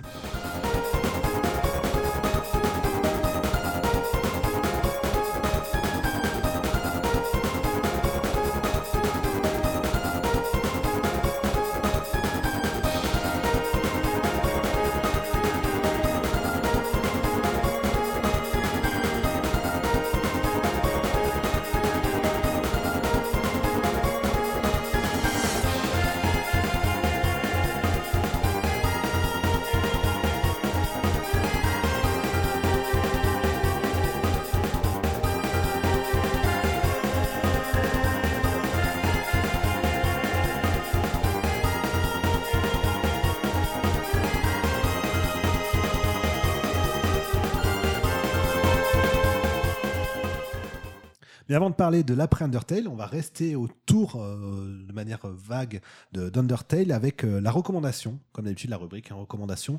Mais 51.49 51.55
avant 51.55 51.69
de 51.69 51.75
parler 51.75 52.03
de 52.03 52.13
l'après 52.13 52.45
Undertale, 52.45 52.87
on 52.87 52.95
va 52.95 53.05
rester 53.05 53.55
autour 53.55 54.15
euh, 54.21 54.83
de 54.85 54.93
manière 54.93 55.19
vague 55.25 55.81
de- 56.11 56.29
d'Undertale 56.29 56.91
avec 56.91 57.23
euh, 57.23 57.39
la 57.39 57.51
recommandation, 57.51 58.19
comme 58.33 58.45
d'habitude 58.45 58.69
la 58.69 58.77
rubrique 58.77 59.11
hein, 59.11 59.15
recommandation. 59.15 59.77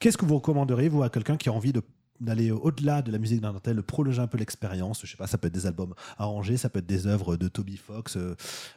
Qu'est-ce 0.00 0.18
que 0.18 0.24
vous 0.26 0.36
recommanderiez 0.36 0.88
vous 0.88 1.02
à 1.02 1.08
quelqu'un 1.10 1.36
qui 1.36 1.48
a 1.48 1.52
envie 1.52 1.72
d'aller 2.20 2.50
au-delà 2.50 3.02
de 3.02 3.10
la 3.12 3.18
musique 3.18 3.40
d'Undertale, 3.40 3.76
de 3.76 3.80
prolonger 3.80 4.20
un 4.20 4.26
peu 4.26 4.38
l'expérience? 4.38 5.00
Je 5.04 5.10
sais 5.10 5.16
pas, 5.16 5.26
ça 5.26 5.38
peut 5.38 5.48
être 5.48 5.54
des 5.54 5.66
albums 5.66 5.94
arrangés, 6.18 6.56
ça 6.56 6.68
peut 6.68 6.78
être 6.80 6.86
des 6.86 7.06
œuvres 7.06 7.36
de 7.36 7.48
Toby 7.48 7.76
Fox. 7.76 8.16
Euh, 8.16 8.34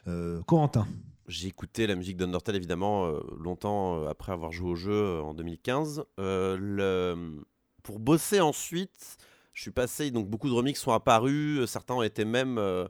euh, 0.08 0.42
Corentin. 0.42 0.86
J'ai 1.28 1.46
écouté 1.46 1.86
la 1.86 1.94
musique 1.94 2.16
d'Undertale 2.16 2.56
évidemment 2.56 3.06
euh, 3.06 3.20
longtemps 3.38 4.02
euh, 4.02 4.08
après 4.08 4.32
avoir 4.32 4.50
joué 4.50 4.70
au 4.70 4.74
jeu 4.74 4.92
euh, 4.92 5.22
en 5.22 5.32
2015. 5.34 6.02
Euh, 6.18 6.56
le- 6.58 7.44
Pour 7.84 8.00
bosser 8.00 8.40
ensuite, 8.40 9.16
je 9.60 9.64
suis 9.64 9.70
passé, 9.72 10.10
donc 10.10 10.26
beaucoup 10.26 10.48
de 10.48 10.54
remixes 10.54 10.80
sont 10.80 10.92
apparus, 10.92 11.58
euh, 11.60 11.66
certains 11.66 11.92
ont 11.92 12.02
été 12.02 12.24
même... 12.24 12.56
euh, 12.56 12.86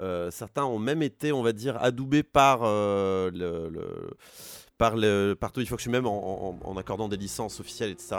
euh, 0.00 0.30
certains 0.30 0.64
ont 0.64 0.78
même 0.78 1.02
été, 1.02 1.30
on 1.30 1.42
va 1.42 1.52
dire, 1.52 1.76
adoubés 1.82 2.22
par 2.22 2.60
euh, 2.62 3.30
le, 3.34 3.68
le- 3.68 4.10
par 4.78 4.96
le 4.96 5.34
par 5.38 5.52
Toby 5.52 5.66
Fox 5.66 5.84
lui-même 5.84 6.06
en, 6.06 6.48
en- 6.50 6.58
en 6.64 6.76
accordant 6.78 7.08
des 7.08 7.18
licences 7.18 7.60
officielles, 7.60 7.90
etc. 7.90 8.16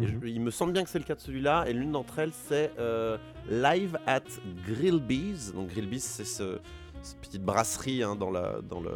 Et 0.00 0.06
je- 0.06 0.26
il 0.28 0.40
me 0.40 0.52
semble 0.52 0.72
bien 0.72 0.84
que 0.84 0.90
c'est 0.90 0.98
le 1.00 1.04
cas 1.04 1.16
de 1.16 1.20
celui-là. 1.20 1.64
Et 1.68 1.72
l'une 1.72 1.90
d'entre 1.90 2.20
elles, 2.20 2.32
c'est 2.48 2.70
euh, 2.78 3.18
Live 3.48 3.98
at 4.06 4.22
Grillby's. 4.68 5.52
Donc 5.52 5.68
Grillby's, 5.70 6.04
c'est 6.04 6.24
ce, 6.24 6.58
cette 7.02 7.18
petite 7.18 7.42
brasserie 7.44 8.04
hein, 8.04 8.14
dans 8.14 8.30
la 8.30 8.60
dans 8.62 8.80
le 8.80 8.92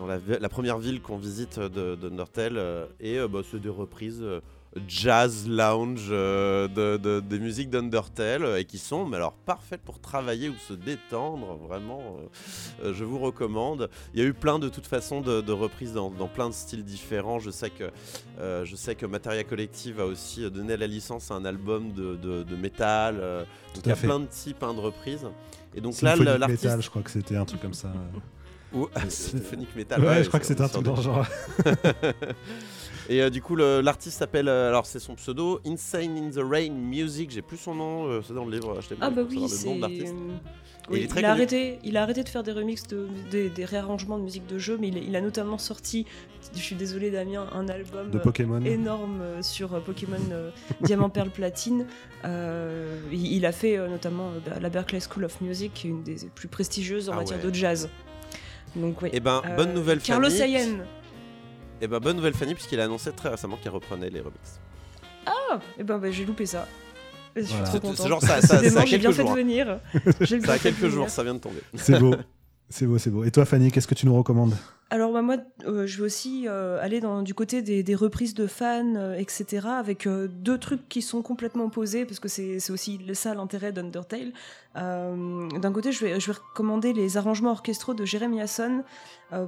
dans 0.00 0.06
la, 0.06 0.48
première 0.48 0.78
ville 0.78 1.00
qu'on 1.00 1.16
visite 1.16 1.58
de, 1.60 1.94
de 1.96 2.08
euh, 2.56 2.86
et 2.98 3.18
bah, 3.28 3.40
c'est 3.48 3.60
des 3.60 3.68
reprises 3.68 4.24
jazz 4.86 5.48
lounge 5.48 6.08
euh, 6.10 6.68
de, 6.68 6.96
de- 6.98 7.20
des 7.20 7.38
musiques 7.38 7.70
d'Undertale 7.70 8.44
euh, 8.44 8.58
et 8.60 8.64
qui 8.64 8.78
sont 8.78 9.06
mais 9.06 9.16
alors 9.16 9.32
parfaites 9.32 9.80
pour 9.80 9.98
travailler 9.98 10.48
ou 10.50 10.54
se 10.56 10.72
détendre. 10.74 11.56
Vraiment, 11.66 12.18
euh, 12.84 12.92
je 12.94 13.02
vous 13.04 13.18
recommande. 13.18 13.88
Il 14.14 14.20
y 14.20 14.22
a 14.22 14.26
eu 14.26 14.34
plein 14.34 14.58
de 14.58 14.68
toute 14.68 14.86
façon 14.86 15.20
de, 15.20 15.40
de 15.40 15.52
reprises 15.52 15.94
dans, 15.94 16.10
dans 16.10 16.28
plein 16.28 16.48
de 16.48 16.54
styles 16.54 16.84
différents. 16.84 17.38
Je 17.38 17.50
sais 17.50 17.70
que 17.70 17.90
je 18.64 18.76
sais 18.76 18.94
que 18.94 19.06
Materia 19.06 19.42
Collective 19.44 20.00
a 20.00 20.04
aussi 20.06 20.48
donné 20.50 20.76
la 20.76 20.86
licence 20.86 21.30
à 21.30 21.34
un 21.34 21.44
album 21.44 21.92
de, 21.92 22.16
de, 22.16 22.56
métal. 22.56 23.16
donc 23.74 23.84
il 23.84 23.88
y 23.88 23.92
a 23.92 23.96
fait. 23.96 24.06
plein 24.06 24.20
de 24.20 24.26
types 24.26 24.62
hein, 24.62 24.74
de 24.74 24.80
reprises. 24.80 25.26
Et 25.74 25.80
donc 25.80 26.00
là, 26.02 26.14
l'artiste. 26.16 26.64
Metal, 26.64 26.82
je 26.82 26.90
crois 26.90 27.02
que 27.02 27.10
c'était 27.10 27.36
un 27.36 27.44
truc 27.44 27.60
comme 27.60 27.74
ça. 27.74 27.92
Ou 28.72 28.88
C'est- 29.08 29.32
Symphonic 29.38 29.74
Metal. 29.76 30.00
ouais, 30.00 30.06
ouais, 30.08 30.22
je 30.24 30.28
crois 30.28 30.40
que 30.40 30.46
c'était 30.46 30.62
un 30.62 30.68
truc 30.68 30.84
dans 30.84 30.92
des- 30.92 30.98
le 30.98 31.02
genre. 31.02 31.26
Et 33.10 33.22
euh, 33.22 33.30
du 33.30 33.40
coup, 33.40 33.56
l'artiste 33.56 34.18
s'appelle, 34.18 34.48
euh, 34.48 34.68
alors 34.68 34.84
c'est 34.86 34.98
son 34.98 35.14
pseudo, 35.14 35.60
Insane 35.66 36.16
in 36.18 36.30
the 36.30 36.44
Rain 36.44 36.70
Music. 36.72 37.30
J'ai 37.30 37.42
plus 37.42 37.56
son 37.56 37.74
nom, 37.74 38.06
euh, 38.06 38.20
c'est 38.26 38.34
dans 38.34 38.44
le 38.44 38.52
livre. 38.52 38.78
Ah 39.00 39.10
bah 39.10 39.22
oui, 39.28 39.48
c'est. 39.48 39.66
nom 39.66 39.76
de 39.76 39.80
l'artiste. 39.80 40.14
Oui, 40.90 41.06
il 41.10 41.18
il, 41.18 41.24
a 41.26 41.32
arrêté, 41.32 41.78
il 41.84 41.96
a 41.98 42.02
arrêté 42.02 42.22
de 42.22 42.28
faire 42.30 42.42
des 42.42 42.52
remixes, 42.52 42.86
de, 42.86 43.08
des, 43.30 43.50
des 43.50 43.64
réarrangements 43.66 44.16
de 44.18 44.22
musique 44.24 44.46
de 44.46 44.56
jeu, 44.56 44.78
mais 44.80 44.88
il, 44.88 44.96
il 44.96 45.16
a 45.16 45.20
notamment 45.20 45.58
sorti, 45.58 46.06
je 46.54 46.60
suis 46.60 46.76
désolée 46.76 47.10
Damien, 47.10 47.46
un 47.52 47.68
album 47.68 48.10
De 48.10 48.18
Pokémon. 48.18 48.62
énorme 48.64 49.20
sur 49.42 49.68
Pokémon 49.82 50.16
euh, 50.32 50.50
Diamant, 50.80 51.10
Perle, 51.10 51.28
Platine. 51.28 51.84
Euh, 52.24 52.98
il, 53.12 53.32
il 53.34 53.44
a 53.44 53.52
fait 53.52 53.76
euh, 53.76 53.86
notamment 53.88 54.30
euh, 54.30 54.58
la 54.60 54.70
Berklee 54.70 55.00
School 55.00 55.24
of 55.26 55.38
Music, 55.42 55.72
qui 55.74 55.88
est 55.88 55.90
une 55.90 56.02
des 56.02 56.16
plus 56.34 56.48
prestigieuses 56.48 57.10
en 57.10 57.12
Ah 57.12 57.16
matière 57.16 57.38
ouais. 57.44 57.50
de 57.50 57.54
jazz. 57.54 57.90
Donc 58.74 59.02
oui. 59.02 59.10
Et 59.12 59.20
ben, 59.20 59.42
Euh, 59.44 59.56
bonne 59.56 59.74
nouvelle 59.74 60.00
Carlos. 60.00 60.30
Sayen. 60.30 60.86
Et 61.80 61.86
ben, 61.86 61.98
bonne 62.00 62.16
nouvelle 62.16 62.34
Fanny, 62.34 62.54
puisqu'il 62.54 62.80
a 62.80 62.84
annoncé 62.84 63.12
très 63.12 63.28
récemment 63.28 63.56
qu'il 63.56 63.70
reprenait 63.70 64.10
les 64.10 64.20
remixes. 64.20 64.58
Ah, 65.26 65.60
et 65.78 65.84
ben, 65.84 65.98
bah, 65.98 66.10
j'ai 66.10 66.24
loupé 66.24 66.46
ça. 66.46 66.66
Je 67.36 67.42
suis 67.42 67.50
Voilà. 67.52 67.64
trop 67.66 67.72
C'est- 67.76 67.80
contente. 67.80 67.96
c'est 67.98 68.08
genre 68.08 68.20
ça- 68.22 68.40
ça- 68.40 68.56
a 68.56 68.62
j'ai 68.62 68.70
bien 68.70 68.84
quelques 68.84 69.14
fait 69.16 69.22
de 69.22 69.26
jours, 69.28 69.36
venir. 69.36 69.78
J'ai 70.20 70.40
Ça 70.40 70.52
a 70.54 70.58
quelques 70.58 70.88
jours, 70.88 71.08
ça 71.08 71.22
vient 71.22 71.34
de 71.34 71.38
tomber. 71.38 71.60
C'est 71.76 71.98
beau. 72.00 72.14
C'est 72.70 72.86
beau, 72.86 72.98
c'est 72.98 73.10
beau. 73.10 73.24
Et 73.24 73.30
toi, 73.30 73.46
Fanny, 73.46 73.70
qu'est-ce 73.70 73.86
que 73.86 73.94
tu 73.94 74.04
nous 74.04 74.14
recommandes 74.14 74.54
Alors 74.90 75.10
bah, 75.10 75.22
moi, 75.22 75.36
euh, 75.66 75.86
je 75.86 75.98
vais 75.98 76.04
aussi 76.04 76.44
euh, 76.46 76.78
aller 76.82 77.00
du 77.22 77.32
côté 77.32 77.62
des, 77.62 77.82
des 77.82 77.94
reprises 77.94 78.34
de 78.34 78.46
fans, 78.46 78.94
euh, 78.94 79.14
etc., 79.14 79.66
avec 79.68 80.06
deux 80.06 80.58
trucs 80.58 80.86
qui 80.86 81.00
sont 81.00 81.22
complètement 81.22 81.64
opposés, 81.64 82.04
parce 82.04 82.20
que 82.20 82.28
c'est 82.28 82.70
aussi 82.70 83.00
ça 83.14 83.34
l'intérêt 83.34 83.72
d'Undertale. 83.72 84.32
D'un 84.74 85.72
côté, 85.72 85.92
je 85.92 86.04
vais, 86.04 86.20
je 86.20 86.26
vais 86.30 86.38
recommander 86.38 86.92
les 86.92 87.16
arrangements 87.16 87.50
orchestraux 87.50 87.94
de 87.94 88.04
Jeremy 88.04 88.40
Hasson, 88.42 88.84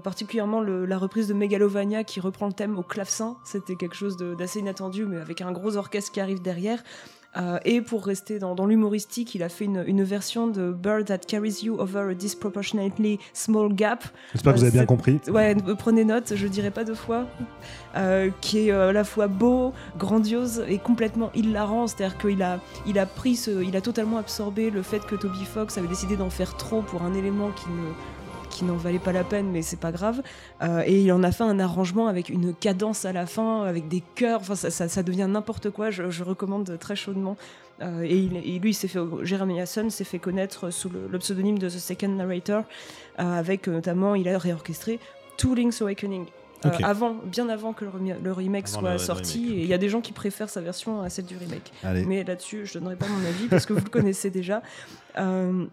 particulièrement 0.02 0.60
la 0.60 0.98
reprise 0.98 1.28
de 1.28 1.34
Megalovania 1.34 2.02
qui 2.04 2.20
reprend 2.20 2.46
le 2.46 2.52
thème 2.52 2.78
au 2.78 2.82
clavecin. 2.82 3.36
C'était 3.44 3.76
quelque 3.76 3.94
chose 3.94 4.16
d'assez 4.16 4.58
inattendu, 4.58 5.04
mais 5.04 5.18
avec 5.18 5.40
un 5.40 5.52
gros 5.52 5.76
orchestre 5.76 6.10
qui 6.10 6.20
arrive 6.20 6.42
derrière. 6.42 6.82
Euh, 7.36 7.58
et 7.64 7.80
pour 7.80 8.04
rester 8.04 8.40
dans, 8.40 8.56
dans 8.56 8.66
l'humoristique, 8.66 9.36
il 9.36 9.44
a 9.44 9.48
fait 9.48 9.64
une, 9.64 9.84
une 9.86 10.02
version 10.02 10.48
de 10.48 10.72
Bird 10.72 11.04
That 11.04 11.18
Carries 11.18 11.58
You 11.62 11.76
Over 11.78 12.10
a 12.10 12.14
Disproportionately 12.14 13.20
Small 13.32 13.72
Gap, 13.72 14.02
J'espère 14.32 14.52
que 14.54 14.58
vous 14.58 14.64
avez 14.64 14.72
bien 14.72 14.80
c'est- 14.80 14.86
compris. 14.86 15.20
Ouais, 15.28 15.54
euh, 15.68 15.74
prenez 15.76 16.04
note, 16.04 16.32
je 16.34 16.46
dirais 16.48 16.72
pas 16.72 16.82
deux 16.82 16.94
fois. 16.96 17.26
Euh, 17.96 18.30
qui 18.40 18.66
est 18.68 18.72
euh, 18.72 18.88
à 18.90 18.92
la 18.92 19.04
fois 19.04 19.28
beau, 19.28 19.72
grandiose 19.98 20.64
et 20.68 20.78
complètement 20.78 21.30
hilarant. 21.34 21.86
C'est-à-dire 21.86 22.18
qu'il 22.18 22.42
a, 22.42 22.60
il 22.86 22.98
a 22.98 23.06
pris 23.06 23.36
ce, 23.36 23.62
il 23.62 23.76
a 23.76 23.80
totalement 23.80 24.18
absorbé 24.18 24.70
le 24.70 24.82
fait 24.82 25.00
que 25.06 25.14
Toby 25.14 25.44
Fox 25.44 25.78
avait 25.78 25.88
décidé 25.88 26.16
d'en 26.16 26.30
faire 26.30 26.56
trop 26.56 26.82
pour 26.82 27.02
un 27.02 27.14
élément 27.14 27.50
qui 27.50 27.68
ne 27.68 27.90
qui 28.50 28.64
n'en 28.64 28.76
valait 28.76 28.98
pas 28.98 29.12
la 29.12 29.24
peine, 29.24 29.50
mais 29.50 29.62
c'est 29.62 29.78
pas 29.80 29.92
grave. 29.92 30.20
Euh, 30.62 30.82
et 30.84 31.00
il 31.00 31.10
en 31.12 31.22
a 31.22 31.32
fait 31.32 31.44
un 31.44 31.58
arrangement 31.58 32.06
avec 32.08 32.28
une 32.28 32.52
cadence 32.54 33.04
à 33.06 33.12
la 33.12 33.24
fin, 33.26 33.62
avec 33.62 33.88
des 33.88 34.02
chœurs. 34.14 34.40
Enfin, 34.40 34.54
ça, 34.56 34.70
ça, 34.70 34.88
ça 34.88 35.02
devient 35.02 35.26
n'importe 35.30 35.70
quoi. 35.70 35.90
Je, 35.90 36.10
je 36.10 36.22
recommande 36.24 36.76
très 36.78 36.96
chaudement. 36.96 37.36
Euh, 37.80 38.02
et, 38.02 38.18
il- 38.18 38.36
et 38.36 38.58
lui, 38.58 38.70
il 38.70 38.74
s'est 38.74 38.88
fait, 38.88 39.00
Jeremy 39.22 39.58
Hasson 39.60 39.88
s'est 39.88 40.04
fait 40.04 40.18
connaître 40.18 40.68
sous 40.70 40.90
le, 40.90 41.08
le 41.10 41.18
pseudonyme 41.18 41.58
de 41.58 41.68
The 41.68 41.78
Second 41.78 42.08
Narrator, 42.08 42.64
euh, 43.18 43.38
avec 43.38 43.68
euh, 43.68 43.72
notamment, 43.72 44.14
il 44.14 44.28
a 44.28 44.36
réorchestré 44.36 45.00
To 45.38 45.54
Link's 45.54 45.80
Awakening. 45.80 46.26
Euh, 46.66 46.68
avant, 46.84 47.14
bien 47.24 47.48
avant 47.48 47.72
que 47.72 47.86
le, 47.86 48.32
remake 48.32 48.68
Avant 48.68 48.80
soit 48.80 48.88
le- 48.90 48.94
le 48.96 48.98
sorti, 48.98 49.54
et 49.54 49.60
il 49.62 49.66
y 49.66 49.72
a 49.72 49.78
des 49.78 49.88
gens 49.88 50.02
qui 50.02 50.12
préfèrent 50.12 50.50
sa 50.50 50.60
version 50.60 51.00
à 51.00 51.08
celle 51.08 51.24
du 51.24 51.38
remake. 51.38 51.72
Allez. 51.82 52.04
Mais 52.04 52.22
là-dessus, 52.22 52.66
je 52.66 52.74
donnerai 52.78 52.96
pas 52.96 53.06
mon 53.08 53.26
avis 53.26 53.46
parce 53.48 53.64
que 53.64 53.72
vous 53.72 53.80
le 53.82 53.88
connaissez 53.90 54.28
déjà. 54.28 54.60
Euh, 55.18 55.64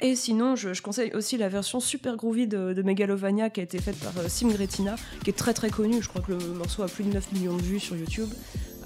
et 0.00 0.14
sinon, 0.16 0.56
je, 0.56 0.74
je 0.74 0.82
conseille 0.82 1.12
aussi 1.14 1.36
la 1.38 1.48
version 1.48 1.80
super 1.80 2.16
groovy 2.16 2.46
de, 2.46 2.72
de 2.72 2.82
Megalovania 2.82 3.48
qui 3.50 3.60
a 3.60 3.62
été 3.62 3.78
faite 3.78 3.96
par 3.98 4.12
euh, 4.18 4.28
Sim 4.28 4.48
Gretina, 4.48 4.96
qui 5.24 5.30
est 5.30 5.32
très 5.36 5.54
très 5.54 5.70
connue. 5.70 6.02
Je 6.02 6.08
crois 6.08 6.20
que 6.22 6.32
le 6.32 6.38
morceau 6.54 6.82
a 6.82 6.88
plus 6.88 7.04
de 7.04 7.12
9 7.12 7.32
millions 7.32 7.56
de 7.56 7.62
vues 7.62 7.80
sur 7.80 7.96
YouTube. 7.96 8.28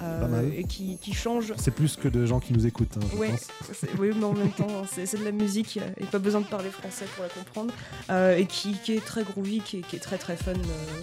euh. 0.03 0.51
Et 0.57 0.65
qui, 0.65 0.99
qui 0.99 1.13
change. 1.13 1.53
C'est 1.59 1.73
plus 1.75 1.97
que 1.97 2.09
de 2.09 2.25
gens 2.27 2.41
qui 2.41 2.53
nous 2.53 2.67
écoutent, 2.67 2.97
hein, 2.97 3.07
je 3.13 3.17
Ouais, 3.19 3.29
pense. 3.31 3.49
c'est- 3.73 3.91
oui, 3.99 4.13
mais 4.17 4.25
en 4.25 4.33
même 4.33 4.53
temps, 4.53 4.85
c'est 4.91 5.05
c'est 5.05 5.19
de 5.19 5.25
la 5.25 5.33
musique 5.33 5.79
et 5.99 6.05
pas 6.07 6.19
besoin 6.19 6.41
de 6.41 6.47
parler 6.47 6.71
français 6.71 7.05
pour 7.15 7.25
la 7.25 7.29
comprendre. 7.29 7.75
Euh, 8.11 8.37
et 8.37 8.47
qui, 8.47 8.73
qui 8.83 8.93
est 8.93 9.05
très 9.05 9.25
groovy, 9.25 9.61
qui 9.61 9.79
est, 9.79 9.83
qui 9.83 9.97
est 9.97 10.01
très 10.01 10.17
très 10.19 10.37
fun. 10.37 10.53
euh, 10.53 11.03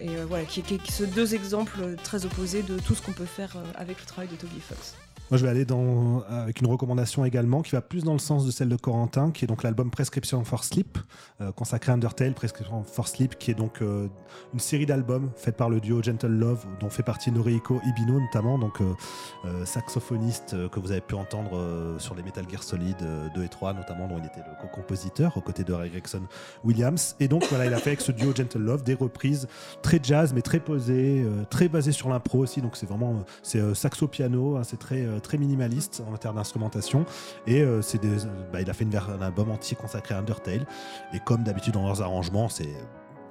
et 0.00 0.08
voilà, 0.26 0.44
qui, 0.44 0.62
qui, 0.62 0.78
qui 0.78 0.90
sont 0.90 1.04
deux 1.14 1.36
exemples 1.36 1.78
très 2.02 2.24
opposés 2.26 2.62
de 2.64 2.78
tout 2.80 2.96
ce 2.96 3.02
qu'on 3.02 3.12
peut 3.12 3.24
faire 3.26 3.56
avec 3.76 4.00
le 4.00 4.06
travail 4.06 4.28
de 4.28 4.34
Toby 4.34 4.58
Fox. 4.60 4.94
Moi, 5.30 5.38
je 5.38 5.44
vais 5.44 5.50
aller 5.50 5.64
dans, 5.64 6.22
avec 6.28 6.60
une 6.60 6.66
recommandation 6.66 7.24
également 7.24 7.62
qui 7.62 7.72
va 7.72 7.80
plus 7.80 8.04
dans 8.04 8.12
le 8.12 8.18
sens 8.18 8.44
de 8.44 8.50
celle 8.50 8.68
de 8.68 8.76
Corentin, 8.76 9.30
qui 9.30 9.44
est 9.44 9.48
donc 9.48 9.62
l'album 9.62 9.90
Prescription 9.90 10.44
for 10.44 10.64
Sleep, 10.64 10.98
euh, 11.40 11.50
consacré 11.52 11.92
à 11.92 11.94
Undertale, 11.94 12.34
Prescription 12.34 12.84
for 12.84 13.08
Sleep, 13.08 13.38
qui 13.38 13.50
est 13.50 13.54
donc 13.54 13.80
euh, 13.80 14.08
une 14.52 14.60
série 14.60 14.84
d'albums 14.84 15.30
faite 15.36 15.56
par 15.56 15.70
le 15.70 15.80
duo 15.80 16.02
Gentle 16.02 16.26
Love, 16.26 16.66
dont 16.78 16.90
fait 16.90 17.02
partie 17.02 17.32
Noriko 17.32 17.80
Ibino 17.86 18.20
notamment, 18.20 18.58
donc 18.58 18.80
euh, 18.82 19.64
saxophoniste 19.64 20.68
que 20.70 20.78
vous 20.78 20.92
avez 20.92 21.00
pu 21.00 21.14
entendre 21.14 21.96
sur 21.98 22.14
les 22.14 22.22
Metal 22.22 22.44
Gear 22.48 22.62
Solid 22.62 22.96
euh, 23.02 23.28
2 23.34 23.44
et 23.44 23.48
3, 23.48 23.72
notamment 23.72 24.06
dont 24.08 24.18
il 24.18 24.26
était 24.26 24.40
le 24.40 24.60
co-compositeur 24.60 25.36
aux 25.36 25.40
côtés 25.40 25.64
de 25.64 25.72
Ray 25.72 25.90
Gregson 25.90 26.22
Williams. 26.64 27.16
Et 27.18 27.28
donc 27.28 27.44
voilà, 27.48 27.66
il 27.66 27.72
a 27.72 27.78
fait 27.78 27.90
avec 27.90 28.02
ce 28.02 28.12
duo 28.12 28.34
Gentle 28.34 28.58
Love 28.58 28.82
des 28.82 28.94
reprises 28.94 29.48
très 29.82 30.00
jazz 30.02 30.32
mais 30.34 30.42
très 30.42 30.60
posées, 30.60 31.26
très 31.48 31.68
basées 31.68 31.92
sur 31.92 32.08
l'impro 32.10 32.40
aussi. 32.40 32.60
Donc 32.60 32.76
c'est 32.76 32.86
vraiment 32.86 33.24
c'est 33.42 33.60
euh, 33.60 33.74
saxo 33.74 34.08
piano, 34.08 34.56
hein, 34.56 34.62
c'est 34.64 34.78
très 34.78 35.06
très 35.24 35.38
minimaliste 35.38 36.02
en 36.06 36.16
termes 36.16 36.36
d'instrumentation. 36.36 37.04
Et 37.46 37.62
euh, 37.62 37.82
c'est 37.82 37.98
des, 37.98 38.16
bah, 38.52 38.60
il 38.60 38.70
a 38.70 38.72
fait 38.72 38.84
une 38.84 38.94
un 38.94 39.22
album 39.22 39.50
entier 39.50 39.76
consacré 39.76 40.14
à 40.14 40.18
Undertale. 40.18 40.66
Et 41.12 41.18
comme 41.18 41.42
d'habitude 41.42 41.74
dans 41.74 41.84
leurs 41.84 42.02
arrangements, 42.02 42.48
c'est 42.48 42.68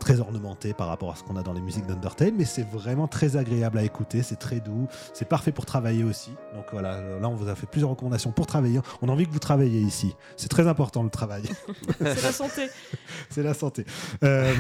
très 0.04 0.20
ornementé 0.20 0.74
par 0.74 0.90
rapport 0.90 1.12
à 1.12 1.16
ce 1.16 1.24
qu'on 1.24 1.38
a 1.38 1.44
dans 1.44 1.54
les 1.54 1.62
musiques 1.62 1.86
d'Undertale, 1.86 2.34
mais 2.38 2.44
c'est 2.44 2.68
vraiment 2.68 3.08
très 3.08 3.38
agréable 3.38 3.78
à 3.78 3.84
écouter, 3.84 4.22
c'est 4.22 4.36
très 4.36 4.60
doux, 4.60 4.88
c'est 5.14 5.28
parfait 5.28 5.54
pour 5.54 5.66
travailler 5.66 6.04
aussi. 6.04 6.32
Donc 6.54 6.66
voilà, 6.74 7.00
là 7.20 7.30
on 7.30 7.36
vous 7.36 7.48
a 7.48 7.56
fait 7.56 7.68
plusieurs 7.68 7.92
recommandations 7.92 8.34
pour 8.34 8.46
travailler. 8.46 8.82
On 9.02 9.08
a 9.08 9.14
envie 9.14 9.26
que 9.26 9.32
vous 9.32 9.40
travailliez 9.40 9.80
ici. 9.80 10.14
C'est 10.36 10.50
très 10.50 10.68
important 10.68 11.04
le 11.04 11.10
travail. 11.10 11.44
C'est 12.00 12.22
la 12.22 12.32
santé. 12.34 12.70
C'est 13.30 13.44
la 13.44 13.54
santé. 13.54 13.86
Euh, 14.26 14.54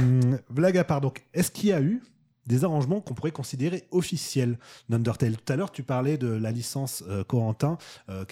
blague 0.49 0.77
à 0.77 0.85
part, 0.85 1.01
donc, 1.01 1.25
est-ce 1.33 1.51
qu'il 1.51 1.69
y 1.69 1.73
a 1.73 1.81
eu 1.81 2.01
des 2.45 2.63
arrangements 2.63 3.01
qu'on 3.01 3.13
pourrait 3.13 3.31
considérer 3.31 3.87
officiels 3.91 4.57
d'Undertale 4.89 5.37
Tout 5.37 5.53
à 5.53 5.55
l'heure, 5.55 5.71
tu 5.71 5.83
parlais 5.83 6.17
de 6.17 6.27
la 6.27 6.51
licence 6.51 7.03
euh, 7.07 7.23
Corentin 7.23 7.77
euh, 8.09 8.25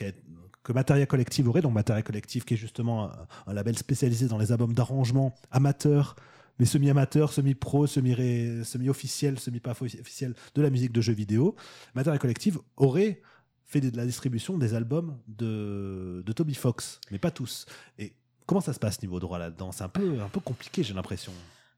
que 0.64 0.74
Materia 0.74 1.06
Collective 1.06 1.48
aurait, 1.50 1.62
donc 1.62 1.74
Materia 1.74 2.02
Collective 2.04 2.44
qui 2.44 2.54
est 2.54 2.58
justement 2.58 3.10
un, 3.48 3.54
label 3.54 3.78
spécialisé 3.78 4.28
dans 4.28 4.38
les 4.38 4.52
albums 4.52 4.74
d'arrangement 4.74 5.34
amateurs, 5.50 6.16
mais 6.60 6.66
semi-amateurs, 6.66 7.34
semi-pro, 7.34 7.88
semi- 7.88 8.64
semi-officiel, 8.64 9.40
semi-pas 9.40 9.72
officiel 9.72 10.36
de 10.54 10.62
la 10.62 10.70
musique 10.70 10.92
de 10.92 11.02
jeux 11.02 11.14
vidéo. 11.14 11.56
Materia 11.96 12.20
Collective 12.20 12.60
aurait 12.78 13.22
fait 13.66 13.82
de 13.82 13.96
la 13.98 14.06
distribution 14.06 14.58
des 14.58 14.74
albums 14.74 15.18
de, 15.28 16.22
de 16.26 16.32
Toby 16.34 16.54
Fox, 16.54 17.00
mais 17.10 17.18
pas 17.18 17.32
tous. 17.32 17.66
Et 17.98 18.14
comment 18.46 18.62
ça 18.62 18.74
se 18.74 18.80
passe 18.80 19.02
niveau 19.02 19.20
droit 19.20 19.40
là-dedans? 19.40 19.72
C'est 19.72 19.84
un 19.86 19.90
peu, 19.90 20.22
un 20.22 20.28
peu 20.28 20.42
compliqué, 20.42 20.84
j'ai 20.84 20.94
l'impression. 20.94 21.32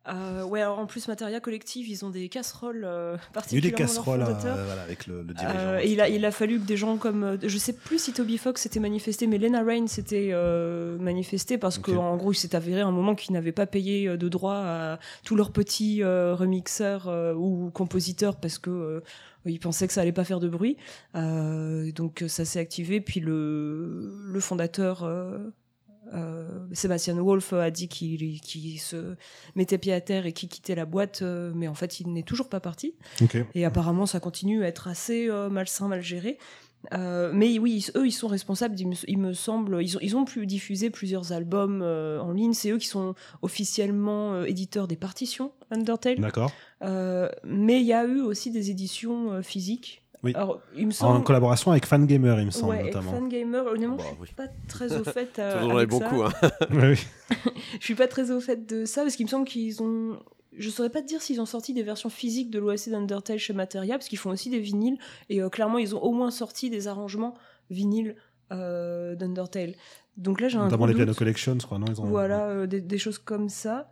Euh, 0.09 0.43
ouais, 0.43 0.61
alors 0.61 0.79
en 0.79 0.85
plus, 0.85 1.07
Materia 1.07 1.39
Collective, 1.39 1.87
ils 1.87 2.03
ont 2.03 2.09
des 2.09 2.27
casseroles 2.27 2.83
euh, 2.85 3.15
Il 3.15 3.17
y 3.17 3.21
a 3.21 3.29
eu 3.29 3.31
particulièrement 3.33 3.77
des 3.77 3.83
casseroles 3.83 4.19
leur 4.19 4.45
euh, 4.45 4.65
voilà, 4.65 4.81
avec 4.81 5.07
le, 5.07 5.23
le 5.23 5.33
dirigeant. 5.33 5.57
Euh, 5.57 5.79
et 5.81 5.91
il 5.91 6.01
a, 6.01 6.09
il 6.09 6.25
a 6.25 6.31
fallu 6.31 6.59
que 6.59 6.65
des 6.65 6.75
gens 6.75 6.97
comme. 6.97 7.23
euh, 7.23 7.37
Je 7.41 7.57
sais 7.57 7.71
plus 7.71 7.99
si 8.03 8.11
Toby 8.11 8.37
Fox 8.37 8.61
s'était 8.61 8.81
manifesté, 8.81 9.27
mais 9.27 9.37
Lena 9.37 9.63
Rain 9.63 9.87
s'était 9.87 10.31
euh, 10.33 10.97
manifesté 10.97 11.57
parce 11.57 11.77
Ok. 11.77 11.85
qu'en 11.85 12.17
gros, 12.17 12.33
il 12.33 12.35
s'est 12.35 12.53
avéré 12.53 12.81
à 12.81 12.85
un 12.87 12.91
moment 12.91 13.15
qu'ils 13.15 13.31
n'avaient 13.33 13.53
pas 13.53 13.65
payé 13.65 14.17
de 14.17 14.27
droit 14.27 14.55
à 14.55 14.99
tous 15.23 15.37
leurs 15.37 15.51
petits 15.51 16.03
euh, 16.03 16.35
remixeurs 16.35 17.07
euh, 17.07 17.33
ou 17.33 17.71
compositeurs 17.73 18.35
parce 18.35 18.57
que. 18.59 18.69
euh, 18.69 18.99
ils 19.45 19.59
pensaient 19.59 19.87
que 19.87 19.93
ça 19.93 19.99
allait 20.01 20.13
pas 20.13 20.23
faire 20.23 20.39
de 20.39 20.47
bruit, 20.47 20.77
Euh, 21.15 21.91
donc 21.91 22.23
ça 22.29 22.45
s'est 22.45 22.59
activé. 22.59 23.01
Puis 23.01 23.19
le, 23.19 24.13
le 24.25 24.39
fondateur 24.39 25.03
euh, 26.13 26.47
Sébastien 26.73 27.15
Wolf 27.15 27.53
a 27.53 27.71
dit 27.71 27.87
qu'il 27.87 28.79
se 28.79 29.15
mettait 29.55 29.77
pied 29.77 29.93
à 29.93 30.01
terre 30.01 30.25
et 30.25 30.33
qu'il 30.33 30.47
quittait 30.49 30.75
la 30.75 30.85
boîte, 30.85 31.21
euh, 31.21 31.51
mais 31.55 31.67
en 31.67 31.73
fait 31.73 31.99
il 31.99 32.11
n'est 32.13 32.23
toujours 32.23 32.49
pas 32.49 32.59
parti. 32.59 32.95
Et 33.55 33.65
apparemment, 33.65 34.05
ça 34.05 34.19
continue 34.19 34.63
à 34.63 34.67
être 34.67 34.87
assez 34.87 35.27
euh, 35.29 35.49
malsain, 35.49 35.87
mal 35.87 36.01
géré. 36.01 36.37
Euh, 36.93 37.31
mais 37.33 37.57
oui, 37.59 37.85
ils- 37.87 37.97
eux, 37.97 38.05
ils 38.05 38.11
sont 38.11 38.27
responsables, 38.27 38.77
il 38.77 38.89
me, 38.89 38.95
il 39.07 39.17
me 39.17 39.33
semble. 39.33 39.81
Ils 39.81 39.95
ont, 39.95 39.99
ils 40.01 40.17
ont 40.17 40.25
pu 40.25 40.45
diffuser 40.45 40.89
plusieurs 40.89 41.31
albums 41.31 41.81
en 41.81 42.31
ligne. 42.33 42.53
C'est 42.53 42.71
eux 42.71 42.77
qui 42.77 42.87
sont 42.87 43.15
officiellement 43.41 44.43
éditeurs 44.43 44.87
des 44.87 44.97
partitions 44.97 45.51
Undertale. 45.71 46.19
D'accord. 46.19 46.51
Mais 46.81 47.79
il 47.79 47.85
y 47.85 47.93
a 47.93 48.03
eu 48.05 48.19
aussi 48.19 48.51
des 48.51 48.69
éditions 48.69 49.41
physiques. 49.41 50.02
Oui. 50.23 50.33
Alors, 50.35 50.61
il 50.75 50.87
me 50.87 51.03
En 51.03 51.21
collaboration 51.21 51.71
avec 51.71 51.85
Fangamer, 51.85 52.35
il 52.39 52.45
me 52.45 52.51
semble, 52.51 52.71
ouais, 52.71 52.79
avec 52.79 52.93
notamment. 52.93 53.11
Fangamer. 53.11 53.57
Honnêtement, 53.59 53.95
Bah, 53.97 54.03
je 54.15 54.21
oui. 54.21 54.27
suis 54.27 54.35
pas 54.35 54.47
très 54.69 54.95
au 54.95 55.03
fait. 55.03 55.37
euh, 55.39 55.69
avec 55.69 55.91
ça. 55.91 55.99
beaucoup. 55.99 56.23
Hein. 56.23 56.31
Je 57.79 57.83
suis 57.85 57.95
pas 57.95 58.07
très 58.07 58.31
au 58.31 58.39
fait 58.39 58.65
de 58.65 58.85
ça 58.85 59.01
parce 59.03 59.15
qu'il 59.15 59.25
me 59.25 59.29
semble 59.29 59.45
qu'ils 59.47 59.81
ont. 59.83 60.17
Je 60.55 60.69
saurais 60.69 60.89
pas 60.91 61.01
te 61.01 61.07
dire 61.07 61.21
s'ils 61.21 61.41
ont 61.41 61.45
sorti 61.47 61.73
des 61.73 61.81
versions 61.83 62.09
physiques 62.09 62.51
de 62.51 62.59
l'OSC 62.59 62.89
d'Undertale 62.89 63.39
chez 63.39 63.53
Materia 63.53 63.95
parce 63.95 64.07
qu'ils 64.07 64.19
font 64.19 64.29
aussi 64.29 64.49
des 64.51 64.59
vinyles 64.59 64.97
et 65.29 65.41
euh, 65.41 65.49
clairement 65.49 65.79
ils 65.79 65.95
ont 65.95 65.99
au 66.03 66.11
moins 66.11 66.29
sorti 66.29 66.69
des 66.69 66.87
arrangements 66.87 67.33
vinyles 67.71 68.15
euh, 68.51 69.15
d'Undertale. 69.15 69.73
Donc 70.15 70.39
là 70.39 70.47
j'ai 70.49 70.57
un 70.59 70.65
Notamment 70.65 70.85
les 70.85 70.93
Piano 70.93 71.09
doute. 71.09 71.17
Collection, 71.17 71.57
je 71.59 71.65
crois, 71.65 71.79
non 71.79 71.87
ils 71.89 71.99
ont... 71.99 72.05
Voilà 72.05 72.45
euh, 72.49 72.67
des, 72.67 72.81
des 72.81 72.97
choses 72.99 73.17
comme 73.17 73.49
ça. 73.49 73.89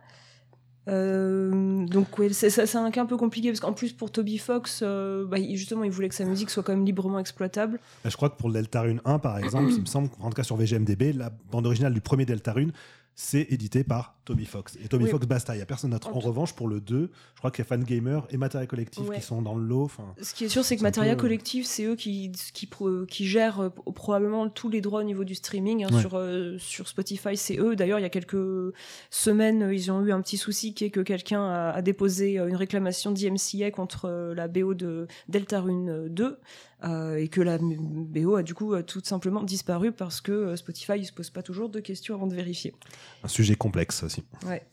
Euh, 0.88 1.86
donc 1.86 2.18
ouais, 2.18 2.32
c'est 2.32 2.76
un 2.76 2.90
cas 2.90 3.02
un 3.02 3.06
peu 3.06 3.16
compliqué 3.16 3.48
parce 3.50 3.60
qu'en 3.60 3.72
plus 3.72 3.92
pour 3.92 4.10
Toby 4.10 4.38
Fox, 4.38 4.80
euh, 4.82 5.24
bah, 5.26 5.38
justement, 5.52 5.84
il 5.84 5.90
voulait 5.90 6.08
que 6.08 6.14
sa 6.14 6.24
musique 6.24 6.50
soit 6.50 6.62
quand 6.62 6.72
même 6.72 6.84
librement 6.84 7.18
exploitable. 7.18 7.78
Bah, 8.02 8.10
Je 8.10 8.16
crois 8.16 8.30
que 8.30 8.36
pour 8.36 8.48
le 8.48 8.54
Deltarune 8.54 9.00
1, 9.04 9.18
par 9.18 9.38
exemple, 9.38 9.70
il 9.70 9.80
me 9.80 9.86
semble, 9.86 10.10
en 10.20 10.28
tout 10.30 10.34
cas 10.34 10.42
sur 10.42 10.56
VGMDB, 10.56 11.12
la 11.12 11.30
bande 11.50 11.66
originale 11.66 11.94
du 11.94 12.00
premier 12.00 12.26
Deltarune, 12.26 12.72
c'est 13.14 13.46
édité 13.50 13.84
par 13.84 14.16
Toby 14.24 14.46
Fox. 14.46 14.78
Et 14.82 14.88
Toby 14.88 15.04
Oui. 15.04 15.10
Fox, 15.10 15.26
basta, 15.26 15.54
il 15.54 15.58
n'y 15.58 15.62
a 15.62 15.66
personne 15.66 15.90
d'autre. 15.90 16.08
En 16.16 16.20
revanche, 16.20 16.54
pour 16.54 16.66
le 16.68 16.80
2, 16.80 17.10
je 17.34 17.38
crois 17.38 17.50
qu'il 17.50 17.64
y 17.64 17.66
a 17.66 17.68
Fangamer 17.68 18.20
et 18.30 18.36
Matériel 18.36 18.68
Collectif 18.68 19.06
Ouais. 19.08 19.16
qui 19.16 19.22
sont 19.22 19.42
dans 19.42 19.54
le 19.54 19.64
lot. 19.64 19.82
enfin, 19.84 20.14
Ce 20.20 20.32
qui 20.34 20.44
est 20.44 20.48
sûr, 20.48 20.64
c'est 20.64 20.76
que 20.76 20.82
Materia 20.82 21.14
peu- 21.14 21.22
Collective, 21.22 21.66
c'est 21.66 21.84
eux 21.84 21.96
qui, 21.96 22.30
qui, 23.08 23.26
gèrent 23.26 23.60
euh, 23.60 23.68
probablement 23.94 24.48
tous 24.48 24.68
les 24.70 24.80
droits 24.80 25.00
au 25.00 25.04
niveau 25.04 25.24
du 25.24 25.34
streaming. 25.34 25.84
hein, 25.84 25.88
Ouais. 25.92 26.00
sur, 26.00 26.12
euh, 26.14 26.56
sur 26.58 26.88
Spotify, 26.88 27.36
c'est 27.36 27.58
eux. 27.58 27.76
D'ailleurs, 27.76 27.98
il 27.98 28.02
y 28.02 28.06
a 28.06 28.10
quelques 28.10 28.72
semaines, 29.10 29.62
euh, 29.64 29.74
ils 29.74 29.90
ont 29.90 30.04
eu 30.04 30.12
un 30.12 30.20
petit 30.22 30.36
souci 30.36 30.74
qui 30.74 30.84
est 30.84 30.90
que 30.90 31.00
quelqu'un 31.00 31.42
a, 31.44 31.70
a 31.70 31.82
déposé 31.82 32.38
euh, 32.38 32.48
une 32.48 32.56
réclamation 32.56 33.10
d'IMCA 33.12 33.70
contre 33.70 34.06
euh, 34.06 34.34
la 34.34 34.48
BO 34.48 34.74
de 34.74 35.06
Deltarune 35.28 35.88
euh, 35.88 36.08
2. 36.08 36.38
Euh, 36.84 37.16
et 37.16 37.28
que 37.28 37.40
la 37.40 37.58
BO 37.60 38.36
a 38.36 38.42
du 38.42 38.54
coup 38.54 38.74
tout 38.82 39.00
simplement 39.04 39.42
disparu 39.42 39.92
parce 39.92 40.20
que 40.20 40.32
euh, 40.32 40.56
Spotify 40.56 40.98
ne 41.00 41.04
se 41.04 41.12
pose 41.12 41.30
pas 41.30 41.42
toujours 41.42 41.68
de 41.68 41.80
questions 41.80 42.14
avant 42.14 42.26
de 42.26 42.34
vérifier. 42.34 42.74
un 43.24 43.28
sujet 43.28 43.54
complexe 43.54 44.02
aussi. 44.02 44.24
Ouais. 44.46 44.66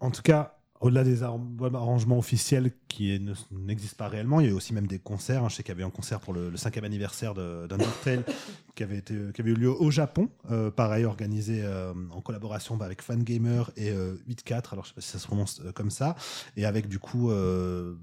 En 0.00 0.10
tout 0.10 0.22
cas, 0.22 0.52
au-delà 0.80 1.04
des 1.04 1.22
ar- 1.22 1.38
arrangements 1.72 2.18
officiels 2.18 2.70
qui 2.88 3.18
n'existent 3.50 3.96
pas 3.96 4.08
réellement, 4.08 4.40
il 4.40 4.46
y 4.46 4.48
a 4.48 4.52
eu 4.52 4.54
aussi 4.54 4.74
même 4.74 4.86
des 4.86 4.98
concerts. 4.98 5.42
hein. 5.42 5.48
Je 5.48 5.54
sais 5.56 5.62
qu'il 5.62 5.72
y 5.72 5.76
avait 5.76 5.84
un 5.84 5.90
concert 5.90 6.20
pour 6.20 6.34
le, 6.34 6.50
le 6.50 6.56
cinquième 6.58 6.84
anniversaire 6.84 7.32
de- 7.32 7.66
d'Undertale 7.66 8.22
qui, 8.74 8.82
avait 8.82 8.98
été, 8.98 9.14
qui 9.34 9.40
avait 9.40 9.52
eu 9.52 9.54
lieu 9.54 9.70
au 9.70 9.90
Japon, 9.90 10.28
euh, 10.50 10.70
pareil 10.70 11.06
organisé 11.06 11.62
euh, 11.64 11.94
en 12.10 12.20
collaboration 12.20 12.76
bah, 12.76 12.84
avec 12.84 13.00
Fangamer 13.00 13.62
et 13.78 13.90
euh, 13.90 14.16
8.4, 14.28 14.72
alors 14.72 14.84
je 14.84 14.90
sais 14.90 14.94
pas 14.94 15.00
si 15.00 15.08
ça 15.08 15.18
se 15.18 15.26
prononce 15.26 15.62
comme 15.74 15.90
ça, 15.90 16.14
et 16.58 16.66
avec 16.66 16.88
du 16.88 16.98
coup 16.98 17.30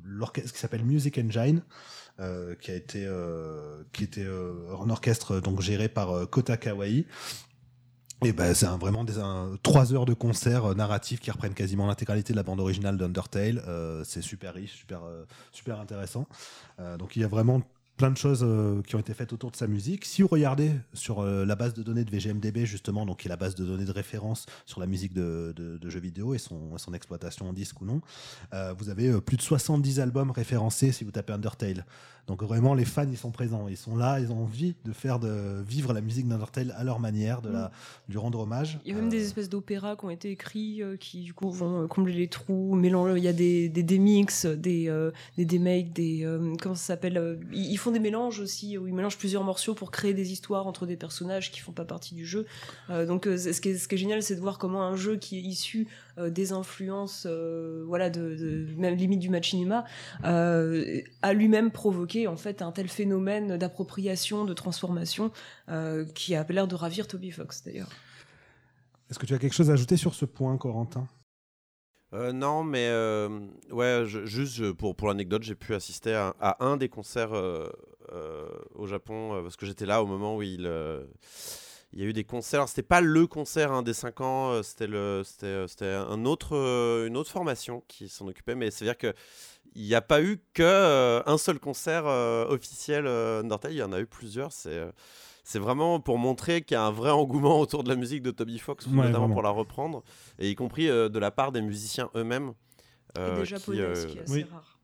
l'orchestre 0.04 0.54
qui 0.54 0.60
s'appelle 0.60 0.84
Music 0.84 1.18
Engine. 1.20 1.62
Euh, 2.20 2.56
qui 2.56 2.72
a 2.72 2.76
été 2.76 3.06
euh, 3.06 3.84
qui 3.92 4.04
était 4.04 4.26
euh, 4.26 4.76
en 4.78 4.90
orchestre 4.90 5.40
donc 5.40 5.62
géré 5.62 5.90
par 5.90 6.30
Kota 6.30 6.58
Kawaii 6.58 7.06
et 8.24 8.32
ben 8.32 8.54
c'est 8.54 8.68
vraiment 8.68 9.04
des 9.04 9.20
un- 9.20 9.58
trois 9.64 9.94
heures 9.94 10.06
de 10.06 10.14
concert 10.14 10.76
narratif 10.76 11.20
qui 11.20 11.30
reprennent 11.30 11.54
quasiment 11.54 11.88
l'intégralité 11.88 12.32
de 12.32 12.38
la 12.38 12.44
bande 12.44 12.62
originale 12.62 12.98
d'Undertale. 12.98 13.62
C'est 14.06 14.22
super 14.22 14.54
riche, 14.54 14.72
super 14.78 15.02
super 15.52 15.80
intéressant. 15.82 16.26
Donc 17.00 17.18
il 17.18 17.22
y 17.22 17.26
a 17.26 17.28
vraiment 17.28 17.62
plein 17.98 18.10
de 18.12 18.18
choses 18.18 18.42
euh, 18.44 18.82
qui 18.82 18.96
ont 18.96 19.00
été 19.00 19.14
faites 19.14 19.34
autour 19.34 19.52
de 19.52 19.56
sa 19.56 19.68
musique. 19.68 20.04
Si 20.06 20.22
vous 20.24 20.28
regardez 20.28 20.72
sur 20.94 21.20
euh, 21.20 21.46
la 21.46 21.56
base 21.56 21.74
de 21.74 21.84
données 21.84 22.04
de 22.04 22.10
VGMDB 22.12 22.66
justement, 22.66 23.06
donc 23.06 23.20
qui 23.20 23.28
est 23.28 23.30
la 23.30 23.38
base 23.38 23.56
de 23.56 23.64
données 23.66 23.86
de 23.86 23.92
référence 23.92 24.46
sur 24.66 24.80
la 24.80 24.88
musique 24.88 25.14
de, 25.14 25.54
de- 25.56 25.78
de 25.78 25.90
jeux 25.90 26.00
vidéo 26.00 26.34
et 26.34 26.40
son, 26.40 26.78
son 26.78 26.94
exploitation 26.94 27.48
en 27.50 27.54
disque 27.54 27.82
ou 27.82 27.86
non, 27.86 28.02
euh, 28.54 28.74
vous 28.78 28.90
avez 28.90 29.22
plus 29.22 29.38
de 29.38 29.42
70 29.44 30.00
albums 30.00 30.32
référencés 30.32 30.92
si 30.92 31.04
vous 31.04 31.12
tapez 31.12 31.34
Undertale. 31.34 31.86
Donc 32.26 32.42
vraiment 32.42 32.74
les 32.74 32.86
fans 32.86 33.06
ils 33.12 33.18
sont 33.18 33.32
présents, 33.32 33.68
ils 33.68 33.76
sont 33.76 33.98
là, 33.98 34.18
ils 34.22 34.32
ont 34.32 34.44
envie 34.44 34.76
de 34.86 34.94
faire 34.94 35.20
de 35.20 35.62
vivre 35.68 35.92
la 35.92 36.00
musique 36.00 36.26
d'Undertale 36.26 36.74
à 36.78 36.86
leur 36.86 37.02
manière, 37.02 37.42
de 37.42 37.50
la 37.50 37.70
lui 38.08 38.18
rendre 38.18 38.40
hommage. 38.40 38.80
Il 38.86 38.94
y 38.94 38.98
a 38.98 38.98
même 38.98 39.10
des 39.10 39.22
espèces 39.26 39.50
d'opéras 39.50 39.98
qui 39.98 40.06
ont 40.06 40.10
été 40.10 40.32
écrits 40.32 40.82
qui 41.02 41.20
du 41.24 41.34
coup 41.34 41.52
vont 41.52 41.86
combler 41.90 42.14
les 42.14 42.30
trous, 42.30 42.76
mélanger. 42.76 43.18
Il 43.18 43.24
y 43.26 43.28
a 43.28 43.34
des 43.34 43.68
des 43.68 43.84
des 43.84 44.88
euh, 44.88 45.12
des 45.38 45.44
démakes, 45.44 45.92
des 45.92 46.24
euh, 46.24 46.54
comment 46.62 46.76
ça 46.76 46.86
s'appelle 46.94 47.18
font 47.84 47.92
des 47.92 48.00
mélanges 48.00 48.40
aussi 48.40 48.78
où 48.78 48.88
ils 48.88 48.94
mélangent 48.94 49.18
plusieurs 49.18 49.44
morceaux 49.44 49.76
pour 49.76 49.92
créer 49.92 50.14
des 50.14 50.32
histoires 50.32 50.66
entre 50.68 50.86
des 50.86 50.98
personnages 50.98 51.52
qui 51.52 51.60
font 51.60 51.74
pas 51.74 51.86
partie 51.86 52.16
du 52.16 52.26
jeu. 52.26 52.46
Euh, 52.90 53.06
donc 53.06 53.28
euh, 53.28 53.38
ce 53.38 53.60
qui 53.62 53.70
est 53.70 53.78
ce 53.78 53.88
qui 53.88 53.96
est 53.96 53.98
génial, 53.98 54.24
c'est 54.24 54.36
de 54.36 54.42
voir 54.42 54.58
comment 54.58 54.84
un 54.84 54.96
jeu 54.96 55.18
qui 55.18 55.38
est 55.38 55.42
issu 55.42 55.88
euh, 56.18 56.30
des 56.30 56.52
influences, 56.52 57.28
voilà, 57.86 58.10
de, 58.10 58.36
de- 58.36 58.68
même 58.78 58.96
limite 58.96 59.20
du 59.20 59.30
machinima, 59.30 59.84
a 60.24 61.34
lui-même 61.34 61.72
provoqué 61.72 62.28
en 62.28 62.38
fait 62.38 62.62
un 62.62 62.72
tel 62.72 62.88
phénomène 62.88 63.58
d'appropriation, 63.58 64.46
de 64.46 64.54
transformation, 64.54 65.32
qui 66.16 66.36
a 66.36 66.46
l'air 66.50 66.68
de 66.68 66.76
ravir 66.76 67.08
Toby 67.08 67.32
Fox 67.32 67.64
d'ailleurs. 67.64 67.90
Est-ce 69.10 69.20
que 69.20 69.26
tu 69.26 69.34
as 69.34 69.40
quelque 69.40 69.54
chose 69.54 69.70
à 69.70 69.74
ajouter 69.74 69.98
sur 69.98 70.14
ce 70.14 70.26
point, 70.26 70.56
Corentin? 70.58 71.08
Euh, 72.14 72.32
non, 72.32 72.64
mais 72.64 72.88
euh, 72.90 73.28
ouais, 73.72 74.04
juste 74.06 74.72
pour, 74.74 74.96
pour 74.96 75.08
l'anecdote, 75.08 75.42
j'ai 75.42 75.56
pu 75.56 75.74
assister 75.74 76.14
à, 76.14 76.58
un 76.60 76.78
des 76.78 76.88
concerts 76.88 77.34
euh, 77.34 77.68
au 78.76 78.86
Japon 78.86 79.40
parce 79.42 79.56
que 79.56 79.66
j'étais 79.66 79.88
là 79.88 80.04
au 80.04 80.06
moment 80.06 80.36
où 80.36 80.44
il, 80.44 80.62
y 80.62 82.02
a 82.04 82.06
eu 82.06 82.14
des 82.14 82.24
concerts. 82.24 82.70
C'était 82.70 82.84
pas 82.84 83.02
le 83.02 83.26
concert 83.26 83.72
hein, 83.72 83.82
des 83.82 83.94
5 83.94 84.22
ans, 84.22 84.62
c'était 84.62 84.86
le, 84.86 85.24
c'était, 85.26 85.86
un 85.92 86.26
autre, 86.26 86.54
une 87.08 87.18
autre 87.18 87.32
formation 87.32 87.84
qui 87.88 88.10
s'en 88.10 88.28
occupait, 88.28 88.56
mais 88.56 88.70
c'est 88.70 88.86
à 88.86 88.90
dire 88.90 88.98
que 88.98 89.14
il 89.76 89.84
n'y 89.84 89.96
a 89.96 90.02
pas 90.02 90.22
eu 90.22 90.40
que 90.54 91.24
un 91.26 91.38
seul 91.40 91.60
concert 91.60 92.06
officiel 92.06 93.08
Undertale, 93.08 93.72
il 93.72 93.78
y 93.78 93.84
en 93.84 93.92
a 93.92 94.00
eu 94.00 94.06
plusieurs. 94.06 94.52
C'est 94.52 94.84
c'est 95.44 95.60
vraiment 95.60 96.00
pour 96.00 96.18
montrer 96.18 96.62
qu'il 96.62 96.76
y 96.76 96.78
a 96.78 96.84
un 96.86 96.92
vrai 96.92 97.12
engouement 97.12 97.60
autour 97.60 97.84
de 97.84 97.90
la 97.90 97.96
musique 97.96 98.22
de 98.24 98.32
Toby 98.32 98.60
Fox, 98.60 98.86
Ouais, 98.88 98.94
notamment 98.94 99.12
vraiment. 99.20 99.34
pour 99.34 99.42
la 99.44 99.50
reprendre, 99.50 100.04
et 100.40 100.50
y 100.50 100.56
compris 100.56 100.90
euh, 100.90 101.10
de 101.10 101.20
la 101.20 101.32
part 101.32 101.52
des 101.52 101.62
musiciens 101.62 102.10
eux-mêmes. 102.16 102.54
et 103.16 103.20
euh, 103.20 103.36
des 103.38 103.44
qui, 103.44 103.50
japonais, 103.50 103.80
euh, 103.82 103.96
ce 103.96 104.08
qui 104.08 104.18
est 104.18 104.22
assez 104.22 104.32
oui. 104.34 104.46
rare. 104.52 104.80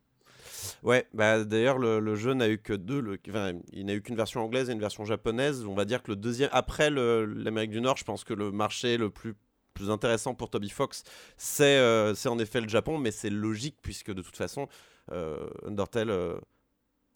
Ouais, 0.84 1.08
bah 1.14 1.44
d'ailleurs 1.44 1.78
le, 1.78 2.00
le 2.00 2.16
jeu 2.16 2.34
n'a 2.34 2.50
eu 2.50 2.58
que 2.58 2.74
deux, 2.74 3.00
le- 3.00 3.18
enfin, 3.30 3.54
il 3.74 3.86
n'a 3.86 3.94
eu 3.94 4.02
qu'une 4.02 4.16
version 4.16 4.42
anglaise 4.44 4.70
et 4.70 4.74
une 4.74 4.80
version 4.80 5.06
japonaise. 5.06 5.66
On 5.66 5.74
va 5.74 5.86
dire 5.86 6.04
que 6.04 6.12
le 6.12 6.16
deuxième, 6.18 6.50
après 6.52 6.90
l'Amérique 6.90 7.72
du 7.72 7.82
Nord, 7.82 7.98
je 7.98 8.04
pense 8.04 8.24
que 8.24 8.34
le 8.34 8.52
marché 8.52 8.98
le 8.98 9.10
plus 9.10 9.36
plus 9.74 9.90
intéressant 9.90 10.36
pour 10.36 10.50
Toby 10.50 10.70
Fox, 10.70 11.04
c'est 11.38 11.64
euh, 11.78 12.14
c'est 12.14 12.28
en 12.28 12.38
effet 12.40 12.60
le 12.60 12.68
Japon, 12.68 12.98
mais 12.98 13.12
c'est 13.12 13.30
logique 13.30 13.78
puisque 13.82 14.12
de 14.14 14.22
toute 14.22 14.36
façon, 14.36 14.68
euh, 15.14 15.48
Undertale 15.66 16.10
euh, 16.10 16.38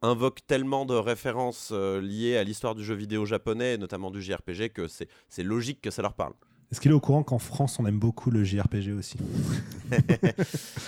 invoque 0.04 0.46
tellement 0.46 0.86
de 0.86 0.94
références 0.94 1.70
euh, 1.72 2.00
liées 2.02 2.38
à 2.38 2.44
l'histoire 2.44 2.76
du 2.76 2.84
jeu 2.84 2.94
vidéo 2.94 3.26
japonais, 3.26 3.78
notamment 3.78 4.12
du 4.12 4.22
JRPG, 4.22 4.70
que 4.70 4.88
c'est 4.88 5.44
logique 5.44 5.82
que 5.82 5.90
ça 5.90 6.02
leur 6.02 6.14
parle. 6.14 6.34
Est-ce 6.72 6.82
qu'il 6.82 6.90
est 6.90 6.96
au 6.96 7.00
courant 7.00 7.22
qu'en 7.22 7.38
France, 7.38 7.80
on 7.80 7.86
aime 7.86 8.00
beaucoup 8.00 8.32
le 8.32 8.44
JRPG 8.44 8.94
aussi? 8.98 9.18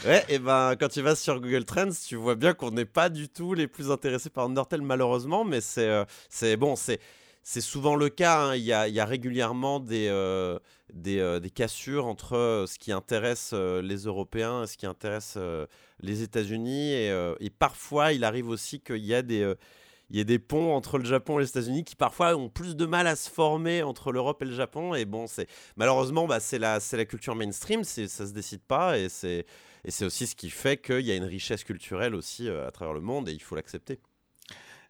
Ouais, 0.06 0.26
et 0.30 0.40
ben 0.40 0.76
quand 0.80 0.88
tu 0.88 1.02
vas 1.02 1.16
sur 1.16 1.40
Google 1.40 1.64
Trends, 1.64 1.92
tu 2.08 2.16
vois 2.16 2.34
bien 2.34 2.54
qu'on 2.54 2.72
n'est 2.72 2.86
pas 2.86 3.10
du 3.10 3.30
tout 3.30 3.54
les 3.54 3.68
plus 3.68 3.92
intéressés 3.92 4.32
par 4.32 4.46
Undertale 4.46 4.82
malheureusement, 4.82 5.46
mais 5.46 5.62
c'est 5.62 5.88
euh, 5.88 6.06
c'est 6.28 6.58
bon, 6.58 6.76
c'est 6.76 7.00
c'est 7.48 7.62
souvent 7.62 7.96
le 7.96 8.10
cas. 8.10 8.48
hein. 8.48 8.56
Il 8.56 8.64
y, 8.64 8.74
a, 8.74 9.06
régulièrement 9.06 9.80
des 9.80 10.08
euh, 10.10 10.58
euh, 11.08 11.40
des 11.40 11.50
cassures 11.52 12.08
entre 12.08 12.36
euh, 12.36 12.66
ce 12.66 12.80
qui 12.80 12.92
intéresse 12.92 13.54
les 13.54 13.98
Européens 14.06 14.64
et 14.64 14.68
ce 14.68 14.76
qui 14.78 14.88
intéresse 14.88 15.38
les 16.02 16.24
États-Unis, 16.24 16.92
et, 16.94 17.50
parfois 17.58 18.12
il 18.14 18.24
arrive 18.24 18.50
aussi 18.50 18.82
qu'il 18.82 19.06
y 19.06 19.14
a 19.14 19.22
des 19.22 20.40
ponts 20.40 20.76
entre 20.76 20.98
le 20.98 21.06
Japon 21.06 21.38
et 21.38 21.44
les 21.44 21.50
États-Unis 21.50 21.84
qui 21.84 21.96
parfois 21.96 22.36
ont 22.36 22.50
plus 22.50 22.76
de 22.76 22.86
mal 22.88 23.06
à 23.06 23.16
se 23.16 23.30
former 23.30 23.84
entre 23.84 24.12
l'Europe 24.12 24.42
et 24.42 24.46
le 24.46 24.56
Japon. 24.56 24.96
Et 24.96 25.06
bon, 25.06 25.28
c'est 25.28 25.48
malheureusement, 25.78 26.26
bah, 26.26 26.40
c'est 26.40 26.60
la, 26.60 26.80
la 26.92 27.06
culture 27.06 27.36
mainstream, 27.36 27.84
ça 27.84 28.08
se 28.08 28.34
décide 28.34 28.62
pas. 28.62 28.98
Et 28.98 29.08
c'est, 29.08 29.46
aussi 30.02 30.26
ce 30.26 30.36
qui 30.36 30.50
fait 30.50 30.78
qu'il 30.78 31.02
y 31.02 31.12
a 31.12 31.16
une 31.16 31.24
richesse 31.24 31.64
culturelle 31.64 32.16
aussi 32.16 32.50
à 32.50 32.72
travers 32.72 32.96
le 32.96 33.02
monde 33.02 33.30
et 33.30 33.34
il 33.34 33.42
faut 33.42 33.56
l'accepter. 33.56 34.00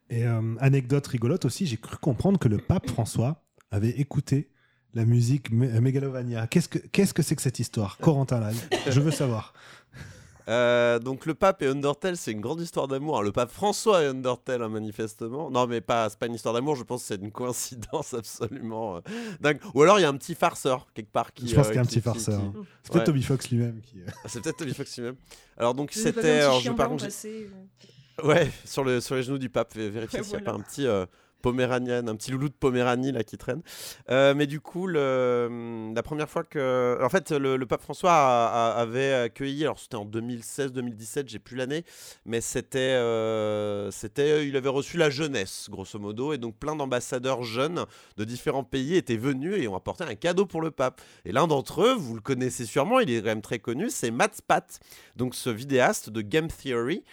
Et 0.10 0.26
euh, 0.26 0.56
anecdote 0.60 1.06
rigolote 1.08 1.46
aussi, 1.46 1.66
j'ai 1.66 1.78
cru 1.78 1.98
comprendre 1.98 2.38
que 2.40 2.48
le 2.48 2.58
pape 2.58 2.90
François 2.90 3.44
avait 3.72 3.90
écouté 3.90 4.50
la 4.94 5.04
musique 5.06 5.52
Mé- 5.52 5.80
Megalovania. 5.82 6.48
Qu'est-ce 6.48 6.70
que 6.70 6.78
qu'est-ce 6.80 7.14
que 7.14 7.22
c'est 7.24 7.36
que 7.36 7.42
cette 7.42 7.60
histoire 7.60 7.98
Corentin, 7.98 8.40
là, 8.40 8.52
je 8.88 9.00
veux 9.02 9.12
savoir. 9.12 9.54
Euh, 10.48 11.00
donc 11.00 11.26
le 11.26 11.34
pape 11.34 11.64
et 11.64 11.68
Undertale, 11.68 12.18
c'est 12.18 12.32
une 12.32 12.40
grande 12.40 12.62
histoire 12.62 12.88
d'amour. 12.88 13.24
Le 13.24 13.32
pape 13.32 13.50
François 13.50 14.04
et 14.04 14.06
Undertale, 14.06 14.62
hein, 14.62 14.70
manifestement. 14.70 15.50
Non, 15.50 15.66
mais 15.66 15.82
pas, 15.82 16.08
c'est 16.08 16.20
pas 16.20 16.28
une 16.28 16.36
histoire 16.36 16.54
d'amour. 16.54 16.76
Je 16.76 16.84
pense 16.84 17.02
que 17.02 17.08
c'est 17.08 17.16
une 17.20 17.32
coïncidence 17.32 18.14
absolument 18.14 18.98
euh, 18.98 19.00
dingue. 19.42 19.58
Ou 19.74 19.82
alors 19.82 19.98
il 19.98 20.04
y 20.04 20.06
a 20.06 20.10
un 20.10 20.16
petit 20.18 20.36
farceur 20.36 20.86
quelque 20.94 21.12
part 21.12 21.34
qui. 21.34 21.48
Je 21.48 21.56
pense 21.56 21.66
euh, 21.66 21.70
qu'il 21.70 21.76
y 21.78 21.80
a 21.80 21.82
un 21.82 21.86
qui- 21.86 21.90
petit 21.90 21.96
qui- 21.96 22.02
farceur. 22.04 22.40
qui- 22.42 22.46
hein. 22.46 22.54
C'est 22.84 22.92
peut-être 22.92 23.00
Ouais. 23.00 23.04
Toby 23.06 23.24
Fox 23.24 23.50
lui-même 23.50 23.82
qui. 23.82 24.02
euh, 24.02 24.06
Ah, 24.24 24.28
C'est 24.28 24.40
peut-être 24.44 24.58
Toby 24.58 24.74
Fox 24.76 24.96
lui-même. 25.00 25.16
Alors 25.58 25.74
donc 25.74 25.90
Je 25.92 25.98
sais 25.98 26.14
pas, 26.14 26.22
c'était. 26.22 26.40
alors, 26.42 26.60
je- 26.60 26.70
par 26.74 26.90
contre, 26.90 27.06
passé, 27.06 27.50
euh. 27.52 27.88
Ouais, 28.24 28.50
sur, 28.64 28.84
le, 28.84 29.02
sur 29.02 29.16
les 29.16 29.24
genoux 29.24 29.38
du 29.38 29.50
pape, 29.50 29.76
vé- 29.76 29.90
vérifier 29.90 30.24
s'il 30.24 30.34
n'y 30.38 30.42
a 30.42 30.46
pas 30.46 30.54
un 30.54 30.62
petit 30.62 30.88
euh, 30.88 31.06
Poméranian, 31.42 32.08
un 32.08 32.16
petit 32.16 32.32
loulou 32.32 32.48
de 32.50 32.54
Poméranie 32.54 33.12
là 33.12 33.24
qui 33.24 33.38
traîne. 33.38 33.62
Euh, 34.10 34.34
mais 34.34 34.48
du 34.48 34.62
coup, 34.62 34.88
le, 34.88 35.92
la 35.94 36.02
première 36.02 36.30
fois 36.30 36.44
que. 36.44 36.98
En 37.04 37.10
fait, 37.10 37.32
le, 37.32 37.58
le 37.58 37.66
pape 37.66 37.82
François 37.82 38.14
a- 38.14 38.48
a- 38.78 38.82
avait 38.82 39.14
accueilli, 39.14 39.64
alors 39.64 39.78
c'était 39.78 39.98
en 39.98 40.06
2016-2017, 40.06 41.28
j'ai 41.28 41.40
plus 41.40 41.56
l'année, 41.58 41.84
mais 42.26 42.40
c'était. 42.42 42.80
euh, 42.80 43.92
c'était 43.92 44.48
il 44.48 44.56
avait 44.56 44.70
reçu 44.70 44.98
la 44.98 45.10
jeunesse, 45.10 45.68
grosso 45.70 46.00
modo, 46.00 46.32
et 46.34 46.38
donc 46.38 46.56
plein 46.58 46.76
d'ambassadeurs 46.76 47.44
jeunes 47.44 47.86
de 48.18 48.24
différents 48.24 48.64
pays 48.64 48.96
étaient 48.96 49.18
venus 49.18 49.56
et 49.62 49.68
ont 49.68 49.76
apporté 49.76 50.04
un 50.06 50.16
cadeau 50.16 50.46
pour 50.46 50.62
le 50.62 50.72
pape. 50.72 51.02
Et 51.26 51.32
l'un 51.32 51.48
d'entre 51.48 51.82
eux, 51.84 51.94
vous 51.94 52.16
le 52.16 52.22
connaissez 52.22 52.66
sûrement, 52.66 53.00
il 53.02 53.12
est 53.12 53.20
quand 53.20 53.26
même 53.28 53.42
très 53.42 53.60
connu, 53.60 53.90
c'est 53.90 54.10
Matt 54.10 54.42
Pat, 54.48 54.80
donc 55.18 55.36
ce 55.36 55.50
vidéaste 55.50 56.10
de 56.10 56.22
Game 56.22 56.48
Theory. 56.48 57.04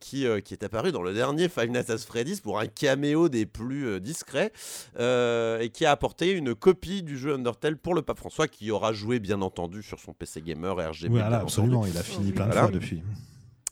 Qui, 0.00 0.26
qui 0.44 0.54
est 0.54 0.64
apparu 0.64 0.92
dans 0.92 1.02
le 1.02 1.12
dernier 1.12 1.48
Five 1.48 1.70
Nights 1.70 1.90
at 1.90 1.98
Freddy's 1.98 2.40
pour 2.40 2.58
un 2.58 2.66
caméo 2.66 3.28
des 3.28 3.46
plus 3.46 4.00
discrets 4.00 4.52
et 4.98 5.70
qui 5.72 5.84
a 5.84 5.90
apporté 5.90 6.32
une 6.32 6.54
copie 6.54 7.02
du 7.02 7.18
jeu 7.18 7.34
Undertale 7.34 7.76
pour 7.76 7.94
le 7.94 8.02
pape 8.02 8.18
François 8.18 8.48
qui 8.48 8.70
aura 8.70 8.92
joué 8.92 9.18
bien 9.20 9.42
entendu 9.42 9.82
sur 9.82 9.98
son 9.98 10.12
PC 10.12 10.42
gamer 10.42 10.76
RGB. 10.76 11.10
Voilà, 11.10 11.40
absolument, 11.40 11.86
il 11.86 11.96
a 11.96 12.02
fini 12.02 12.32
plein 12.32 12.46
de 12.46 12.52
fois 12.52 12.70
depuis. 12.70 13.02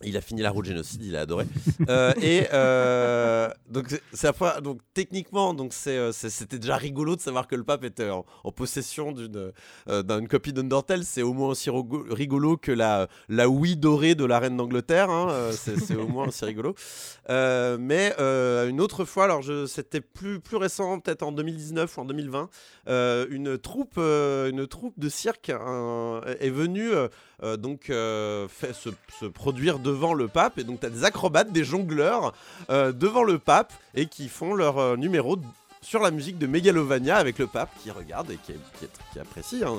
Il 0.04 0.16
a 0.16 0.20
fini 0.20 0.42
la 0.42 0.50
route 0.50 0.64
génocide, 0.64 1.02
il 1.04 1.16
a 1.16 1.20
adoré. 1.20 1.46
Euh, 1.88 2.12
et 2.20 2.46
euh, 2.52 3.48
donc 3.70 3.98
c'est 4.12 4.36
fois, 4.36 4.60
donc 4.60 4.80
techniquement, 4.92 5.54
donc 5.54 5.72
euh, 5.86 6.12
c'était 6.12 6.58
déjà 6.58 6.76
rigolo 6.76 7.16
de 7.16 7.20
savoir 7.20 7.46
que 7.46 7.56
le 7.56 7.64
pape 7.64 7.82
était 7.84 8.10
en, 8.10 8.24
possession 8.52 9.12
d'une 9.12 9.52
d'une 9.86 10.28
copie 10.28 10.52
d'Undertale. 10.52 11.04
C'est 11.04 11.22
au 11.22 11.32
moins 11.32 11.48
aussi 11.48 11.70
rigolo 11.70 12.58
que 12.58 12.72
la 12.72 13.08
la 13.28 13.48
Wii 13.48 13.76
dorée 13.76 14.14
de 14.14 14.24
la 14.24 14.38
reine 14.38 14.56
d'Angleterre. 14.56 15.08
Hein, 15.08 15.50
c'est 15.52 15.96
au 15.96 16.08
moins 16.08 16.28
aussi 16.28 16.44
rigolo. 16.44 16.74
mais 17.28 18.14
une 18.18 18.80
autre 18.80 19.04
fois, 19.06 19.24
alors 19.24 19.42
c'était 19.66 20.02
plus 20.02 20.40
plus 20.40 20.56
récent, 20.56 20.98
peut-être 21.00 21.22
en 21.22 21.32
2019 21.32 21.96
ou 21.96 22.00
en 22.00 22.04
2020, 22.04 22.50
une 23.30 23.56
troupe 23.56 23.96
une 23.96 24.66
troupe 24.66 24.98
de 24.98 25.08
cirque 25.08 25.50
est 25.50 26.50
venue 26.50 26.90
donc 27.58 27.84
fait, 27.86 28.72
se, 28.74 28.90
produire 29.26 29.78
devant 29.78 30.14
le 30.14 30.28
pape. 30.28 30.58
Et 30.58 30.64
donc, 30.64 30.80
tu 30.80 30.86
as 30.86 30.90
des 30.90 31.04
acrobates, 31.04 31.52
des 31.52 31.64
jongleurs 31.64 32.32
euh, 32.70 32.92
devant 32.92 33.22
le 33.22 33.38
pape 33.38 33.72
et 33.94 34.06
qui 34.06 34.28
font 34.28 34.54
leur 34.54 34.78
euh, 34.78 34.96
numéro 34.96 35.36
sur 35.80 36.02
la 36.02 36.10
musique 36.10 36.38
de 36.38 36.48
Megalovania 36.48 37.16
avec 37.16 37.38
le 37.38 37.46
pape 37.46 37.70
qui 37.80 37.92
regarde 37.92 38.32
et 38.32 38.38
qui, 38.44 38.52
apprécie 39.20 39.62
hein, 39.64 39.74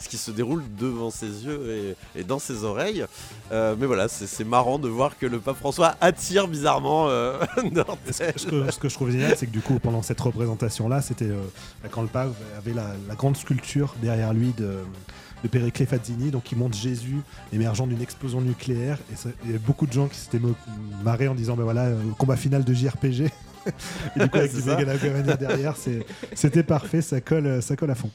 ce 0.00 0.08
qui 0.08 0.16
se 0.16 0.32
déroule 0.32 0.62
devant 0.76 1.10
ses 1.10 1.44
yeux 1.46 1.96
et, 2.16 2.24
dans 2.24 2.40
ses 2.40 2.64
oreilles. 2.64 3.06
Euh, 3.52 3.76
mais 3.78 3.86
voilà, 3.86 4.08
c'est 4.08 4.44
marrant 4.44 4.80
de 4.80 4.88
voir 4.88 5.16
que 5.16 5.26
le 5.26 5.38
pape 5.38 5.56
François 5.56 5.94
attire 6.00 6.48
bizarrement 6.48 7.06
ce, 7.08 8.46
que, 8.46 8.70
ce, 8.70 8.78
que, 8.80 8.88
je 8.88 8.94
trouve 8.94 9.12
génial, 9.12 9.36
c'est 9.36 9.46
que 9.46 9.52
du 9.52 9.60
coup, 9.60 9.78
pendant 9.78 10.02
cette 10.02 10.20
représentation-là, 10.20 11.00
c'était 11.00 11.30
quand 11.92 12.02
le 12.02 12.08
pape 12.08 12.34
avait 12.58 12.74
la, 12.74 13.14
grande 13.14 13.36
sculpture 13.36 13.94
derrière 14.02 14.32
lui 14.32 14.52
de 14.52 14.78
de 15.42 15.48
Périclé 15.48 15.86
Fazzini, 15.86 16.30
donc 16.30 16.44
qui 16.44 16.56
montre 16.56 16.76
Jésus 16.76 17.20
émergeant 17.52 17.86
d'une 17.86 18.02
explosion 18.02 18.40
nucléaire. 18.40 18.98
Et 19.10 19.28
il 19.44 19.52
y 19.52 19.54
a 19.54 19.58
beaucoup 19.58 19.86
de 19.86 19.92
gens 19.92 20.08
qui 20.08 20.18
s'étaient 20.18 20.40
marrés 21.04 21.28
en 21.28 21.34
disant 21.34 21.56
ben 21.56 21.64
voilà, 21.64 21.86
euh, 21.86 22.00
combat 22.18 22.36
final 22.36 22.64
de 22.64 22.72
JRPG. 22.72 23.22
et 24.16 24.20
du 24.20 24.28
coup, 24.28 24.38
avec 24.38 24.52
du 24.52 25.36
derrière, 25.38 25.74
c'était 26.34 26.62
parfait, 26.62 27.02
ça 27.02 27.20
colle, 27.20 27.62
ça 27.62 27.76
colle 27.76 27.90
à 27.90 27.94
fond. 27.94 28.10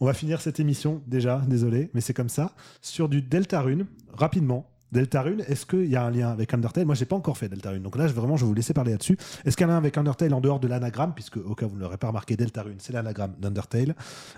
On 0.00 0.06
va 0.06 0.14
finir 0.14 0.40
cette 0.40 0.60
émission 0.60 1.02
déjà, 1.06 1.42
désolé, 1.46 1.90
mais 1.94 2.00
c'est 2.00 2.14
comme 2.14 2.28
ça. 2.28 2.52
Sur 2.82 3.08
du 3.08 3.22
Deltarune, 3.22 3.86
rapidement, 4.12 4.68
Deltarune, 4.92 5.42
est-ce 5.48 5.66
qu'il 5.66 5.86
y 5.86 5.96
a 5.96 6.04
un 6.04 6.10
lien 6.10 6.30
avec 6.30 6.52
Undertale? 6.54 6.86
Moi, 6.86 6.94
j'ai 6.94 7.04
pas 7.04 7.16
encore 7.16 7.36
fait 7.36 7.48
Deltarune, 7.48 7.82
donc 7.82 7.96
là, 7.96 8.06
vraiment, 8.06 8.36
je 8.36 8.44
vais 8.44 8.48
vous 8.48 8.54
laisser 8.54 8.74
parler 8.74 8.92
là-dessus. 8.92 9.16
Est-ce 9.44 9.56
qu'il 9.56 9.66
y 9.66 9.70
a 9.70 9.72
un 9.72 9.74
lien 9.74 9.78
avec 9.78 9.96
Undertale 9.96 10.34
en 10.34 10.40
dehors 10.40 10.60
de 10.60 10.68
l'anagramme, 10.68 11.14
puisque 11.14 11.36
au 11.36 11.54
cas 11.54 11.66
où 11.66 11.70
vous 11.70 11.76
ne 11.76 11.80
l'aurez 11.80 11.96
pas 11.96 12.08
remarqué, 12.08 12.36
Deltarune, 12.36 12.76
c'est 12.78 12.92
l'anagramme 12.92 13.34
d'Undertale. 13.38 13.94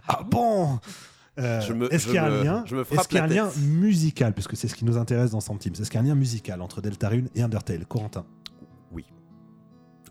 Ah 0.09 0.20
bon? 0.28 0.78
Euh, 1.39 1.89
est-ce 1.91 2.07
qu'il 2.07 2.14
y 2.14 2.18
a 2.18 2.24
un 2.24 2.43
lien 2.43 2.64
Est-ce 2.64 3.09
qu'il 3.09 3.18
y 3.18 3.20
a 3.20 3.24
un 3.24 3.26
lien 3.26 3.51
musical 3.59 4.32
Puisque 4.32 4.57
c'est 4.57 4.68
ce 4.68 4.74
qui 4.74 4.84
nous 4.84 4.97
intéresse 4.97 5.32
dans 5.32 5.41
Teams. 5.41 5.74
Est-ce 5.78 5.91
qu'il 5.91 5.95
y 5.95 5.97
a 5.99 6.01
un 6.01 6.09
lien 6.09 6.14
musical 6.14 6.62
entre 6.62 6.80
Deltarune 6.80 7.28
et 7.34 7.43
Undertale 7.43 7.84
Corentin 7.87 8.24
Oui. 8.93 9.05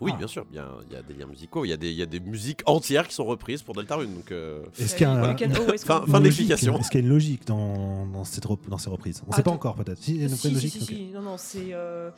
Oui, 0.02 0.12
ah. 0.14 0.18
bien 0.18 0.28
sûr, 0.28 0.46
il 0.52 0.58
y, 0.58 0.60
a, 0.60 1.02
des 1.02 1.14
liens 1.14 1.26
musicaux, 1.26 1.66
il 1.66 1.70
y, 1.70 1.74
a 1.74 1.78
des, 1.78 1.92
y 1.92 2.02
a 2.02 2.06
des 2.06 2.20
musiques 2.20 2.62
entières 2.66 3.08
qui 3.08 3.16
sont 3.16 3.26
reprises 3.26 3.64
pour 3.64 3.76
Deltarune. 3.76 4.14
Donc, 4.14 4.32
euh, 4.32 4.64
Est-ce 4.78 4.96
qu'il 4.96 5.08
y 5.08 5.10
a 5.10 5.14
un... 5.14 5.38
fin, 5.78 6.06
fin 6.06 6.22
d'explication. 6.22 6.78
Est-ce 6.78 6.90
qu'il 6.90 7.00
y 7.00 7.04
a 7.04 7.06
une 7.06 7.14
logique 7.14 7.48
dans, 7.48 8.06
dans, 8.06 8.24
ces, 8.24 8.42
dans 8.68 8.78
ces 8.78 8.90
reprises? 8.90 9.22
On 9.26 9.32
ne 9.32 9.36
sait 9.36 9.44
pas 9.44 9.52
encore 9.52 9.76
peut-être. 9.76 10.02
Si, 10.02 10.30
si, 10.30 10.38
si, 10.38 10.52
logique, 10.52 10.82
si, 10.82 11.12
Non, 11.14 11.22
non, 11.22 11.36
c'est 11.38 11.74
euh, 11.74 12.12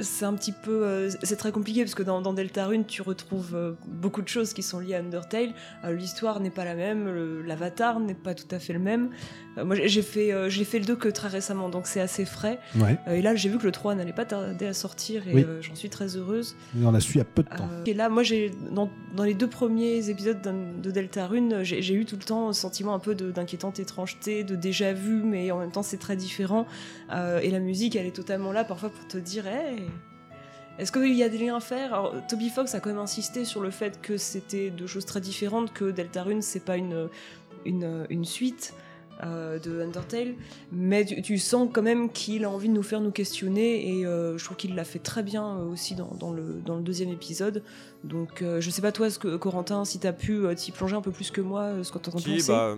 c'est 0.00 0.24
un 0.24 0.34
petit 0.34 0.52
peu. 0.52 0.84
Euh, 0.84 1.10
c'est 1.22 1.36
très 1.36 1.52
compliqué 1.52 1.82
parce 1.82 1.94
que 1.94 2.02
dans, 2.02 2.20
dans 2.20 2.32
Deltarune, 2.32 2.84
tu 2.84 3.02
retrouves 3.02 3.54
euh, 3.54 3.72
beaucoup 3.86 4.22
de 4.22 4.28
choses 4.28 4.52
qui 4.52 4.62
sont 4.62 4.80
liées 4.80 4.94
à 4.94 4.98
Undertale. 4.98 5.54
Euh, 5.84 5.92
l'histoire 5.92 6.40
n'est 6.40 6.50
pas 6.50 6.64
la 6.64 6.74
même, 6.74 7.42
l'avatar 7.44 8.00
n'est 8.00 8.14
pas 8.14 8.34
tout 8.34 8.48
à 8.50 8.58
fait 8.58 8.72
le 8.72 8.78
même. 8.78 9.10
moi, 9.56 9.76
j'ai 9.76 10.02
fait, 10.02 10.32
j'ai 10.50 10.64
fait 10.64 10.78
le 10.78 10.84
2 10.84 10.96
que 10.96 11.08
très 11.08 11.28
récemment, 11.28 11.68
donc 11.68 11.86
c'est 11.86 12.00
assez 12.00 12.24
frais. 12.24 12.58
et 13.06 13.22
là, 13.22 13.34
j'ai 13.34 13.48
vu 13.48 13.58
que 13.58 13.64
le 13.64 13.72
3 13.72 13.94
n'allait 13.94 14.12
pas 14.12 14.24
tarder 14.24 14.66
à 14.66 14.74
sortir 14.74 15.26
et 15.28 15.46
j'en 15.60 15.74
suis 15.74 15.88
très 15.88 16.16
heureuse. 16.16 16.56
on 16.82 16.90
la 16.90 17.00
suit 17.00 17.20
à 17.20 17.24
peu 17.24 17.42
de 17.42 17.48
temps. 17.48 17.68
et 17.86 17.94
là, 17.94 18.08
moi, 18.08 18.22
j'ai 18.22 18.50
dans, 18.70 18.90
dans, 19.14 19.24
les 19.24 19.34
deux 19.34 19.48
premiers 19.48 20.10
épisodes 20.10 20.40
de 20.42 20.90
Deltarune, 20.90 21.62
j'ai 21.62 21.94
eu 21.94 22.04
tout 22.04 22.16
le 22.16 22.24
temps 22.24 22.48
un 22.48 22.52
sentiment 22.52 22.94
un 22.94 22.98
peu 22.98 23.14
d'inquiétante 23.14 23.80
étrangeté, 23.80 24.44
de 24.44 24.56
déjà 24.56 24.92
vu, 24.92 25.22
mais 25.22 25.50
en 25.50 25.58
même 25.58 25.72
temps, 25.72 25.82
c'est 25.82 25.98
très 25.98 26.16
différent. 26.16 26.66
et 27.10 27.50
la 27.50 27.60
musique, 27.60 27.96
elle 27.96 28.06
est 28.06 28.16
totalement 28.16 28.52
là 28.52 28.64
parfois 28.64 28.90
pour 28.90 29.06
te 29.06 29.18
dire, 29.18 29.46
hey, 29.46 29.85
est-ce 30.78 30.92
qu'il 30.92 31.14
y 31.14 31.22
a 31.22 31.28
des 31.28 31.38
liens 31.38 31.56
à 31.56 31.60
faire? 31.60 31.94
Alors, 31.94 32.14
Toby 32.28 32.50
Fox 32.50 32.74
a 32.74 32.80
quand 32.80 32.90
même 32.90 32.98
insisté 32.98 33.44
sur 33.44 33.60
le 33.60 33.70
fait 33.70 34.00
que 34.00 34.16
c'était 34.16 34.70
deux 34.70 34.86
choses 34.86 35.06
très 35.06 35.20
différentes, 35.20 35.72
que 35.72 35.90
Deltarune, 35.90 36.42
c'est 36.42 36.64
pas 36.64 36.76
une, 36.76 37.08
une, 37.64 38.24
suite. 38.24 38.74
Euh, 39.24 39.58
de 39.58 39.80
Undertale, 39.80 40.34
mais 40.70 41.06
tu, 41.06 41.38
sens 41.38 41.70
quand 41.72 41.80
même 41.80 42.10
qu'il 42.10 42.44
a 42.44 42.50
envie 42.50 42.68
de 42.68 42.74
nous 42.74 42.82
faire 42.82 43.00
nous 43.00 43.10
questionner 43.10 43.98
et 43.98 44.04
euh, 44.04 44.36
je 44.36 44.44
trouve 44.44 44.58
qu'il 44.58 44.74
l'a 44.74 44.84
fait 44.84 44.98
très 44.98 45.22
bien 45.22 45.56
euh, 45.56 45.72
aussi 45.72 45.94
dans, 45.94 46.32
le, 46.34 46.60
dans 46.66 46.76
le 46.76 46.82
deuxième 46.82 47.08
épisode. 47.08 47.62
Donc 48.04 48.44
je 48.44 48.68
sais 48.68 48.82
pas 48.82 48.92
toi, 48.92 49.08
ce 49.08 49.18
que, 49.18 49.36
Corentin, 49.36 49.86
si 49.86 49.98
t'as 49.98 50.12
pu 50.12 50.42
t'y 50.54 50.70
plonger 50.70 50.96
un 50.96 51.00
peu 51.00 51.12
plus 51.12 51.30
que 51.30 51.40
moi, 51.40 51.82
ce 51.82 51.90
que 51.90 51.96
t'en 51.96 52.10
penses. 52.10 52.46
Bah, 52.46 52.76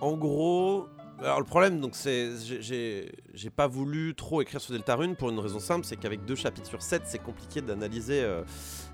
en 0.00 0.16
gros, 0.16 0.86
alors 1.20 1.38
le 1.38 1.46
problème, 1.46 1.80
donc 1.80 1.94
c'est, 1.94 2.30
j'ai 2.60 3.50
pas 3.50 3.66
voulu 3.66 4.14
trop 4.14 4.42
écrire 4.42 4.60
sur 4.60 4.72
Deltarune 4.72 5.16
pour 5.16 5.30
une 5.30 5.38
raison 5.38 5.60
simple, 5.60 5.84
c'est 5.84 5.96
qu'avec 5.96 6.24
deux 6.24 6.34
chapitres 6.34 6.68
sur 6.68 6.82
7, 6.82 7.02
c'est 7.06 7.18
compliqué 7.18 7.60
d'analyser 7.60 8.22
euh, 8.22 8.42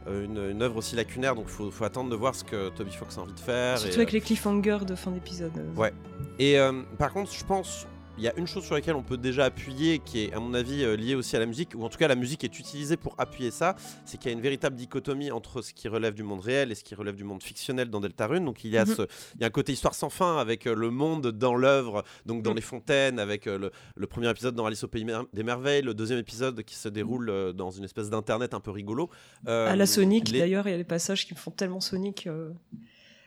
euh, 0.06 0.24
une, 0.24 0.50
une, 0.50 0.62
œuvre 0.62 0.76
aussi 0.76 0.96
lacunaire, 0.96 1.34
donc 1.34 1.48
faut, 1.48 1.70
faut 1.70 1.84
attendre 1.84 2.10
de 2.10 2.16
voir 2.16 2.34
ce 2.34 2.44
que 2.44 2.68
Toby 2.70 2.92
Fox 2.92 3.18
a 3.18 3.22
envie 3.22 3.32
de 3.32 3.40
faire. 3.40 3.78
Surtout 3.78 3.96
avec 3.96 4.12
les 4.12 4.20
cliffhangers 4.20 4.84
de 4.86 4.94
fin 4.94 5.10
d'épisode. 5.10 5.52
Ouais. 5.76 5.92
Et 6.38 6.56
par 6.98 7.12
contre, 7.12 7.32
je 7.32 7.44
pense, 7.44 7.86
il 8.20 8.24
y 8.24 8.28
a 8.28 8.36
une 8.36 8.46
chose 8.46 8.64
sur 8.64 8.74
laquelle 8.74 8.96
on 8.96 9.02
peut 9.02 9.16
déjà 9.16 9.46
appuyer, 9.46 9.98
qui 9.98 10.24
est 10.24 10.34
à 10.34 10.40
mon 10.40 10.52
avis 10.52 10.84
euh, 10.84 10.94
liée 10.94 11.14
aussi 11.14 11.36
à 11.36 11.38
la 11.38 11.46
musique, 11.46 11.70
ou 11.74 11.84
en 11.84 11.88
tout 11.88 11.96
cas 11.96 12.06
la 12.06 12.14
musique 12.14 12.44
est 12.44 12.58
utilisée 12.58 12.98
pour 12.98 13.14
appuyer 13.16 13.50
ça, 13.50 13.76
c'est 14.04 14.18
qu'il 14.18 14.30
y 14.30 14.34
a 14.34 14.36
une 14.36 14.42
véritable 14.42 14.76
dichotomie 14.76 15.30
entre 15.30 15.62
ce 15.62 15.72
qui 15.72 15.88
relève 15.88 16.12
du 16.12 16.22
monde 16.22 16.40
réel 16.40 16.70
et 16.70 16.74
ce 16.74 16.84
qui 16.84 16.94
relève 16.94 17.16
du 17.16 17.24
monde 17.24 17.42
fictionnel 17.42 17.88
dans 17.88 17.98
Deltarune. 17.98 18.44
Donc 18.44 18.62
il 18.62 18.72
y 18.72 18.76
a, 18.76 18.84
mhm. 18.84 18.94
ce, 18.94 19.02
il 19.36 19.40
y 19.40 19.44
a 19.44 19.46
un 19.46 19.50
côté 19.50 19.72
histoire 19.72 19.94
sans 19.94 20.10
fin 20.10 20.36
avec 20.36 20.66
euh, 20.66 20.74
le 20.74 20.90
monde 20.90 21.28
dans 21.28 21.54
l'œuvre, 21.54 22.04
donc 22.26 22.42
dans 22.42 22.50
mhm. 22.50 22.56
les 22.56 22.62
fontaines, 22.62 23.18
avec 23.18 23.46
euh, 23.46 23.70
le, 23.96 24.06
premier 24.06 24.28
épisode 24.28 24.54
dans 24.54 24.66
Alice 24.66 24.84
au 24.84 24.88
Pays 24.88 25.06
des 25.32 25.42
Merveilles, 25.42 25.82
le 25.82 25.94
deuxième 25.94 26.18
épisode 26.18 26.62
qui 26.62 26.74
se 26.74 26.90
déroule 26.90 27.54
dans 27.54 27.70
une 27.70 27.84
espèce 27.84 28.10
d'internet 28.10 28.52
un 28.52 28.60
peu 28.60 28.70
rigolo. 28.70 29.08
à 29.46 29.74
la 29.74 29.86
Sonic 29.86 30.30
d'ailleurs, 30.30 30.68
il 30.68 30.72
y 30.72 30.74
a 30.74 30.78
des 30.78 30.84
passages 30.84 31.26
qui 31.26 31.32
me 31.32 31.38
font 31.38 31.52
tellement 31.52 31.80
Sonic. 31.80 32.28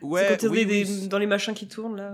Ouais, 0.01 0.37
dans 1.07 1.17
les 1.17 1.25
machins 1.25 1.55
qui 1.55 1.67
tournent 1.67 1.95
là. 1.95 2.13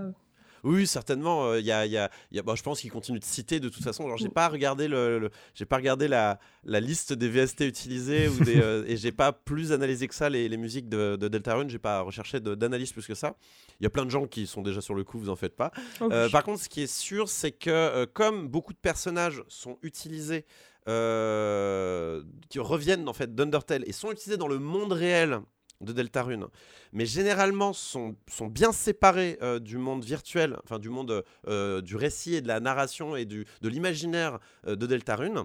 Oui, 0.64 0.86
certainement. 0.86 1.54
Il 1.54 1.64
y 1.64 1.72
a, 1.72 1.86
y 1.86 1.96
a, 1.96 2.10
je 2.32 2.62
pense 2.62 2.80
qu'il 2.80 2.90
continue 2.90 3.18
de 3.18 3.24
citer 3.24 3.60
de 3.60 3.68
toute 3.68 3.82
façon. 3.82 4.04
Alors, 4.04 4.18
j'ai 4.18 4.28
mm. 4.28 4.32
pas 4.32 4.48
regardé 4.48 4.88
le, 4.88 5.30
j'ai 5.54 5.64
pas 5.64 5.76
regardé 5.76 6.08
la, 6.08 6.38
la, 6.64 6.80
liste 6.80 7.12
des 7.12 7.28
VST 7.28 7.62
utilisés 7.62 8.28
ou 8.28 8.44
des, 8.44 8.56
euh, 8.62 8.84
et 8.86 8.96
j'ai 8.96 9.12
pas 9.12 9.32
plus 9.32 9.72
analysé 9.72 10.08
que 10.08 10.14
ça 10.14 10.28
les, 10.28 10.48
les 10.48 10.56
musiques 10.56 10.88
de, 10.88 11.16
de 11.16 11.28
Deltarune. 11.28 11.70
J'ai 11.70 11.78
pas 11.78 12.00
recherché 12.00 12.40
d'analyse 12.40 12.92
plus 12.92 13.06
que 13.06 13.14
ça. 13.14 13.36
Il 13.80 13.84
y 13.84 13.86
a 13.86 13.90
plein 13.90 14.04
de 14.04 14.10
gens 14.10 14.26
qui 14.26 14.46
sont 14.46 14.62
déjà 14.62 14.80
sur 14.80 14.94
le 14.94 15.04
coup, 15.04 15.18
vous 15.18 15.30
en 15.30 15.36
faites 15.36 15.56
pas. 15.56 15.72
Oh, 16.00 16.08
euh, 16.12 16.28
par 16.28 16.44
contre, 16.44 16.62
ce 16.62 16.68
qui 16.68 16.82
est 16.82 16.92
sûr, 16.92 17.28
c'est 17.28 17.52
que 17.52 17.70
euh, 17.70 18.06
comme 18.12 18.48
beaucoup 18.48 18.72
de 18.72 18.78
personnages 18.78 19.42
sont 19.48 19.78
utilisés 19.82 20.44
qui 20.86 22.58
reviennent 22.58 23.08
en 23.08 23.12
fait 23.12 23.32
d'Undertale 23.32 23.84
et 23.86 23.92
sont 23.92 24.10
utilisés 24.10 24.36
dans 24.36 24.48
le 24.48 24.58
monde 24.58 24.92
réel 24.92 25.40
de 25.80 25.92
Deltarune, 25.92 26.46
mais 26.92 27.06
généralement 27.06 27.72
sont, 27.72 28.16
sont 28.28 28.46
bien 28.46 28.72
séparés 28.72 29.38
euh, 29.42 29.58
du 29.58 29.78
monde 29.78 30.04
virtuel, 30.04 30.56
enfin 30.64 30.78
du 30.78 30.90
monde 30.90 31.24
euh, 31.48 31.80
du 31.80 31.96
récit 31.96 32.34
et 32.34 32.40
de 32.42 32.48
la 32.48 32.60
narration 32.60 33.16
et 33.16 33.24
du, 33.24 33.46
de 33.62 33.68
l'imaginaire 33.68 34.38
euh, 34.66 34.76
de 34.76 34.86
Deltarune 34.86 35.44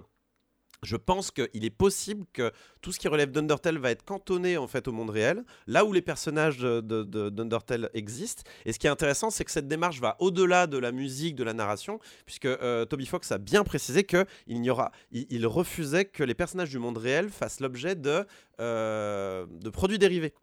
je 0.82 0.96
pense 0.96 1.30
qu'il 1.30 1.64
est 1.64 1.70
possible 1.70 2.24
que 2.32 2.52
tout 2.80 2.92
ce 2.92 2.98
qui 2.98 3.08
relève 3.08 3.30
d'Undertale 3.30 3.78
va 3.78 3.90
être 3.90 4.04
cantonné 4.04 4.56
en 4.56 4.66
fait 4.66 4.88
au 4.88 4.92
monde 4.92 5.10
réel, 5.10 5.44
là 5.66 5.84
où 5.84 5.92
les 5.92 6.02
personnages 6.02 6.58
d'Undertale 6.58 7.82
de, 7.82 7.90
existent. 7.94 8.42
Et 8.64 8.72
ce 8.72 8.78
qui 8.78 8.86
est 8.86 8.90
intéressant, 8.90 9.30
c'est 9.30 9.44
que 9.44 9.50
cette 9.50 9.68
démarche 9.68 10.00
va 10.00 10.16
au-delà 10.20 10.66
de 10.66 10.78
la 10.78 10.92
musique, 10.92 11.36
de 11.36 11.44
la 11.44 11.52
narration, 11.52 11.98
puisque 12.24 12.46
euh, 12.46 12.84
Toby 12.84 13.06
Fox 13.06 13.32
a 13.32 13.38
bien 13.38 13.64
précisé 13.64 14.04
qu'il 14.04 14.26
il, 14.46 15.26
il, 15.30 15.46
refusait 15.46 16.04
que 16.04 16.22
les 16.22 16.34
personnages 16.34 16.70
du 16.70 16.78
monde 16.78 16.98
réel 16.98 17.30
fassent 17.30 17.60
l'objet 17.60 17.94
de, 17.94 18.24
euh, 18.60 19.46
de 19.50 19.70
produits 19.70 19.98
dérivés. 19.98 20.34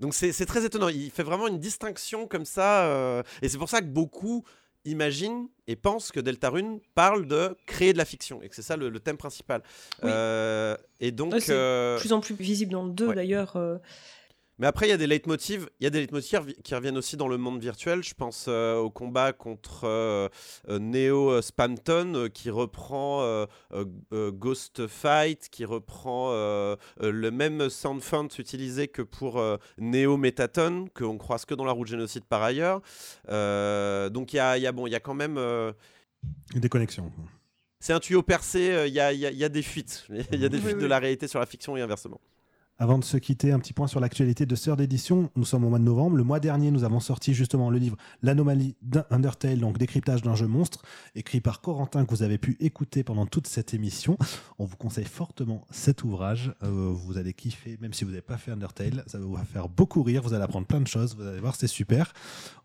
Donc 0.00 0.14
c'est 0.14 0.46
très 0.46 0.64
étonnant. 0.64 0.88
Il 0.88 1.10
fait 1.10 1.22
vraiment 1.22 1.46
une 1.46 1.58
distinction 1.58 2.26
comme 2.26 2.44
ça, 2.44 2.86
euh, 2.86 3.22
et 3.42 3.48
c'est 3.48 3.58
pour 3.58 3.68
ça 3.68 3.80
que 3.80 3.86
beaucoup 3.86 4.44
imagine 4.84 5.48
et 5.66 5.76
pense 5.76 6.12
que 6.12 6.20
Deltarune 6.20 6.80
parle 6.94 7.26
de 7.26 7.56
créer 7.66 7.92
de 7.92 7.98
la 7.98 8.04
fiction 8.04 8.42
et 8.42 8.48
que 8.48 8.54
c'est 8.54 8.62
ça 8.62 8.76
le, 8.76 8.98
thème 9.00 9.16
principal. 9.16 9.62
Euh, 10.04 10.76
et 11.00 11.10
donc, 11.10 11.34
c'est 11.40 11.52
euh, 11.52 11.98
plus 11.98 12.12
en 12.12 12.20
plus 12.20 12.34
visible 12.34 12.72
dans 12.72 12.84
le 12.84 12.92
2 12.92 13.14
d'ailleurs. 13.14 13.56
Euh, 13.56 13.78
Mais 14.58 14.66
après, 14.68 14.86
il 14.86 14.90
y 14.90 14.92
a 14.92 14.96
des 14.96 15.06
leitmotivs, 15.06 15.68
il 15.80 15.84
y 15.84 15.86
a 15.86 15.90
des 15.90 16.00
leitmotivs 16.00 16.54
qui 16.62 16.74
reviennent 16.74 16.96
aussi 16.96 17.16
dans 17.16 17.26
le 17.26 17.36
monde 17.36 17.60
virtuel. 17.60 18.04
Je 18.04 18.14
pense 18.14 18.46
euh, 18.48 18.76
au 18.76 18.90
combat 18.90 19.32
contre 19.32 19.84
euh, 19.84 20.28
euh, 20.68 20.78
Neo 20.78 21.42
Spamton 21.42 22.28
qui 22.32 22.50
reprend 22.50 23.46
Ghost 24.12 24.86
Fight, 24.86 25.48
qui 25.50 25.64
reprend 25.64 26.30
le 26.32 27.30
même 27.30 27.68
sound 27.68 28.00
font 28.00 28.28
utilisé 28.38 28.88
que 28.88 29.02
pour 29.02 29.42
Neo 29.78 30.16
Metaton, 30.16 30.86
qu'on 30.94 31.18
croise 31.18 31.44
que 31.44 31.54
dans 31.54 31.64
la 31.64 31.72
route 31.72 31.88
génocide 31.88 32.24
par 32.24 32.42
ailleurs. 32.42 32.80
donc 33.28 34.32
il 34.32 34.36
y 34.36 34.38
a, 34.38 34.58
y, 34.58 34.66
a, 34.66 34.72
bon, 34.72 34.86
y 34.86 34.94
a 34.94 35.00
quand 35.00 35.14
même 35.14 35.38
des 36.54 36.68
connexions 36.68 37.10
c'est 37.80 37.92
un 37.92 38.00
tuyau 38.00 38.22
percé, 38.22 38.84
il 38.86 38.94
y, 38.94 39.00
a, 39.00 39.12
y, 39.12 39.18
y, 39.18 39.44
a, 39.44 39.48
des 39.50 39.60
fuites. 39.60 40.06
Il 40.32 40.40
y 40.40 40.46
a 40.46 40.48
des 40.48 40.58
fuites 40.58 40.78
de 40.78 40.86
la 40.86 40.98
réalité 40.98 41.28
sur 41.28 41.38
la 41.38 41.44
fiction 41.44 41.76
et 41.76 41.82
inversement. 41.82 42.18
Avant 42.80 42.98
de 42.98 43.04
se 43.04 43.16
quitter, 43.16 43.52
un 43.52 43.60
petit 43.60 43.72
point 43.72 43.86
sur 43.86 44.00
l'actualité 44.00 44.46
de 44.46 44.54
Sœur 44.56 44.76
d'édition. 44.76 45.30
Nous 45.36 45.44
sommes 45.44 45.64
au 45.64 45.68
mois 45.68 45.78
de 45.78 45.84
novembre. 45.84 46.16
Le 46.16 46.24
mois 46.24 46.40
dernier, 46.40 46.72
nous 46.72 46.82
avons 46.82 46.98
sorti 46.98 47.32
justement 47.32 47.70
le 47.70 47.78
livre 47.78 47.96
L'anomalie 48.20 48.74
d'Undertale, 48.82 49.60
donc 49.60 49.78
décryptage 49.78 50.22
d'un 50.22 50.34
jeu 50.34 50.48
monstre, 50.48 50.82
écrit 51.14 51.40
par 51.40 51.60
Corentin, 51.60 52.04
que 52.04 52.10
vous 52.10 52.24
avez 52.24 52.36
pu 52.36 52.56
écouter 52.58 53.04
pendant 53.04 53.26
toute 53.26 53.46
cette 53.46 53.74
émission. 53.74 54.18
On 54.58 54.64
vous 54.64 54.76
conseille 54.76 55.04
fortement 55.04 55.64
cet 55.70 56.02
ouvrage. 56.02 56.52
Euh, 56.64 56.92
vous 56.92 57.16
allez 57.16 57.32
kiffer, 57.32 57.78
même 57.80 57.92
si 57.92 58.02
vous 58.02 58.10
n'avez 58.10 58.22
pas 58.22 58.38
fait 58.38 58.50
Undertale. 58.50 59.04
Ça 59.06 59.20
va 59.20 59.24
vous 59.24 59.36
faire 59.36 59.68
beaucoup 59.68 60.02
rire. 60.02 60.22
Vous 60.22 60.34
allez 60.34 60.42
apprendre 60.42 60.66
plein 60.66 60.80
de 60.80 60.88
choses. 60.88 61.14
Vous 61.14 61.28
allez 61.28 61.38
voir, 61.38 61.54
c'est 61.54 61.68
super. 61.68 62.12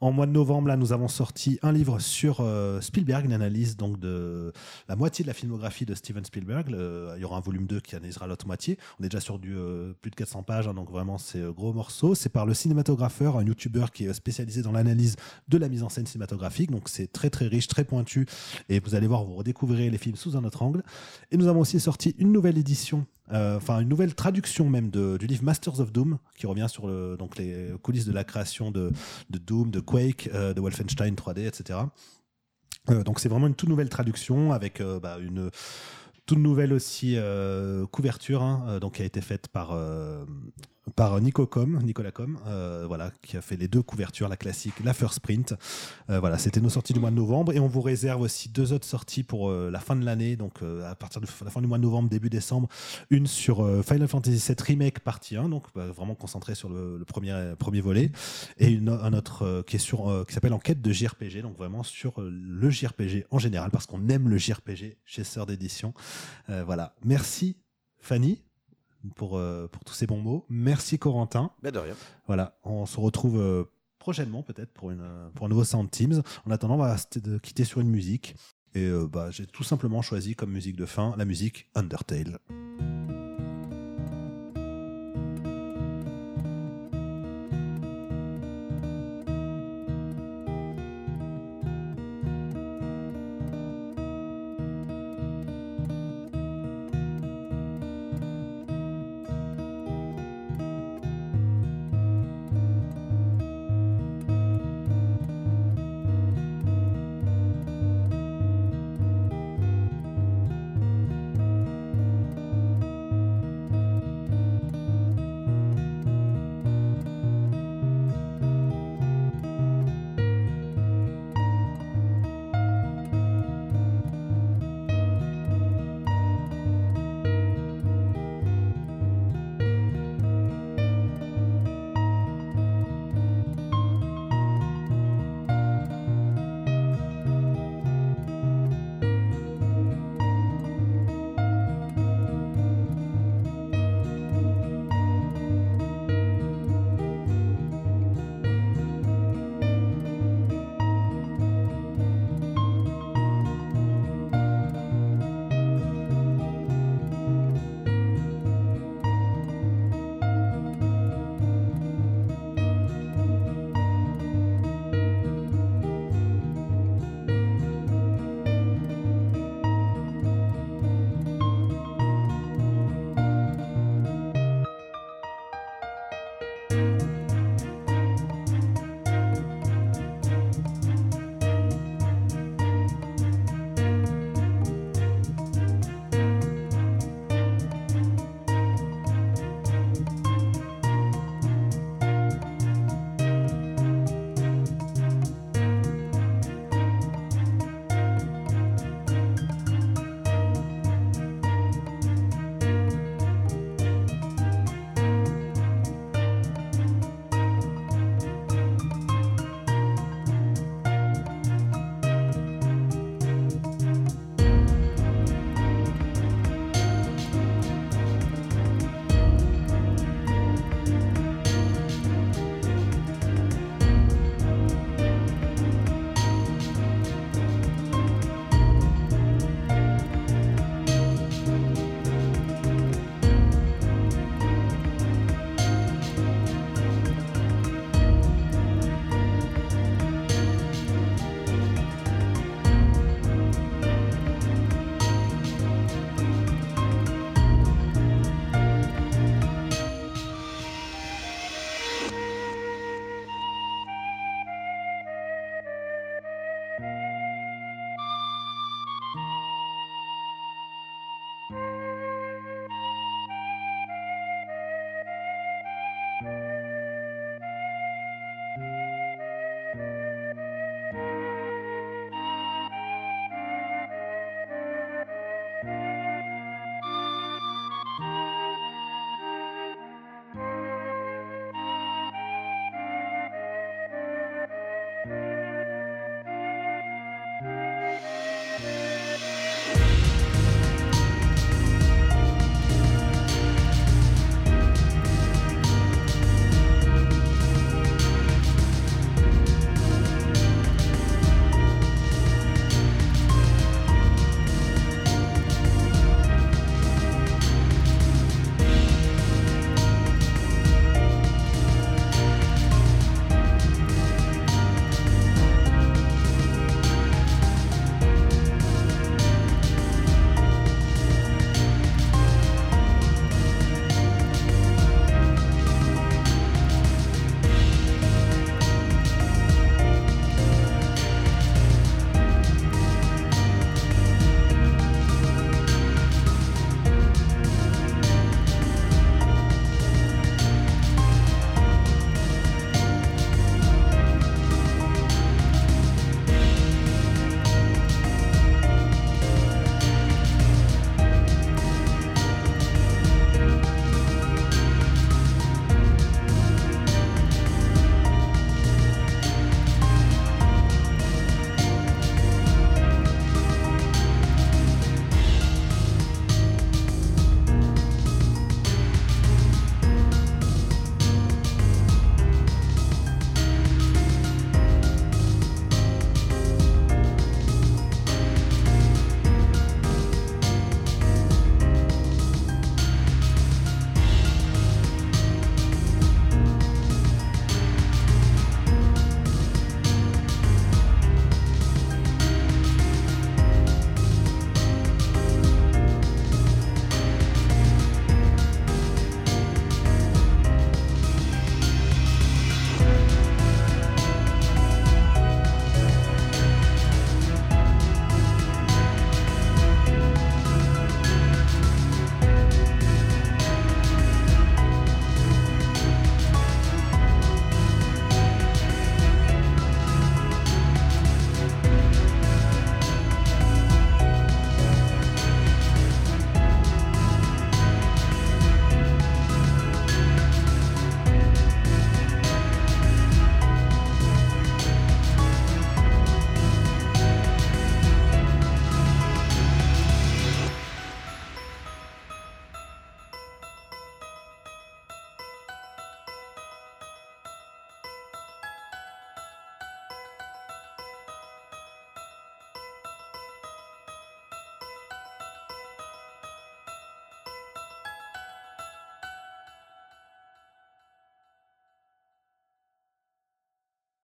En 0.02 0.12
mois 0.12 0.26
de 0.26 0.32
novembre, 0.32 0.70
là, 0.70 0.76
nous 0.76 0.92
avons 0.92 1.08
sorti 1.08 1.60
un 1.62 1.72
livre 1.72 2.00
sur 2.00 2.40
euh, 2.40 2.82
Spielberg, 2.82 3.26
une 3.26 3.34
analyse 3.34 3.78
donc 3.78 4.00
de 4.00 4.54
la 4.88 4.96
moitié 4.96 5.22
de 5.22 5.28
la 5.28 5.36
filmographie 5.36 5.86
de 5.86 5.94
Steven 5.94 6.26
Spielberg. 6.26 6.70
il 7.16 7.22
y 7.22 7.26
aura 7.26 7.38
un 7.38 7.42
volume 7.42 7.68
2 7.68 7.80
qui 7.80 7.96
analysera 7.96 8.26
l'autre 8.26 8.48
moitié. 8.48 8.80
On 9.00 9.04
est 9.04 9.10
déjà 9.10 9.22
sur 9.22 9.38
du 9.38 9.56
euh, 9.56 9.94
plus 10.02 10.12
de 10.12 10.16
400 10.16 10.44
pages, 10.44 10.68
hein, 10.68 10.74
donc 10.74 10.90
vraiment 10.90 11.18
c'est 11.18 11.40
euh, 11.40 11.52
gros 11.52 11.74
morceau. 11.74 12.16
C'est 12.16 12.30
par 12.30 12.46
le 12.46 12.54
cinématographeur, 12.54 13.38
un 13.38 13.44
youtubeur 13.44 13.92
qui 13.92 14.06
est 14.06 14.14
spécialisé 14.14 14.62
dans 14.62 14.72
l'analyse 14.72 15.16
de 15.48 15.58
la 15.58 15.70
mise 15.70 15.84
en 15.84 15.90
scène 15.90 16.06
cinématographique, 16.06 16.72
donc 16.72 16.90
c'est 16.90 17.12
très 17.12 17.30
très 17.30 17.48
riche, 17.48 17.68
très 17.68 17.84
pointu, 17.84 18.26
et 18.70 18.80
vous 18.80 18.96
allez 18.96 19.08
voir, 19.08 19.24
vous 19.26 19.36
redécouvrirez 19.36 19.90
les 19.90 19.98
films 19.98 20.16
sous 20.16 20.38
un 20.38 20.44
autre 20.44 20.62
angle. 20.62 20.84
Et 21.32 21.38
nous 21.38 21.48
avons 21.48 21.62
aussi 21.62 21.80
sorti 21.80 22.16
une 22.18 22.32
nouvelle 22.32 22.58
édition 22.58 23.06
euh, 23.32 23.58
enfin 23.58 23.80
une 23.80 23.90
nouvelle 23.90 24.16
traduction 24.16 24.68
même 24.70 24.90
du 24.90 25.28
livre 25.28 25.44
Masters 25.44 25.80
of 25.80 25.92
Doom 25.92 26.18
qui 26.36 26.48
revient 26.48 26.66
sur 26.68 26.88
donc 27.16 27.38
les 27.38 27.74
coulisses 27.84 28.06
de 28.06 28.12
la 28.12 28.24
création 28.24 28.72
de, 28.72 28.92
Doom, 29.30 29.70
de 29.70 29.80
Quake, 29.80 30.32
euh, 30.34 30.54
de 30.56 30.60
Wolfenstein 30.60 31.14
3D, 31.14 31.46
etc. 31.46 31.80
donc 33.06 33.20
c'est 33.20 33.30
vraiment 33.30 33.46
une 33.46 33.54
toute 33.54 33.70
nouvelle 33.70 33.90
traduction 33.90 34.52
avec 34.52 34.82
bah, 34.82 35.18
une 35.22 35.52
toute 36.30 36.38
nouvelle 36.38 36.74
aussi 36.74 37.16
euh, 37.18 37.88
couverture, 37.88 38.44
hein, 38.44 38.64
euh, 38.68 38.80
donc 38.80 38.94
qui 38.98 39.02
a 39.02 39.06
été 39.06 39.20
faite 39.20 39.48
par 39.48 39.72
euh, 39.72 40.24
par 40.96 41.20
Nico 41.22 41.46
Com, 41.46 41.80
Nicolas 41.84 42.12
Com, 42.12 42.40
euh, 42.48 42.86
voilà, 42.88 43.12
qui 43.22 43.38
a 43.38 43.42
fait 43.42 43.58
les 43.58 43.68
deux 43.68 43.82
couvertures, 43.82 44.30
la 44.30 44.38
classique, 44.38 44.74
la 44.84 44.94
First 44.94 45.20
Print. 45.20 45.54
Euh, 46.10 46.20
voilà, 46.20 46.38
c'était 46.38 46.62
nos 46.62 46.70
sorties 46.70 46.94
du 46.94 47.00
mois 47.00 47.12
de 47.12 47.16
novembre. 47.16 47.54
Et 47.54 47.60
on 47.60 47.68
vous 47.68 47.82
réserve 47.82 48.22
aussi 48.22 48.50
deux 48.50 48.74
autres 48.74 48.86
sorties 48.86 49.24
pour 49.24 49.50
euh, 49.50 49.70
la 49.72 49.80
fin 49.80 49.96
de 49.96 50.06
l'année, 50.06 50.36
donc 50.36 50.62
à 50.86 50.96
partir 50.96 51.22
de 51.22 51.28
la 51.44 51.52
fin 51.52 51.62
du 51.62 51.68
mois 51.68 51.78
de 51.78 51.84
novembre, 51.84 52.10
début 52.10 52.30
décembre, 52.30 52.68
une 53.10 53.28
sur 53.28 53.58
Final 53.84 54.08
Fantasy 54.08 54.38
VII 54.38 54.56
Remake 54.60 55.00
partie 55.00 55.36
1, 55.36 55.50
donc 55.50 55.66
bah, 55.76 55.88
vraiment 55.88 56.16
concentré 56.16 56.56
sur 56.56 56.70
le, 56.70 57.04
premier, 57.06 57.54
premier 57.58 57.82
volet, 57.82 58.12
et 58.58 58.70
une, 58.70 58.90
un 58.90 59.14
autre 59.14 59.64
qui 59.68 59.78
est 59.78 59.80
sur 59.80 60.26
qui 60.28 60.34
s'appelle 60.34 60.54
Enquête 60.54 60.82
de 60.82 60.92
JRPG, 60.92 61.42
donc 61.42 61.58
vraiment 61.58 61.84
sur 61.84 62.22
le 62.22 62.70
JRPG 62.70 63.26
en 63.32 63.40
général, 63.40 63.72
parce 63.72 63.86
qu'on 63.86 64.08
aime 64.10 64.30
le 64.30 64.38
JRPG 64.38 64.98
chez 65.06 65.24
Sœur 65.24 65.46
d'édition. 65.46 65.94
voilà, 66.48 66.96
merci 67.04 67.58
Fanny 68.00 68.42
pour, 69.16 69.38
euh, 69.38 69.68
pour 69.68 69.84
tous 69.84 69.94
ces 69.94 70.08
bons 70.08 70.22
mots. 70.22 70.46
Merci 70.50 71.00
Corentin. 71.00 71.52
Ben 71.62 71.72
de 71.72 71.80
rien. 71.80 71.96
Voilà, 72.28 72.58
on 72.64 72.86
se 72.86 73.00
retrouve 73.00 73.40
euh, 73.40 73.64
prochainement 73.98 74.44
peut-être 74.44 74.74
pour, 74.74 74.92
une, 74.92 75.08
pour 75.36 75.46
un 75.46 75.50
nouveau 75.50 75.64
Sound 75.64 75.90
Teams. 75.90 76.22
En 76.46 76.52
attendant, 76.52 76.76
on 76.76 76.78
va 76.78 76.96
quitter 77.42 77.66
sur 77.66 77.82
une 77.82 77.90
musique. 77.90 78.36
Et 78.76 78.86
euh, 78.86 79.08
bah, 79.08 79.32
j'ai 79.32 79.48
tout 79.48 79.64
simplement 79.64 80.02
choisi 80.02 80.36
comme 80.36 80.52
musique 80.52 80.76
de 80.76 80.86
fin 80.86 81.16
la 81.18 81.26
musique 81.26 81.70
Undertale. 81.76 82.40